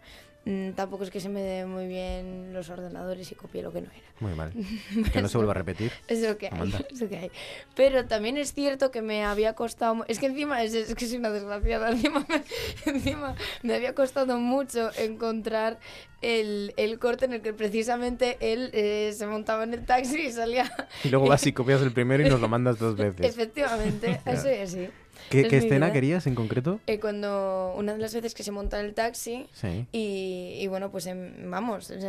tampoco 0.76 1.04
es 1.04 1.12
que 1.12 1.20
se 1.20 1.30
me 1.30 1.42
dé 1.42 1.66
muy 1.66 1.88
bien 1.88 2.54
los 2.54 2.70
ordenadores 2.70 3.32
y 3.32 3.36
copié 3.36 3.62
lo 3.64 3.72
que 3.72 3.82
no 3.82 3.88
era. 3.88 4.08
Muy 4.20 4.34
mal. 4.34 4.52
Que 5.14 5.22
no 5.22 5.28
se 5.28 5.38
vuelva 5.38 5.52
a 5.52 5.56
repetir. 5.56 5.92
Es 6.08 6.22
lo 6.22 6.38
que 6.38 6.48
hay, 6.48 6.54
Amanda. 6.54 6.82
es 6.90 7.02
lo 7.02 7.10
que 7.10 7.18
hay. 7.18 7.32
Pero 7.76 8.06
también 8.06 8.38
es 8.38 8.54
cierto 8.54 8.92
que 8.92 9.02
me 9.02 9.24
había 9.24 9.54
costado... 9.54 10.06
Es 10.08 10.20
que 10.20 10.28
encima, 10.28 10.64
es, 10.64 10.74
es 10.74 10.96
que 10.96 11.06
soy 11.06 11.18
una 11.18 11.30
desgraciada, 11.30 11.92
encima 11.92 12.26
me, 12.28 12.44
encima 12.92 13.36
me 13.64 13.76
había 13.76 13.94
costado 13.94 14.38
mucho 14.38 14.90
encontrar 14.98 15.80
el, 16.22 16.74
el 16.78 17.00
corte 17.00 17.26
en 17.26 17.34
el 17.34 17.42
que 17.42 17.54
precisamente 17.54 18.38
él 18.40 18.72
eh, 18.74 19.14
se 19.16 19.28
montaba 19.28 19.64
en 19.64 19.74
el 19.74 19.86
taxi 19.86 20.28
y 20.28 20.32
salía... 20.32 20.72
Y 21.04 21.10
luego 21.10 21.28
vas 21.28 21.46
y 21.46 21.54
copias 21.54 21.82
el 21.82 21.92
primero 21.92 22.26
y 22.26 22.30
nos 22.30 22.40
lo 22.40 22.48
mandas 22.48 22.80
dos 22.80 22.96
veces. 22.96 23.26
Efectivamente, 23.26 24.22
es 24.26 24.46
así. 24.46 24.90
¿Qué, 25.30 25.42
Es 25.42 25.48
qué 25.50 25.58
escena 25.58 25.88
vida. 25.88 25.94
querías 25.94 26.28
en 26.28 26.36
concreto? 26.36 26.80
Eh, 26.88 27.00
cuando 27.00 27.74
una 27.78 27.94
de 27.94 28.00
las 28.00 28.14
veces 28.14 28.34
que 28.34 28.44
se 28.44 28.52
monta 28.52 28.80
en 28.80 28.86
el 28.88 28.94
taxi 28.94 29.48
Sí. 29.54 29.86
y, 29.92 30.58
y 30.60 30.68
bueno, 30.68 30.90
pues 30.92 31.06
em- 31.08 31.50
vamos, 31.50 31.90
em- 31.92 32.00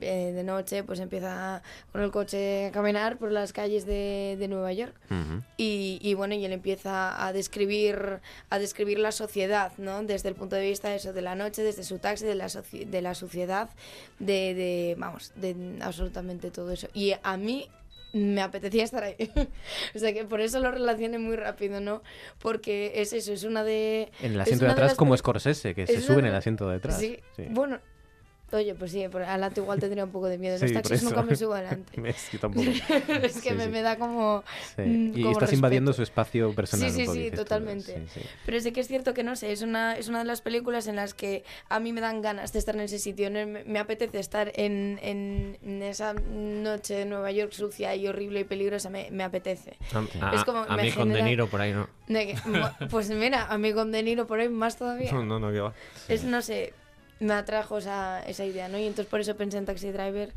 eh, 0.00 0.32
de 0.34 0.44
noche 0.44 0.82
pues 0.84 1.00
empieza 1.00 1.62
con 1.92 2.02
el 2.02 2.10
coche 2.10 2.66
a 2.66 2.70
caminar 2.72 3.18
por 3.18 3.32
las 3.32 3.52
calles 3.52 3.86
de, 3.86 4.36
de 4.38 4.48
Nueva 4.48 4.72
York. 4.72 4.94
Y, 5.56 5.98
y 6.02 6.14
bueno, 6.14 6.34
y 6.34 6.44
él 6.44 6.52
empieza 6.52 7.24
a 7.26 7.32
describir, 7.32 8.20
a 8.50 8.58
describir 8.58 8.98
la 8.98 9.12
sociedad, 9.12 9.72
¿no? 9.78 10.02
Desde 10.02 10.28
el 10.28 10.34
punto 10.34 10.56
de 10.56 10.62
vista 10.68 10.88
de 10.90 10.96
eso, 10.96 11.12
de 11.12 11.22
la 11.22 11.34
noche, 11.34 11.62
desde 11.62 11.82
su 11.84 11.98
taxi, 11.98 12.24
de 12.26 12.34
la, 12.34 12.48
de 12.48 13.02
la 13.02 13.14
suciedad, 13.14 13.70
de, 14.18 14.54
de, 14.54 14.94
vamos, 14.98 15.32
de 15.36 15.78
absolutamente 15.80 16.50
todo 16.50 16.72
eso. 16.72 16.88
Y 16.94 17.14
a 17.22 17.36
mí 17.36 17.68
me 18.12 18.40
apetecía 18.40 18.84
estar 18.84 19.02
ahí. 19.04 19.16
o 19.94 19.98
sea 19.98 20.12
que 20.12 20.24
por 20.24 20.40
eso 20.40 20.58
lo 20.60 20.70
relacioné 20.70 21.18
muy 21.18 21.36
rápido, 21.36 21.80
¿no? 21.80 22.02
Porque 22.38 22.92
es 22.96 23.12
eso, 23.12 23.32
es 23.32 23.44
una 23.44 23.64
de... 23.64 24.10
En 24.22 24.32
el 24.32 24.40
asiento 24.40 24.64
de 24.64 24.72
atrás 24.72 24.90
las 24.92 24.96
como 24.96 25.16
Scorsese, 25.16 25.74
que 25.74 25.82
es 25.82 25.90
se 25.90 25.96
una 25.96 26.06
sube 26.06 26.18
en 26.20 26.26
el 26.26 26.34
asiento 26.34 26.68
de 26.68 26.76
atrás. 26.76 26.98
Sí, 26.98 27.18
Sí. 27.36 27.44
bueno, 27.50 27.80
Oye, 28.56 28.74
pues 28.74 28.92
sí, 28.92 29.06
por- 29.08 29.22
al 29.22 29.40
lato 29.40 29.60
igual 29.60 29.78
tendría 29.80 30.04
un 30.04 30.10
poco 30.10 30.26
de 30.26 30.38
miedo. 30.38 30.58
Los 30.60 30.72
taxis 30.72 31.02
nunca 31.02 31.22
me 31.22 31.36
subo 31.36 31.54
adelante. 31.54 32.00
¿Ves? 32.00 32.28
Yo 32.32 32.38
tampoco. 32.40 32.66
es 33.22 33.40
que 33.40 33.50
Sí, 33.50 33.54
me, 33.54 33.64
sí. 33.64 33.70
me 33.70 33.82
da 33.82 33.96
como. 33.98 34.42
Mm, 34.78 35.08
Y 35.16 35.22
como 35.22 35.32
estás 35.32 35.52
invadiendo 35.52 35.92
su 35.92 36.02
espacio 36.02 36.52
personal. 36.54 36.90
Sí, 36.90 37.06
sí, 37.06 37.12
sí, 37.12 37.30
totalmente. 37.30 38.06
Pero 38.44 38.60
sí 38.60 38.72
que 38.72 38.80
es 38.80 38.88
cierto 38.88 39.14
que 39.14 39.22
no 39.22 39.36
sé, 39.36 39.52
es 39.52 39.62
una, 39.62 39.96
es 39.96 40.08
una 40.08 40.18
de 40.20 40.24
las 40.24 40.40
películas 40.40 40.86
en 40.86 40.96
las 40.96 41.14
que 41.14 41.44
a 41.68 41.80
mí 41.80 41.92
me 41.92 42.00
dan 42.00 42.22
ganas 42.22 42.52
de 42.52 42.58
estar 42.58 42.74
en 42.74 42.82
ese 42.82 42.98
sitio. 42.98 43.30
Me, 43.30 43.46
me 43.46 43.78
apetece 43.78 44.18
estar 44.18 44.52
en, 44.54 44.98
en, 45.02 45.58
en 45.62 45.82
esa 45.82 46.14
noche 46.14 46.94
de 46.94 47.04
Nueva 47.04 47.30
York 47.32 47.52
sucia 47.52 47.94
y 47.94 48.06
horrible 48.08 48.40
y 48.40 48.44
peligrosa, 48.44 48.90
me, 48.90 49.10
me 49.10 49.24
apetece. 49.24 49.76
A, 50.20 50.34
Es 50.34 50.44
como- 50.44 50.60
a- 50.60 50.64
a 50.66 50.76
me 50.76 50.84
mí 50.84 50.92
con 50.92 51.08
De 51.08 51.14
genera- 51.16 51.26
Niro 51.28 51.46
por 51.48 51.60
ahí 51.60 51.72
no. 51.72 51.88
Que- 52.06 52.36
pues 52.90 53.10
mira, 53.10 53.46
a 53.46 53.58
mí 53.58 53.72
con 53.72 53.92
De 53.92 54.02
Niro 54.02 54.26
por 54.26 54.40
ahí 54.40 54.48
más 54.48 54.76
todavía. 54.76 55.10
No, 55.16 55.24
no, 55.24 55.38
no, 55.38 55.52
que 55.52 55.60
va. 55.60 55.72
Es, 56.08 56.24
no 56.24 56.42
sé, 56.42 56.72
me 57.20 57.34
atrajo 57.34 57.78
esa, 57.78 58.22
esa 58.22 58.44
idea, 58.44 58.68
¿no? 58.68 58.78
Y 58.78 58.86
entonces 58.86 59.06
por 59.06 59.20
eso 59.20 59.36
pensé 59.36 59.58
en 59.58 59.66
Taxi 59.66 59.90
Driver. 59.90 60.32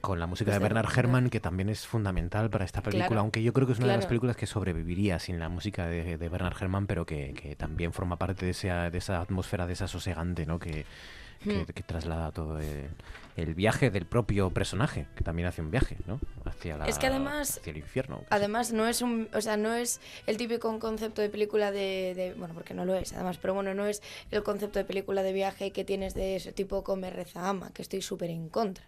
Con 0.00 0.20
la 0.20 0.26
música 0.26 0.52
de 0.52 0.58
Bernard. 0.58 0.86
Herrmann, 0.94 1.30
que 1.30 1.40
también 1.40 1.70
es 1.70 1.86
fundamental 1.86 2.50
para 2.50 2.66
esta 2.66 2.82
película, 2.82 3.06
Claro, 3.06 3.20
aunque 3.22 3.42
yo 3.42 3.54
creo 3.54 3.66
que 3.66 3.72
es 3.72 3.78
una 3.78 3.92
de 3.92 3.96
las 3.96 4.06
películas 4.06 4.36
que 4.36 4.46
sobreviviría 4.46 5.18
sin 5.18 5.38
la 5.38 5.48
música 5.48 5.86
de, 5.86 6.18
de 6.18 6.28
Bernard 6.28 6.56
Herrmann, 6.60 6.86
pero 6.86 7.06
que, 7.06 7.32
que 7.32 7.56
también 7.56 7.92
forma 7.94 8.16
parte 8.16 8.44
de 8.44 8.50
esa, 8.50 8.90
de 8.90 8.98
esa 8.98 9.20
atmósfera 9.20 9.66
desasosegante, 9.66 10.44
¿no? 10.44 10.58
Que, 10.58 10.84
que, 11.42 11.58
Hmm. 11.58 11.64
que 11.64 11.82
traslada 11.82 12.32
todo 12.32 12.58
el, 12.58 12.88
el 13.36 13.54
viaje 13.54 13.90
del 13.90 14.06
propio 14.06 14.50
personaje, 14.50 15.06
que 15.16 15.24
también 15.24 15.48
hace 15.48 15.60
un 15.60 15.70
viaje, 15.70 15.96
¿no? 16.06 16.20
Hacia, 16.44 16.76
la, 16.76 16.86
Es 16.86 16.98
que 16.98 17.08
además- 17.08 17.58
hacia 17.58 17.70
el 17.72 17.78
infierno. 17.78 18.22
Además, 18.30 18.72
no 18.72 18.86
es 18.86 19.02
un, 19.02 19.28
o 19.34 19.40
sea, 19.40 19.56
no 19.56 19.74
es 19.74 20.00
el 20.26 20.36
típico 20.36 20.78
concepto 20.78 21.20
de 21.20 21.28
película 21.28 21.70
de, 21.72 22.12
de- 22.14 22.34
bueno, 22.34 22.54
porque 22.54 22.74
no 22.74 22.84
lo 22.84 22.94
es, 22.94 23.12
además, 23.12 23.38
pero 23.40 23.54
bueno, 23.54 23.74
no 23.74 23.86
es 23.86 24.02
el 24.30 24.42
concepto 24.42 24.78
de 24.78 24.84
película 24.84 25.22
de 25.22 25.32
viaje 25.32 25.72
que 25.72 25.84
tienes 25.84 26.14
de 26.14 26.36
ese 26.36 26.52
tipo 26.52 26.84
come 26.84 27.10
reza 27.10 27.48
ama, 27.48 27.70
que 27.72 27.82
estoy 27.82 28.02
súper 28.02 28.30
en 28.30 28.48
contra. 28.48 28.84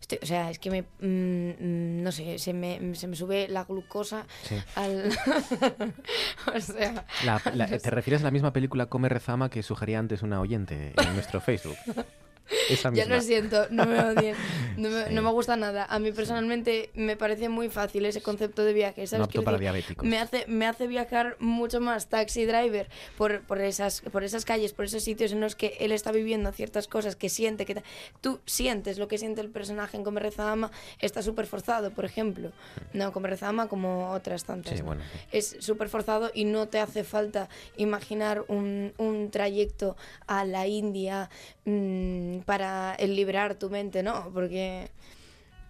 Estoy- 0.00 0.18
o 0.22 0.26
sea, 0.26 0.50
es 0.50 0.58
que 0.58 0.70
me, 0.70 0.82
mm, 0.82 1.50
mm, 1.62 2.02
no 2.02 2.10
sé, 2.12 2.38
se 2.38 2.52
me, 2.54 2.94
se 2.94 3.06
me 3.06 3.16
sube 3.16 3.48
la 3.48 3.64
glucosa 3.64 4.26
Sí. 4.44 4.56
al, 4.76 5.10
o 6.54 6.60
sea, 6.60 7.04
La- 7.24 7.40
la- 7.54 7.66
no 7.66 7.72
¿Te 7.72 7.80
sé. 7.80 7.90
refieres 7.90 8.22
a 8.22 8.24
la 8.24 8.30
misma 8.30 8.52
película 8.52 8.86
Come 8.86 9.08
Rezama 9.08 9.50
que 9.50 9.62
sugería 9.62 9.98
antes 9.98 10.22
una 10.22 10.40
oyente 10.40 10.92
en 10.96 11.14
nuestro 11.14 11.40
Facebook? 11.40 11.76
Esa 12.68 12.88
Ya 12.88 13.04
misma. 13.04 13.16
lo 13.16 13.20
siento, 13.22 13.66
no 13.70 13.86
me 13.86 13.98
odien. 14.00 14.36
No 14.76 14.88
me, 14.88 15.04
Sí. 15.06 15.14
no 15.14 15.22
me 15.22 15.30
gusta 15.30 15.56
nada. 15.56 15.84
A 15.88 15.98
mí 15.98 16.10
personalmente 16.12 16.90
me 16.94 17.16
parece 17.16 17.48
muy 17.48 17.68
fácil 17.68 18.06
ese 18.06 18.20
concepto 18.22 18.64
de 18.64 18.72
viaje. 18.72 19.06
¿sabes? 19.06 19.18
No 19.20 19.24
apto 19.24 19.42
para 19.44 19.58
diabéticos. 19.58 20.06
Me 20.06 20.18
hace, 20.18 20.44
me 20.46 20.66
hace 20.66 20.86
viajar 20.86 21.36
mucho 21.38 21.80
más 21.80 22.08
Taxi 22.08 22.44
Driver 22.46 22.88
por, 23.18 23.42
por, 23.42 23.60
esas, 23.60 24.00
por 24.00 24.24
esas 24.24 24.44
calles, 24.44 24.72
por 24.72 24.84
esos 24.86 25.02
sitios 25.04 25.32
en 25.32 25.40
los 25.40 25.54
que 25.56 25.76
él 25.80 25.92
está 25.92 26.12
viviendo 26.12 26.50
ciertas 26.52 26.88
cosas 26.88 27.16
que 27.16 27.28
siente. 27.28 27.66
que 27.66 27.82
Tú 28.20 28.40
sientes 28.46 28.98
lo 28.98 29.06
que 29.08 29.18
siente 29.18 29.40
el 29.40 29.50
personaje 29.50 29.96
en 29.96 30.04
Come 30.04 30.20
Reza 30.20 30.50
Ama. 30.50 30.70
Está 30.98 31.22
súper 31.22 31.46
forzado, 31.46 31.90
por 31.92 32.04
ejemplo. 32.04 32.52
No, 32.92 33.12
Come 33.12 33.28
Reza 33.28 33.48
Ama 33.48 33.68
como 33.68 34.10
otras 34.12 34.44
tantas. 34.44 34.72
Sí, 34.74 34.80
¿no? 34.80 34.86
bueno. 34.86 35.02
es 35.32 35.56
súper 35.60 35.88
forzado 35.88 36.30
y 36.34 36.44
no 36.44 36.68
te 36.68 36.78
hace 36.78 37.04
falta 37.04 37.48
imaginar 37.76 38.44
un, 38.48 38.92
un 38.98 39.30
trayecto 39.30 39.96
a 40.26 40.44
la 40.44 40.66
India 40.66 41.28
mm, 41.64 42.39
para 42.44 42.94
el 42.94 43.14
liberar 43.16 43.54
tu 43.54 43.70
mente, 43.70 44.02
¿no? 44.02 44.30
Porque... 44.32 44.88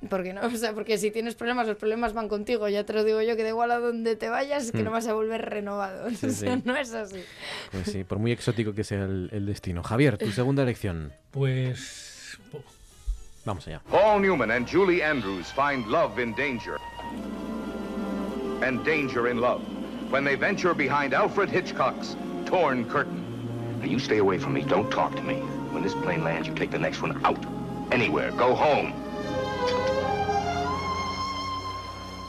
Porque 0.09 0.33
no, 0.33 0.41
o 0.47 0.51
sea, 0.51 0.73
porque 0.73 0.97
si 0.97 1.11
tienes 1.11 1.35
problemas, 1.35 1.67
los 1.67 1.77
problemas 1.77 2.15
van 2.15 2.29
contigo. 2.29 2.67
Ya 2.71 2.85
te 2.85 2.95
lo 2.95 3.05
digo 3.05 3.21
yo, 3.21 3.37
que 3.37 3.43
da 3.43 3.51
igual 3.51 3.71
a 3.71 3.79
donde 3.79 4.17
te 4.17 4.31
vayas, 4.31 4.73
que 4.73 4.79
Mm. 4.81 4.85
no 4.85 4.91
vas 4.93 5.07
a 5.09 5.13
volver 5.13 5.43
renovado. 5.51 6.09
Sí, 6.15 6.27
O 6.27 6.31
sea, 6.31 6.57
sí. 6.57 6.63
no 6.65 6.75
es 6.77 6.95
así. 6.95 7.23
Pues 7.71 7.87
sí, 7.87 8.05
por 8.05 8.19
muy 8.19 8.33
exótico 8.33 8.73
que 8.75 8.83
sea 8.83 9.05
el, 9.05 9.29
el 9.33 9.45
destino. 9.45 9.83
Javier, 9.83 10.17
tu 10.17 10.31
segunda 10.33 10.63
elección. 10.63 11.13
Pues. 11.31 12.39
Vamos 13.45 13.67
allá. 13.69 13.81
Paul 13.91 14.23
Newman 14.23 14.51
and 14.51 14.67
Julie 14.71 15.03
Andrews 15.03 15.53
find 15.53 15.87
love 15.89 16.19
in 16.19 16.35
danger. 16.35 16.77
And 18.63 18.85
danger 18.85 19.29
in 19.31 19.39
love. 19.41 19.61
When 20.11 20.25
they 20.25 20.35
venture 20.37 20.75
behind 20.75 21.15
Alfred 21.15 21.51
Hitchcock's 21.51 22.17
Torn 22.47 22.85
Curtain. 22.87 23.21
Now, 23.81 23.87
you 23.87 23.99
stay 23.99 24.19
away 24.19 24.39
from 24.39 24.53
me. 24.55 24.63
Don't 24.63 24.91
talk 24.91 25.15
to 25.17 25.23
me. 25.23 25.43
When 25.81 25.89
this 25.89 25.97
plane 26.03 26.23
lands, 26.23 26.47
you 26.47 26.53
take 26.55 26.71
the 26.71 26.79
next 26.79 27.01
one 27.01 27.19
out. 27.25 27.39
Anywhere. 27.91 28.31
Go 28.33 28.55
home. 28.55 28.93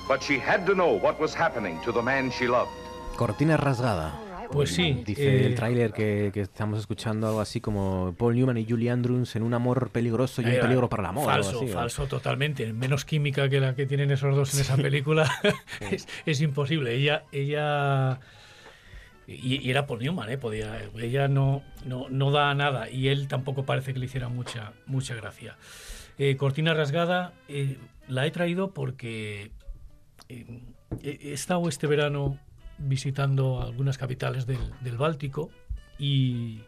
But 0.07 0.21
she 0.23 0.39
had 0.39 0.65
to 0.67 0.73
know 0.73 0.97
what 0.97 1.19
was 1.19 1.35
happening 1.35 1.77
to 1.83 1.91
the 1.91 2.01
man 2.01 2.31
she 2.31 2.47
loved. 2.47 2.71
Cortina 3.17 3.57
rasgada. 3.57 4.13
Pues 4.53 4.73
sí, 4.73 5.03
Dice 5.05 5.23
eh, 5.27 5.45
el 5.47 5.55
tráiler 5.55 5.91
que, 5.91 6.31
que 6.33 6.41
estamos 6.41 6.79
escuchando 6.79 7.27
algo 7.27 7.41
así 7.41 7.59
como 7.61 8.13
Paul 8.17 8.35
Newman 8.35 8.57
y 8.57 8.65
Julie 8.65 8.89
Andrews 8.89 9.35
en 9.35 9.43
un 9.43 9.53
amor 9.53 9.89
peligroso 9.89 10.41
y 10.41 10.45
un 10.45 10.51
Eh, 10.51 10.59
peligro 10.59 10.87
para 10.89 11.03
el 11.03 11.09
amor. 11.09 11.25
Falso, 11.25 11.57
así, 11.61 11.69
¿o? 11.69 11.73
falso 11.73 12.05
totalmente. 12.07 12.71
Menos 12.71 13.03
química 13.03 13.49
que 13.49 13.59
la 13.59 13.75
que 13.75 13.85
tienen 13.85 14.11
esos 14.11 14.33
dos 14.33 14.53
en 14.53 14.61
esa 14.61 14.77
película 14.77 15.29
es, 15.91 16.07
es 16.25 16.39
imposible. 16.41 16.95
Ella, 16.95 17.23
ella 17.33 18.19
y, 19.41 19.59
y 19.61 19.69
era 19.69 19.85
Paul 19.87 19.99
Newman, 19.99 20.29
¿eh? 20.29 20.37
Podía, 20.37 20.79
ella 20.99 21.27
no, 21.27 21.63
no, 21.85 22.07
no 22.09 22.31
da 22.31 22.53
nada 22.55 22.89
y 22.89 23.07
él 23.09 23.27
tampoco 23.27 23.65
parece 23.65 23.93
que 23.93 23.99
le 23.99 24.05
hiciera 24.05 24.29
mucha, 24.29 24.73
mucha 24.85 25.15
gracia. 25.15 25.57
Eh, 26.17 26.35
Cortina 26.37 26.73
rasgada 26.73 27.33
eh, 27.47 27.77
la 28.07 28.25
he 28.25 28.31
traído 28.31 28.73
porque 28.73 29.51
eh, 30.29 30.45
he 31.03 31.33
estado 31.33 31.67
este 31.69 31.87
verano 31.87 32.37
visitando 32.77 33.61
algunas 33.61 33.97
capitales 33.97 34.45
del, 34.45 34.59
del 34.81 34.97
Báltico 34.97 35.49
y, 35.99 36.61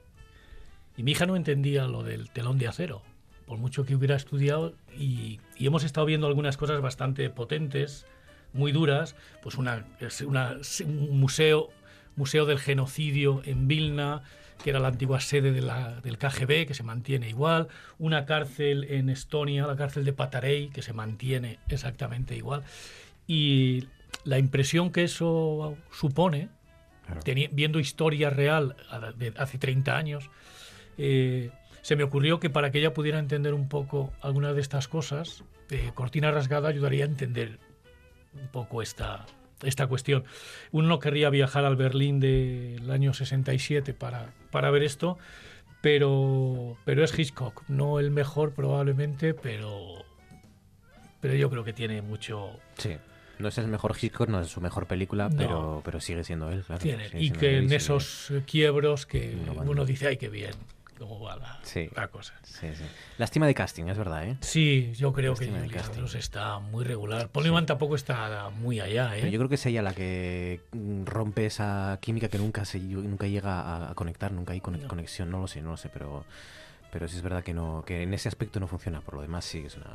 y 0.95 1.03
mi 1.03 1.11
hija 1.11 1.25
no 1.25 1.35
entendía 1.35 1.85
lo 1.87 2.03
del 2.03 2.29
telón 2.29 2.57
de 2.57 2.67
acero, 2.67 3.01
por 3.45 3.57
mucho 3.57 3.83
que 3.85 3.95
hubiera 3.95 4.15
estudiado, 4.15 4.75
y, 4.97 5.39
y 5.57 5.65
hemos 5.67 5.83
estado 5.83 6.05
viendo 6.05 6.27
algunas 6.27 6.55
cosas 6.55 6.79
bastante 6.81 7.29
potentes, 7.29 8.05
muy 8.53 8.71
duras, 8.71 9.15
pues 9.41 9.55
una, 9.57 9.85
una- 10.27 10.57
un 10.85 11.19
museo, 11.19 11.69
museo 12.15 12.45
del 12.45 12.59
genocidio 12.59 13.41
en 13.45 13.67
Vilna, 13.67 14.23
que 14.63 14.69
era 14.69 14.79
la 14.79 14.87
antigua 14.89 15.19
sede 15.19 15.51
de 15.51 15.61
la- 15.61 15.99
del 16.01 16.17
KGB, 16.17 16.65
que 16.65 16.73
se 16.73 16.83
mantiene 16.83 17.27
igual, 17.29 17.67
una 17.97 18.25
cárcel 18.25 18.85
en 18.89 19.09
Estonia, 19.09 19.67
la 19.67 19.75
cárcel 19.75 20.05
de 20.05 20.13
Patarei, 20.13 20.69
que 20.69 20.81
se 20.81 20.93
mantiene 20.93 21.59
exactamente 21.69 22.35
igual, 22.35 22.63
y 23.27 23.87
la 24.23 24.37
impresión 24.39 24.91
que 24.91 25.03
eso 25.03 25.75
supone, 25.91 26.49
viendo 27.51 27.79
historia 27.79 28.29
real 28.29 28.75
de 29.17 29.33
hace 29.37 29.57
30 29.57 29.97
años, 29.97 30.29
eh, 30.97 31.49
se 31.81 31.97
me 31.97 32.03
ocurrió 32.03 32.39
que 32.39 32.49
para 32.49 32.71
que 32.71 32.79
ella 32.79 32.93
pudiera 32.93 33.19
entender 33.19 33.53
un 33.53 33.67
poco 33.67 34.13
algunas 34.21 34.55
de 34.55 34.61
estas 34.61 34.87
cosas, 34.87 35.43
eh, 35.69 35.91
Cortina 35.93 36.31
Rasgada 36.31 36.69
ayudaría 36.69 37.03
a 37.03 37.07
entender 37.07 37.59
un 38.39 38.47
poco 38.47 38.81
esta, 38.81 39.25
esta 39.65 39.87
cuestión. 39.87 40.23
Uno 40.71 40.87
no 40.87 40.99
querría 40.99 41.29
viajar 41.29 41.65
al 41.65 41.75
Berlín 41.75 42.19
del 42.19 42.89
año 42.91 43.13
67 43.13 43.93
para, 43.93 44.33
para 44.51 44.69
ver 44.71 44.83
esto, 44.83 45.17
pero, 45.81 46.77
pero 46.85 47.03
es 47.03 47.17
Hitchcock, 47.17 47.63
no 47.67 47.99
el 47.99 48.11
mejor 48.11 48.53
probablemente, 48.53 49.33
pero, 49.33 50.03
pero 51.19 51.35
yo 51.35 51.49
creo 51.49 51.63
que 51.63 51.73
tiene 51.73 52.01
mucho... 52.01 52.51
Sí. 52.77 52.95
No 53.39 53.47
es 53.49 53.57
el 53.57 53.67
mejor 53.67 53.95
Hitchcock, 53.99 54.29
no 54.29 54.39
es 54.41 54.47
su 54.47 54.61
mejor 54.61 54.85
película, 54.85 55.27
No. 55.27 55.35
pero, 55.37 55.81
pero 55.83 55.99
sigue 55.99 56.23
siendo 56.23 56.49
él, 56.51 56.63
claro. 56.63 56.81
tiene, 56.81 57.09
sigue 57.09 57.23
y 57.23 57.31
que 57.31 57.57
en 57.57 57.73
esos 57.73 58.31
quiebros 58.45 59.05
que 59.05 59.33
Innovando. 59.33 59.71
uno 59.71 59.85
dice, 59.85 60.07
ay, 60.07 60.17
qué 60.17 60.29
bien, 60.29 60.51
cómo 61.07 61.19
va 61.21 61.35
la, 61.35 61.59
Sí. 61.63 61.89
la 61.95 62.07
cosa. 62.07 62.33
Sí, 62.43 62.67
sí. 62.75 62.83
Lástima 63.17 63.45
de 63.47 63.53
casting, 63.53 63.85
es 63.85 63.97
verdad, 63.97 64.25
¿eh? 64.25 64.37
Sí, 64.41 64.91
yo 64.95 65.13
creo 65.13 65.35
que 65.35 65.45
Lástima 65.45 65.61
de 65.63 65.83
Julia 65.83 66.19
está 66.19 66.59
muy 66.59 66.83
regular. 66.83 67.29
Paul 67.29 67.45
Newman 67.45 67.65
tampoco 67.65 67.95
está 67.95 68.49
muy 68.49 68.79
allá, 68.79 69.15
¿eh? 69.15 69.19
Pero 69.21 69.31
yo 69.31 69.39
creo 69.39 69.49
que 69.49 69.55
es 69.55 69.65
ella 69.65 69.81
la 69.81 69.93
que 69.93 70.61
mm, 70.71 71.05
rompe 71.05 71.45
esa 71.45 71.97
química 72.01 72.29
que 72.29 72.37
nunca 72.37 72.65
se 72.65 72.79
nunca 72.79 73.27
llega 73.27 73.89
a, 73.89 73.95
conectar, 73.95 74.31
nunca 74.31 74.53
hay 74.53 74.59
conex- 74.59 74.87
conexión, 74.87 75.29
no 75.31 75.39
lo 75.41 75.47
sé, 75.47 75.61
no 75.61 75.71
lo 75.71 75.77
sé, 75.77 75.89
pero 75.89 76.25
pero 76.91 77.07
sí 77.07 77.15
es 77.17 77.23
verdad 77.23 77.43
que 77.43 77.53
no 77.55 77.83
que 77.87 78.03
en 78.03 78.13
ese 78.13 78.27
aspecto 78.29 78.59
no 78.59 78.67
funciona, 78.67 79.01
por 79.01 79.15
lo 79.15 79.21
demás 79.21 79.45
sí 79.45 79.63
es 79.65 79.75
una 79.77 79.89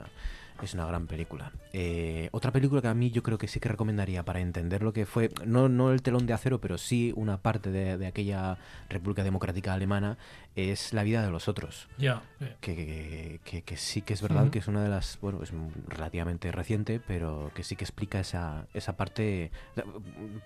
es 0.67 0.75
una 0.75 0.87
gran 0.87 1.07
película. 1.07 1.53
Eh, 1.73 2.29
otra 2.33 2.51
película 2.53 2.81
que 2.83 2.89
a 2.89 2.95
mí 2.95 3.11
yo 3.11 3.23
creo 3.23 3.39
que 3.39 3.49
sí 3.49 3.61
que 3.61 3.69
recomendaría 3.69 4.25
para 4.25 4.41
entender 4.41 4.83
lo 4.83 4.93
que 4.93 5.07
fue, 5.07 5.31
no, 5.47 5.69
no 5.69 5.93
el 5.93 6.03
telón 6.03 6.27
de 6.27 6.33
acero, 6.33 6.61
pero 6.61 6.79
sí 6.79 7.13
una 7.17 7.39
parte 7.43 7.71
de, 7.71 7.99
de 7.99 8.07
aquella 8.07 8.59
República 8.89 9.23
Democrática 9.25 9.73
Alemana, 9.75 10.19
es 10.57 10.93
La 10.93 11.03
vida 11.05 11.25
de 11.25 11.31
los 11.31 11.47
otros. 11.49 11.89
Ya. 11.99 12.23
Que, 12.61 12.75
que, 12.75 13.41
que- 13.45 13.63
que 13.63 13.77
sí 13.77 14.03
que 14.03 14.15
es 14.15 14.23
verdad 14.23 14.51
que 14.51 14.59
es 14.59 14.67
una 14.69 14.83
de 14.83 14.89
las, 14.89 15.19
bueno, 15.21 15.43
es 15.43 15.53
relativamente 15.87 16.51
reciente, 16.53 17.01
pero 17.07 17.51
que 17.55 17.63
sí 17.63 17.77
que 17.77 17.85
explica 17.85 18.19
esa, 18.21 18.67
esa 18.75 18.97
parte 18.97 19.51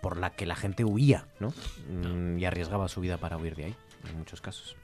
por 0.01 0.17
la 0.19 0.31
que 0.31 0.45
la 0.47 0.57
gente 0.57 0.85
huía, 0.85 1.27
¿no? 1.41 1.53
Mm, 1.91 2.39
Y 2.39 2.45
arriesgaba 2.45 2.89
su 2.89 3.01
vida 3.01 3.17
para 3.19 3.37
huir 3.37 3.55
de 3.57 3.65
ahí, 3.67 3.75
en 4.11 4.19
muchos 4.19 4.41
casos. 4.41 4.77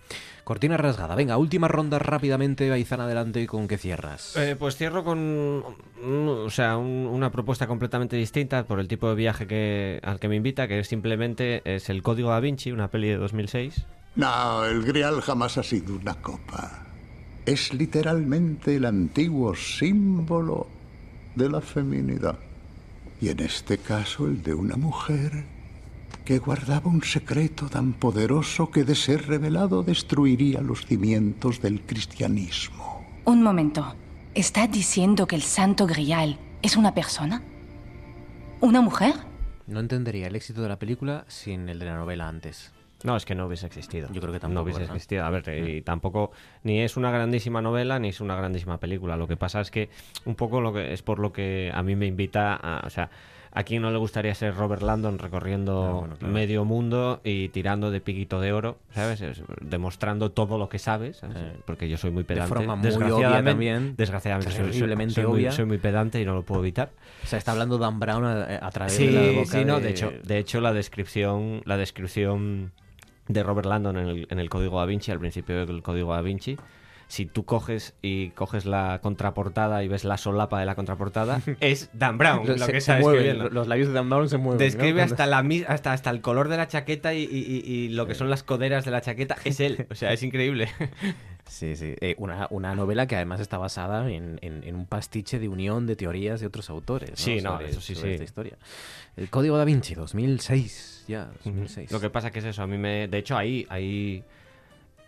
Cortina 0.45 0.77
rasgada. 0.77 1.15
Venga, 1.15 1.37
última 1.37 1.69
ronda 1.69 1.99
rápidamente, 1.99 2.71
Aizán, 2.73 3.01
adelante, 3.01 3.47
¿con 3.47 3.69
qué 3.69 3.77
cierras? 3.79 4.37
Eh, 4.37 4.57
pues 4.59 4.77
cierro 4.77 5.05
con 5.05 5.63
o 6.03 6.51
sea, 6.51 6.77
un- 6.77 7.07
una 7.07 7.31
propuesta 7.31 7.67
completamente 7.67 8.17
distinta 8.17 8.65
por 8.65 8.81
el 8.81 8.89
tipo 8.89 9.09
de 9.09 9.15
viaje 9.15 9.47
que, 9.47 10.01
al 10.03 10.19
que 10.21 10.29
me 10.29 10.37
invita, 10.37 10.67
que 10.69 10.79
es 10.79 10.89
simplemente 10.89 11.61
es 11.65 11.91
El 11.91 12.03
Código 12.03 12.31
da 12.31 12.41
Vinci, 12.41 12.73
una 12.73 12.89
peli 12.91 13.09
de 13.09 13.17
2006. 13.17 13.85
No, 14.17 14.65
el 14.65 14.83
Grial 14.83 15.21
jamás 15.21 15.59
ha 15.59 15.63
sido 15.63 15.95
una 15.97 16.15
copa. 16.15 16.85
es 17.47 17.73
literalmente 17.73 18.77
el 18.77 18.85
antiguo 18.85 19.55
símbolo 19.55 20.67
de 21.35 21.49
la 21.49 21.61
feminidad. 21.61 22.39
Y 23.21 23.31
en 23.31 23.41
este 23.41 23.79
caso 23.79 24.27
el 24.27 24.43
de 24.43 24.55
una 24.55 24.77
mujer 24.77 25.45
que 26.29 26.41
guardaba 26.41 26.91
un 26.91 27.03
secreto 27.03 27.71
tan 27.71 27.95
poderoso 27.95 28.71
que 28.71 28.85
de 28.85 28.95
ser 28.95 29.29
revelado 29.29 29.83
destruiría 29.83 30.61
los 30.61 30.85
cimientos 30.85 31.63
del 31.63 31.81
cristianismo. 31.81 33.03
Un 33.25 33.43
momento. 33.43 33.95
¿Está 34.35 34.67
diciendo 34.67 35.27
que 35.27 35.37
el 35.37 35.41
Santo 35.41 35.87
Grial 35.87 36.39
es 36.61 36.77
una 36.77 36.93
persona? 36.93 37.43
¿Una 38.61 38.83
mujer? 38.83 39.15
No 39.67 39.81
entendería 39.81 40.27
el 40.27 40.37
éxito 40.37 40.61
de 40.61 40.69
la 40.69 40.79
película 40.79 41.25
sin 41.29 41.67
el 41.71 41.79
de 41.79 41.87
la 41.87 41.97
novela 41.97 42.29
antes. 42.29 42.75
No, 43.05 43.17
es 43.17 43.25
que 43.25 43.35
no 43.35 43.47
hubiese 43.47 43.65
existido. 43.65 44.09
Yo 44.13 44.21
creo 44.21 44.35
que 44.35 44.41
tampoco. 44.41 44.55
No 44.55 44.63
hubiese 44.65 44.81
¿verdad? 44.81 44.97
existido. 44.97 45.25
A 45.25 45.31
ver, 45.31 45.67
y 45.67 45.81
tampoco 45.81 46.33
ni 46.63 46.83
es 46.83 46.99
una 46.99 47.11
grandísima 47.11 47.63
novela 47.63 47.99
ni 47.99 48.09
es 48.09 48.21
una 48.21 48.37
grandísima 48.37 48.77
película. 48.77 49.17
Lo 49.17 49.27
que 49.27 49.39
pasa 49.39 49.63
es 49.63 49.71
que 49.71 49.89
un 50.27 50.35
poco 50.35 50.61
lo 50.61 50.75
que 50.75 50.93
es 50.93 51.01
por 51.01 51.21
lo 51.21 51.33
que 51.33 51.71
a 51.73 51.83
mí 51.83 51.97
me 51.97 52.05
invita 52.05 52.55
a, 52.55 52.87
o 52.87 52.91
sea, 52.91 53.09
a 53.65 53.81
no 53.81 53.91
le 53.91 53.99
gustaría 53.99 54.35
ser 54.35 54.55
Robert 54.55 54.83
Landon 54.83 55.19
recorriendo 55.19 56.07
claro. 56.19 56.33
medio 56.33 56.65
mundo 56.65 57.21
y 57.25 57.49
tirando 57.49 57.91
de 57.91 58.01
piquito 58.01 58.41
de 58.41 58.53
oro, 58.53 58.79
¿sabes? 58.95 59.21
Es- 59.21 59.43
demostrando 59.61 60.31
todo 60.31 60.59
lo 60.59 60.69
que 60.69 60.79
sabes, 60.79 61.17
¿sabes? 61.19 61.37
porque 61.65 61.89
yo 61.89 61.97
soy 61.97 62.11
muy 62.13 62.23
pedante. 62.25 62.49
forma 62.55 62.77
muy 62.77 62.87
obvia 62.89 62.99
desgraciadamente, 62.99 63.51
también. 63.51 63.95
desgraciadamente 63.97 64.53
soy- 64.53 64.73
soy- 64.73 64.97
muy, 64.97 65.25
obvia. 65.25 65.53
soy 65.53 65.65
muy 65.65 65.79
pedante 65.79 66.21
y 66.21 66.25
no 66.25 66.35
lo 66.35 66.43
puedo 66.43 66.61
evitar. 66.61 66.91
O 67.25 67.27
sea, 67.27 67.39
está 67.39 67.51
hablando 67.53 67.79
Dan 67.79 67.99
Brown 67.99 68.25
a, 68.25 68.65
a 68.65 68.71
través 68.71 68.93
Sí, 68.95 69.07
de 69.09 69.13
la 69.33 69.41
boca 69.41 69.59
sí, 69.59 69.65
no, 69.65 69.77
de... 69.79 69.83
de 69.87 69.91
hecho, 69.91 70.13
de 70.23 70.39
hecho 70.39 70.61
la 70.61 70.73
descripción, 70.73 71.63
la 71.65 71.77
descripción 71.77 72.73
de 73.27 73.43
Robert 73.43 73.67
Landon 73.67 73.99
en 73.99 74.09
el, 74.09 74.27
en 74.31 74.39
el 74.39 74.49
Código 74.49 74.79
Da 74.79 74.87
Vinci, 74.87 75.11
al 75.11 75.19
principio 75.19 75.67
del 75.67 75.83
Código 75.83 76.15
Da 76.15 76.23
Vinci, 76.23 76.57
si 77.09 77.27
tú 77.27 77.45
coges 77.45 77.95
y 78.03 78.29
coges 78.31 78.67
la 78.67 79.01
contraportada 79.03 79.83
y 79.83 79.89
ves 79.89 80.05
la 80.05 80.17
solapa 80.19 80.61
de 80.61 80.67
la 80.67 80.75
contraportada, 80.75 81.41
es 81.61 81.89
Dan 81.93 82.19
Brown 82.19 82.47
lo 82.47 82.59
Se- 82.59 82.71
que 82.73 82.79
está 82.79 82.99
escribiendo. 82.99 83.49
los 83.49 83.67
labios 83.67 83.89
de 83.89 83.95
Dan 83.95 84.09
Brown 84.11 84.29
se 84.29 84.37
mueven. 84.39 84.59
Describe 84.59 84.99
¿no? 84.99 85.03
hasta, 85.05 85.27
la, 85.27 85.45
hasta, 85.69 85.93
hasta 85.93 86.11
el 86.11 86.21
color 86.21 86.49
de 86.49 86.57
la 86.59 86.69
chaqueta 86.69 87.15
y, 87.15 87.25
y- 87.25 87.89
lo 87.89 88.07
que 88.07 88.15
son 88.15 88.29
las 88.31 88.43
coderas 88.43 88.85
de 88.85 88.91
la 88.91 89.01
chaqueta, 89.01 89.37
es 89.45 89.59
él. 89.61 89.87
O 89.91 89.95
sea, 89.95 90.13
es 90.13 90.23
increíble. 90.23 90.69
Sí, 91.49 91.77
sí. 91.77 91.95
Eh, 92.03 92.15
una, 92.19 92.47
una 92.51 92.75
novela 92.75 93.07
que 93.07 93.17
además 93.17 93.41
está 93.41 93.57
basada 93.57 94.11
en, 94.11 94.39
en- 94.43 94.63
en 94.65 94.75
un 94.75 94.85
pastiche 94.85 95.39
de 95.39 95.49
unión 95.49 95.87
de 95.87 95.97
teorías 95.97 96.41
de 96.41 96.47
otros 96.47 96.69
autores. 96.69 97.09
¿no? 97.13 97.17
Sí, 97.17 97.41
no, 97.41 97.53
Sobre- 97.53 97.71
eso 97.71 97.81
sí, 97.81 97.95
sobre 97.95 98.09
sí. 98.09 98.13
esta 98.17 98.25
historia. 98.25 98.59
El 99.17 99.31
Código 99.31 99.57
Da 99.57 99.65
Vinci, 99.65 99.95
2006. 99.95 101.05
Ya, 101.09 101.31
2006. 101.45 101.91
Lo 101.91 102.01
que 102.01 102.11
pasa 102.11 102.31
que 102.31 102.41
es 102.41 102.45
eso, 102.45 102.63
a 102.63 102.67
mí 102.67 102.77
me... 102.77 103.09
De 103.09 103.17
hecho, 103.17 103.35
ahí 103.35 103.67
hay, 103.71 104.23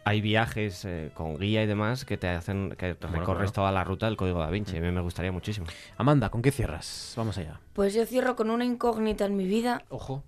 hay 0.05 0.21
viajes 0.21 0.85
eh, 0.85 1.11
con 1.15 1.39
guía 1.39 1.63
y 1.63 1.67
demás 1.67 2.05
que 2.05 2.17
te 2.17 2.29
hacen 2.29 2.75
que 2.79 2.95
Bueno, 2.95 3.19
recorres 3.19 3.51
claro. 3.51 3.53
toda 3.53 3.73
la 3.73 3.85
ruta 3.85 4.07
del 4.07 4.17
Código 4.17 4.39
Da 4.41 4.51
Vinci. 4.51 4.77
A 4.77 4.81
mí 4.81 4.91
me 4.91 5.01
gustaría 5.01 5.31
muchísimo. 5.33 5.67
Amanda, 5.97 6.31
¿con 6.31 6.43
qué 6.43 6.51
cierras? 6.51 7.13
Vamos 7.17 7.37
allá. 7.39 7.61
Pues 7.75 7.95
yo 7.95 8.05
cierro 8.07 8.37
con 8.37 8.51
una 8.51 8.65
incógnita 8.65 9.25
en 9.27 9.37
mi 9.37 9.47
vida. 9.47 9.85
Ojo. 9.89 10.23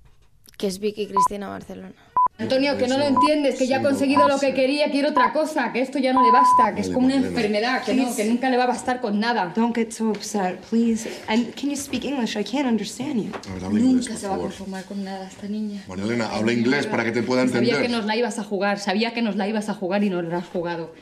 Que 0.58 0.66
es 0.66 0.78
Vicky 0.78 1.06
Cristina 1.06 1.48
Barcelona. 1.48 1.94
Antonio, 2.38 2.76
que 2.76 2.88
no 2.88 2.98
lo 2.98 3.04
entiendes, 3.04 3.56
que 3.56 3.66
ya 3.66 3.78
ha 3.78 3.82
conseguido 3.82 4.26
lo 4.26 4.38
que 4.38 4.52
quería, 4.52 4.90
quiere 4.90 5.08
otra 5.08 5.32
cosa, 5.32 5.72
que 5.72 5.80
esto 5.80 5.98
ya 5.98 6.12
no 6.12 6.24
le 6.24 6.32
basta, 6.32 6.74
que 6.74 6.80
es 6.80 6.88
como 6.88 7.06
una 7.06 7.16
enfermedad, 7.16 7.84
que 7.84 7.94
no, 7.94 8.14
que 8.16 8.24
nunca 8.24 8.50
le 8.50 8.56
va 8.56 8.64
a 8.64 8.68
bastar 8.68 9.00
con 9.00 9.20
nada. 9.20 9.52
Don't 9.54 9.74
get 9.74 9.92
so 9.92 10.10
upset, 10.10 10.60
please. 10.68 11.08
And 11.28 11.54
can 11.54 11.70
you 11.70 11.76
speak 11.76 12.04
English? 12.04 12.36
I 12.36 12.42
can't 12.42 12.66
understand 12.66 13.22
you. 13.22 13.32
Nunca 13.70 14.16
se 14.16 14.26
va 14.26 14.34
a 14.34 14.38
conformar 14.38 14.84
con 14.84 15.04
nada 15.04 15.28
esta 15.28 15.46
niña. 15.46 15.82
Magdalena, 15.86 16.30
habla 16.32 16.52
inglés 16.52 16.86
para 16.86 17.04
que 17.04 17.12
te 17.12 17.22
pueda 17.22 17.46
Sabía 17.46 17.80
que 17.80 17.88
nos 17.88 18.06
la 18.06 18.16
ibas 18.16 18.38
a 18.38 18.44
jugar, 18.44 18.78
sabía 18.80 19.12
que 19.12 19.22
nos 19.22 19.36
la 19.36 19.46
ibas 19.46 19.68
a 19.68 19.74
jugar 19.74 20.02
y 20.02 20.10
no 20.10 20.22
la 20.22 20.38
has 20.38 20.48
jugado. 20.48 20.92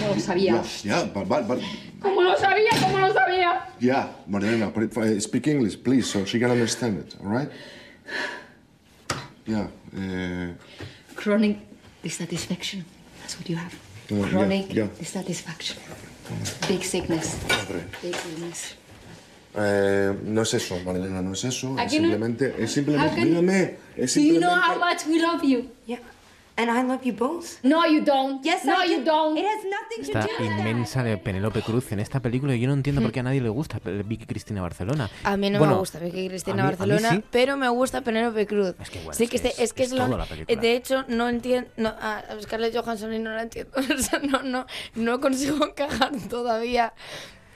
No 0.00 0.14
lo 0.14 0.20
sabía. 0.20 0.62
Yeah, 0.82 1.04
but, 1.04 1.28
but, 1.28 1.46
but, 1.46 1.60
¿Cómo 2.00 2.22
lo 2.22 2.36
sabía? 2.36 2.70
¿Cómo 2.80 2.98
lo 2.98 3.12
sabía? 3.12 3.66
yeah, 3.80 4.10
uh, 4.28 5.20
speak 5.20 5.46
English, 5.48 5.82
please, 5.82 6.06
so 6.06 6.24
she 6.24 6.38
can 6.38 6.50
understand 6.50 6.98
it, 6.98 7.16
all 7.22 7.28
right? 7.28 7.50
Yeah, 9.46 9.68
Chronic 11.14 11.58
dissatisfaction. 12.02 12.84
That's 13.20 13.38
what 13.38 13.48
you 13.48 13.56
have. 13.56 13.74
Uh, 14.10 14.28
Chronic 14.28 14.72
yeah. 14.72 14.88
dissatisfaction. 14.98 15.76
Big 16.68 16.84
sickness. 16.84 17.36
Big 18.02 18.16
illness. 18.32 18.74
eh, 19.56 20.14
no 20.24 20.42
es 20.42 20.54
eso, 20.54 20.78
Magdalena, 20.84 21.22
no 21.22 21.32
es 21.32 21.44
eso. 21.44 21.76
Es 21.78 21.90
simplemente, 21.90 22.54
es 22.58 22.72
simplemente, 22.72 23.24
mírame, 23.24 23.76
es 23.96 24.14
Do 24.14 24.20
you 24.20 24.38
know 24.38 24.54
how 24.54 24.78
much 24.78 25.06
we 25.06 25.20
love 25.20 25.42
you? 25.42 25.70
Yeah, 25.86 26.00
and 26.56 26.70
I 26.70 26.82
love 26.82 27.02
you 27.04 27.12
both. 27.12 27.58
No, 27.62 27.84
you 27.86 28.02
don't. 28.02 28.42
Yes, 28.44 28.64
no, 28.64 28.74
I 28.82 28.90
you 28.90 28.98
do. 28.98 29.04
don't. 29.04 29.38
It 29.38 29.44
has 29.46 29.64
nothing 29.64 30.16
Esta 30.16 30.42
inmensa 30.44 31.02
de 31.02 31.16
Penélope 31.18 31.62
Cruz 31.62 31.92
en 31.92 32.00
esta 32.00 32.20
película. 32.20 32.54
y 32.54 32.60
Yo 32.60 32.68
no 32.68 32.74
entiendo 32.74 33.02
por 33.02 33.12
qué 33.12 33.20
a 33.20 33.22
nadie 33.22 33.40
le 33.40 33.48
gusta 33.48 33.78
Vicky 33.84 34.26
Cristina 34.26 34.62
Barcelona. 34.62 35.10
A 35.24 35.36
mí 35.36 35.50
no 35.50 35.58
Bueno, 35.58 35.74
me 35.74 35.78
gusta 35.80 35.98
Vicky 35.98 36.28
Cristina 36.28 36.62
mí- 36.62 36.68
Barcelona, 36.70 37.10
sí. 37.10 37.22
pero 37.30 37.56
me 37.56 37.68
gusta 37.68 38.00
Penélope 38.00 38.46
Cruz. 38.46 38.74
que, 38.90 38.98
bueno, 39.00 39.12
sí 39.14 39.24
es 39.24 39.30
que, 39.30 39.36
este- 39.36 39.48
es- 39.50 39.58
es, 39.58 39.72
que 39.72 39.82
es 39.84 39.92
es, 39.92 39.98
lo- 39.98 40.16
la 40.16 40.24
película. 40.24 40.60
De 40.60 40.74
hecho, 40.76 41.04
no 41.08 41.28
entiendo. 41.28 41.68
No, 41.76 41.88
a 42.00 42.22
Scarlett 42.40 42.74
Johansson 42.76 43.12
y 43.12 43.18
no 43.18 43.30
la 43.30 43.42
entiendo. 43.42 43.72
O 43.96 43.98
sea, 43.98 44.18
no, 44.20 44.42
no, 44.42 44.66
no 44.94 45.20
consigo 45.20 45.64
encajar 45.66 46.12
todavía. 46.28 46.92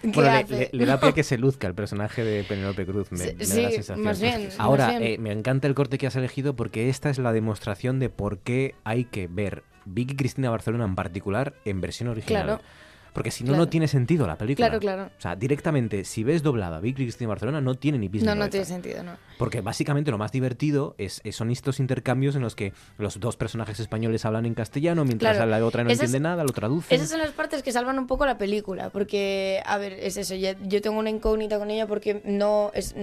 ¿Qué 0.02 0.08
Bueno, 0.08 0.30
le, 0.30 0.36
hace? 0.38 0.54
le- 0.72 0.78
le 0.78 0.86
da 0.86 0.98
pie 1.00 1.12
que 1.12 1.22
se 1.22 1.36
luzca 1.38 1.66
el 1.66 1.74
personaje 1.74 2.24
de 2.24 2.42
Penélope 2.44 2.86
Cruz. 2.86 3.10
Me, 3.12 3.18
Sí, 3.18 3.34
me 3.38 3.44
da 3.46 3.62
la 3.62 3.70
sensación. 3.70 4.02
más 4.04 4.20
bien, 4.20 4.44
más 4.44 4.60
Ahora, 4.60 4.90
bien. 4.90 5.02
eh, 5.02 5.18
me 5.18 5.32
encanta 5.32 5.66
el 5.68 5.74
corte 5.74 5.98
que 5.98 6.06
has 6.06 6.16
elegido 6.16 6.56
porque 6.56 6.88
esta 6.88 7.10
es 7.10 7.18
la 7.18 7.32
demostración 7.32 7.98
de 7.98 8.08
por 8.08 8.38
qué 8.38 8.74
hay 8.84 9.04
que 9.04 9.26
ver 9.28 9.62
Vicky 9.84 10.16
Cristina 10.16 10.50
Barcelona 10.50 10.84
en 10.84 10.94
particular 10.94 11.54
en 11.64 11.80
versión 11.80 12.08
original. 12.08 12.44
Claro. 12.44 12.62
Porque 13.12 13.30
si 13.30 13.42
no, 13.44 13.48
Claro. 13.48 13.64
no 13.64 13.68
tiene 13.68 13.88
sentido 13.88 14.26
la 14.26 14.36
película. 14.38 14.68
Claro, 14.68 14.80
claro. 14.80 15.04
O 15.18 15.20
sea, 15.20 15.34
directamente, 15.36 16.04
si 16.04 16.22
ves 16.24 16.42
doblada 16.42 16.80
Vicky 16.80 17.02
Cristina 17.04 17.28
Barcelona, 17.28 17.60
no 17.60 17.74
tiene 17.74 17.98
ni 17.98 18.08
ni 18.08 18.18
No, 18.20 18.34
no 18.34 18.40
cabeza. 18.42 18.50
tiene 18.50 18.64
sentido, 18.66 19.02
no. 19.02 19.16
Porque 19.38 19.60
básicamente 19.60 20.10
lo 20.10 20.18
más 20.18 20.32
divertido 20.32 20.94
es, 20.98 21.20
es- 21.24 21.34
son 21.36 21.50
estos 21.50 21.80
intercambios 21.80 22.36
en 22.36 22.42
los 22.42 22.54
que 22.54 22.72
los 22.98 23.18
dos 23.20 23.36
personajes 23.36 23.80
españoles 23.80 24.24
hablan 24.24 24.46
en 24.46 24.54
castellano, 24.54 25.04
mientras 25.04 25.36
Claro. 25.36 25.50
la 25.50 25.64
otra 25.64 25.82
no 25.84 25.90
Esas- 25.90 26.04
entiende 26.04 26.28
nada, 26.28 26.44
lo 26.44 26.50
traduce. 26.52 26.94
Esas 26.94 27.08
son 27.08 27.18
las 27.20 27.30
partes 27.32 27.62
que 27.62 27.72
salvan 27.72 27.98
un 27.98 28.06
poco 28.06 28.26
la 28.26 28.38
película, 28.38 28.90
porque, 28.90 29.62
a 29.66 29.76
ver, 29.78 29.92
es 29.94 30.16
eso, 30.16 30.34
ya- 30.34 30.56
yo 30.62 30.80
tengo 30.80 30.98
una 30.98 31.10
incógnita 31.10 31.58
con 31.58 31.70
ella 31.70 31.86
porque 31.86 32.22
no, 32.24 32.70
es, 32.74 32.94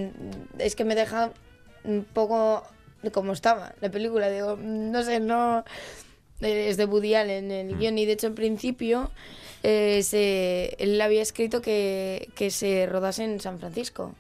es 0.58 0.76
que 0.76 0.86
me 0.86 0.96
deja 0.96 1.32
un 1.84 2.06
poco 2.14 2.64
como 3.14 3.32
estaba 3.34 3.74
la 3.80 3.90
película, 3.92 4.30
digo, 4.30 4.58
no 4.62 5.04
sé, 5.04 5.20
no, 5.20 5.64
es 6.42 6.78
de 6.78 6.86
Woody 6.86 7.16
Allen 7.16 7.52
el 7.52 7.76
Mm. 7.76 7.80
guion 7.80 7.98
y 7.98 8.06
de 8.06 8.12
hecho 8.14 8.28
en 8.28 8.36
principio 8.36 9.12
eh, 9.70 10.02
se, 10.04 10.76
él 10.80 11.00
había 11.02 11.22
escrito 11.22 11.62
que, 11.62 12.30
que 12.36 12.52
se 12.52 12.86
rodase 12.86 13.24
en 13.26 13.40
San 13.42 13.60
Francisco. 13.60 14.16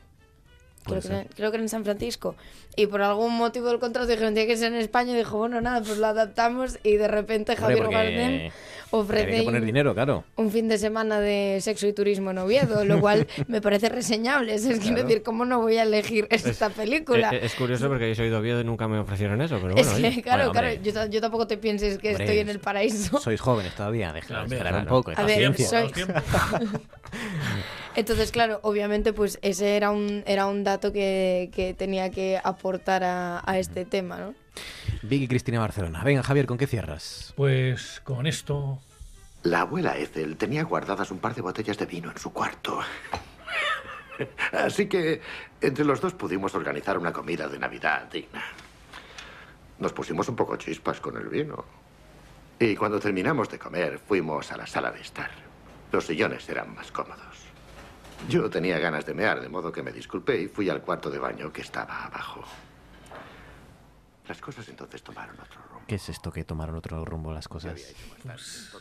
Creo 0.83 1.01
que, 1.01 1.07
era- 1.07 1.25
creo 1.35 1.51
que 1.51 1.55
era 1.57 1.63
en 1.63 1.69
San 1.69 1.83
Francisco. 1.85 2.35
Y 2.77 2.87
por 2.87 3.01
algún 3.01 3.35
motivo 3.35 3.67
del 3.67 3.79
contrato 3.79 4.07
dijeron 4.07 4.33
tiene 4.35 4.47
que 4.47 4.55
ser 4.55 4.71
en 4.71 4.79
España. 4.79 5.11
Y 5.13 5.17
dijo, 5.17 5.37
bueno, 5.37 5.59
nada, 5.59 5.81
pues 5.81 5.97
lo 5.97 6.07
adaptamos. 6.07 6.77
Y 6.83 6.95
de 6.95 7.07
repente 7.09 7.55
Javier 7.57 7.79
porque 7.79 7.95
Bardem 7.95 8.51
ofrece 8.91 9.43
poner 9.43 9.61
un- 9.61 9.65
dinero, 9.65 9.93
claro. 9.93 10.23
un 10.37 10.49
fin 10.49 10.69
de 10.69 10.77
semana 10.77 11.19
de 11.19 11.57
sexo 11.59 11.87
y 11.87 11.93
turismo 11.93 12.31
en 12.31 12.37
Oviedo, 12.37 12.85
lo 12.85 13.01
cual 13.01 13.27
me 13.47 13.59
parece 13.61 13.89
reseñable. 13.89 14.53
Es 14.53 14.61
quiero 14.61 14.79
Claro. 14.79 15.03
decir, 15.03 15.23
¿cómo 15.23 15.43
no 15.43 15.59
voy 15.59 15.77
a 15.77 15.83
elegir 15.83 16.27
esta 16.29 16.69
película? 16.69 17.31
Eh, 17.31 17.37
eh, 17.37 17.45
Es, 17.45 17.55
curioso 17.55 17.87
porque 17.89 18.07
yo 18.09 18.15
soy 18.15 18.29
de 18.29 18.35
Oviedo 18.37 18.61
y 18.61 18.63
nunca 18.63 18.87
me 18.87 18.99
ofrecieron 18.99 19.41
eso, 19.41 19.57
pero 19.61 19.75
Es 19.75 19.87
bueno. 19.87 20.01
que, 20.01 20.07
oye. 20.13 20.21
claro, 20.21 20.51
Bueno, 20.53 20.59
claro, 20.71 20.81
yo, 20.81 21.05
yo 21.09 21.19
tampoco 21.19 21.47
te 21.47 21.57
pienses 21.57 21.97
que 21.97 22.09
Hombre, 22.11 22.23
estoy 22.25 22.39
en 22.39 22.49
el 22.49 22.59
paraíso. 22.59 23.19
Sois 23.21 23.41
jóvenes 23.41 23.73
todavía, 23.75 24.13
dejad 24.13 24.43
Hombre, 24.43 24.57
esperar 24.57 24.73
un 24.75 24.81
claro. 24.85 24.95
poco. 25.01 25.11
A 25.19 25.23
ver, 25.23 25.51
Entonces, 27.95 28.31
claro, 28.31 28.59
obviamente, 28.61 29.11
pues 29.11 29.39
ese 29.41 29.75
era 29.75 29.89
un, 29.89 30.23
era 30.27 30.45
un 30.45 30.63
dato 30.63 30.93
que, 30.93 31.49
que 31.51 31.73
tenía 31.73 32.11
que 32.11 32.39
aportar 32.43 32.66
a, 33.03 33.41
a 33.45 33.59
este 33.59 33.85
tema, 33.85 34.17
¿no? 34.17 34.35
Vicky 35.03 35.27
Cristina 35.27 35.59
Barcelona. 35.59 36.03
Venga, 36.03 36.23
Javier, 36.23 36.45
¿con 36.45 36.57
qué 36.57 36.67
cierras? 36.67 37.33
Pues 37.35 38.01
con 38.03 38.27
esto. 38.27 38.79
La 39.43 39.61
abuela 39.61 39.97
Ethel 39.97 40.35
tenía 40.35 40.63
guardadas 40.63 41.11
un 41.11 41.19
par 41.19 41.35
de 41.35 41.41
botellas 41.41 41.77
de 41.77 41.85
vino 41.85 42.11
en 42.11 42.17
su 42.17 42.33
cuarto. 42.33 42.79
Así 44.51 44.87
que 44.87 45.21
entre 45.61 45.85
los 45.85 46.01
dos 46.01 46.13
pudimos 46.13 46.55
organizar 46.55 46.97
una 46.97 47.13
comida 47.13 47.47
de 47.47 47.59
Navidad 47.59 48.09
digna. 48.11 48.43
Nos 49.79 49.93
pusimos 49.93 50.27
un 50.27 50.35
poco 50.35 50.57
chispas 50.57 50.99
con 50.99 51.17
el 51.17 51.27
vino. 51.27 51.63
Y 52.59 52.75
cuando 52.75 52.99
terminamos 52.99 53.49
de 53.49 53.59
comer, 53.59 53.99
fuimos 53.99 54.51
a 54.51 54.57
la 54.57 54.65
sala 54.65 54.91
de 54.91 55.01
estar. 55.01 55.29
Los 55.91 56.05
sillones 56.05 56.49
eran 56.49 56.73
más 56.73 56.91
cómodos. 56.91 57.26
Yo 58.29 58.49
tenía 58.49 58.79
ganas 58.79 59.05
de 59.05 59.13
mear, 59.13 59.41
de 59.41 59.49
modo 59.49 59.71
que 59.71 59.83
me 59.83 59.91
disculpé 59.91 60.41
y 60.41 60.47
fui 60.47 60.69
al 60.69 60.81
cuarto 60.81 61.09
de 61.09 61.19
baño 61.19 61.51
que 61.53 61.61
estaba 61.61 62.05
abajo. 62.05 62.43
Las 64.27 64.41
cosas 64.41 64.67
entonces 64.67 65.01
tomaron 65.01 65.39
otro 65.39 65.61
rumbo. 65.69 65.85
¿Qué 65.87 65.95
es 65.95 66.09
esto 66.09 66.31
que 66.31 66.43
tomaron 66.43 66.75
otro 66.75 67.05
rumbo 67.05 67.31
las 67.31 67.47
cosas? 67.47 67.95
Pues, 68.23 68.75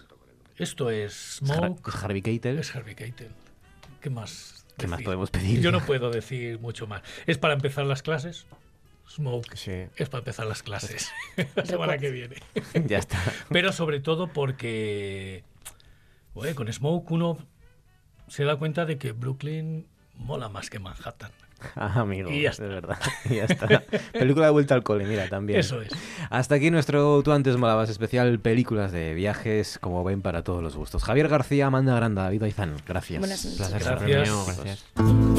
esto 0.57 0.91
es 0.91 1.37
Smoke. 1.37 1.89
es 1.89 1.95
Harvey 2.03 2.23
Keitel. 2.23 2.59
Es 2.59 2.75
Harvey 2.75 2.95
Keitel. 2.95 3.31
¿Qué 4.01 4.11
más? 4.11 4.67
¿Qué 4.77 4.89
más 4.89 5.03
podemos 5.03 5.31
pedir? 5.31 5.61
Yo 5.61 5.71
no 5.71 5.81
puedo 5.81 6.11
decir 6.11 6.59
mucho 6.59 6.87
más. 6.87 7.03
Es 7.27 7.39
para 7.39 7.55
empezar 7.55 7.87
las 7.87 8.03
clases. 8.03 8.47
Smoke 9.09 9.55
es 9.97 10.09
para 10.09 10.19
empezar 10.19 10.47
las 10.47 10.65
clases. 10.65 11.13
la 11.55 11.65
semana 11.65 11.97
que 11.99 12.11
viene. 12.11 12.37
Ya 12.87 12.99
está. 12.99 13.19
Pero 13.51 13.73
sobre 13.73 14.01
todo 14.01 14.27
porque 14.33 15.45
Oye, 16.37 16.55
con 16.55 16.71
Smoke 16.71 17.11
uno 17.13 17.39
se 18.29 18.45
da 18.45 18.57
cuenta 18.57 18.85
de 18.87 18.99
que 18.99 19.13
Brooklyn 19.13 19.87
mola 20.15 20.49
más 20.49 20.71
que 20.71 20.79
Manhattan. 20.79 21.31
Ah, 21.75 22.01
amigo, 22.01 22.31
Y 22.31 22.43
ya 22.43 22.51
de 22.51 22.69
verdad. 22.69 22.99
Y 23.25 23.35
ya 23.37 23.45
está. 23.45 23.67
Película 24.13 24.45
de 24.45 24.53
vuelta 24.53 24.75
al 24.75 24.83
cole, 24.83 25.07
mira, 25.07 25.27
también. 25.31 25.59
Eso 25.59 25.81
es. 25.81 25.91
Hasta 26.29 26.57
aquí 26.57 26.71
nuestro 26.71 27.23
Tú 27.23 27.33
antes 27.33 27.57
molabas 27.57 27.89
especial 27.89 28.39
películas 28.41 28.93
de 28.93 29.15
viajes, 29.15 29.79
como 29.81 30.05
ven, 30.05 30.21
para 30.21 30.43
todos 30.43 30.63
los 30.63 30.77
gustos. 30.77 31.03
Javier 31.03 31.29
García, 31.29 31.67
Amanda 31.67 31.97
Granda, 31.97 32.25
David 32.25 32.43
Aizán, 32.43 32.75
gracias. 32.87 33.21
Buenas 33.21 33.43
noches. 33.43 33.57
Placer 33.59 33.99
Gracias. 33.99 34.47
gracias. 34.47 35.36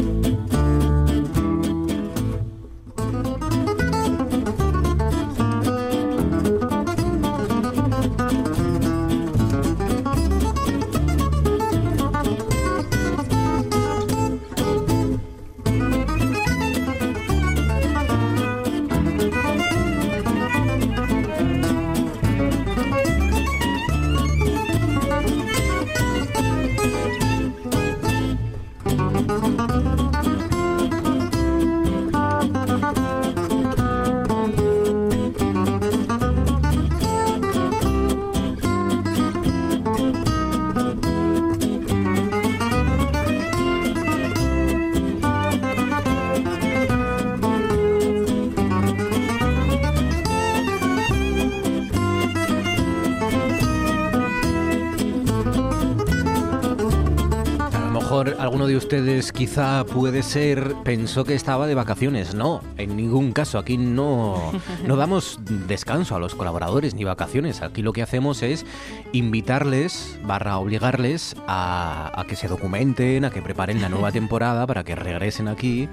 Ustedes 58.88 59.34
quizá 59.34 59.86
puede 59.86 60.24
ser 60.24 60.74
pensó 60.86 61.26
que 61.26 61.36
estaba 61.36 61.68
de 61.68 61.76
vacaciones. 61.76 62.34
No, 62.36 62.62
en 62.78 62.96
ningún 62.96 63.34
caso. 63.34 63.60
Aquí 63.60 63.78
no, 63.78 64.54
no 64.86 64.96
damos 64.96 65.42
descanso 65.68 66.16
a 66.16 66.20
los 66.20 66.36
colaboradores 66.36 66.96
ni 66.96 67.04
vacaciones. 67.04 67.62
Aquí 67.62 67.82
lo 67.82 67.92
que 67.92 68.02
hacemos 68.02 68.44
es 68.44 68.66
invitarles, 69.12 70.18
barra 70.24 70.58
obligarles 70.58 71.36
a, 71.48 72.18
a 72.18 72.24
que 72.28 72.38
se 72.38 72.48
documenten, 72.48 73.26
a 73.26 73.30
que 73.30 73.42
preparen 73.42 73.82
la 73.82 73.90
nueva 73.90 74.12
temporada 74.14 74.66
para 74.66 74.86
que 74.86 74.96
regresen 74.96 75.50
aquí 75.50 75.90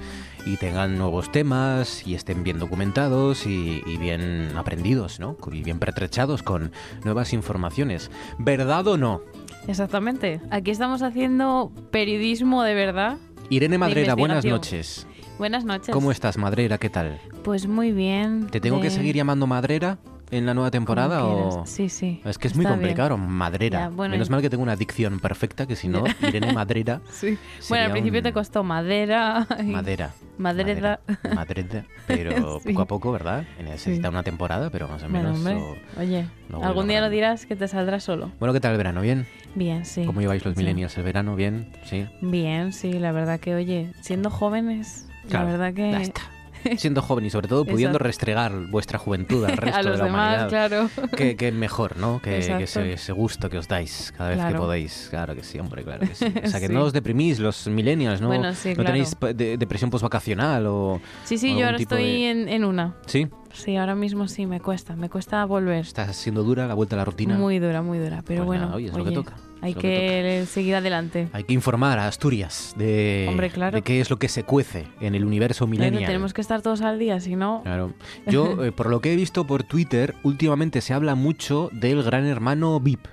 y 0.47 0.57
tengan 0.57 0.97
nuevos 0.97 1.33
temas 1.33 2.07
y 2.07 2.15
estén 2.15 2.45
bien 2.45 2.61
documentados 2.61 3.45
y, 3.45 3.83
y 3.85 3.97
bien 3.97 4.53
aprendidos, 4.57 5.19
¿no? 5.19 5.37
Y 5.51 5.65
bien 5.65 5.81
pertrechados 5.81 6.45
con 6.45 6.71
nuevas 7.03 7.33
informaciones. 7.33 8.13
¿Verdad 8.39 8.87
o 8.87 8.97
no? 8.97 9.21
Exactamente. 9.67 10.41
Aquí 10.51 10.71
estamos 10.71 11.03
haciendo 11.03 11.73
periodismo 11.91 12.63
de 12.63 12.75
verdad. 12.75 13.17
Irene 13.51 13.79
Madrera, 13.79 14.15
buenas 14.15 14.45
noches. 14.45 15.07
Buenas 15.39 15.65
noches. 15.65 15.91
¿Cómo 15.91 16.11
estás, 16.11 16.39
Madrera? 16.39 16.79
¿Qué 16.79 16.91
tal? 16.91 17.21
Pues 17.43 17.67
muy 17.67 17.93
bien. 17.93 18.47
¿Te 18.49 18.61
tengo 18.61 18.81
que 18.81 18.91
seguir 18.91 19.17
llamando 19.17 19.47
Madrera 19.47 19.99
en 20.31 20.47
la 20.47 20.55
nueva 20.55 20.71
temporada 20.71 21.25
o...? 21.25 21.65
Sí, 21.67 21.89
sí. 21.89 22.21
Es 22.25 22.39
que 22.39 22.49
es 22.49 22.55
muy 22.57 22.65
Está 22.65 22.75
bien. 22.77 22.81
complicado, 22.89 23.17
Madrera. 23.19 23.79
Ya, 23.81 23.89
bueno, 23.91 24.13
Menos 24.13 24.29
y- 24.29 24.31
mal 24.31 24.43
que 24.43 24.51
tengo 24.51 24.63
una 24.63 24.77
dicción 24.77 25.21
perfecta, 25.21 25.67
que 25.67 25.77
si 25.77 25.89
no. 25.89 26.05
Irene 26.23 26.53
Madrera 26.53 27.01
Sí. 27.11 27.39
Bueno, 27.69 27.85
al 27.87 27.91
principio 27.93 28.21
un- 28.21 28.25
te 28.25 28.33
costó 28.33 28.65
madera. 28.65 29.47
y- 29.61 29.65
Madera. 29.65 30.11
Madrera. 30.39 31.01
Madrera, 31.35 31.85
pero 32.07 32.59
Sí. 32.65 32.71
poco 32.71 32.83
a 32.83 32.87
poco, 32.87 33.13
¿verdad? 33.13 33.45
Necesita 33.63 34.09
una 34.09 34.23
temporada, 34.23 34.71
pero 34.71 34.89
más 34.89 35.03
o 35.03 35.09
Bueno, 35.09 35.33
menos... 35.33 35.39
hombre, 35.39 35.55
o- 35.97 36.01
oye, 36.01 36.27
voy 36.51 36.63
algún 36.63 36.89
día 36.89 37.01
lo 37.01 37.11
dirás 37.11 37.47
que 37.47 37.55
te 37.57 37.69
saldrá 37.69 38.01
solo. 38.01 38.33
Bueno, 38.41 38.53
¿qué 38.53 38.61
tal 38.61 38.73
el 38.73 38.79
verano? 38.79 39.01
¿Bien? 39.03 39.27
Bien, 39.55 39.85
sí. 39.85 40.05
¿Cómo 40.05 40.21
lleváis 40.21 40.45
los 40.45 40.55
Sí. 40.55 40.61
millennials 40.61 40.97
el 40.99 41.05
verano? 41.05 41.37
¿Bien? 41.37 41.71
¿Sí? 41.85 42.07
Bien, 42.21 42.73
sí, 42.73 42.93
la 42.95 43.13
verdad 43.13 43.39
que, 43.39 43.55
oye, 43.55 43.93
siendo 44.01 44.31
jóvenes, 44.31 45.07
Claro, 45.29 45.47
la 45.47 45.51
verdad 45.53 45.75
que... 45.75 45.91
ya 45.93 46.01
está. 46.03 46.23
Siendo 46.77 47.03
joven 47.03 47.25
y 47.27 47.31
sobre 47.31 47.49
todo 47.49 47.65
pudiendo 47.65 47.97
Exacto. 47.99 48.05
restregar 48.07 48.53
vuestra 48.71 48.99
juventud 48.99 49.45
al 49.45 49.57
resto 49.57 49.79
A 49.79 49.83
los 49.83 49.93
de 49.93 49.99
la 49.99 50.05
demás, 50.05 50.35
humanidad. 50.37 50.49
claro. 50.49 50.91
Que, 51.17 51.37
que 51.37 51.53
mejor, 51.53 51.97
¿no? 51.97 52.21
Que, 52.23 52.41
que 52.41 52.65
ese, 52.65 52.93
ese 52.93 53.13
gusto 53.13 53.49
que 53.51 53.59
os 53.59 53.69
dais 53.69 54.13
cada 54.17 54.31
vez 54.31 54.39
que 54.39 54.43
Claro. 54.45 54.59
podéis. 54.61 55.07
Claro 55.11 55.35
que 55.35 55.43
sí, 55.43 55.59
hombre, 55.59 55.83
claro 55.85 56.01
que 56.07 56.15
sí. 56.15 56.27
O 56.45 56.49
sea, 56.49 56.61
que 56.61 56.67
Sí. 56.69 56.73
no 56.73 56.83
os 56.83 56.93
deprimís 56.93 57.39
los 57.39 57.67
millennials, 57.67 58.21
¿no? 58.21 58.29
Bueno, 58.29 58.53
sí, 58.55 58.71
¿No 58.71 58.75
claro. 58.77 58.91
tenéis 58.93 59.17
de- 59.35 59.57
depresión 59.57 59.91
postvacacional 59.91 60.67
o 60.67 61.01
Sí, 61.25 61.39
sí, 61.39 61.55
o 61.55 61.59
yo 61.59 61.67
ahora 61.67 61.79
estoy 61.79 62.03
de- 62.05 62.31
en, 62.31 62.49
en 62.49 62.65
una. 62.65 62.95
¿Sí? 63.07 63.29
Sí, 63.53 63.77
ahora 63.77 63.95
mismo 63.95 64.27
sí, 64.27 64.47
me 64.47 64.61
cuesta, 64.61 64.97
me 64.97 65.09
cuesta 65.09 65.45
volver. 65.45 65.85
¿Está 65.85 66.13
siendo 66.13 66.43
dura 66.43 66.67
la 66.67 66.75
vuelta 66.75 66.97
a 66.97 66.99
la 66.99 67.05
rutina? 67.05 67.37
Muy 67.37 67.61
dura, 67.61 67.83
muy 67.83 67.99
dura, 67.99 68.23
pero 68.27 68.41
Pues 68.41 68.47
bueno, 68.47 68.65
nada, 68.65 68.77
oye, 68.77 68.89
es 68.89 68.97
lo 68.97 69.05
que 69.05 69.13
toca, 69.13 69.35
hay 69.65 69.75
lo 69.75 69.81
que, 69.81 70.45
seguir 70.49 70.75
adelante. 70.77 71.29
Hay 71.33 71.45
que 71.45 71.53
informar 71.53 71.99
a 71.99 72.07
Asturias 72.07 72.75
de, 72.77 73.27
Hombre, 73.29 73.51
claro. 73.51 73.77
de 73.77 73.83
qué 73.83 74.01
es 74.01 74.11
lo 74.11 74.19
que 74.19 74.29
se 74.29 74.45
cuece 74.45 74.87
en 75.01 75.15
el 75.15 75.25
universo 75.25 75.67
Bueno, 75.67 75.81
millennial. 75.85 76.07
tenemos 76.07 76.33
que 76.35 76.41
estar 76.41 76.63
todos 76.63 76.83
al 76.83 76.99
día, 76.99 77.21
si 77.21 77.37
no... 77.37 77.63
Claro. 77.65 77.93
Yo, 78.27 78.65
eh, 78.65 78.73
por 78.73 78.91
lo 78.91 79.01
que 79.01 79.13
he 79.13 79.17
visto 79.17 79.47
por 79.47 79.63
Twitter, 79.65 80.15
últimamente 80.23 80.81
se 80.81 80.95
habla 80.95 81.15
mucho 81.15 81.71
del 81.73 82.03
Gran 82.03 82.27
Hermano 82.27 82.79
VIP. 82.81 83.07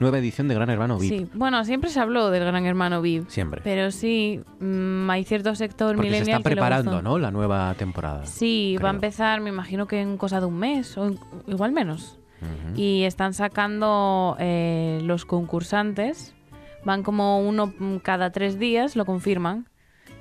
Nueva 0.00 0.18
edición 0.18 0.46
de 0.46 0.54
Gran 0.54 0.70
Hermano 0.70 0.96
VIP. 0.96 1.10
Sí, 1.12 1.26
bueno, 1.34 1.64
siempre 1.64 1.90
se 1.90 1.98
habló 1.98 2.30
del 2.30 2.44
Gran 2.44 2.64
Hermano 2.64 3.02
VIP. 3.02 3.28
Siempre. 3.28 3.60
Pero 3.64 3.90
sí, 3.90 4.40
mm, 4.60 5.10
hay 5.10 5.24
cierto 5.24 5.54
sector 5.56 5.96
Porque 5.96 6.08
se 6.08 6.12
millennial 6.12 6.38
está 6.38 6.48
que 6.48 6.54
le 6.54 6.60
preparando, 6.60 6.90
gustó. 6.92 7.02
¿no? 7.02 7.18
La 7.18 7.32
nueva 7.32 7.74
temporada. 7.74 8.24
Sí, 8.24 8.76
va 8.76 8.90
a 8.90 8.92
creo. 8.92 8.94
empezar, 8.94 9.40
me 9.40 9.50
imagino 9.50 9.88
que 9.88 10.00
en 10.00 10.16
cosa 10.16 10.38
de 10.38 10.46
un 10.46 10.56
mes 10.56 10.96
o 10.96 11.10
igual 11.48 11.72
menos. 11.72 12.16
Y 12.76 13.02
están 13.04 13.34
sacando 13.34 14.36
eh, 14.38 15.00
los 15.02 15.24
concursantes, 15.24 16.34
van 16.84 17.02
como 17.02 17.40
uno 17.40 17.72
mm, 17.78 17.96
cada 17.98 18.30
tres 18.30 18.58
días, 18.58 18.94
lo 18.96 19.04
confirman. 19.04 19.68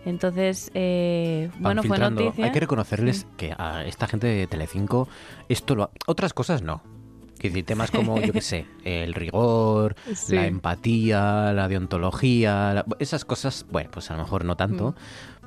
Entonces, 0.06 0.72
eh, 0.73 1.49
bueno, 1.60 1.84
fue 1.84 1.98
noticia. 1.99 2.45
Hay 2.45 2.52
que 2.52 2.60
reconocerles 2.61 3.27
que 3.35 3.53
a 3.57 3.84
esta 3.85 4.07
gente 4.07 4.27
de 4.27 4.48
Telecinco 4.48 5.07
esto 5.49 5.76
lo 5.76 5.84
ha- 5.84 5.89
otras 6.07 6.34
cosas 6.34 6.61
no. 6.61 6.81
Quiero 7.38 7.53
decir, 7.53 7.65
temas 7.65 7.91
como, 7.91 8.19
yo 8.19 8.34
qué 8.34 8.41
sé, 8.41 8.65
el 8.84 9.14
rigor, 9.14 9.95
Sí. 10.15 10.34
la 10.35 10.48
empatía, 10.48 11.52
la 11.53 11.68
deontología, 11.68 12.73
la- 12.73 12.85
esas 12.99 13.26
cosas, 13.26 13.65
bueno, 13.69 13.91
pues 13.91 14.10
a 14.10 14.15
lo 14.15 14.23
mejor 14.23 14.44
no 14.45 14.56
tanto, 14.56 14.95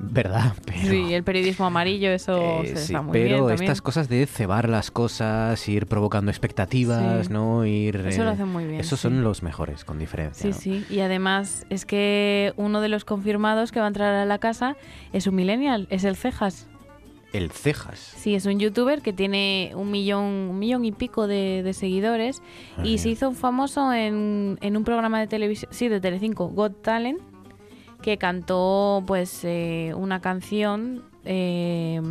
¿verdad? 0.03 0.53
Pero. 0.65 0.79
Sí, 0.89 1.13
el 1.13 1.23
periodismo 1.23 1.65
amarillo, 1.65 2.09
eso 2.09 2.61
eh, 2.63 2.67
se- 2.67 2.75
sí, 2.77 2.81
está 2.93 3.01
muy 3.01 3.13
pero 3.13 3.45
bien 3.45 3.61
estas 3.61 3.81
cosas 3.81 4.09
de 4.09 4.25
cebar 4.25 4.67
las 4.67 4.91
cosas, 4.91 5.67
ir 5.69 5.85
provocando 5.87 6.31
expectativas, 6.31 7.27
Sí. 7.27 7.33
¿no? 7.33 7.65
Ir, 7.65 7.97
Eso 8.07 8.23
lo 8.23 8.31
eh, 8.31 8.33
hacen 8.33 8.47
muy 8.47 8.65
bien, 8.65 8.79
Esos 8.79 8.99
sí. 8.99 9.03
son 9.03 9.23
los 9.23 9.43
mejores, 9.43 9.85
con 9.85 9.99
diferencia. 9.99 10.41
Sí, 10.53 10.69
¿no? 10.71 10.79
sí. 10.79 10.85
Y 10.93 10.99
además 11.01 11.65
es 11.69 11.85
que 11.85 12.53
uno 12.57 12.81
de 12.81 12.89
los 12.89 13.05
confirmados 13.05 13.71
que 13.71 13.79
va 13.79 13.85
a 13.85 13.89
entrar 13.89 14.13
a 14.15 14.25
la 14.25 14.39
casa 14.39 14.75
es 15.13 15.27
un 15.27 15.35
millennial, 15.35 15.87
es 15.89 16.03
el 16.03 16.15
Cejas. 16.15 16.67
El 17.33 17.49
Cejas. 17.49 17.97
Sí, 17.99 18.35
es 18.35 18.45
un 18.45 18.59
youtuber 18.59 19.01
que 19.01 19.13
tiene 19.13 19.71
un 19.75 19.89
millón, 19.89 20.23
un 20.25 20.59
millón 20.59 20.83
y 20.83 20.91
pico 20.91 21.27
de, 21.27 21.61
de 21.63 21.73
seguidores 21.73 22.41
y 22.83 22.97
se 22.97 23.07
hizo 23.07 23.31
famoso 23.31 23.93
en, 23.93 24.57
en 24.59 24.75
un 24.75 24.83
programa 24.83 25.17
de 25.21 25.27
televisión, 25.27 25.71
sí, 25.71 25.87
de 25.87 26.01
Telecinco, 26.01 26.49
Got 26.49 26.81
Talent, 26.81 27.21
que 28.01 28.17
cantó 28.17 29.03
pues 29.05 29.41
eh, 29.43 29.93
una 29.95 30.21
canción. 30.21 31.03
eh, 31.25 32.01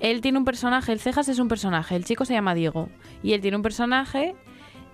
él 0.00 0.20
tiene 0.20 0.36
un 0.38 0.44
personaje, 0.44 0.92
el 0.92 0.98
Cejas 0.98 1.28
es 1.28 1.38
un 1.38 1.46
personaje, 1.46 1.94
el 1.94 2.04
chico 2.04 2.24
se 2.24 2.34
llama 2.34 2.54
Diego 2.54 2.88
y 3.22 3.34
él 3.34 3.40
tiene 3.40 3.56
un 3.56 3.62
personaje 3.62 4.34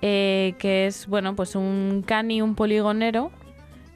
eh, 0.02 0.54
que 0.58 0.86
es, 0.86 1.06
bueno, 1.06 1.34
pues 1.34 1.56
un 1.56 2.04
cani, 2.06 2.42
un 2.42 2.54
poligonero 2.54 3.30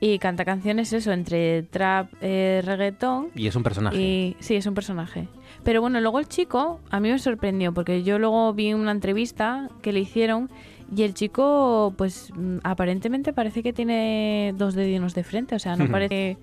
y 0.01 0.19
canta 0.19 0.45
canciones 0.47 0.93
eso, 0.95 1.13
entre 1.13 1.65
trap, 1.65 2.09
eh, 2.23 2.63
reggaetón 2.65 3.29
Y 3.37 3.47
es 3.47 3.55
un 3.55 3.63
personaje. 3.63 3.97
y 4.01 4.37
sí, 4.41 4.57
es 4.57 4.65
un 4.67 4.75
personaje. 4.75 5.29
Pero 5.63 5.83
bueno, 5.83 6.01
luego 6.01 6.19
el 6.19 6.27
chico 6.29 6.81
a 6.91 6.99
mí 6.99 7.11
me 7.11 7.19
sorprendió 7.19 7.75
porque 7.75 8.03
yo 8.03 8.19
luego 8.19 8.53
vi 8.55 8.73
una 8.73 8.91
entrevista 8.91 9.69
que 9.83 9.93
le 9.93 10.01
hicieron 10.01 10.51
y 10.95 11.03
el 11.03 11.15
chico, 11.15 11.95
pues 11.97 12.31
mm, 12.35 12.59
aparentemente 12.65 13.33
parece 13.33 13.63
que 13.63 13.73
tiene 13.73 14.55
dos 14.57 14.75
dedinos 14.75 15.15
de 15.15 15.25
frente, 15.25 15.55
o 15.55 15.59
sea, 15.59 15.77
no 15.77 15.87
parece 15.91 16.37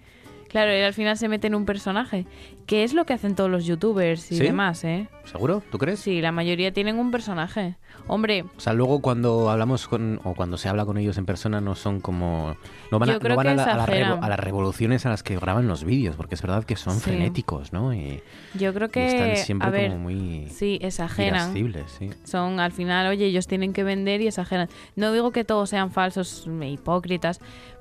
Claro, 0.50 0.72
él 0.72 0.84
al 0.84 0.94
final 0.94 1.16
se 1.18 1.28
mete 1.30 1.48
en 1.48 1.56
un 1.56 1.66
personaje, 1.66 2.26
que 2.66 2.84
es 2.84 2.94
lo 2.94 3.06
que 3.06 3.14
hacen 3.14 3.36
todos 3.36 3.50
los 3.52 3.66
youtubers 3.66 4.32
y 4.32 4.38
¿Sí? 4.38 4.44
demás, 4.44 4.84
¿eh? 4.84 5.08
¿Seguro? 5.26 5.62
¿Tú 5.72 5.78
crees? 5.78 6.00
Sí, 6.00 6.22
la 6.22 6.32
mayoría 6.32 6.74
tienen 6.74 6.98
un 6.98 7.12
personaje. 7.12 7.76
Hombre, 8.08 8.44
O 8.58 8.60
sea, 8.60 8.74
luego 8.74 9.00
cuando 9.02 9.52
hablamos 9.52 9.88
con, 9.88 10.20
o 10.24 10.34
cuando 10.34 10.58
se 10.58 10.68
habla 10.68 10.86
con 10.86 10.98
ellos 10.98 11.18
en 11.20 11.26
persona 11.28 11.62
no 11.62 11.76
son 11.76 12.00
como... 12.02 12.56
No 12.92 12.98
van 12.98 13.12
a, 13.12 13.20
no 13.20 13.36
van 13.36 13.48
a, 13.48 13.54
la- 13.54 13.64
a 13.64 13.78
la 13.78 13.86
revo- 13.86 13.90
exageran. 13.94 14.24
a 14.24 14.30
las 14.30 14.40
revoluciones 14.40 15.06
a 15.06 15.10
las 15.10 15.22
que 15.22 15.38
graban 15.38 15.68
los 15.68 15.84
vídeos, 15.84 16.16
porque 16.16 16.34
es 16.34 16.42
verdad 16.42 16.64
que 16.64 16.76
son 16.76 16.96
Sí. 16.96 17.02
frenéticos, 17.02 17.72
¿no? 17.72 17.94
Y, 17.94 18.22
yo 18.56 18.74
creo 18.74 18.88
y 18.88 18.92
que 18.92 19.08
están 19.08 19.36
siempre 19.46 19.68
a 19.68 19.72
ver, 19.72 19.90
como 19.92 20.02
muy 20.04 20.48
sí, 20.50 20.80
exageran. 20.82 21.54
sí. 21.54 22.10
Son 22.24 22.60
al 22.60 22.72
final, 22.72 23.06
oye, 23.08 23.26
ellos 23.28 23.46
tienen 23.46 23.72
que 23.74 23.84
vender 23.84 24.22
y 24.22 24.28
exageran. 24.28 24.68
No 24.96 25.12
digo 25.14 25.32
que 25.32 25.44
todos 25.44 25.70
sean 25.70 25.92
falsos 25.92 26.48
e 26.62 26.70
hipócritas, 26.70 27.40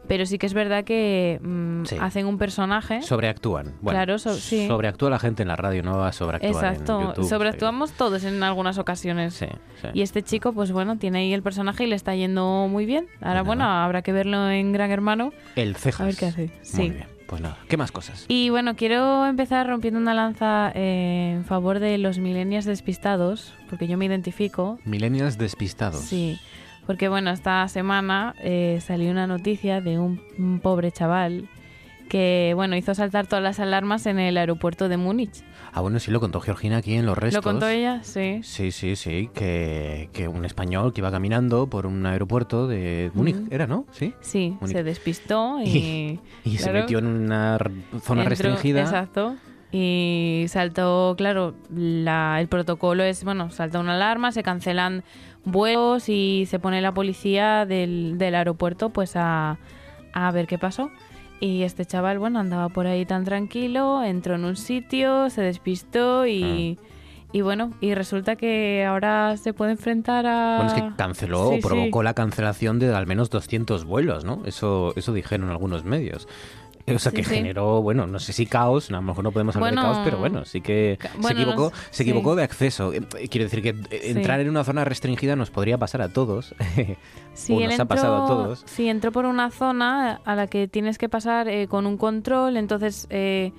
pero 0.09 0.27
sí 0.27 0.39
que 0.39 0.47
es 0.47 0.55
verdad 0.55 0.83
que 0.85 1.39
mm, 1.43 1.85
Sí. 1.85 1.97
hacen 2.01 2.27
un 2.27 2.39
personaje. 2.39 3.03
Sobreactúan. 3.03 3.75
Bueno, 3.81 3.97
Claro, 3.99 4.19
so- 4.19 4.35
sí. 4.35 4.67
Sobreactúa 4.67 5.11
la 5.11 5.19
gente 5.19 5.43
en 5.43 5.49
la 5.49 5.57
radio, 5.57 5.83
no 5.83 5.99
va 5.99 6.09
a 6.09 6.13
sobreactuar 6.13 6.53
en 6.65 6.71
Exacto, 6.73 7.01
YouTube. 7.03 7.29
sobreactuamos 7.29 7.93
todos 7.93 8.25
en 8.25 8.43
algunas 8.43 8.79
ocasiones. 8.79 9.35
sí. 9.35 9.47
Y 9.95 10.03
este 10.03 10.23
chico, 10.23 10.53
pues 10.53 10.73
bueno, 10.73 10.97
tiene 10.99 11.19
ahí 11.21 11.33
el 11.33 11.43
personaje 11.43 11.85
y 11.85 11.87
le 11.87 11.95
está 11.97 12.15
yendo 12.17 12.67
muy 12.69 12.85
bien. 12.87 13.07
Ahora, 13.21 13.43
bueno, 13.43 13.65
habrá 13.65 14.03
que 14.03 14.13
verlo 14.13 14.51
en 14.51 14.73
Gran 14.73 14.91
Hermano. 14.91 15.33
El 15.55 15.77
cejas. 15.77 16.01
A 16.01 16.05
ver 16.07 16.17
qué 16.17 16.27
hace. 16.27 16.51
Sí. 16.63 16.77
Muy 16.79 16.91
bien. 16.91 17.07
Pues 17.29 17.43
nada, 17.43 17.59
¿qué 17.69 17.77
más 17.77 17.93
cosas? 17.93 18.25
Y 18.29 18.49
bueno, 18.49 18.75
quiero 18.75 19.27
empezar 19.27 19.67
rompiendo 19.69 20.01
una 20.01 20.15
lanza 20.15 20.73
eh, 20.75 21.35
en 21.37 21.45
favor 21.45 21.79
de 21.79 21.99
los 21.99 22.19
millennials 22.19 22.65
despistados, 22.65 23.53
porque 23.69 23.87
yo 23.87 23.99
me 23.99 24.07
identifico. 24.07 24.79
Millennials 24.87 25.37
despistados. 25.37 26.01
Sí, 26.01 26.41
porque 26.89 27.09
bueno, 27.09 27.31
esta 27.31 27.69
semana 27.69 28.35
eh, 28.43 28.81
salió 28.85 29.13
una 29.13 29.29
noticia 29.29 29.81
de 29.81 29.99
un, 30.01 30.21
un 30.39 30.59
pobre 30.59 30.91
chaval 30.91 31.49
que, 32.09 32.53
bueno, 32.57 32.75
hizo 32.75 32.95
saltar 32.95 33.27
todas 33.27 33.43
las 33.45 33.61
alarmas 33.61 34.07
en 34.07 34.19
el 34.19 34.39
aeropuerto 34.39 34.89
de 34.89 34.97
Múnich. 34.97 35.45
Ah, 35.75 35.83
bueno, 35.83 35.99
sí 35.99 36.11
lo 36.11 36.19
contó 36.21 36.41
Georgina 36.41 36.79
aquí 36.79 36.95
en 36.95 37.05
Los 37.05 37.19
Restos. 37.19 37.45
¿Lo 37.45 37.51
contó 37.51 37.69
ella? 37.69 38.01
Sí. 38.03 38.41
Sí, 38.43 38.71
sí, 38.73 38.97
sí, 38.97 39.29
que, 39.35 40.09
que 40.15 40.27
un 40.27 40.47
español 40.47 40.95
que 40.95 41.03
iba 41.03 41.11
caminando 41.11 41.67
por 41.69 41.85
un 41.85 42.07
aeropuerto 42.07 42.67
de 42.67 43.11
Múnich, 43.13 43.37
Ujú. 43.37 43.49
era, 43.51 43.67
¿no? 43.67 43.85
Sí. 43.93 44.15
Sí, 44.23 44.57
Múnich. 44.59 44.75
se 44.77 44.83
despistó 44.83 45.61
y... 45.65 46.19
Y 46.45 46.57
se 46.57 46.65
claro, 46.65 46.79
metió 46.81 46.99
en 47.01 47.07
una 47.07 47.59
zona 48.01 48.23
entró- 48.25 48.29
restringida. 48.31 48.81
Exacto. 48.81 49.37
Y 49.71 50.47
saltó, 50.49 51.15
claro, 51.19 51.55
la- 51.71 52.41
el 52.41 52.49
protocolo 52.49 53.03
es, 53.03 53.23
bueno, 53.23 53.51
salta 53.51 53.79
una 53.81 53.97
alarma, 53.97 54.33
se 54.33 54.43
cancelan 54.43 55.05
vuelos 55.51 56.09
y 56.09 56.47
se 56.49 56.59
pone 56.59 56.81
la 56.81 56.93
policía 56.93 57.67
del, 57.67 58.19
del 58.19 58.35
aeropuerto 58.35 58.91
pues 58.91 59.17
a, 59.17 59.59
a 60.13 60.31
ver 60.31 60.47
qué 60.47 60.59
pasó. 60.59 60.91
Y 61.41 61.63
este 61.63 61.85
chaval, 61.85 62.19
bueno, 62.19 62.41
andaba 62.41 62.69
por 62.69 62.87
ahí 62.87 63.07
tan 63.07 63.25
tranquilo, 63.25 64.03
entró 64.03 64.35
en 64.35 64.45
un 64.45 64.57
sitio, 64.57 65.31
se 65.31 65.41
despistó 65.43 66.27
y, 66.27 66.79
y 67.33 67.41
bueno, 67.43 67.73
y 67.81 67.95
resulta 67.95 68.35
que 68.35 68.85
ahora 68.85 69.37
se 69.37 69.53
puede 69.53 69.71
enfrentar 69.73 70.27
a... 70.27 70.57
Bueno, 70.57 70.75
es 70.75 70.83
que 70.83 70.97
canceló, 70.97 71.51
Sí, 71.51 71.59
o 71.59 71.61
provocó 71.61 72.01
sí. 72.01 72.05
la 72.05 72.15
cancelación 72.15 72.81
de 72.81 72.93
al 72.93 73.07
menos 73.07 73.31
200 73.31 73.85
vuelos, 73.85 74.25
¿no? 74.25 74.43
Eso, 74.47 74.93
eso 74.97 75.13
dijeron 75.13 75.49
algunos 75.51 75.85
medios. 75.85 76.27
O 76.95 76.99
sea, 76.99 77.13
que 77.13 77.25
sí. 77.25 77.35
generó, 77.35 77.83
bueno, 77.83 78.07
no 78.07 78.19
sé 78.19 78.33
si 78.33 78.47
caos, 78.47 78.91
a 78.91 78.95
lo 78.95 79.03
mejor 79.03 79.25
no 79.25 79.33
podemos 79.33 79.55
hablar 79.57 79.73
Bueno, 79.75 79.89
de 79.89 79.95
caos, 79.95 80.05
pero 80.05 80.19
bueno, 80.19 80.45
sí 80.45 80.61
que 80.61 80.99
se 81.21 81.33
equivocó, 81.33 81.71
no 81.71 81.73
se 81.91 82.03
equivocó 82.03 82.33
sí. 82.33 82.37
de 82.37 82.43
acceso. 82.43 82.93
Eh, 82.93 83.03
Quiero 83.31 83.45
decir 83.45 83.63
que 83.63 83.71
eh, 83.71 84.11
entrar 84.11 84.41
en 84.41 84.49
una 84.49 84.65
zona 84.65 84.85
restringida 84.85 85.37
nos 85.37 85.51
podría 85.51 85.79
pasar 85.79 86.03
a 86.03 86.09
todos. 86.13 86.55
Sí, 87.35 87.53
o 87.53 87.61
nos 87.61 87.79
ha 87.79 87.85
pasado 87.85 88.25
a 88.25 88.27
todos. 88.27 88.65
Sí, 88.67 88.89
entró 88.89 89.13
por 89.13 89.25
una 89.25 89.53
zona 89.53 90.21
a 90.25 90.35
la 90.35 90.49
que 90.49 90.67
tienes 90.67 90.99
que 90.99 91.09
pasar 91.09 91.47
eh, 91.47 91.69
con 91.69 91.87
un 91.87 91.97
control, 91.97 92.57
entonces 92.57 93.07
eh, 93.11 93.53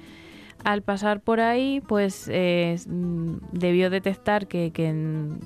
al 0.64 0.82
pasar 0.82 1.22
por 1.22 1.40
ahí, 1.40 1.82
pues 1.88 2.30
eh, 2.32 2.78
mm, 2.88 3.36
debió 3.54 3.90
detectar 3.90 4.48
que, 4.48 4.72
que, 4.72 4.94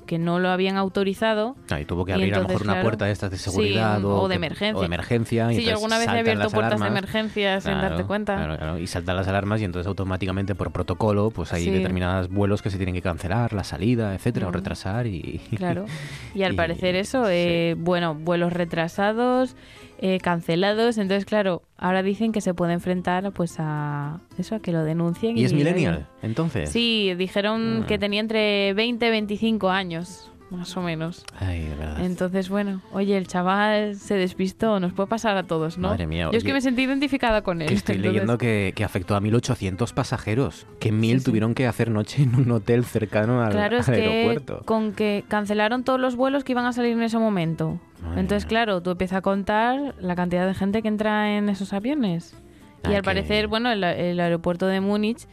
que 0.06 0.18
no 0.18 0.38
lo 0.40 0.48
habían 0.50 0.76
autorizado. 0.76 1.54
Ah, 1.70 1.80
y 1.80 1.84
tuvo 1.84 2.04
que 2.04 2.12
abrir 2.12 2.34
a 2.34 2.38
lo 2.38 2.48
mejor 2.48 2.62
una 2.62 2.72
claro, 2.74 2.84
puerta 2.84 3.04
de 3.06 3.12
estas 3.12 3.30
de 3.30 3.36
sí, 3.38 3.44
seguridad 3.50 4.04
o, 4.04 4.22
o, 4.22 4.28
de 4.28 4.34
emergencia. 4.34 4.76
o 4.76 4.80
de 4.80 4.86
emergencia. 4.86 5.52
y 5.52 5.56
Sí, 5.56 5.64
yo 5.64 5.72
alguna 5.72 5.98
vez 5.98 6.08
he 6.08 6.18
abierto 6.18 6.50
puertas 6.50 6.80
de 6.80 6.86
emergencia 6.86 7.60
sin 7.60 7.72
Claro, 7.72 7.88
darte 7.90 8.04
cuenta. 8.04 8.36
claro, 8.56 8.78
Y 8.78 8.86
saltan 8.86 9.16
las 9.16 9.28
alarmas 9.28 9.60
y 9.60 9.64
entonces 9.64 9.86
automáticamente 9.86 10.54
por 10.54 10.72
protocolo 10.72 11.30
pues 11.30 11.52
hay 11.52 11.64
Sí. 11.64 11.70
determinados 11.70 12.28
vuelos 12.28 12.60
que 12.62 12.70
se 12.70 12.76
tienen 12.76 12.94
que 12.94 13.02
cancelar, 13.02 13.52
la 13.52 13.64
salida, 13.64 14.14
etcétera, 14.14 14.48
o 14.48 14.50
retrasar 14.50 15.06
y... 15.06 15.40
Claro. 15.56 15.86
Y 16.34 16.42
al 16.42 16.54
y- 16.54 16.56
parecer 16.56 16.96
eso, 16.96 17.26
eh, 17.28 17.76
bueno, 17.78 18.14
vuelos 18.16 18.52
retrasados, 18.52 19.54
eh, 19.98 20.18
cancelados, 20.20 20.98
entonces 20.98 21.24
claro, 21.24 21.62
ahora 21.76 22.02
dicen 22.02 22.32
que 22.32 22.40
se 22.40 22.52
puede 22.54 22.72
enfrentar 22.72 23.30
pues 23.32 23.56
a 23.58 24.20
eso, 24.38 24.56
a 24.56 24.60
que 24.60 24.72
lo 24.72 24.84
denuncien. 24.84 25.36
¿Y 25.38 25.44
es 25.44 25.52
millennial, 25.52 26.06
entonces? 26.22 26.70
Sí, 26.70 27.14
dijeron 27.16 27.82
Ah. 27.82 27.86
que 27.86 27.98
tenía 27.98 28.20
entre 28.20 28.74
20 28.74 29.06
y 29.06 29.10
25 29.10 29.70
años, 29.70 30.30
más 30.50 30.76
o 30.76 30.82
menos. 30.82 31.24
Ay, 31.40 31.62
de 31.62 31.74
verdad. 31.74 32.04
Entonces, 32.04 32.48
bueno, 32.48 32.80
oye, 32.92 33.16
el 33.16 33.26
chaval 33.26 33.96
se 33.96 34.14
despistó, 34.14 34.78
nos 34.78 34.92
puede 34.92 35.08
pasar 35.08 35.36
a 35.36 35.42
todos, 35.42 35.78
¿no? 35.78 35.88
Madre 35.88 36.06
mía, 36.06 36.28
Yo 36.30 36.38
es 36.38 36.44
que 36.44 36.52
me 36.52 36.60
sentí 36.60 36.82
identificada 36.82 37.42
con 37.42 37.60
él. 37.62 37.68
Que 37.68 37.74
estoy 37.74 37.96
entonces- 37.96 38.12
leyendo 38.14 38.38
que, 38.38 38.72
que 38.76 38.84
afectó 38.84 39.16
a 39.16 39.20
1.800 39.20 39.92
pasajeros, 39.94 40.66
que 40.78 40.92
1.000 40.92 41.18
sí. 41.18 41.24
tuvieron 41.24 41.54
que 41.54 41.66
hacer 41.66 41.90
noche 41.90 42.22
en 42.22 42.34
un 42.36 42.50
hotel 42.52 42.84
cercano 42.84 43.42
al, 43.42 43.50
Claro, 43.52 43.78
es 43.78 43.88
al 43.88 43.96
que 43.96 44.02
aeropuerto. 44.06 44.62
con 44.64 44.92
que 44.92 45.24
cancelaron 45.28 45.82
todos 45.82 45.98
los 45.98 46.14
vuelos 46.14 46.44
que 46.44 46.52
iban 46.52 46.66
a 46.66 46.72
salir 46.72 46.92
en 46.92 47.02
ese 47.02 47.18
momento. 47.18 47.80
Madre 48.02 48.20
Entonces, 48.20 48.46
claro, 48.46 48.80
tú 48.82 48.90
empiezas 48.90 49.18
a 49.18 49.22
contar 49.22 49.94
la 49.98 50.14
cantidad 50.14 50.46
de 50.46 50.54
gente 50.54 50.82
que 50.82 50.88
entra 50.88 51.36
en 51.36 51.48
esos 51.48 51.72
aviones. 51.72 52.36
Y 52.84 52.88
al 52.88 52.96
que- 52.96 53.02
parecer, 53.02 53.48
bueno, 53.48 53.72
el, 53.72 53.82
el 53.82 54.20
aeropuerto 54.20 54.66
de 54.66 54.80
Múnich 54.80 55.26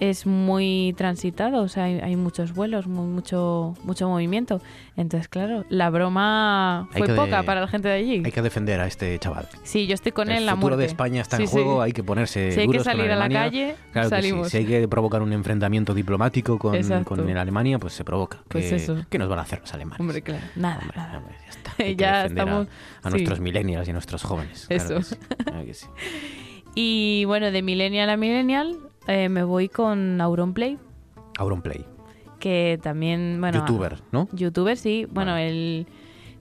es 0.00 0.26
muy 0.26 0.92
transitado, 0.96 1.62
o 1.62 1.68
sea, 1.68 1.84
hay, 1.84 2.00
hay 2.00 2.16
muchos 2.16 2.52
vuelos, 2.52 2.86
mu- 2.88 3.06
mucho 3.06 3.74
mucho 3.84 4.08
movimiento. 4.08 4.60
Entonces, 4.96 5.28
claro, 5.28 5.64
la 5.68 5.88
broma 5.90 6.88
fue 6.90 7.08
poca 7.14 7.38
de- 7.38 7.42
para 7.44 7.60
la 7.60 7.68
gente 7.68 7.88
de 7.88 7.94
allí. 7.94 8.22
Hay 8.24 8.32
que 8.32 8.42
defender 8.42 8.80
a 8.80 8.86
este 8.86 9.16
chaval. 9.18 9.48
Sí, 9.62 9.86
yo 9.86 9.94
estoy 9.94 10.12
con 10.12 10.28
él 10.28 10.34
el 10.36 10.40
en 10.42 10.46
la 10.46 10.56
futuro 10.56 10.76
de 10.76 10.86
España 10.86 11.20
está 11.20 11.36
Sí, 11.36 11.42
en 11.44 11.48
sí. 11.48 11.52
juego, 11.52 11.80
hay 11.82 11.92
que 11.92 12.02
ponerse 12.02 12.50
Si 12.52 12.60
hay 12.60 12.66
que 12.68 12.76
con 12.78 12.84
salir 12.84 13.10
a 13.10 13.16
la 13.16 13.28
calle, 13.28 13.76
Claro 13.92 14.10
que 14.10 14.16
sí. 14.16 14.22
salimos. 14.22 14.48
Si 14.48 14.56
hay 14.58 14.66
que 14.66 14.88
provocar 14.88 15.22
un 15.22 15.32
enfrentamiento 15.32 15.94
diplomático 15.94 16.58
con, 16.58 17.04
con 17.04 17.28
el 17.28 17.38
Alemania, 17.38 17.78
pues 17.78 17.92
se 17.92 18.04
provoca. 18.04 18.38
Pues 18.48 18.68
¿Qué, 18.70 18.76
eso. 18.76 18.96
qué 19.08 19.18
nos 19.18 19.28
van 19.28 19.38
a 19.38 19.42
hacer 19.42 19.60
los 19.60 19.72
alemanes? 19.74 20.00
Hombre, 20.00 20.22
claro, 20.22 20.44
nada, 20.56 20.80
nada. 20.96 21.22
ya 21.44 21.50
está. 21.50 21.72
Hay 21.78 21.96
estamos... 22.30 22.66
a, 23.02 23.10
nuestros 23.10 23.40
millennials 23.40 23.86
y 23.86 23.90
a 23.90 23.92
nuestros 23.94 24.22
jóvenes. 24.22 24.66
claro 24.66 24.84
Eso. 24.84 24.96
que 24.96 25.02
sí, 25.04 25.16
claro 25.44 25.64
que 25.64 25.74
sí. 25.74 25.86
Y 26.76 27.24
bueno, 27.26 27.52
de 27.52 27.62
millennial 27.62 28.10
a 28.10 28.16
millennial 28.16 28.76
eh, 29.06 29.28
me 29.28 29.42
voy 29.42 29.68
con 29.68 30.20
Auronplay, 30.20 30.78
Auronplay. 31.38 31.84
que 32.38 32.78
también, 32.82 33.38
bueno... 33.40 33.60
Youtuber, 33.60 33.98
¿no? 34.12 34.28
Youtuber, 34.32 34.76
sí. 34.76 35.06
Bueno, 35.10 35.36
el 35.36 35.86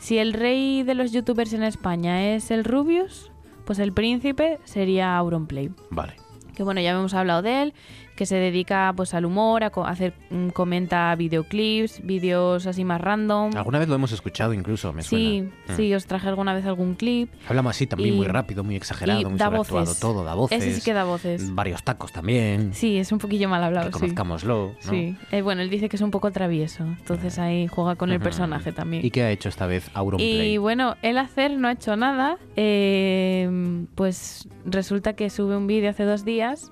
si 0.03 0.17
el 0.17 0.33
rey 0.33 0.83
de 0.83 0.95
los 0.95 1.13
youtubers 1.13 1.53
en 1.53 1.63
España 1.63 2.33
es 2.35 2.51
el 2.51 2.65
Rubius, 2.65 3.31
pues 3.65 3.79
el 3.79 3.93
príncipe 3.93 4.59
sería 4.65 5.17
Auronplay. 5.17 5.71
Vale. 5.91 6.17
Que 6.53 6.63
bueno, 6.63 6.81
ya 6.81 6.91
hemos 6.91 7.13
hablado 7.13 7.41
de 7.41 7.63
él, 7.63 7.73
que 8.15 8.25
se 8.25 8.35
dedica 8.35 8.93
pues 8.95 9.13
al 9.13 9.25
humor, 9.25 9.63
a 9.63 9.69
co- 9.71 9.85
hacer, 9.85 10.13
mm, 10.29 10.49
comenta 10.49 11.15
videoclips, 11.15 12.01
vídeos 12.05 12.67
así 12.67 12.83
más 12.85 13.01
random. 13.01 13.51
Alguna 13.55 13.79
vez 13.79 13.87
lo 13.89 13.95
hemos 13.95 14.11
escuchado 14.11 14.53
incluso, 14.53 14.93
me 14.93 15.01
Sí, 15.03 15.49
suena. 15.65 15.75
sí, 15.77 15.93
os 15.95 16.05
traje 16.05 16.27
alguna 16.29 16.53
vez 16.53 16.65
algún 16.65 16.93
clip. 16.95 17.31
Hablamos 17.47 17.71
así 17.71 17.87
también 17.87 18.13
Y- 18.13 18.17
muy 18.17 18.27
rápido, 18.27 18.63
muy 18.63 18.75
exagerado, 18.75 19.21
y 19.21 19.25
muy 19.25 19.37
da 19.39 19.49
voces. 19.49 19.99
todo, 19.99 20.23
da 20.23 20.35
voces. 20.35 20.63
Ese 20.63 20.75
sí 20.75 20.81
que 20.81 20.93
da 20.93 21.03
voces. 21.05 21.53
Varios 21.55 21.83
tacos 21.83 22.11
también. 22.11 22.73
Sí, 22.73 22.97
es 22.97 23.11
un 23.11 23.17
poquillo 23.17 23.49
mal 23.49 23.63
hablado, 23.63 23.87
sí. 23.87 23.93
Conozcámoslo, 23.93 24.73
¿no? 24.85 24.91
Sí, 24.91 25.17
Eh, 25.31 25.41
bueno, 25.41 25.61
él 25.61 25.69
dice 25.69 25.89
que 25.89 25.95
es 25.95 26.01
un 26.01 26.11
poco 26.11 26.31
travieso, 26.31 26.83
entonces 26.83 27.39
ahí 27.39 27.67
juega 27.67 27.95
con 27.95 28.11
el 28.11 28.19
personaje 28.19 28.71
también. 28.71 29.05
¿Y 29.05 29.11
qué 29.11 29.23
ha 29.23 29.31
hecho 29.31 29.49
esta 29.49 29.65
vez 29.65 29.89
Auronplay? 29.93 30.53
Y 30.53 30.57
bueno, 30.57 30.95
él 31.01 31.17
hacer 31.17 31.57
no 31.57 31.67
ha 31.67 31.71
hecho 31.71 31.95
nada. 31.95 32.37
eh, 32.55 33.49
pues 33.95 34.47
resulta 34.65 35.13
que 35.13 35.29
sube 35.29 35.55
un 35.57 35.67
vídeo 35.67 35.89
hace 35.89 36.03
dos 36.03 36.23
días 36.25 36.71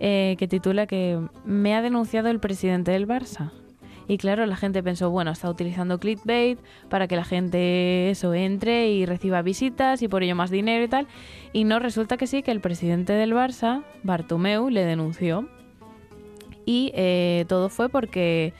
eh, 0.00 0.34
que 0.38 0.48
titula 0.48 0.86
que 0.86 1.20
me 1.44 1.74
ha 1.74 1.82
denunciado 1.82 2.28
el 2.28 2.40
presidente 2.40 2.90
del 2.90 3.06
Barça. 3.06 3.52
Y 4.08 4.18
claro, 4.18 4.44
la 4.46 4.56
gente 4.56 4.82
pensó, 4.82 5.08
bueno, 5.10 5.30
está 5.30 5.48
utilizando 5.48 6.00
clickbait 6.00 6.58
para 6.88 7.06
que 7.06 7.14
la 7.14 7.22
gente 7.22 8.10
eso 8.10 8.34
entre 8.34 8.88
y 8.90 9.06
reciba 9.06 9.40
visitas 9.40 10.02
y 10.02 10.08
por 10.08 10.24
ello 10.24 10.34
más 10.34 10.50
dinero 10.50 10.82
y 10.82 10.88
tal. 10.88 11.06
Y 11.52 11.62
no 11.62 11.78
resulta 11.78 12.16
que 12.16 12.26
sí, 12.26 12.42
que 12.42 12.50
el 12.50 12.60
presidente 12.60 13.12
del 13.12 13.32
Barça, 13.32 13.84
Bartomeu, 14.02 14.68
le 14.68 14.84
denunció. 14.84 15.48
Y 16.66 16.90
eh, 16.96 17.44
todo 17.46 17.68
fue 17.68 17.88
porque, 17.88 18.52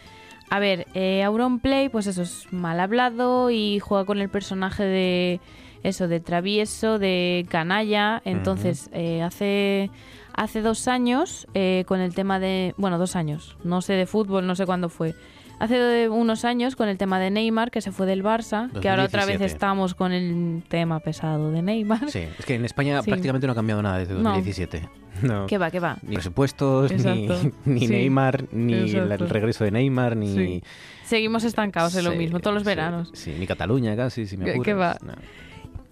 a 0.51 0.61
ver, 0.61 0.87
eh, 0.95 1.25
Auronplay, 1.25 1.89
pues 1.89 2.07
eso 2.07 2.23
es 2.23 2.47
mal 2.53 2.79
hablado 2.79 3.51
y 3.51 3.81
juega 3.81 4.05
con 4.05 4.21
el 4.21 4.29
personaje 4.29 4.85
de 4.85 5.41
eso, 5.83 6.07
de 6.07 6.21
travieso, 6.21 7.01
de 7.01 7.45
canalla. 7.49 8.23
Entonces, 8.25 8.89
eh, 8.93 9.23
hace, 9.23 9.91
hace 10.35 10.61
dos 10.63 10.89
años, 10.89 11.47
eh, 11.55 11.85
con 11.87 12.01
el 12.01 12.15
tema 12.15 12.39
de, 12.39 12.75
bueno, 12.77 12.99
dos 12.99 13.17
años, 13.17 13.57
no 13.65 13.81
sé 13.83 13.95
de 13.95 14.07
fútbol, 14.07 14.47
no 14.47 14.55
sé 14.55 14.67
cuándo 14.67 14.89
fue. 14.89 15.15
hace 15.59 16.09
unos 16.09 16.47
años 16.47 16.75
con 16.75 16.89
el 16.89 16.97
tema 16.97 17.19
de 17.21 17.31
Neymar, 17.31 17.71
que 17.71 17.83
se 17.83 17.93
fue 17.93 18.07
del 18.07 18.25
Barça, 18.25 18.71
que 18.81 18.89
ahora 18.89 19.05
otra 19.05 19.27
vez 19.27 19.35
2017. 19.39 19.45
estamos 19.55 19.95
con 19.95 20.11
el 20.13 20.63
tema 20.69 21.01
pesado 21.01 21.51
de 21.51 21.61
Neymar. 21.61 22.09
Sí, 22.11 22.21
es 22.39 22.47
que 22.47 22.55
en 22.55 22.65
España 22.65 23.03
Sí. 23.03 23.11
prácticamente 23.11 23.47
no 23.47 23.53
ha 23.53 23.57
cambiado 23.57 23.83
nada 23.83 23.99
desde 23.99 24.15
No. 24.15 24.21
2017. 24.31 24.89
No. 25.21 25.45
¿Qué 25.47 25.59
va, 25.59 25.71
qué 25.71 25.79
va? 25.79 25.99
Ni 26.03 26.15
presupuestos, 26.15 26.91
ni, 26.93 26.97
Exacto. 27.27 27.53
ni 27.67 27.81
Sí. 27.81 27.89
Neymar, 27.89 28.45
ni 28.53 28.73
el, 28.73 28.89
Exacto. 28.97 29.25
el 29.25 29.31
regreso 29.31 29.65
de 29.65 29.71
Neymar, 29.73 30.17
ni... 30.17 30.29
Sí. 30.35 30.63
Seguimos 31.05 31.45
estancados 31.45 31.95
en 31.97 32.05
lo 32.05 32.13
mismo, 32.13 32.41
todos 32.41 32.55
los 32.55 32.65
veranos. 32.65 33.11
Sí, 33.13 33.35
ni 33.39 33.47
Cataluña 33.47 33.95
casi, 33.97 34.27
si 34.27 34.39
me 34.39 34.47
¿Qué- 34.47 34.51
apuras. 34.53 34.65
qué 34.65 34.75
va? 34.75 34.97
No. 35.03 35.13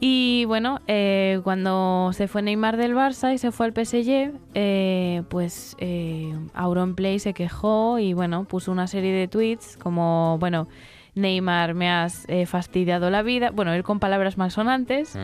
Y 0.01 0.45
bueno, 0.45 0.81
eh, 0.87 1.41
cuando 1.43 2.11
se 2.13 2.29
fue 2.29 2.41
Neymar 2.43 2.77
del 2.77 2.95
Barça 2.95 3.35
y 3.35 3.39
se 3.39 3.51
fue 3.51 3.67
al 3.67 3.73
PSG, 3.73 4.31
eh, 4.55 5.23
pues 5.29 5.75
eh, 5.81 6.33
Auronplay 6.55 7.19
se 7.19 7.35
quejó 7.35 7.99
y 7.99 8.13
bueno, 8.13 8.45
puso 8.45 8.71
una 8.71 8.87
serie 8.87 9.13
de 9.13 9.27
tweets 9.27 9.77
como, 9.77 10.37
bueno, 10.39 10.69
Neymar, 11.17 11.75
me 11.75 11.91
has 11.91 12.25
eh, 12.29 12.47
fastidiado 12.47 13.11
la 13.11 13.23
vida. 13.23 13.51
Bueno, 13.51 13.73
él 13.73 13.83
con 13.83 13.99
palabras 13.99 14.39
más 14.39 14.53
sonantes. 14.53 15.19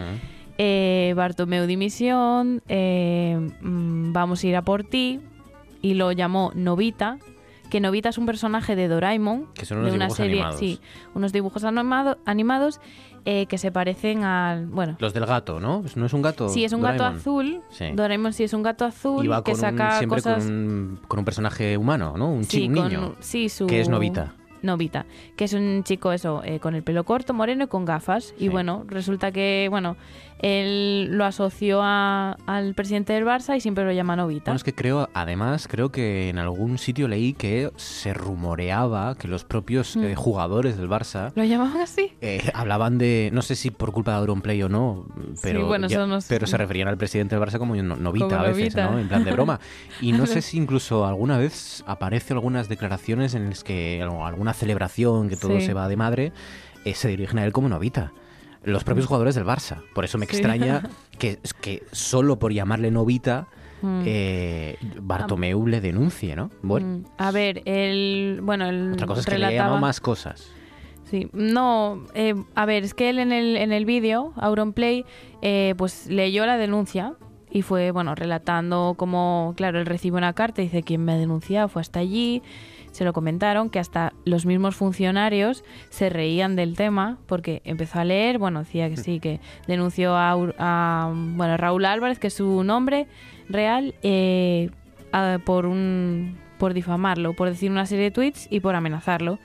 Eh, 0.58 1.14
Bartomeu 1.16 1.66
dimisión, 1.66 2.60
eh, 2.68 3.38
mm, 3.60 4.12
vamos 4.12 4.42
a 4.42 4.46
ir 4.48 4.56
a 4.56 4.62
por 4.62 4.82
ti. 4.82 5.20
Y 5.82 5.94
lo 5.94 6.10
llamó 6.12 6.50
Novita, 6.54 7.18
que 7.70 7.78
Novita 7.78 8.08
es 8.08 8.18
un 8.18 8.26
personaje 8.26 8.74
de 8.74 8.88
Doraemon. 8.88 9.46
Que 9.54 9.66
son 9.66 9.78
unos 9.78 9.90
de 9.92 9.96
una 9.96 10.06
dibujos 10.06 10.16
serie, 10.16 10.32
animados. 10.40 10.58
Sí, 10.58 10.80
unos 11.14 11.32
dibujos 11.32 11.62
animado- 11.64 12.18
animados 12.24 12.80
eh, 13.24 13.46
que 13.46 13.58
se 13.58 13.72
parecen 13.72 14.24
al... 14.24 14.66
Bueno, 14.66 14.96
Los 14.98 15.14
del 15.14 15.26
gato, 15.26 15.60
¿no? 15.60 15.82
¿No 15.94 16.06
es 16.06 16.12
un 16.12 16.22
gato? 16.22 16.48
sí, 16.48 16.64
es 16.64 16.72
un 16.72 16.82
gato 16.82 17.04
azul. 17.04 17.60
Sí. 17.70 17.86
Doraemon 17.94 18.32
sí 18.32 18.44
es 18.44 18.52
un 18.52 18.62
gato 18.62 18.84
azul 18.84 19.22
que 19.22 19.28
con 19.42 19.54
un- 19.54 19.60
saca 19.60 19.98
siempre 19.98 20.16
cosas... 20.22 20.44
con, 20.44 20.52
un, 20.52 21.00
con 21.08 21.18
un 21.20 21.24
personaje 21.24 21.76
humano, 21.78 22.14
¿no? 22.16 22.30
Un, 22.30 22.44
Sí, 22.44 22.68
un 22.68 22.74
con- 22.74 22.88
niño. 22.88 23.14
sí, 23.20 23.48
su... 23.48 23.66
Que 23.66 23.80
es 23.80 23.88
Novita. 23.88 24.34
Novita, 24.62 25.04
que 25.36 25.44
es 25.44 25.52
un 25.52 25.82
chico 25.84 26.10
eso, 26.12 26.40
eh, 26.42 26.58
con 26.58 26.74
el 26.74 26.82
pelo 26.82 27.04
corto, 27.04 27.34
moreno 27.34 27.64
y 27.64 27.66
con 27.66 27.84
gafas. 27.84 28.34
Y 28.38 28.48
bueno, 28.48 28.84
resulta 28.88 29.30
que, 29.30 29.66
bueno, 29.70 29.96
él 30.40 31.08
lo 31.12 31.24
asoció 31.24 31.80
a- 31.82 32.36
al 32.46 32.74
presidente 32.74 33.12
del 33.12 33.24
Barça 33.24 33.56
y 33.56 33.60
siempre 33.60 33.84
lo 33.84 33.92
llama 33.92 34.16
Novita. 34.16 34.44
Bueno, 34.50 34.56
es 34.56 34.64
que 34.64 34.74
creo, 34.74 35.08
además, 35.14 35.68
creo 35.68 35.90
que 35.90 36.28
en 36.28 36.38
algún 36.38 36.76
sitio 36.78 37.08
leí 37.08 37.32
que 37.32 37.70
se 37.76 38.12
rumoreaba 38.12 39.14
que 39.16 39.28
los 39.28 39.44
propios 39.44 39.96
Mm. 39.96 40.04
eh, 40.04 40.14
jugadores 40.14 40.76
del 40.76 40.88
Barça 40.88 41.32
¿Lo 41.34 41.44
llamaban 41.44 41.80
así? 41.80 42.12
eh, 42.20 42.50
hablaban 42.54 42.98
de, 42.98 43.30
no 43.32 43.42
sé 43.42 43.56
si 43.56 43.70
por 43.70 43.92
culpa 43.92 44.12
de 44.12 44.18
Auronplay 44.18 44.62
o 44.62 44.68
no, 44.68 45.06
pero, 45.42 45.66
bueno, 45.66 45.86
ya- 45.88 46.06
pero 46.28 46.46
se 46.46 46.56
referían 46.56 46.88
al 46.88 46.98
presidente 46.98 47.36
del 47.36 47.44
Barça 47.44 47.58
como 47.58 47.74
no- 47.76 47.96
novita 47.96 48.26
Como 48.26 48.38
a 48.40 48.42
veces, 48.42 48.74
Novita. 48.74 48.90
¿no? 48.90 48.98
En 48.98 49.08
plan 49.08 49.24
de 49.24 49.32
broma. 49.32 49.60
Y 50.00 50.12
no 50.12 50.26
sé 50.26 50.42
si 50.42 50.58
incluso 50.58 51.06
alguna 51.06 51.38
vez 51.38 51.82
aparece 51.86 52.34
algunas 52.34 52.68
declaraciones 52.68 53.34
en 53.34 53.48
las 53.48 53.64
que 53.64 54.02
alguna 54.02 54.52
celebración 54.52 55.28
que 55.28 55.36
todo 55.36 55.58
Sí. 55.58 55.66
se 55.66 55.74
va 55.74 55.88
de 55.88 55.96
madre 55.96 56.32
eh, 56.84 56.94
se 56.94 57.08
dirigen 57.08 57.38
a 57.38 57.44
él 57.46 57.52
como 57.52 57.68
novita. 57.68 58.12
Los 58.64 58.84
propios 58.84 59.06
jugadores 59.06 59.34
del 59.34 59.44
Barça. 59.44 59.82
Por 59.94 60.04
eso 60.04 60.18
me 60.18 60.26
Mm. 60.26 60.28
Sí. 60.28 60.36
extraña 60.36 60.82
que, 61.18 61.38
que 61.60 61.82
solo 61.92 62.38
por 62.38 62.52
llamarle 62.52 62.90
novita 62.90 63.46
Mm. 63.82 64.02
eh, 64.06 64.78
Bartomeu 65.02 65.66
le 65.66 65.80
denuncie, 65.82 66.34
¿no? 66.36 66.50
Bueno, 66.62 66.86
Mm, 66.86 67.04
A 67.18 67.30
ver, 67.30 67.60
él, 67.66 68.40
bueno, 68.42 68.66
él 68.66 68.92
otra 68.94 69.06
cosa 69.06 69.20
es 69.20 69.26
que 69.26 69.32
le 69.32 69.46
relataba... 69.46 69.68
llamado 69.68 69.80
más 69.80 70.00
cosas. 70.00 70.50
Sí, 71.04 71.28
no, 71.34 72.02
eh, 72.14 72.34
a 72.54 72.64
ver, 72.64 72.82
es 72.84 72.94
que 72.94 73.10
él 73.10 73.18
en 73.18 73.30
el, 73.30 73.56
en 73.58 73.72
el 73.72 73.84
vídeo, 73.84 74.32
Auronplay, 74.36 75.04
eh, 75.42 75.74
pues 75.76 76.06
leyó 76.06 76.46
la 76.46 76.56
denuncia 76.56 77.12
y 77.50 77.60
fue, 77.60 77.90
bueno, 77.90 78.14
relatando 78.14 78.94
cómo, 78.96 79.52
claro, 79.54 79.78
él 79.78 79.84
recibe 79.86 80.16
una 80.16 80.32
carta 80.32 80.62
y 80.62 80.64
dice 80.64 80.82
quién 80.82 81.04
me 81.04 81.12
ha 81.12 81.16
denunciado, 81.18 81.68
fue 81.68 81.82
hasta 81.82 82.00
allí, 82.00 82.42
se 82.94 83.04
lo 83.04 83.12
comentaron, 83.12 83.70
que 83.70 83.78
hasta 83.80 84.12
los 84.24 84.46
mismos 84.46 84.76
funcionarios 84.76 85.64
se 85.90 86.08
reían 86.10 86.54
del 86.56 86.76
tema 86.76 87.18
porque 87.26 87.60
empezó 87.64 87.98
a 87.98 88.04
leer, 88.04 88.38
bueno, 88.38 88.60
decía 88.60 88.88
que 88.88 88.96
sí, 88.96 89.18
que 89.20 89.40
denunció 89.66 90.14
a, 90.16 90.32
a, 90.58 91.12
bueno, 91.12 91.56
Raúl 91.56 91.84
Álvarez, 91.84 92.18
que 92.18 92.28
es 92.28 92.34
su 92.34 92.62
nombre 92.64 93.06
real, 93.48 93.94
eh, 94.02 94.70
a- 95.12 95.38
por, 95.44 95.66
un, 95.66 96.36
por 96.58 96.72
difamarlo, 96.72 97.34
por 97.34 97.48
decir 97.48 97.70
una 97.70 97.84
serie 97.84 98.04
de 98.04 98.10
tweets 98.12 98.46
y 98.50 98.60
por 98.60 98.76
amenazarlo. 98.76 99.38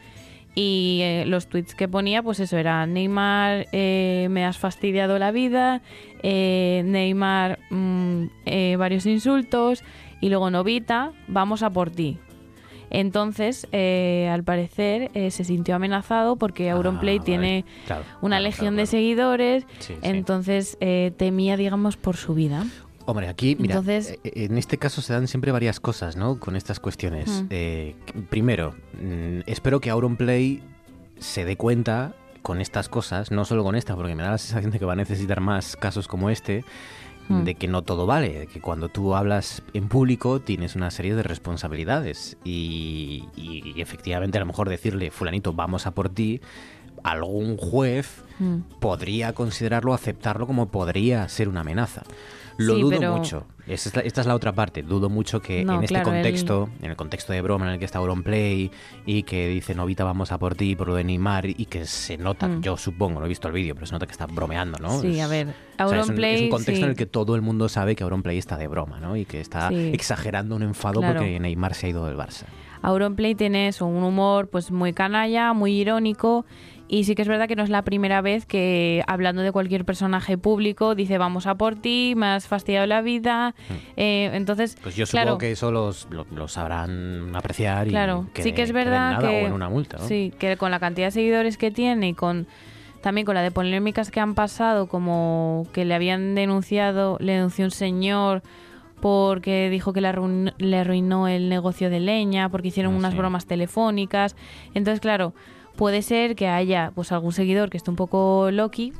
Y 0.56 1.00
eh, 1.04 1.24
los 1.28 1.48
tweets 1.48 1.74
que 1.76 1.88
ponía, 1.88 2.22
pues 2.22 2.40
eso, 2.40 2.58
era 2.58 2.86
Neymar, 2.86 3.68
eh, 3.72 4.28
me 4.30 4.46
has 4.46 4.58
fastidiado 4.58 5.18
la 5.20 5.32
vida, 5.32 5.82
eh, 6.24 6.82
Neymar, 6.86 7.60
mm, 7.70 8.24
eh, 8.46 8.76
varios 8.78 9.06
insultos, 9.06 9.84
y 10.22 10.30
luego 10.30 10.50
Novita, 10.52 11.14
vamos 11.28 11.64
a 11.64 11.70
por 11.70 11.92
ti. 11.92 12.18
Entonces, 12.90 13.68
eh, 13.72 14.30
al 14.32 14.44
parecer, 14.44 15.12
eh, 15.14 15.32
se 15.32 15.44
sintió 15.44 15.76
amenazado 15.76 16.36
porque 16.36 16.70
Auronplay 16.70 17.16
Ah, 17.16 17.20
vale. 17.20 17.26
tiene 17.26 17.66
Claro, 17.86 18.04
una 18.22 18.38
claro, 18.38 18.44
legión 18.44 18.66
claro, 18.74 18.76
de 18.78 18.86
seguidores, 18.86 19.66
Sí, 19.80 19.96
entonces 20.02 20.78
eh, 20.82 21.12
temía, 21.18 21.58
digamos, 21.58 21.98
por 21.98 22.16
su 22.18 22.34
vida. 22.34 22.66
Hombre, 23.06 23.28
aquí, 23.28 23.56
mira, 23.60 23.76
Entonces- 23.76 24.20
en 24.24 24.58
este 24.58 24.78
caso 24.78 25.02
se 25.02 25.14
dan 25.14 25.28
siempre 25.28 25.52
varias 25.52 25.80
cosas, 25.80 26.16
¿no? 26.16 26.40
Con 26.40 26.56
estas 26.56 26.80
cuestiones. 26.80 27.28
Mm. 27.44 27.48
Eh, 27.50 27.96
primero, 28.30 28.76
mm, 29.02 29.40
espero 29.48 29.80
que 29.80 29.90
Auronplay 29.90 30.62
se 31.18 31.44
dé 31.46 31.56
cuenta 31.58 32.14
con 32.44 32.62
estas 32.62 32.88
cosas, 32.88 33.32
no 33.32 33.46
solo 33.46 33.64
con 33.64 33.76
esta, 33.76 33.96
porque 33.96 34.16
me 34.16 34.24
da 34.24 34.32
la 34.32 34.38
sensación 34.38 34.72
de 34.72 34.80
que 34.80 34.86
va 34.86 34.94
a 34.94 34.96
necesitar 34.96 35.42
más 35.42 35.76
casos 35.76 36.08
como 36.08 36.30
este, 36.30 36.64
Mm. 37.30 37.44
de 37.44 37.56
que 37.56 37.68
no 37.68 37.84
todo 37.84 38.06
vale, 38.06 38.40
de 38.40 38.48
que 38.48 38.60
cuando 38.60 38.90
tú 38.90 39.16
hablas 39.16 39.62
en 39.74 39.88
público 39.88 40.42
tienes 40.42 40.76
una 40.76 40.90
serie 40.92 41.16
de 41.16 41.24
responsabilidades 41.24 42.38
y, 42.44 43.26
y 43.38 43.80
efectivamente 43.80 44.38
a 44.38 44.42
lo 44.42 44.48
mejor 44.48 44.68
decirle, 44.68 45.12
fulanito, 45.12 45.54
vamos 45.54 45.86
a 45.88 45.92
por 45.92 46.10
ti, 46.10 46.42
algún 47.04 47.56
juez 47.58 48.24
Mm. 48.40 48.60
podría 48.80 49.34
considerarlo, 49.34 49.94
aceptarlo 49.94 50.48
como 50.48 50.70
podría 50.70 51.28
ser 51.28 51.50
una 51.50 51.60
amenaza. 51.60 52.04
Lo 52.60 52.76
Sí, 52.76 52.82
dudo 52.82 53.00
pero- 53.00 53.16
mucho. 53.18 53.46
Esta 53.68 53.90
es, 53.90 53.96
la, 53.96 54.02
esta 54.02 54.22
es 54.22 54.28
la 54.28 54.36
otra 54.36 54.52
parte. 54.52 54.82
Dudo 54.82 55.10
mucho 55.10 55.42
que 55.42 55.64
No, 55.64 55.76
en 55.76 55.84
este 55.84 55.94
claro, 55.96 56.10
contexto, 56.12 56.70
en 56.82 56.90
el 56.90 56.96
contexto 56.98 57.34
de 57.34 57.42
broma 57.42 57.68
en 57.68 57.74
el 57.74 57.80
que 57.80 57.86
está 57.86 58.00
Auronplay 58.00 58.70
y 59.06 59.24
que 59.24 59.48
dice 59.48 59.76
Novita 59.76 60.04
vamos 60.04 60.32
a 60.32 60.40
por 60.40 60.56
ti 60.56 60.76
por 60.76 60.88
lo 60.88 60.96
de 60.96 61.04
Neymar 61.04 61.46
y 61.48 61.66
que 61.68 61.86
se 61.86 62.18
nota, 62.18 62.48
Mm. 62.48 62.62
yo 62.62 62.78
supongo, 62.78 63.20
no 63.20 63.26
he 63.28 63.30
visto 63.30 63.48
el 63.48 63.54
vídeo, 63.54 63.76
pero 63.76 63.86
se 63.86 63.94
nota 63.94 64.06
que 64.08 64.12
está 64.12 64.26
bromeando, 64.26 64.80
¿no? 64.80 65.00
Sí, 65.00 65.20
Es- 65.20 65.22
a 65.26 65.28
ver, 65.28 65.48
o 65.48 65.52
sea, 65.52 65.86
es, 65.86 65.92
un, 65.92 65.98
Auronplay, 66.00 66.36
es 66.36 66.42
un 66.42 66.50
contexto 66.50 66.76
sí. 66.78 66.84
en 66.84 66.90
el 66.90 66.96
que 66.96 67.06
todo 67.06 67.36
el 67.36 67.42
mundo 67.42 67.70
sabe 67.70 67.96
que 67.96 68.04
Auronplay 68.04 68.38
está 68.40 68.58
de 68.58 68.68
broma, 68.68 69.00
¿no? 69.00 69.16
Y 69.16 69.26
que 69.26 69.40
está 69.40 69.70
Sí. 69.70 69.92
exagerando 69.94 70.56
un 70.56 70.64
enfado 70.64 71.00
Claro. 71.00 71.20
porque 71.20 71.40
Neymar 71.40 71.76
se 71.76 71.86
ha 71.88 71.90
ido 71.92 72.06
del 72.08 72.18
Barça. 72.18 72.46
Auronplay 72.82 73.36
tiene 73.36 73.68
eso, 73.68 73.86
un 73.86 74.04
humor 74.04 74.48
pues 74.50 74.72
muy 74.72 74.94
canalla, 74.94 75.54
muy 75.54 75.74
irónico 75.80 76.46
y 76.92 77.04
sí 77.06 77.14
que 77.16 77.22
es 77.22 77.28
verdad 77.28 77.48
que 77.48 77.56
no 77.56 77.64
es 77.64 77.70
la 77.70 77.84
primera 77.84 78.20
vez 78.22 78.46
que 78.46 79.04
hablando 79.08 79.42
de 79.44 79.52
cualquier 79.52 79.86
personaje 79.86 80.38
público 80.38 80.96
dice 80.96 81.18
vamos 81.18 81.46
a 81.48 81.56
por 81.56 81.76
ti, 81.76 82.14
me 82.18 82.26
has 82.26 82.48
fastidiado 82.48 82.86
la 82.88 83.02
vida, 83.02 83.54
eh, 83.96 84.32
entonces 84.34 84.76
Pues 84.82 84.96
yo 84.96 85.06
supongo 85.06 85.24
claro, 85.26 85.38
que 85.38 85.52
eso 85.52 85.72
los, 85.72 86.08
lo, 86.10 86.26
lo 86.36 86.48
sabrán 86.48 87.34
apreciar 87.36 87.88
y 87.88 87.92
claro, 87.92 88.26
que, 88.34 88.42
sí 88.44 88.52
que 88.54 88.64
es 88.64 88.70
que 88.70 88.74
verdad 88.74 89.12
nada 89.12 89.30
que 89.30 89.44
o 89.44 89.48
en 89.48 89.54
una 89.54 89.70
multa, 89.70 89.98
¿no? 89.98 90.04
sí 90.06 90.34
que 90.40 90.58
con 90.58 90.72
la 90.72 90.80
cantidad 90.80 91.08
de 91.08 91.12
seguidores 91.12 91.58
que 91.58 91.72
tiene 91.72 92.10
y 92.10 92.14
con 92.16 92.48
también 93.02 93.24
con 93.26 93.36
la 93.36 93.42
de 93.44 93.52
polémicas 93.52 94.12
que 94.12 94.20
han 94.20 94.36
pasado 94.36 94.88
como 94.88 95.68
que 95.72 95.86
le 95.86 95.94
habían 95.94 96.36
denunciado, 96.36 97.18
le 97.22 97.34
denunció 97.34 97.64
un 97.66 97.72
señor 97.72 98.42
porque 99.00 99.70
dijo 99.70 99.94
que 99.94 100.02
le 100.02 100.10
arruinó, 100.10 100.52
le 100.58 100.78
arruinó 100.78 101.28
el 101.30 101.48
negocio 101.48 101.90
de 101.90 102.00
leña, 102.02 102.50
porque 102.50 102.68
hicieron 102.68 102.96
Ah, 102.96 102.98
unas 102.98 103.14
sí. 103.14 103.18
bromas 103.18 103.46
telefónicas. 103.46 104.36
Entonces, 104.74 105.00
claro, 105.00 105.34
puede 105.80 106.02
ser 106.04 106.36
que 106.36 106.48
haya 106.48 106.92
pues 106.94 107.12
algún 107.12 107.32
seguidor 107.32 107.70
que 107.70 107.78
esté 107.78 107.90
un 107.90 107.96
poco 107.96 108.50
loqui 108.52 108.94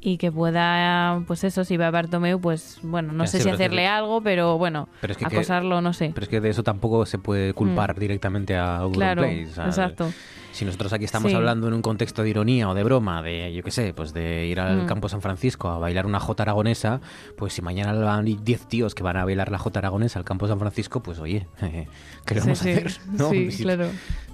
y 0.00 0.16
que 0.18 0.30
pueda, 0.30 1.22
pues 1.26 1.42
eso, 1.42 1.64
si 1.64 1.76
va 1.76 1.88
a 1.88 1.90
Bartomeu, 1.90 2.38
pues 2.40 2.78
bueno, 2.84 3.12
no 3.12 3.24
Ya, 3.24 3.28
sé 3.28 3.38
si 3.38 3.44
que- 3.46 3.50
hacerle 3.50 3.86
algo, 3.88 4.20
pero 4.20 4.56
bueno, 4.56 4.88
Pero 5.00 5.12
es 5.12 5.16
que- 5.18 5.24
que- 5.24 5.34
acosarlo, 5.36 5.80
no 5.80 5.92
sé. 5.92 6.12
Pero 6.14 6.22
es 6.24 6.28
que 6.28 6.40
de 6.40 6.50
eso 6.50 6.62
tampoco 6.62 7.04
se 7.06 7.18
puede 7.18 7.52
culpar 7.54 7.98
directamente 7.98 8.54
a 8.54 8.86
Claro, 8.92 9.22
Auronplay. 9.22 9.44
o 9.46 9.54
sea, 9.54 9.64
exacto. 9.66 10.12
Si 10.58 10.64
nosotros 10.64 10.92
aquí 10.92 11.04
estamos 11.04 11.30
Sí. 11.30 11.36
hablando 11.36 11.68
en 11.68 11.74
un 11.74 11.82
contexto 11.82 12.24
de 12.24 12.30
ironía 12.30 12.68
o 12.68 12.74
de 12.74 12.82
broma, 12.82 13.22
de 13.22 13.52
yo 13.54 13.62
qué 13.62 13.70
sé, 13.70 13.94
pues 13.94 14.12
de 14.12 14.46
ir 14.46 14.58
al 14.58 14.82
Mm. 14.82 14.86
campo 14.86 15.08
San 15.08 15.22
Francisco 15.22 15.68
a 15.68 15.78
bailar 15.78 16.04
una 16.04 16.18
jota 16.18 16.42
aragonesa, 16.42 17.00
pues 17.36 17.52
si 17.52 17.62
mañana 17.62 17.92
van 17.92 18.24
10 18.24 18.66
tíos 18.66 18.96
que 18.96 19.04
van 19.04 19.16
a 19.18 19.24
bailar 19.24 19.52
la 19.52 19.58
jota 19.58 19.78
aragonesa 19.78 20.18
al 20.18 20.24
campo 20.24 20.48
San 20.48 20.58
Francisco, 20.58 21.00
pues 21.00 21.20
oye, 21.20 21.46
¿qué 22.26 22.34
le 22.34 22.40
vamos 22.40 22.58
sí, 22.58 22.70
a 22.70 22.72
hacer? 22.72 22.92
¿no? 23.12 23.30
sí, 23.30 23.48
claro. 23.62 23.86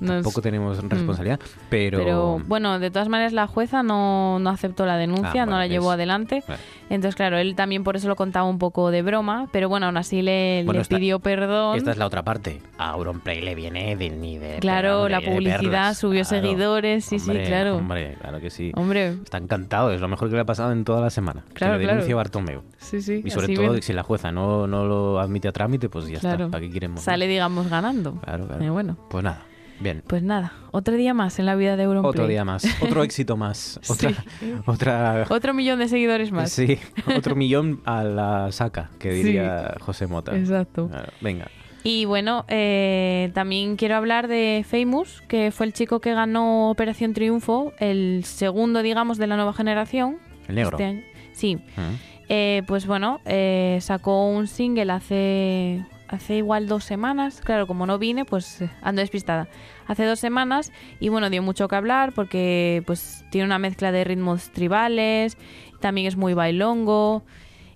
Tampoco 0.03 0.41
tenemos 0.41 0.83
Mm. 0.83 0.89
responsabilidad, 0.89 1.41
pero... 1.69 1.99
Pero 1.99 2.41
bueno, 2.47 2.79
de 2.79 2.91
todas 2.91 3.11
maneras 3.11 3.35
la 3.35 3.47
jueza 3.47 3.83
no, 3.83 4.39
no 4.39 4.49
aceptó 4.49 4.87
la 4.87 4.97
denuncia, 4.97 5.43
Ah, 5.43 5.47
no 5.47 5.59
la 5.59 5.67
llevó 5.67 5.91
adelante. 5.91 6.43
Vale. 6.49 6.61
Entonces, 6.91 7.15
claro, 7.17 7.39
él 7.39 7.55
también 7.57 7.83
por 7.83 7.97
eso 7.97 8.09
lo 8.09 8.17
contaba 8.17 8.47
un 8.47 8.59
poco 8.59 8.91
de 8.91 9.03
broma, 9.03 9.49
pero 9.53 9.69
bueno, 9.69 9.87
aún 9.87 9.97
así 9.97 10.21
le, 10.23 10.63
Bueno, 10.65 10.79
le 10.79 10.83
esta- 10.83 10.97
pidió 10.97 11.19
perdón. 11.19 11.77
Esta 11.77 11.91
es 11.93 11.97
la 11.97 12.07
otra 12.07 12.23
parte. 12.23 12.61
A 12.79 12.91
Auronplay 12.91 13.41
le 13.41 13.55
viene 13.55 13.97
de 13.97 14.11
ni 14.11 14.39
de... 14.39 14.59
Claro, 14.61 15.09
la 15.09 15.21
publicidad, 15.21 15.95
subió 15.95 16.23
Claro. 16.25 16.43
seguidores, 16.43 17.05
sí, 17.07 17.17
Hombre, 17.17 17.45
sí, 17.45 17.49
claro. 17.51 17.77
Hombre, 17.77 18.17
claro 18.21 18.41
que 18.41 18.51
sí. 18.51 18.71
Hombre. 18.77 19.09
Está 19.23 19.39
encantado, 19.39 19.93
es 19.93 20.01
lo 20.01 20.09
mejor 20.09 20.29
que 20.29 20.35
le 20.35 20.43
ha 20.43 20.45
pasado 20.47 20.73
en 20.73 20.85
toda 20.85 21.01
la 21.01 21.11
semana. 21.11 21.45
Claro, 21.55 21.75
que 21.75 21.79
lo 21.79 21.85
claro. 21.85 21.93
denuncie 21.97 22.15
Bartomeu. 22.15 22.63
Sí, 22.79 23.01
sí, 23.01 23.23
Y 23.25 23.31
sobre 23.31 23.55
todo, 23.55 23.73
ven. 23.73 23.83
si 23.83 23.93
la 23.93 24.03
jueza 24.03 24.31
no, 24.31 24.67
no 24.67 24.85
lo 24.85 25.19
admite 25.21 25.49
a 25.49 25.53
trámite, 25.53 25.89
pues 25.89 26.07
ya 26.07 26.21
Claro. 26.21 26.45
está. 26.47 26.51
¿Para 26.59 26.67
qué 26.67 26.71
queremos? 26.71 27.01
Sale, 27.01 27.27
digamos, 27.27 27.69
ganando. 27.69 28.13
Claro, 28.21 28.47
claro. 28.47 28.63
Eh, 28.65 28.71
bueno. 28.71 28.97
Pues 29.09 29.25
nada. 29.25 29.41
Bien. 29.81 30.03
Pues 30.07 30.23
nada, 30.23 30.53
otro 30.71 30.95
día 30.95 31.15
más 31.15 31.39
en 31.39 31.47
la 31.47 31.55
vida 31.57 31.77
de 31.77 31.85
Auronplay. 31.85 32.11
Otro 32.11 32.27
día 32.27 32.45
más, 32.45 32.65
otro 32.83 33.03
éxito 33.03 33.37
más, 33.37 33.81
otra, 33.89 34.11
Sí. 34.41 34.55
otra, 34.67 35.27
Otro 35.29 35.53
millón 35.55 35.79
de 35.81 35.89
seguidores 35.89 36.31
más. 36.33 36.51
sí, 36.53 36.79
otro 37.17 37.35
millón 37.35 37.81
a 37.85 38.05
la 38.05 38.53
saca, 38.53 38.91
que 38.99 39.11
diría 39.13 39.75
José 39.81 40.07
Mota. 40.07 40.37
Exacto. 40.37 40.89
Claro, 40.89 41.13
venga. 41.21 41.49
Y 41.87 42.07
bueno, 42.07 42.47
eh, 42.49 43.31
también 43.35 43.77
quiero 43.77 43.97
hablar 43.97 44.27
de 44.27 44.65
Famous, 44.67 45.23
que 45.29 45.51
fue 45.51 45.67
el 45.67 45.75
chico 45.75 46.01
que 46.01 46.15
ganó 46.15 46.71
Operación 46.71 47.13
Triunfo, 47.13 47.75
el 47.79 48.23
segundo, 48.25 48.81
digamos, 48.83 49.19
de 49.19 49.27
la 49.27 49.37
nueva 49.37 49.53
generación. 49.53 50.17
El 50.49 50.55
negro. 50.55 50.71
Este 50.79 50.85
año. 50.85 51.03
Sí. 51.33 51.57
Mm. 51.57 51.95
Eh, 52.31 52.63
pues 52.67 52.87
bueno, 52.87 53.21
eh, 53.27 53.77
sacó 53.83 54.29
un 54.31 54.47
single 54.47 54.91
hace, 54.93 55.85
hace 56.09 56.37
igual 56.37 56.67
dos 56.69 56.85
semanas. 56.85 57.41
Claro, 57.43 57.67
como 57.67 57.87
no 57.87 57.99
vine, 57.99 58.25
pues 58.25 58.63
eh, 58.63 58.71
ando 58.83 59.01
despistada. 59.01 59.49
Hace 59.87 60.05
dos 60.05 60.19
semanas 60.21 60.73
y 61.01 61.09
bueno, 61.09 61.31
dio 61.31 61.43
mucho 61.43 61.69
que 61.69 61.77
hablar 61.77 62.13
porque 62.13 62.83
pues 62.87 63.25
tiene 63.31 63.47
una 63.47 63.59
mezcla 63.59 63.93
de 63.93 64.05
ritmos 64.05 64.51
tribales, 64.51 65.37
también 65.81 66.07
es 66.07 66.17
muy 66.17 66.35
bailongo 66.35 67.23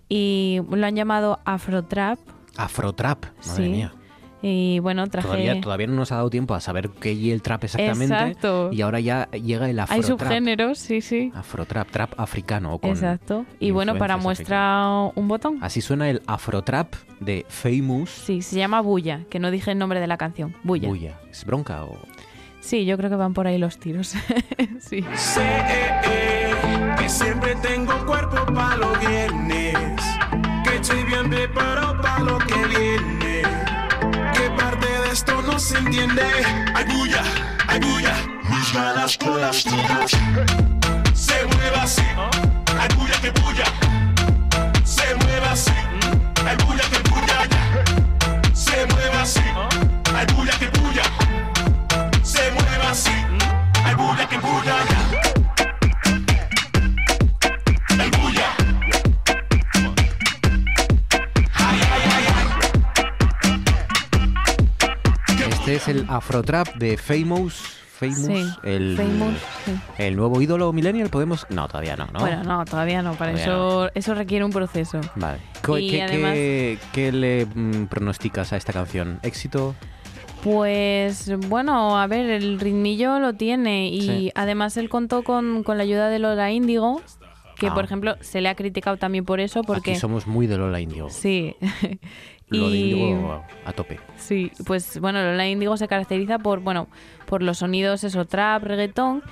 y 0.09 0.61
lo 0.71 0.87
han 0.87 0.97
llamado 0.97 1.41
Afro 1.45 1.85
Trap. 1.85 2.19
Afrotrap, 2.57 3.25
madre 3.47 3.65
Sí. 3.65 3.71
mía. 3.71 3.93
Y 4.43 4.79
bueno, 4.79 5.07
traje... 5.09 5.27
Todavía, 5.27 5.61
todavía 5.61 5.87
no 5.89 5.95
nos 5.95 6.13
ha 6.13 6.17
dado 6.17 6.31
tiempo 6.31 6.55
a 6.55 6.61
saber 6.61 6.91
qué 6.91 7.13
y 7.13 7.31
el 7.31 7.43
trap 7.43 7.65
exactamente. 7.65 8.15
Exacto. 8.15 8.71
Y 8.73 8.83
ahora 8.83 9.01
ya 9.01 9.29
llega 9.33 9.69
el 9.69 9.79
Hay 9.81 9.85
afrotrap. 10.01 10.29
subgéneros, 10.29 10.79
sí, 10.79 11.01
sí. 11.01 11.33
Afrotrap, 11.35 11.91
trap 11.91 12.19
africano. 12.21 12.75
o 12.75 12.79
Con 12.79 12.91
Exacto. 12.91 13.45
Y 13.59 13.73
bueno, 13.73 13.97
para 13.99 14.17
muestra 14.17 15.11
un 15.15 15.29
botón. 15.29 15.59
Así 15.61 15.81
suena 15.81 16.09
el 16.09 16.23
afrotrap 16.27 16.95
de 17.21 17.45
Famous. 17.49 18.11
Sí, 18.11 18.43
se 18.43 18.57
llama 18.57 18.81
Bulla, 18.81 19.23
que 19.29 19.39
no 19.41 19.51
dije 19.51 19.73
el 19.73 19.79
nombre 19.79 20.01
de 20.01 20.07
la 20.07 20.17
canción. 20.17 20.55
Bulla. 20.63 20.89
Bulla. 20.89 21.19
¿Es 21.31 21.45
bronca 21.45 21.85
o...? 21.85 21.99
Sí, 22.61 22.85
yo 22.85 22.97
creo 22.97 23.09
que 23.09 23.17
van 23.17 23.35
por 23.35 23.47
ahí 23.47 23.57
los 23.57 23.79
tiros. 23.79 24.09
sí. 24.81 25.05
Sé 25.15 25.41
eh, 25.43 26.01
eh, 26.05 26.95
que 26.99 27.09
siempre 27.09 27.55
tengo 27.57 27.93
cuerpo 28.05 28.37
para 28.53 28.77
los 28.77 29.01
viernes. 29.01 29.75
Que 30.65 30.77
estoy 30.77 31.03
bien 31.05 31.31
preparado 31.31 32.01
para 32.03 32.19
lo 32.21 32.38
no 35.59 35.65
se 35.65 35.77
entiende. 35.77 36.23
Hay 36.73 36.85
bulla, 36.85 37.23
hay 37.67 37.81
bulla. 37.81 38.15
Mis 38.49 38.73
ganas 38.73 39.19
con 39.19 39.41
las 39.41 39.65
tuyas. 39.65 40.13
Se 41.15 41.45
mueve 41.47 41.77
así. 41.83 42.03
Hay 42.79 42.89
bulla 42.97 43.21
que 43.21 43.31
bulla. 43.41 43.65
Se 44.85 45.15
mueve 45.17 45.47
así. 45.51 45.73
Hay 46.47 46.57
bulla 46.65 46.85
que 46.91 46.98
es 65.91 65.97
el 65.97 66.07
afrotrap 66.09 66.69
de 66.77 66.97
Famous. 66.97 67.75
Famous, 67.99 68.17
Sí, 68.27 68.47
el, 68.63 68.97
Famous, 68.97 69.35
sí. 69.65 69.73
el 69.99 70.15
nuevo 70.15 70.41
ídolo 70.41 70.73
millennial. 70.73 71.09
¿Podemos...? 71.11 71.47
No, 71.51 71.67
todavía 71.67 71.97
no, 71.97 72.07
¿no? 72.13 72.21
Bueno, 72.21 72.45
no, 72.45 72.65
todavía 72.65 73.03
no. 73.03 73.15
Para 73.15 73.33
Todavía 73.33 73.43
eso, 73.53 73.91
eso 73.95 74.15
requiere 74.15 74.45
un 74.45 74.53
proceso. 74.53 75.01
Vale. 75.17 75.39
¿Qué, 75.65 75.81
Y 75.81 75.91
qué- 75.91 76.03
además- 76.05 76.33
qué- 76.35 76.79
qué 76.93 77.11
le 77.13 77.47
mm, 77.47 77.87
pronosticas 77.87 78.53
a 78.53 78.57
esta 78.57 78.73
canción? 78.73 79.19
¿Éxito? 79.25 79.75
Pues 80.45 81.33
bueno, 81.49 81.99
a 81.99 82.07
ver, 82.07 82.31
el 82.31 82.61
ritmillo 82.61 83.19
lo 83.19 83.33
tiene 83.33 83.89
y 83.89 84.03
Sí. 84.03 84.33
además 84.37 84.77
él 84.77 84.89
contó 84.89 85.25
con, 85.25 85.65
con 85.65 85.77
la 85.79 85.83
ayuda 85.83 86.09
de 86.09 86.21
Lola 86.21 86.53
Índigo, 86.53 87.03
que 87.57 87.67
Ah. 87.67 87.75
por 87.75 87.83
ejemplo 87.85 88.15
se 88.21 88.41
le 88.41 88.49
ha 88.49 88.55
criticado 88.55 88.97
también 88.97 89.25
por 89.25 89.41
eso, 89.41 89.63
porque... 89.63 89.91
Aquí 89.91 89.99
somos 90.01 90.29
muy 90.29 90.47
de 90.47 90.57
Lola 90.57 90.79
Indio. 90.81 91.09
Sí. 91.11 91.57
Lo 92.51 92.71
de 92.71 92.79
Índigo 92.79 93.45
a 93.65 93.73
tope. 93.73 94.01
Sí, 94.17 94.51
pues 94.67 94.99
bueno, 95.01 95.23
Lola 95.23 95.47
Índigo 95.47 95.77
se 95.77 95.89
caracteriza 95.89 96.39
por, 96.39 96.61
bueno, 96.61 96.89
por 97.27 97.43
los 97.43 97.59
sonidos, 97.59 98.05
eso, 98.05 98.25
trap, 98.25 98.63
reggaetón 98.65 99.23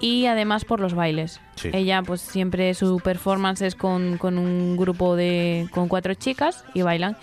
y 0.00 0.26
además 0.26 0.64
por 0.64 0.80
los 0.80 0.94
bailes. 0.94 1.40
Sí. 1.56 1.70
Ella, 1.72 2.02
pues 2.02 2.20
siempre 2.20 2.72
su 2.74 2.98
performance 3.00 3.62
es 3.62 3.74
con, 3.74 4.16
con 4.18 4.38
un 4.38 4.76
grupo 4.76 5.16
de, 5.16 5.68
con 5.72 5.88
cuatro 5.88 6.14
chicas 6.14 6.64
y 6.74 6.82
bailan. 6.82 7.16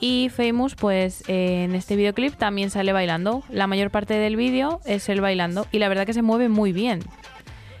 Y 0.00 0.28
Famous, 0.30 0.74
pues 0.74 1.24
eh, 1.28 1.64
en 1.64 1.74
este 1.74 1.96
videoclip 1.96 2.34
también 2.34 2.70
sale 2.70 2.92
bailando. 2.92 3.42
La 3.50 3.66
mayor 3.66 3.90
parte 3.90 4.14
del 4.14 4.36
vídeo 4.36 4.80
es 4.84 5.08
él 5.08 5.20
bailando 5.20 5.66
y 5.72 5.78
la 5.78 5.88
verdad 5.88 6.06
que 6.06 6.12
se 6.12 6.22
mueve 6.22 6.48
muy 6.48 6.72
bien. 6.72 7.00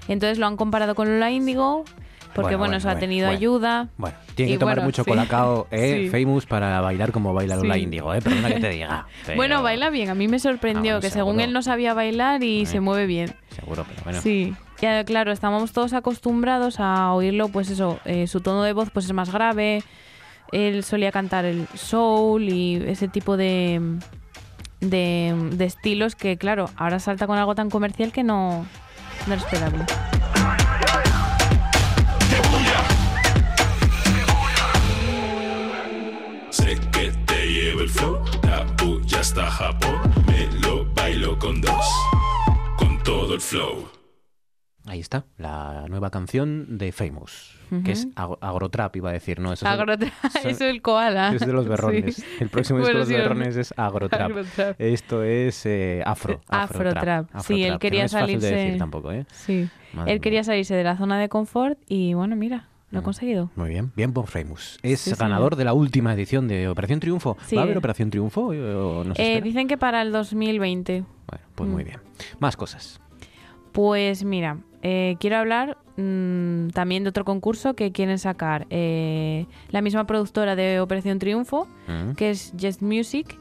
Entonces 0.08 0.38
lo 0.38 0.46
han 0.46 0.56
comparado 0.56 0.94
con 0.94 1.08
Lola 1.08 1.30
Índigo 1.30 1.84
porque 2.42 2.56
Bueno, 2.56 2.58
bueno, 2.58 2.58
bueno, 2.72 2.76
eso 2.78 2.88
ha 2.88 2.98
tenido 2.98 3.28
ayuda. 3.28 3.88
Bueno, 3.96 4.16
tiene 4.34 4.52
que 4.52 4.58
tomar 4.58 4.82
mucho 4.82 5.04
sí. 5.04 5.10
colacao, 5.10 5.66
¿eh? 5.70 6.08
Sí. 6.12 6.24
Famous 6.24 6.46
para 6.46 6.80
bailar 6.80 7.12
como 7.12 7.34
baila 7.34 7.56
Lola 7.56 7.74
Sí. 7.74 7.80
Índigo, 7.80 8.14
¿eh? 8.14 8.20
Perdona 8.22 8.48
que 8.48 8.60
te 8.60 8.68
diga. 8.70 9.06
pero- 9.26 9.36
Bueno, 9.36 9.62
baila 9.62 9.90
bien. 9.90 10.10
A 10.10 10.14
mí 10.14 10.28
me 10.28 10.38
sorprendió 10.38 10.96
Ah, 10.96 11.00
que 11.00 11.10
según 11.10 11.40
él 11.40 11.52
no 11.52 11.62
sabía 11.62 11.94
bailar 11.94 12.42
y 12.42 12.62
Eh. 12.62 12.66
se 12.66 12.80
mueve 12.80 13.06
bien. 13.06 13.34
Seguro, 13.50 13.84
pero 13.88 14.02
bueno. 14.04 14.20
Sí. 14.20 14.54
Ya, 14.80 15.02
claro, 15.04 15.32
estamos 15.32 15.72
todos 15.72 15.92
acostumbrados 15.92 16.78
a 16.78 17.12
oírlo, 17.12 17.48
pues 17.48 17.68
eso, 17.68 17.98
eh, 18.04 18.26
su 18.28 18.40
tono 18.40 18.62
de 18.62 18.72
voz 18.72 18.90
pues 18.90 19.06
es 19.06 19.12
más 19.12 19.32
grave. 19.32 19.82
Él 20.52 20.84
solía 20.84 21.10
cantar 21.12 21.44
el 21.44 21.66
soul 21.74 22.44
y 22.48 22.76
ese 22.86 23.08
tipo 23.08 23.36
de, 23.36 23.80
de, 24.80 25.34
de 25.52 25.64
estilos 25.64 26.14
que, 26.14 26.38
claro, 26.38 26.70
ahora 26.76 27.00
salta 27.00 27.26
con 27.26 27.36
algo 27.38 27.54
tan 27.54 27.70
comercial 27.70 28.12
que 28.12 28.22
no, 28.22 28.64
no 29.26 29.32
era 29.34 29.42
esperable. 29.42 29.84
Flow, 37.98 39.00
hasta 39.18 39.46
Japón. 39.50 40.00
Me 40.26 40.46
lo 40.60 40.84
bailo 40.94 41.38
con 41.38 41.60
dos, 41.60 41.86
con 42.76 42.98
todo 43.02 43.34
el 43.34 43.40
flow. 43.40 43.88
Ahí 44.86 45.00
está, 45.00 45.24
la 45.36 45.84
nueva 45.88 46.08
canción 46.10 46.78
de 46.78 46.92
Famous, 46.92 47.54
que 47.84 47.92
es 47.92 48.08
ag- 48.14 48.38
agrotrap, 48.40 48.96
iba 48.96 49.10
a 49.10 49.12
decir, 49.12 49.38
¿no? 49.38 49.52
Eso 49.52 49.66
es- 49.66 49.72
Agrotra- 49.72 49.98
eso- 50.24 50.38
eso 50.38 50.48
es 50.48 50.60
el 50.62 50.80
koala. 50.80 51.34
Es 51.34 51.40
de 51.44 51.52
los 51.52 51.68
berrones. 51.68 52.16
Sí. 52.16 52.24
El 52.40 52.48
próximo 52.48 52.78
disco 52.78 52.88
de 52.88 52.92
Bueno, 52.94 52.98
los 53.00 53.08
sí, 53.08 53.14
berrones 53.14 53.56
es 53.56 53.74
agrotrap. 53.76 54.30
Agrotrap. 54.30 54.80
Esto 54.80 55.22
es 55.24 55.66
eh, 55.66 56.02
afro. 56.06 56.40
Afrotrap. 56.48 57.26
Sí, 57.26 57.34
Afrotrap, 57.36 57.50
él 57.66 57.72
que 57.72 57.78
quería 57.78 58.02
no 58.02 58.06
es 58.06 58.12
fácil 58.12 58.26
salirse. 58.40 58.46
de 58.54 58.54
decir 58.62 58.78
tampoco, 58.78 59.12
¿eh? 59.12 59.26
Sí. 59.30 59.68
Madre 59.92 60.12
él 60.12 60.20
quería 60.20 60.44
salirse 60.44 60.74
de 60.74 60.84
la 60.84 60.96
zona 60.96 61.18
de 61.18 61.28
confort 61.28 61.78
y 61.86 62.14
bueno, 62.14 62.34
mira, 62.36 62.68
lo 62.90 63.00
ha 63.00 63.02
conseguido. 63.02 63.50
Muy 63.56 63.68
bien, 63.70 63.92
bien 63.96 64.12
por 64.12 64.26
Famous. 64.28 64.78
Es 64.82 65.00
Sí, 65.00 65.12
ganador 65.18 65.56
de 65.56 65.64
la 65.64 65.72
última 65.74 66.14
edición 66.14 66.48
de 66.48 66.68
Operación 66.68 67.00
Triunfo. 67.00 67.36
Sí. 67.46 67.54
¿Va 67.56 67.62
a 67.62 67.64
haber 67.64 67.76
Operación 67.78 68.10
Triunfo 68.10 68.52
eh, 68.52 68.74
o 68.74 69.04
no 69.04 69.14
se 69.14 69.36
Eh, 69.36 69.40
dicen 69.42 69.68
que 69.68 69.76
para 69.76 70.00
el 70.02 70.10
2020. 70.12 71.04
Bueno, 71.28 71.44
pues 71.54 71.68
muy 71.70 71.82
Mm. 71.82 71.86
bien. 71.86 72.00
Más 72.38 72.56
cosas. 72.56 73.00
Pues 73.72 74.24
mira, 74.24 74.58
eh, 74.82 75.16
quiero 75.20 75.36
hablar 75.36 75.76
mm, 76.00 76.68
también 76.68 77.02
de 77.02 77.10
otro 77.10 77.24
concurso 77.24 77.74
que 77.74 77.90
quieren 77.92 78.18
sacar 78.18 78.66
eh, 78.70 79.46
la 79.70 79.82
misma 79.82 80.06
productora 80.06 80.54
de 80.56 80.80
Operación 80.80 81.18
Triunfo, 81.18 81.66
Mm. 81.88 82.12
que 82.12 82.30
es 82.30 82.52
Just 82.60 82.82
Music, 82.82 83.36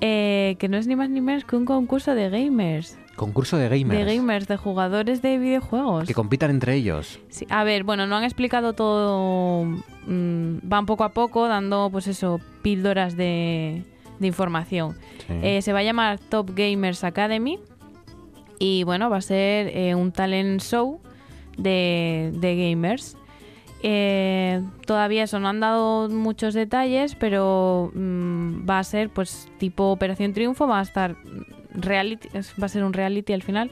eh, 0.00 0.56
que 0.58 0.68
no 0.68 0.76
es 0.76 0.86
ni 0.86 0.94
más 0.96 1.08
ni 1.10 1.20
menos 1.20 1.44
que 1.44 1.56
un 1.56 1.64
concurso 1.64 2.14
de 2.14 2.28
gamers. 2.30 2.98
Concurso 3.18 3.58
de 3.58 3.68
gamers. 3.68 4.06
De 4.06 4.16
gamers, 4.16 4.46
de 4.46 4.56
jugadores 4.56 5.22
de 5.22 5.38
videojuegos. 5.38 6.06
Que 6.06 6.14
compitan 6.14 6.50
entre 6.50 6.76
ellos. 6.76 7.18
Sí, 7.28 7.46
a 7.50 7.64
ver, 7.64 7.82
bueno, 7.82 8.06
no 8.06 8.16
han 8.16 8.22
explicado 8.22 8.74
todo. 8.74 9.64
mm, 10.06 10.58
van 10.62 10.86
poco 10.86 11.02
a 11.02 11.08
poco 11.08 11.48
dando, 11.48 11.88
pues 11.90 12.06
eso, 12.06 12.40
píldoras 12.62 13.16
de, 13.16 13.82
de 14.20 14.26
información. 14.26 14.96
Sí. 15.26 15.34
Eh, 15.42 15.62
se 15.62 15.72
va 15.72 15.80
a 15.80 15.82
llamar 15.82 16.20
Top 16.20 16.52
Gamers 16.54 17.02
Academy. 17.02 17.58
Y 18.60 18.84
bueno, 18.84 19.10
va 19.10 19.16
a 19.16 19.20
ser 19.20 19.76
eh, 19.76 19.96
un 19.96 20.12
talent 20.12 20.60
show 20.62 21.00
de, 21.56 22.32
de 22.36 22.70
gamers. 22.70 23.16
Eh, 23.82 24.62
todavía 24.86 25.24
eso 25.24 25.40
no 25.40 25.48
han 25.48 25.58
dado 25.60 26.08
muchos 26.08 26.54
detalles, 26.54 27.16
pero 27.16 27.90
mm, 27.94 28.68
va 28.68 28.78
a 28.78 28.84
ser 28.84 29.10
pues 29.10 29.48
tipo 29.58 29.90
Operación 29.90 30.32
Triunfo, 30.32 30.66
va 30.68 30.78
a 30.78 30.82
estar 30.82 31.16
reality, 31.82 32.28
va 32.60 32.66
a 32.66 32.68
ser 32.68 32.84
un 32.84 32.92
reality 32.92 33.32
al 33.32 33.42
final. 33.42 33.70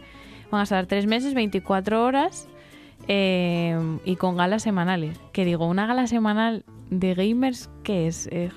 Van 0.50 0.60
a 0.60 0.64
estar 0.64 0.86
tres 0.86 1.06
meses, 1.06 1.34
24 1.34 2.04
horas 2.04 2.48
eh, 3.08 3.78
y 4.04 4.16
con 4.16 4.36
galas 4.36 4.62
semanales. 4.62 5.18
Que 5.36 5.44
digo, 5.44 5.66
una 5.66 5.86
gala 5.86 6.06
semanal 6.06 6.64
de 6.88 7.12
gamers 7.14 7.68
¿qué 7.82 8.06
es? 8.06 8.26
Eh, 8.32 8.48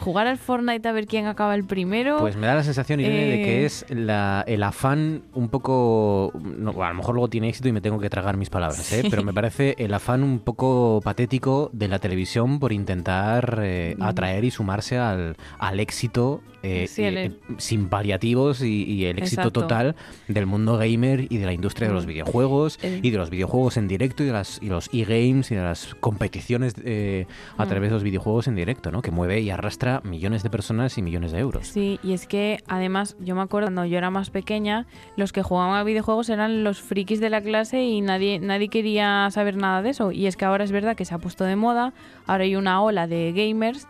¿Jugar 0.00 0.26
al 0.28 0.38
Fortnite 0.38 0.86
a 0.88 0.92
ver 0.92 1.06
quién 1.06 1.26
acaba 1.26 1.54
el 1.56 1.64
primero? 1.64 2.18
Pues 2.20 2.36
me 2.36 2.46
da 2.46 2.54
la 2.54 2.62
sensación, 2.62 3.00
Irene, 3.00 3.24
de 3.24 3.36
que 3.42 3.62
Eh, 3.62 3.64
es 3.64 3.84
la- 3.90 4.44
el 4.46 4.62
afán 4.62 5.22
un 5.34 5.48
poco... 5.48 6.32
no, 6.40 6.70
a 6.82 6.88
lo 6.90 6.94
mejor 6.94 7.14
luego 7.16 7.28
tiene 7.28 7.48
éxito 7.48 7.68
y 7.68 7.72
me 7.72 7.80
tengo 7.80 7.98
que 7.98 8.08
tragar 8.08 8.36
mis 8.36 8.50
palabras, 8.50 8.92
¿eh? 8.92 9.02
Sí. 9.02 9.08
pero 9.10 9.24
me 9.24 9.32
parece 9.34 9.74
el 9.78 9.92
afán 9.92 10.22
un 10.22 10.38
poco 10.38 11.00
patético 11.02 11.70
de 11.72 11.88
la 11.88 11.98
televisión 11.98 12.60
por 12.60 12.72
intentar 12.72 13.58
eh, 13.62 13.96
Mm. 13.98 14.02
atraer 14.02 14.44
y 14.44 14.50
sumarse 14.52 14.96
al, 14.98 15.36
al 15.58 15.80
éxito 15.80 16.40
eh, 16.62 16.86
Sí, 16.88 17.04
el- 17.04 17.16
eh, 17.18 17.32
sin 17.58 17.88
paliativos 17.88 18.62
y, 18.62 18.82
y 18.84 19.04
el 19.04 19.18
éxito 19.18 19.42
Exacto. 19.42 19.60
total 19.62 19.96
del 20.26 20.44
mundo 20.46 20.76
gamer 20.76 21.26
y 21.30 21.36
de 21.38 21.46
la 21.46 21.52
industria 21.52 21.86
de 21.88 21.94
los 21.94 22.04
Mm. 22.04 22.08
videojuegos 22.08 22.78
Eh. 22.82 23.00
y 23.02 23.10
de 23.10 23.16
los 23.18 23.30
videojuegos 23.30 23.76
en 23.76 23.86
directo 23.88 24.22
y 24.24 24.26
de 24.26 24.32
las 24.32 24.58
y 24.62 24.66
los 24.66 24.88
e-games 24.92 25.50
y 25.52 25.54
de 25.54 25.62
las 25.62 25.94
competiciones 26.28 26.74
eh, 26.84 27.26
a 27.56 27.64
Mm. 27.64 27.68
través 27.68 27.90
de 27.90 27.94
los 27.94 28.02
videojuegos 28.02 28.48
en 28.48 28.54
directo, 28.54 28.90
¿no? 28.92 29.00
Que 29.02 29.10
mueve 29.10 29.40
y 29.40 29.50
arrastra 29.50 30.00
millones 30.04 30.42
de 30.42 30.50
personas 30.50 30.98
y 30.98 31.02
millones 31.02 31.32
de 31.32 31.38
euros. 31.38 31.66
Sí, 31.66 31.98
y 32.02 32.12
es 32.12 32.26
que 32.26 32.58
además 32.68 33.16
yo 33.18 33.34
me 33.34 33.40
acuerdo 33.42 33.66
cuando 33.68 33.84
yo 33.86 33.96
era 33.98 34.10
más 34.10 34.30
pequeña, 34.30 34.86
los 35.16 35.32
que 35.32 35.42
jugaban 35.42 35.76
a 35.78 35.84
videojuegos 35.84 36.28
eran 36.28 36.64
los 36.64 36.80
frikis 36.82 37.20
de 37.20 37.30
la 37.30 37.40
clase 37.40 37.82
y 37.82 38.00
nadie, 38.02 38.38
nadie 38.40 38.68
quería 38.68 39.28
saber 39.30 39.56
nada 39.56 39.80
de 39.82 39.90
eso. 39.90 40.12
Y 40.12 40.26
es 40.26 40.36
que 40.36 40.44
ahora 40.44 40.64
es 40.64 40.72
verdad 40.72 40.96
que 40.96 41.04
se 41.06 41.14
ha 41.14 41.18
puesto 41.18 41.44
de 41.44 41.56
moda, 41.56 41.92
ahora 42.26 42.44
hay 42.44 42.56
una 42.56 42.82
ola 42.82 43.06
de 43.06 43.32
gamers 43.34 43.86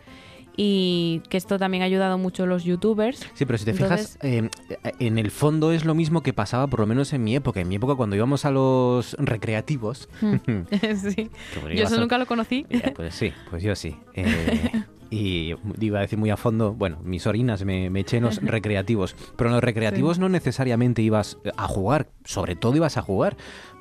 y 0.61 1.23
que 1.31 1.37
esto 1.37 1.57
también 1.57 1.83
ha 1.85 1.87
ayudado 1.87 2.19
mucho 2.19 2.43
a 2.43 2.47
los 2.47 2.65
youtubers. 2.65 3.21
Sí, 3.35 3.47
pero 3.47 3.57
si 3.59 3.65
te 3.65 3.71
Entonces- 3.71 4.19
fijas, 4.21 4.25
eh, 4.25 4.51
en 4.99 5.19
el 5.19 5.31
fondo 5.31 5.71
es 5.71 5.85
lo 5.85 5.95
mismo 5.95 6.21
que 6.25 6.33
pasaba, 6.33 6.67
por 6.67 6.81
lo 6.81 6.87
menos 6.89 7.13
en 7.13 7.23
mi 7.23 7.37
época. 7.37 7.61
En 7.61 7.69
mi 7.69 7.77
época, 7.77 7.95
cuando 7.95 8.17
íbamos 8.17 8.45
a 8.45 8.51
los 8.51 9.15
recreativos. 9.21 10.09
sí. 10.21 11.31
Yo 11.75 11.85
eso 11.85 11.95
a- 11.95 11.99
nunca 12.01 12.19
lo 12.19 12.27
conocí. 12.27 12.67
Eh, 12.71 12.93
Pues 12.95 13.15
sí, 13.15 13.33
pues 13.51 13.63
yo 13.63 13.77
sí. 13.77 13.97
Eh, 14.15 14.83
y 15.11 15.55
iba 15.81 15.99
a 15.99 16.03
decir 16.03 16.19
muy 16.19 16.31
a 16.31 16.37
fondo, 16.37 16.75
bueno, 16.75 16.99
mis 17.05 17.27
orinas 17.29 17.65
me, 17.65 17.89
me 17.89 18.01
eché 18.01 18.17
en 18.17 18.25
los 18.25 18.43
recreativos. 18.43 19.15
Pero 19.37 19.51
en 19.51 19.55
los 19.55 19.63
recreativos 19.65 20.17
Sí. 20.17 20.21
no 20.21 20.29
necesariamente 20.29 21.03
ibas 21.03 21.39
a 21.57 21.69
jugar, 21.69 22.09
sobre 22.25 22.57
todo 22.57 22.75
ibas 22.75 22.97
a 22.97 23.03
jugar. 23.03 23.37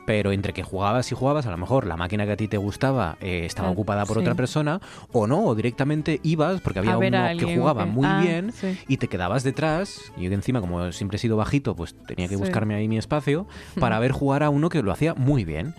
Pero 0.07 0.31
entre 0.31 0.53
que 0.53 0.63
jugabas 0.63 1.11
y 1.11 1.15
jugabas, 1.15 1.45
a 1.47 1.51
lo 1.51 1.57
mejor 1.57 1.85
la 1.85 1.97
máquina 1.97 2.25
que 2.25 2.31
a 2.31 2.38
ti 2.38 2.47
te 2.47 2.55
gustaba 2.55 3.17
eh, 3.19 3.43
estaba 3.45 3.67
Ah, 3.67 3.71
ocupada 3.71 4.05
por 4.05 4.15
sí. 4.15 4.21
otra 4.21 4.35
persona, 4.35 4.79
o 5.11 5.27
no, 5.27 5.43
o 5.43 5.53
directamente 5.53 6.21
ibas 6.23 6.61
porque 6.61 6.79
había 6.79 6.97
uno 6.97 7.38
que 7.38 7.57
jugaba 7.59 7.85
muy 7.85 8.07
ah, 8.07 8.21
bien 8.21 8.53
sí. 8.53 8.77
y 8.88 8.97
te 8.97 9.09
quedabas 9.09 9.43
detrás. 9.43 10.13
Y 10.15 10.23
yo 10.23 10.31
encima, 10.31 10.61
como 10.61 10.93
siempre 10.93 11.17
he 11.17 11.19
sido 11.19 11.35
bajito, 11.35 11.75
pues 11.75 11.93
tenía 12.07 12.29
que 12.29 12.35
Sí. 12.35 12.39
buscarme 12.39 12.75
ahí 12.75 12.88
mi 12.88 12.97
espacio 12.97 13.47
para 13.79 13.99
ver 13.99 14.13
jugar 14.13 14.43
a 14.43 14.49
uno 14.49 14.69
que 14.69 14.81
lo 14.81 14.93
hacía 14.93 15.13
muy 15.13 15.43
bien. 15.43 15.73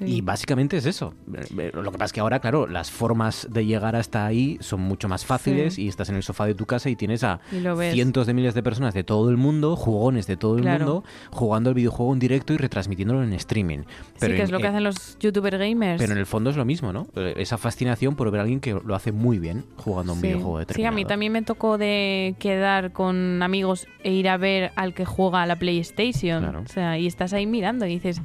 Sí. 0.00 0.06
Y 0.16 0.20
básicamente 0.22 0.76
es 0.78 0.86
eso. 0.86 1.14
Eh, 1.58 1.70
Lo 1.74 1.82
que 1.84 1.98
pasa 1.98 2.06
es 2.06 2.12
que 2.14 2.20
ahora, 2.20 2.40
claro, 2.40 2.66
las 2.66 2.90
formas 2.90 3.46
de 3.50 3.66
llegar 3.66 3.94
hasta 3.96 4.24
ahí 4.26 4.56
son 4.60 4.80
mucho 4.80 5.08
más 5.08 5.24
fáciles 5.26 5.74
Sí. 5.74 5.82
y 5.84 5.88
estás 5.88 6.08
en 6.08 6.16
el 6.16 6.22
sofá 6.22 6.46
de 6.46 6.54
tu 6.54 6.64
casa 6.66 6.88
y 6.90 6.96
tienes 6.96 7.22
a 7.22 7.40
Y 7.52 7.92
cientos 7.92 8.26
de 8.26 8.34
miles 8.34 8.54
de 8.54 8.62
personas 8.62 8.94
de 8.94 9.04
todo 9.04 9.28
el 9.30 9.36
mundo, 9.36 9.76
jugones 9.76 10.26
de 10.26 10.36
todo 10.36 10.56
el 10.56 10.62
Claro. 10.62 10.84
mundo, 10.86 11.04
jugando 11.30 11.68
el 11.70 11.74
videojuego 11.74 12.12
en 12.14 12.18
directo 12.18 12.52
y 12.54 12.56
retransmitiéndolo 12.56 13.22
en 13.22 13.32
streaming. 13.34 13.80
Pero 14.18 14.32
sí, 14.32 14.36
que 14.38 14.42
es 14.42 14.48
en- 14.48 14.52
lo 14.52 14.58
que 14.58 14.64
eh, 14.64 14.68
hacen 14.68 14.84
los 14.84 15.18
youtuber 15.20 15.58
gamers. 15.58 16.00
Pero 16.00 16.12
en 16.12 16.18
el 16.18 16.26
fondo 16.26 16.50
es 16.50 16.56
lo 16.56 16.64
mismo, 16.64 16.92
¿no? 16.92 17.06
Eh, 17.16 17.34
Esa 17.36 17.58
fascinación 17.58 18.16
por 18.16 18.30
ver 18.30 18.40
a 18.40 18.42
alguien 18.44 18.60
que 18.60 18.72
lo 18.72 18.94
hace 18.94 19.12
muy 19.12 19.38
bien 19.38 19.64
jugando 19.76 20.12
a 20.12 20.14
un 20.14 20.20
Sí. 20.20 20.26
videojuego 20.28 20.56
Sí, 20.56 20.62
a 20.62 20.66
determinado. 20.66 20.94
mí 20.96 21.04
también 21.04 21.32
me 21.32 21.42
tocó 21.42 21.76
de 21.78 22.34
quedar 22.38 22.92
con 22.92 23.42
amigos 23.42 23.86
e 24.02 24.12
ir 24.12 24.28
a 24.28 24.36
ver 24.36 24.72
al 24.76 24.94
que 24.94 25.04
juega 25.04 25.42
a 25.42 25.46
la 25.46 25.56
PlayStation. 25.56 26.42
Claro. 26.42 26.62
O 26.64 26.68
sea, 26.68 26.98
y 26.98 27.06
estás 27.06 27.32
ahí 27.32 27.46
mirando 27.46 27.86
y 27.86 27.90
dices, 27.90 28.20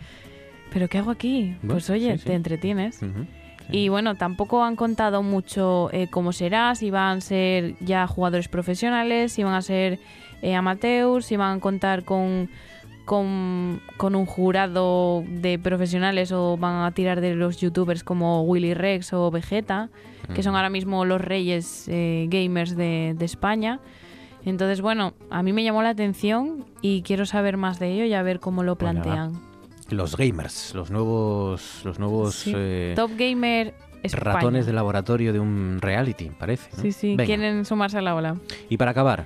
¿pero 0.76 0.90
qué 0.90 0.98
hago 0.98 1.10
aquí? 1.12 1.56
Bueno, 1.62 1.76
pues 1.76 1.90
oye, 1.90 2.12
sí, 2.12 2.18
sí. 2.18 2.26
te 2.26 2.34
entretienes. 2.34 3.00
Y 3.72 3.88
bueno, 3.88 4.16
tampoco 4.16 4.62
han 4.62 4.76
contado 4.76 5.24
mucho 5.24 5.90
eh, 5.94 6.10
cómo 6.12 6.34
será, 6.34 6.76
si 6.76 6.92
van 6.92 7.20
a 7.20 7.22
ser 7.22 7.78
ya 7.80 8.06
jugadores 8.08 8.50
profesionales, 8.50 9.32
si 9.32 9.44
van 9.44 9.54
a 9.54 9.62
ser 9.62 10.00
eh, 10.42 10.54
amateurs, 10.54 11.28
si 11.28 11.38
van 11.38 11.60
a 11.60 11.62
contar 11.62 12.04
con, 12.04 12.50
con, 13.06 13.80
con 13.96 14.16
un 14.16 14.26
jurado 14.26 15.24
de 15.26 15.58
profesionales 15.60 16.34
o 16.34 16.58
van 16.58 16.84
a 16.84 16.92
tirar 16.92 17.22
de 17.22 17.36
los 17.36 17.56
youtubers 17.62 18.04
como 18.04 18.44
Willy 18.44 18.74
Rex 18.74 19.14
o 19.14 19.32
Vegeta, 19.32 19.90
que 20.34 20.44
son 20.44 20.58
ahora 20.58 20.70
mismo 20.70 21.06
los 21.06 21.22
reyes 21.22 21.86
eh, 21.88 22.28
gamers 22.30 22.76
de, 22.76 23.16
de 23.18 23.24
España. 23.24 23.80
Entonces, 24.44 24.82
bueno, 24.82 25.14
a 25.30 25.42
mí 25.42 25.54
me 25.54 25.64
llamó 25.64 25.84
la 25.84 25.90
atención 25.92 26.66
y 26.82 27.02
quiero 27.04 27.26
saber 27.26 27.56
más 27.56 27.80
de 27.80 27.94
ello 27.94 28.04
y 28.04 28.14
a 28.14 28.22
ver 28.24 28.42
cómo 28.42 28.62
lo 28.62 28.76
Pues 28.76 28.94
nada. 28.94 29.32
Los 29.90 30.18
gamers, 30.18 30.74
los 30.74 30.90
nuevos, 30.92 31.82
los 31.84 32.00
nuevos 32.00 32.36
Sí. 32.36 32.54
eh, 32.56 32.94
Top 32.96 33.12
Gamer 33.18 33.74
España. 34.02 34.34
ratones 34.34 34.66
de 34.66 34.74
laboratorio 34.74 35.32
de 35.34 35.40
un 35.40 35.78
reality, 35.82 36.30
parece. 36.32 36.70
¿no? 36.76 36.82
Sí, 36.82 36.92
sí, 36.92 37.10
Venga. 37.16 37.26
quieren 37.26 37.66
sumarse 37.66 37.98
a 38.00 38.02
la 38.02 38.16
ola. 38.16 38.38
Y 38.70 38.78
para 38.78 38.92
acabar, 38.92 39.26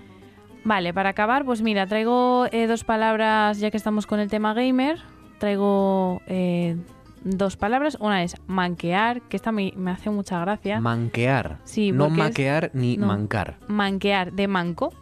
Vale, 0.65 0.93
para 0.93 1.09
acabar, 1.11 1.45
pues 1.45 1.61
mira, 1.61 1.87
traigo 1.87 2.45
eh, 2.51 2.67
dos 2.67 2.83
palabras, 2.83 3.59
ya 3.59 3.71
que 3.71 3.77
estamos 3.77 4.05
con 4.05 4.19
el 4.19 4.29
tema 4.29 4.53
gamer. 4.53 4.99
Traigo 5.39 6.21
eh, 6.27 6.75
dos 7.23 7.55
palabras. 7.55 7.97
Una 8.01 8.23
es 8.23 8.35
manquear, 8.47 9.21
que 9.21 9.37
esta 9.37 9.53
me, 9.53 9.71
me 9.77 9.91
hace 9.91 10.09
mucha 10.09 10.37
gracia. 10.41 10.81
manquear. 10.81 11.59
Sí, 11.63 11.93
no 11.93 12.05
porque 12.09 12.13
es- 12.21 12.27
maquear 12.27 12.71
ni 12.73 12.97
no. 12.97 13.07
mancar. 13.07 13.57
manquear, 13.69 14.33
de 14.33 14.47
manco. 14.49 14.93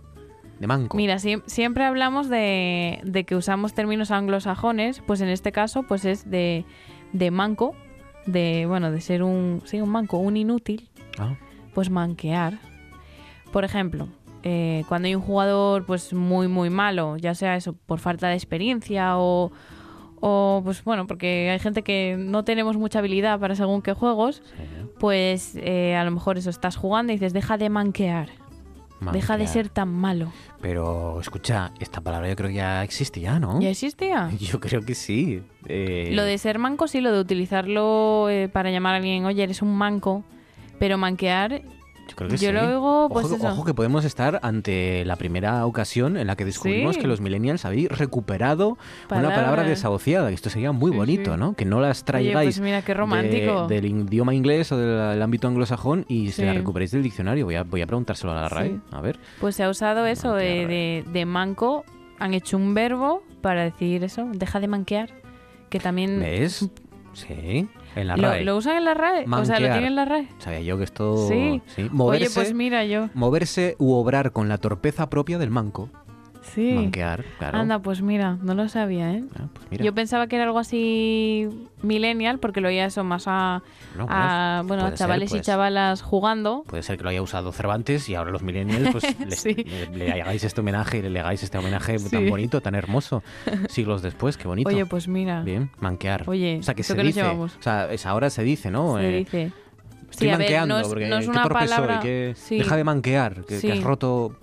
De 0.59 0.67
manco. 0.67 0.97
Mira, 0.97 1.15
siem- 1.19 1.43
siempre 1.45 1.83
hablamos 1.85 2.29
de, 2.29 2.99
de 3.03 3.23
que 3.25 3.35
usamos 3.35 3.73
términos 3.73 4.11
anglosajones, 4.11 5.01
pues 5.05 5.21
en 5.21 5.29
este 5.29 5.51
caso, 5.51 5.83
pues 5.83 6.03
es 6.05 6.29
de, 6.29 6.65
de 7.13 7.31
manco, 7.31 7.75
de, 8.25 8.65
bueno, 8.67 8.91
de 8.91 8.99
ser 9.01 9.23
un, 9.23 9.61
sí, 9.65 9.79
un 9.81 9.89
manco, 9.89 10.17
un 10.17 10.35
inútil, 10.37 10.89
Ah. 11.19 11.35
pues 11.73 11.89
manquear. 11.89 12.53
Por 13.51 13.63
ejemplo, 13.63 14.07
eh, 14.43 14.83
cuando 14.87 15.07
hay 15.07 15.15
un 15.15 15.21
jugador 15.21 15.85
pues 15.85 16.13
muy 16.13 16.47
muy 16.47 16.69
malo, 16.69 17.17
ya 17.17 17.33
sea 17.35 17.55
eso 17.55 17.73
por 17.73 17.99
falta 17.99 18.27
de 18.27 18.35
experiencia 18.35 19.17
o, 19.17 19.51
o 20.19 20.61
pues 20.63 20.83
bueno, 20.83 21.07
porque 21.07 21.49
hay 21.51 21.59
gente 21.59 21.81
que 21.83 22.15
no 22.17 22.43
tenemos 22.43 22.77
mucha 22.77 22.99
habilidad 22.99 23.39
para 23.39 23.55
según 23.55 23.81
qué 23.81 23.93
juegos, 23.93 24.41
pues 24.99 25.55
eh, 25.55 25.95
a 25.95 26.03
lo 26.03 26.11
mejor 26.11 26.37
eso 26.37 26.49
estás 26.49 26.75
jugando 26.75 27.13
y 27.13 27.15
dices, 27.15 27.33
deja 27.33 27.57
de 27.57 27.69
manquear, 27.69 28.29
deja 29.13 29.37
de 29.37 29.47
ser 29.47 29.69
tan 29.69 29.89
malo. 29.89 30.31
Pero 30.61 31.19
escucha, 31.21 31.71
esta 31.79 32.01
palabra 32.01 32.27
yo 32.29 32.35
creo 32.35 32.49
que 32.49 32.55
ya 32.55 32.83
existe 32.83 33.19
ya, 33.21 33.39
¿no? 33.39 33.61
¿Ya 33.61 33.69
existía? 33.69 34.29
Yo 34.39 34.59
creo 34.59 34.81
que 34.83 34.95
sí. 34.95 35.41
Eh, 35.67 36.09
Lo 36.13 36.23
de 36.23 36.37
ser 36.37 36.59
manco 36.59 36.87
sí, 36.87 37.01
lo 37.01 37.11
de 37.11 37.19
utilizarlo 37.19 38.29
eh, 38.29 38.49
para 38.49 38.71
llamar 38.71 38.93
a 38.93 38.97
alguien, 38.97 39.25
oye, 39.25 39.43
eres 39.43 39.61
un 39.61 39.75
manco, 39.77 40.23
pero 40.79 40.97
manquear, 40.97 41.61
Yo 42.07 42.15
creo 42.15 42.29
que 42.29 42.37
yo 42.37 42.49
sí. 42.49 42.53
lo 42.53 42.61
oigo, 42.67 43.09
pues 43.09 43.25
ojo, 43.27 43.35
eso. 43.35 43.47
ojo 43.49 43.65
que 43.65 43.73
podemos 43.73 44.05
estar 44.05 44.39
ante 44.43 45.03
la 45.05 45.15
primera 45.17 45.65
ocasión 45.65 46.17
en 46.17 46.27
la 46.27 46.35
que 46.35 46.45
descubrimos 46.45 46.95
Sí. 46.95 47.01
que 47.01 47.07
los 47.07 47.21
millennials 47.21 47.65
habéis 47.65 47.89
recuperado 47.89 48.77
una 49.11 49.29
palabra 49.29 49.63
desahuciada. 49.63 50.31
Esto 50.31 50.49
sería 50.49 50.71
muy 50.71 50.91
Sí, 50.91 50.97
bonito. 50.97 51.37
¿no? 51.37 51.53
Que 51.53 51.65
no 51.65 51.79
las 51.81 51.99
Oye, 51.99 52.05
traigáis 52.05 52.55
pues 52.55 52.59
mira, 52.61 52.81
qué 52.81 52.93
de- 52.93 52.93
romántico. 52.93 53.67
del 53.67 53.85
idioma 53.85 54.33
inglés 54.33 54.71
o 54.71 54.77
del, 54.77 55.11
del 55.13 55.21
ámbito 55.21 55.47
anglosajón 55.47 56.05
y 56.07 56.31
se 56.31 56.45
la 56.45 56.53
recuperéis 56.53 56.91
del 56.91 57.03
diccionario. 57.03 57.45
Voy 57.45 57.55
a, 57.55 57.63
voy 57.63 57.81
a 57.81 57.87
preguntárselo 57.87 58.31
a 58.31 58.35
la 58.35 58.49
RAE. 58.49 58.79
A 58.91 59.01
ver. 59.01 59.19
pues 59.39 59.55
se 59.55 59.63
ha 59.63 59.69
usado 59.69 60.05
eso 60.05 60.33
de, 60.33 60.65
de, 60.67 61.03
de 61.11 61.25
manco, 61.25 61.83
han 62.19 62.33
hecho 62.33 62.57
un 62.57 62.73
verbo 62.73 63.21
para 63.41 63.63
decir 63.63 64.03
eso, 64.03 64.27
deja 64.33 64.59
de 64.59 64.67
manquear, 64.67 65.09
que 65.69 65.79
también... 65.79 66.19
¿Ves? 66.19 66.67
Sí, 67.13 67.67
en 68.01 68.07
la 68.07 68.17
¿Lo, 68.17 68.29
RAE. 68.29 68.43
lo 68.43 68.57
usan 68.57 68.77
en 68.77 68.85
la 68.85 68.93
RAE? 68.93 69.11
O 69.11 69.15
sea, 69.15 69.25
¿lo 69.25 69.27
Manquear. 69.29 69.59
tienen 69.59 69.83
en 69.85 69.95
la 69.95 70.05
RAE? 70.05 70.27
Sabía 70.39 70.61
yo 70.61 70.77
que 70.77 70.83
esto... 70.83 71.27
Sí. 71.27 71.61
Moverse, 71.91 72.25
Oye, 72.25 72.33
pues 72.33 72.53
mira 72.53 72.85
yo. 72.85 73.09
moverse 73.13 73.75
u 73.79 73.93
obrar 73.93 74.31
con 74.31 74.49
la 74.49 74.57
torpeza 74.57 75.09
propia 75.09 75.37
del 75.37 75.49
manco. 75.49 75.89
Sí. 76.53 76.73
Manquear, 76.73 77.23
claro. 77.37 77.57
Anda, 77.57 77.79
pues 77.79 78.01
mira, 78.01 78.37
no 78.41 78.53
lo 78.53 78.67
sabía, 78.69 79.11
¿eh? 79.13 79.23
mira. 79.69 79.83
Yo 79.83 79.93
pensaba 79.93 80.27
que 80.27 80.35
era 80.37 80.45
algo 80.45 80.59
así 80.59 81.47
millennial, 81.81 82.39
porque 82.39 82.61
lo 82.61 82.67
oía 82.69 82.85
eso 82.85 83.03
más 83.03 83.25
a, 83.27 83.61
No, 83.97 84.07
a, 84.09 84.57
pues, 84.61 84.67
bueno, 84.67 84.85
a 84.85 84.89
ser, 84.89 84.97
chavales 84.97 85.29
y 85.31 85.35
pues. 85.35 85.45
chavalas 85.45 86.01
jugando. 86.01 86.63
Puede 86.67 86.83
ser 86.83 86.97
que 86.97 87.03
lo 87.03 87.09
haya 87.09 87.21
usado 87.21 87.51
Cervantes 87.51 88.07
y 88.09 88.15
ahora 88.15 88.31
los 88.31 88.41
millennials 88.41 88.89
pues 88.91 89.03
les- 89.27 89.39
Sí. 89.39 89.53
le, 89.55 89.87
le 89.91 90.21
hagáis 90.21 90.43
este 90.43 90.61
homenaje, 90.61 91.01
le 91.07 91.19
hagáis 91.19 91.43
este 91.43 91.57
homenaje 91.57 91.97
tan 91.99 92.29
bonito, 92.29 92.61
tan 92.61 92.75
hermoso, 92.75 93.23
siglos 93.69 94.01
después, 94.01 94.37
qué 94.37 94.47
bonito. 94.47 94.69
Oye, 94.69 94.85
pues 94.85 95.07
mira. 95.07 95.41
Bien, 95.41 95.69
manquear. 95.79 96.23
Oye, 96.27 96.57
o 96.59 96.63
sea, 96.63 96.73
que 96.73 96.81
¿esto 96.81 96.93
se 96.93 96.97
qué 97.01 97.07
dice, 97.07 97.23
o 97.23 97.47
sea, 97.59 97.91
es, 97.91 98.05
ahora 98.05 98.29
se 98.29 98.43
dice, 98.43 98.71
¿no? 98.71 98.97
Se 98.97 99.09
Eh, 99.09 99.17
dice. 99.19 99.51
Estoy 100.09 100.27
Sí, 100.29 100.33
a 100.33 100.37
ver, 100.37 100.39
manqueando, 100.39 100.75
no 100.75 100.81
es- 100.81 100.87
porque 100.87 101.07
no 101.07 101.17
es 101.17 101.25
qué 101.25 101.31
una 101.31 101.43
soy, 101.43 101.51
palabra- 101.53 101.99
que 101.99 102.33
sí. 102.37 102.57
deja 102.57 102.77
de 102.77 102.83
manquear, 102.83 103.35
que, 103.41 103.55
que 103.55 103.59
Sí. 103.59 103.71
has 103.71 103.83
roto... 103.83 104.35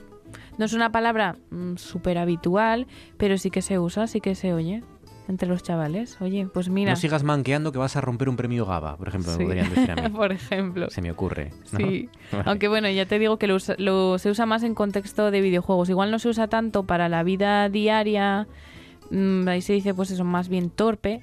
No 0.59 0.65
es 0.65 0.73
una 0.73 0.93
palabra 0.93 1.37
mm, 1.51 1.77
súper 1.77 2.19
habitual, 2.19 2.87
pero 3.17 3.39
sí 3.39 3.51
que 3.51 3.63
se 3.63 3.79
usa, 3.79 4.07
sí 4.07 4.21
que 4.21 4.35
se 4.35 4.53
oye 4.55 4.83
entre 5.27 5.49
los 5.49 5.63
chavales. 5.63 6.21
Oye, 6.21 6.47
pues 6.53 6.69
mira. 6.69 6.91
No 6.93 6.97
sigas 6.97 7.23
manqueando 7.25 7.73
que 7.73 7.79
vas 7.79 7.97
a 7.97 8.01
romper 8.03 8.29
un 8.29 8.37
premio 8.37 8.67
GABA, 8.67 8.97
por 8.99 9.09
ejemplo, 9.09 9.33
me 9.39 9.45
podrían 9.45 9.71
decir 9.75 9.91
a 9.91 9.95
mí. 9.97 10.09
Por 10.15 10.33
ejemplo. 10.33 10.91
Se 10.91 11.01
me 11.01 11.11
ocurre. 11.11 11.51
¿no? 11.73 11.79
Sí, 11.79 12.09
Vale. 12.31 12.45
aunque 12.47 12.69
bueno, 12.69 12.91
ya 12.91 13.07
te 13.07 13.19
digo 13.19 13.39
que 13.39 13.47
lo, 13.47 13.55
usa- 13.57 13.77
lo- 13.79 14.19
se 14.19 14.31
usa 14.31 14.45
más 14.47 14.63
en 14.65 14.75
contexto 14.75 15.31
de 15.31 15.41
videojuegos. 15.41 15.89
Igual 15.89 16.11
no 16.11 16.19
se 16.19 16.29
usa 16.29 16.49
tanto 16.49 16.85
para 16.85 17.09
la 17.09 17.23
vida 17.23 17.69
diaria, 17.71 18.47
mm, 19.11 19.49
ahí 19.49 19.63
se 19.63 19.73
dice 19.73 19.95
pues 19.95 20.11
eso, 20.11 20.25
más 20.25 20.49
bien 20.51 20.69
torpe, 20.69 21.23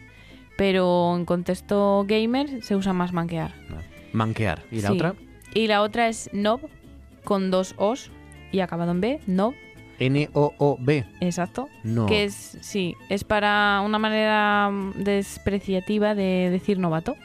pero 0.57 1.15
en 1.15 1.25
contexto 1.25 2.03
gamer 2.07 2.63
se 2.63 2.75
usa 2.75 2.93
más 2.93 3.13
manquear. 3.13 3.53
Manquear. 4.13 4.63
¿Y 4.71 4.81
la 4.81 4.89
Sí. 4.89 4.95
otra? 4.95 5.13
Y 5.53 5.67
la 5.67 5.81
otra 5.83 6.07
es 6.07 6.29
Nob, 6.33 6.61
con 7.23 7.51
dos 7.51 7.75
Os 7.77 8.09
y 8.51 8.59
acabado 8.59 8.91
en 8.91 9.01
B, 9.01 9.19
Nob. 9.27 9.53
N-O-O-B. 9.99 11.05
Exacto. 11.19 11.69
No. 11.83 12.07
Que 12.07 12.23
es, 12.23 12.57
sí, 12.61 12.95
es 13.09 13.23
para 13.23 13.81
una 13.85 13.99
manera 13.99 14.71
despreciativa 14.95 16.15
de 16.15 16.49
decir 16.49 16.79
novato. 16.79 17.15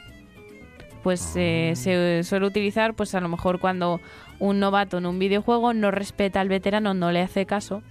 Pues 1.01 1.33
eh, 1.35 1.73
se 1.75 2.23
suele 2.23 2.45
utilizar, 2.45 2.93
pues 2.93 3.15
a 3.15 3.21
lo 3.21 3.29
mejor 3.29 3.59
cuando 3.59 3.99
un 4.39 4.59
novato 4.59 4.97
en 4.99 5.05
un 5.05 5.19
videojuego 5.19 5.73
no 5.73 5.89
respeta 5.89 6.41
al 6.41 6.49
veterano, 6.49 6.93
no 6.93 7.11
le 7.11 7.21
hace 7.21 7.45
caso, 7.45 7.81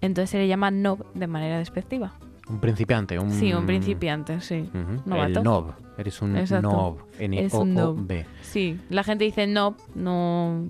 entonces 0.00 0.30
se 0.30 0.38
le 0.38 0.48
llama 0.48 0.70
nob 0.70 1.04
de 1.14 1.26
manera 1.26 1.58
despectiva. 1.58 2.12
Un 2.48 2.60
principiante, 2.60 3.18
un... 3.18 3.30
Sí, 3.30 3.52
un 3.52 3.66
principiante, 3.66 4.40
sí. 4.40 4.70
Ujú, 4.72 5.02
Novato. 5.04 5.40
El 5.40 5.44
nob. 5.44 5.72
Eres 5.98 6.22
un 6.22 6.36
Exacto. 6.36 6.98
N-O-O-B. 7.18 8.26
Sí, 8.42 8.78
la 8.88 9.02
gente 9.02 9.24
dice 9.24 9.46
nob, 9.46 9.74
no, 9.94 10.64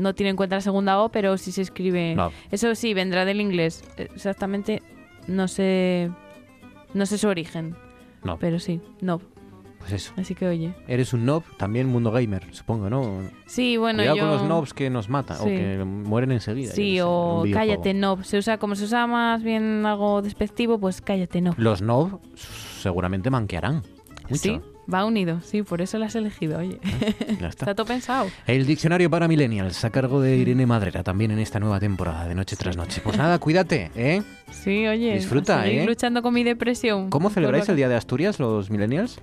no 0.00 0.14
tiene 0.14 0.30
en 0.30 0.36
cuenta 0.36 0.56
la 0.56 0.60
segunda 0.60 1.00
O, 1.00 1.10
pero 1.10 1.36
sí 1.38 1.52
se 1.52 1.62
escribe... 1.62 2.16
Eso 2.50 2.74
sí, 2.74 2.94
vendrá 2.94 3.24
del 3.24 3.40
inglés. 3.40 3.84
Exactamente, 3.96 4.82
no 5.26 5.48
sé, 5.48 6.10
no 6.94 7.06
sé 7.06 7.18
su 7.18 7.28
origen. 7.28 7.76
Nob. 8.24 8.38
Pero 8.38 8.58
sí, 8.58 8.80
nob. 9.00 9.22
Pues 9.78 9.92
eso. 9.92 10.12
Así 10.16 10.34
que 10.34 10.46
oye. 10.46 10.74
Eres 10.88 11.12
un 11.12 11.24
nob, 11.24 11.44
también 11.56 11.86
mundo 11.86 12.10
gamer, 12.10 12.52
supongo, 12.52 12.90
¿no? 12.90 13.22
Sí, 13.46 13.76
bueno, 13.76 13.98
Cuidado 13.98 14.16
yo... 14.16 14.22
con 14.22 14.32
los 14.32 14.42
nobs 14.42 14.74
que 14.74 14.90
nos 14.90 15.08
matan 15.08 15.38
o 15.40 15.44
que 15.44 15.84
mueren 15.84 16.32
enseguida. 16.32 16.72
Sí, 16.72 16.96
sé, 16.96 17.02
o 17.04 17.44
cállate, 17.52 17.94
nob. 17.94 18.24
Se 18.24 18.38
usa, 18.38 18.58
como 18.58 18.74
se 18.74 18.84
usa 18.84 19.06
más 19.06 19.42
bien 19.42 19.86
algo 19.86 20.20
despectivo, 20.20 20.78
pues 20.78 21.00
cállate, 21.00 21.40
nob. 21.40 21.54
Los 21.58 21.80
nob 21.80 22.20
seguramente 22.34 23.30
manquearán. 23.30 23.82
Mucho. 24.28 24.42
Sí, 24.42 24.60
va 24.92 25.04
unido, 25.04 25.40
sí, 25.42 25.62
por 25.62 25.82
eso 25.82 25.98
lo 25.98 26.04
has 26.06 26.14
elegido, 26.14 26.58
oye. 26.58 26.78
Ya 27.40 27.48
está. 27.48 27.64
Está 27.66 27.74
todo 27.74 27.86
pensado. 27.86 28.28
El 28.46 28.66
diccionario 28.66 29.10
para 29.10 29.28
millennials 29.28 29.84
a 29.84 29.90
cargo 29.90 30.20
de 30.20 30.36
Irene 30.36 30.66
Madrera 30.66 31.02
también 31.02 31.30
en 31.30 31.38
esta 31.38 31.60
nueva 31.60 31.78
temporada 31.80 32.26
de 32.26 32.34
Noche 32.34 32.56
tras 32.56 32.76
Noche. 32.76 33.00
Pues 33.04 33.16
nada, 33.18 33.38
cuídate, 33.38 33.90
¿eh? 33.94 34.22
Sí, 34.50 34.86
oye. 34.86 35.14
Disfruta, 35.14 35.66
¿eh? 35.66 35.84
luchando 35.86 36.22
con 36.22 36.32
mi 36.34 36.42
depresión. 36.44 37.10
¿Cómo 37.10 37.30
celebráis 37.30 37.68
el 37.68 37.76
Día 37.76 37.88
de 37.88 37.96
Asturias 37.96 38.38
los 38.38 38.70
millennials? 38.70 39.20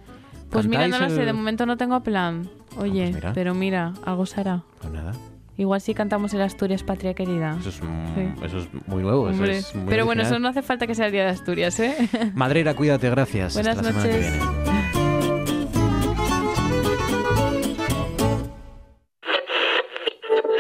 Pues 0.50 0.68
mira, 0.68 0.88
no 0.88 0.92
¿Cantáis 0.92 1.12
lo 1.12 1.16
sé, 1.16 1.22
el- 1.22 1.28
de 1.28 1.34
momento 1.34 1.66
no 1.66 1.76
tengo 1.78 2.02
plan. 2.04 2.48
Oye, 2.78 3.12
mira. 3.14 3.34
pero 3.34 3.54
mira, 3.56 3.94
algo 4.06 4.26
se 4.26 4.40
hará. 4.42 4.62
Pues 4.82 4.94
nada, 4.94 5.14
Igual 5.58 5.80
sí 5.80 5.94
cantamos 5.94 6.34
el 6.34 6.42
Asturias 6.42 6.84
Patria 6.84 7.14
Querida. 7.14 7.56
eso 7.60 7.70
es, 7.70 7.82
mm, 7.82 7.86
Sí. 8.16 8.46
eso 8.46 8.58
es 8.60 8.68
muy 8.88 9.02
nuevo. 9.02 9.30
eso 9.30 9.46
es 9.46 9.74
muy 9.74 9.86
pero 9.90 10.04
bueno, 10.06 10.22
eso 10.22 10.38
no 10.38 10.50
hace 10.50 10.62
falta 10.62 10.86
que 10.86 10.94
sea 10.96 11.06
el 11.06 11.14
Día 11.14 11.24
de 11.24 11.30
Asturias, 11.30 11.80
¿eh? 11.80 11.96
Madrera, 12.36 12.74
cuídate, 12.76 13.10
gracias. 13.10 13.54
Buenas 13.54 13.78
Hasta 13.78 13.92
la 13.92 14.02
semana 14.02 14.10
que 14.20 14.22
noches. 14.28 14.94
viene. 14.94 15.05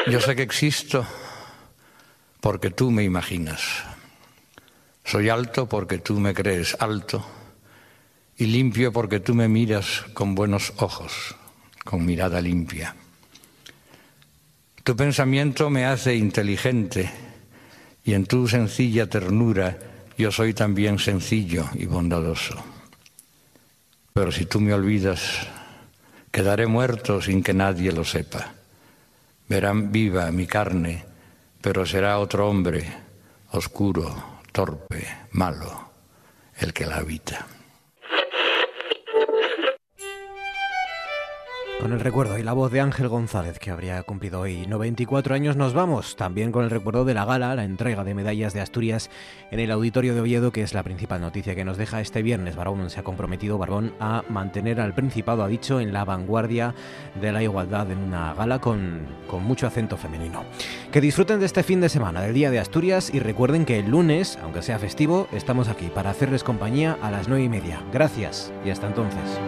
Yo 0.07 0.21
sé 0.21 0.35
que 0.35 0.43
existo 0.43 1.03
porque 2.39 2.69
tú 2.69 2.91
me 2.91 3.03
imaginas. 3.03 3.83
Soy 5.03 5.29
alto 5.29 5.67
porque 5.67 5.97
tú 5.97 6.19
me 6.19 6.33
crees 6.35 6.77
alto 6.79 7.25
y 8.37 8.45
limpio 8.45 8.93
porque 8.93 9.19
tú 9.19 9.33
me 9.33 9.47
miras 9.47 10.05
con 10.13 10.35
buenos 10.35 10.73
ojos, 10.77 11.35
con 11.83 12.05
mirada 12.05 12.39
limpia. 12.39 12.95
Tu 14.83 14.95
pensamiento 14.95 15.71
me 15.71 15.85
hace 15.85 16.15
inteligente 16.15 17.11
y 18.03 18.13
en 18.13 18.27
tu 18.27 18.47
sencilla 18.47 19.09
ternura 19.09 19.79
yo 20.19 20.31
soy 20.31 20.53
también 20.53 20.99
sencillo 20.99 21.67
y 21.73 21.87
bondadoso. 21.87 22.63
Pero 24.13 24.31
si 24.31 24.45
tú 24.45 24.61
me 24.61 24.73
olvidas, 24.73 25.47
quedaré 26.31 26.67
muerto 26.67 27.23
sin 27.23 27.41
que 27.41 27.55
nadie 27.55 27.91
lo 27.91 28.05
sepa. 28.05 28.53
Verán 29.47 29.91
viva 29.91 30.31
mi 30.31 30.47
carne, 30.47 31.05
pero 31.61 31.85
será 31.85 32.19
otro 32.19 32.49
hombre, 32.49 32.83
oscuro, 33.51 34.41
torpe, 34.51 35.07
malo, 35.31 35.91
el 36.57 36.73
que 36.73 36.85
la 36.85 36.97
habita. 36.97 37.45
Con 41.79 41.91
el 41.91 41.99
recuerdo 41.99 42.37
y 42.37 42.43
la 42.43 42.53
voz 42.53 42.71
de 42.71 42.79
Ángel 42.79 43.09
González, 43.09 43.59
que 43.59 43.69
habría 43.69 44.01
cumplido 44.01 44.39
hoy 44.39 44.65
94 44.65 45.35
años, 45.35 45.57
nos 45.57 45.73
vamos. 45.73 46.15
También 46.15 46.51
con 46.51 46.63
el 46.63 46.69
recuerdo 46.71 47.03
de 47.03 47.13
la 47.13 47.25
gala, 47.25 47.53
la 47.53 47.65
entrega 47.65 48.05
de 48.05 48.15
medallas 48.15 48.53
de 48.53 48.61
Asturias 48.61 49.11
en 49.51 49.59
el 49.59 49.69
Auditorio 49.71 50.15
de 50.15 50.21
Oviedo, 50.21 50.51
que 50.51 50.63
es 50.63 50.73
la 50.73 50.83
principal 50.83 51.19
noticia 51.19 51.53
que 51.53 51.65
nos 51.65 51.77
deja 51.77 51.99
este 51.99 52.23
viernes. 52.23 52.55
Barbón 52.55 52.89
se 52.89 53.01
ha 53.01 53.03
comprometido, 53.03 53.57
Barbón, 53.57 53.93
a 53.99 54.23
mantener 54.29 54.79
al 54.79 54.95
Principado, 54.95 55.43
ha 55.43 55.47
dicho, 55.47 55.81
en 55.81 55.91
la 55.91 56.05
vanguardia 56.05 56.73
de 57.19 57.31
la 57.33 57.43
igualdad 57.43 57.91
en 57.91 57.99
una 57.99 58.33
gala 58.33 58.59
con, 58.59 59.01
con 59.29 59.43
mucho 59.43 59.67
acento 59.67 59.97
femenino. 59.97 60.45
Que 60.93 61.01
disfruten 61.01 61.41
de 61.41 61.45
este 61.45 61.61
fin 61.61 61.81
de 61.81 61.89
semana, 61.89 62.21
del 62.21 62.33
Día 62.33 62.51
de 62.51 62.59
Asturias, 62.59 63.13
y 63.13 63.19
recuerden 63.19 63.65
que 63.65 63.79
el 63.79 63.91
lunes, 63.91 64.39
aunque 64.41 64.61
sea 64.61 64.79
festivo, 64.79 65.27
estamos 65.33 65.67
aquí 65.67 65.91
para 65.93 66.09
hacerles 66.09 66.43
compañía 66.43 66.97
a 67.01 67.11
las 67.11 67.27
9 67.27 67.43
y 67.43 67.49
media. 67.49 67.83
Gracias 67.91 68.51
y 68.63 68.69
hasta 68.69 68.87
entonces. 68.87 69.39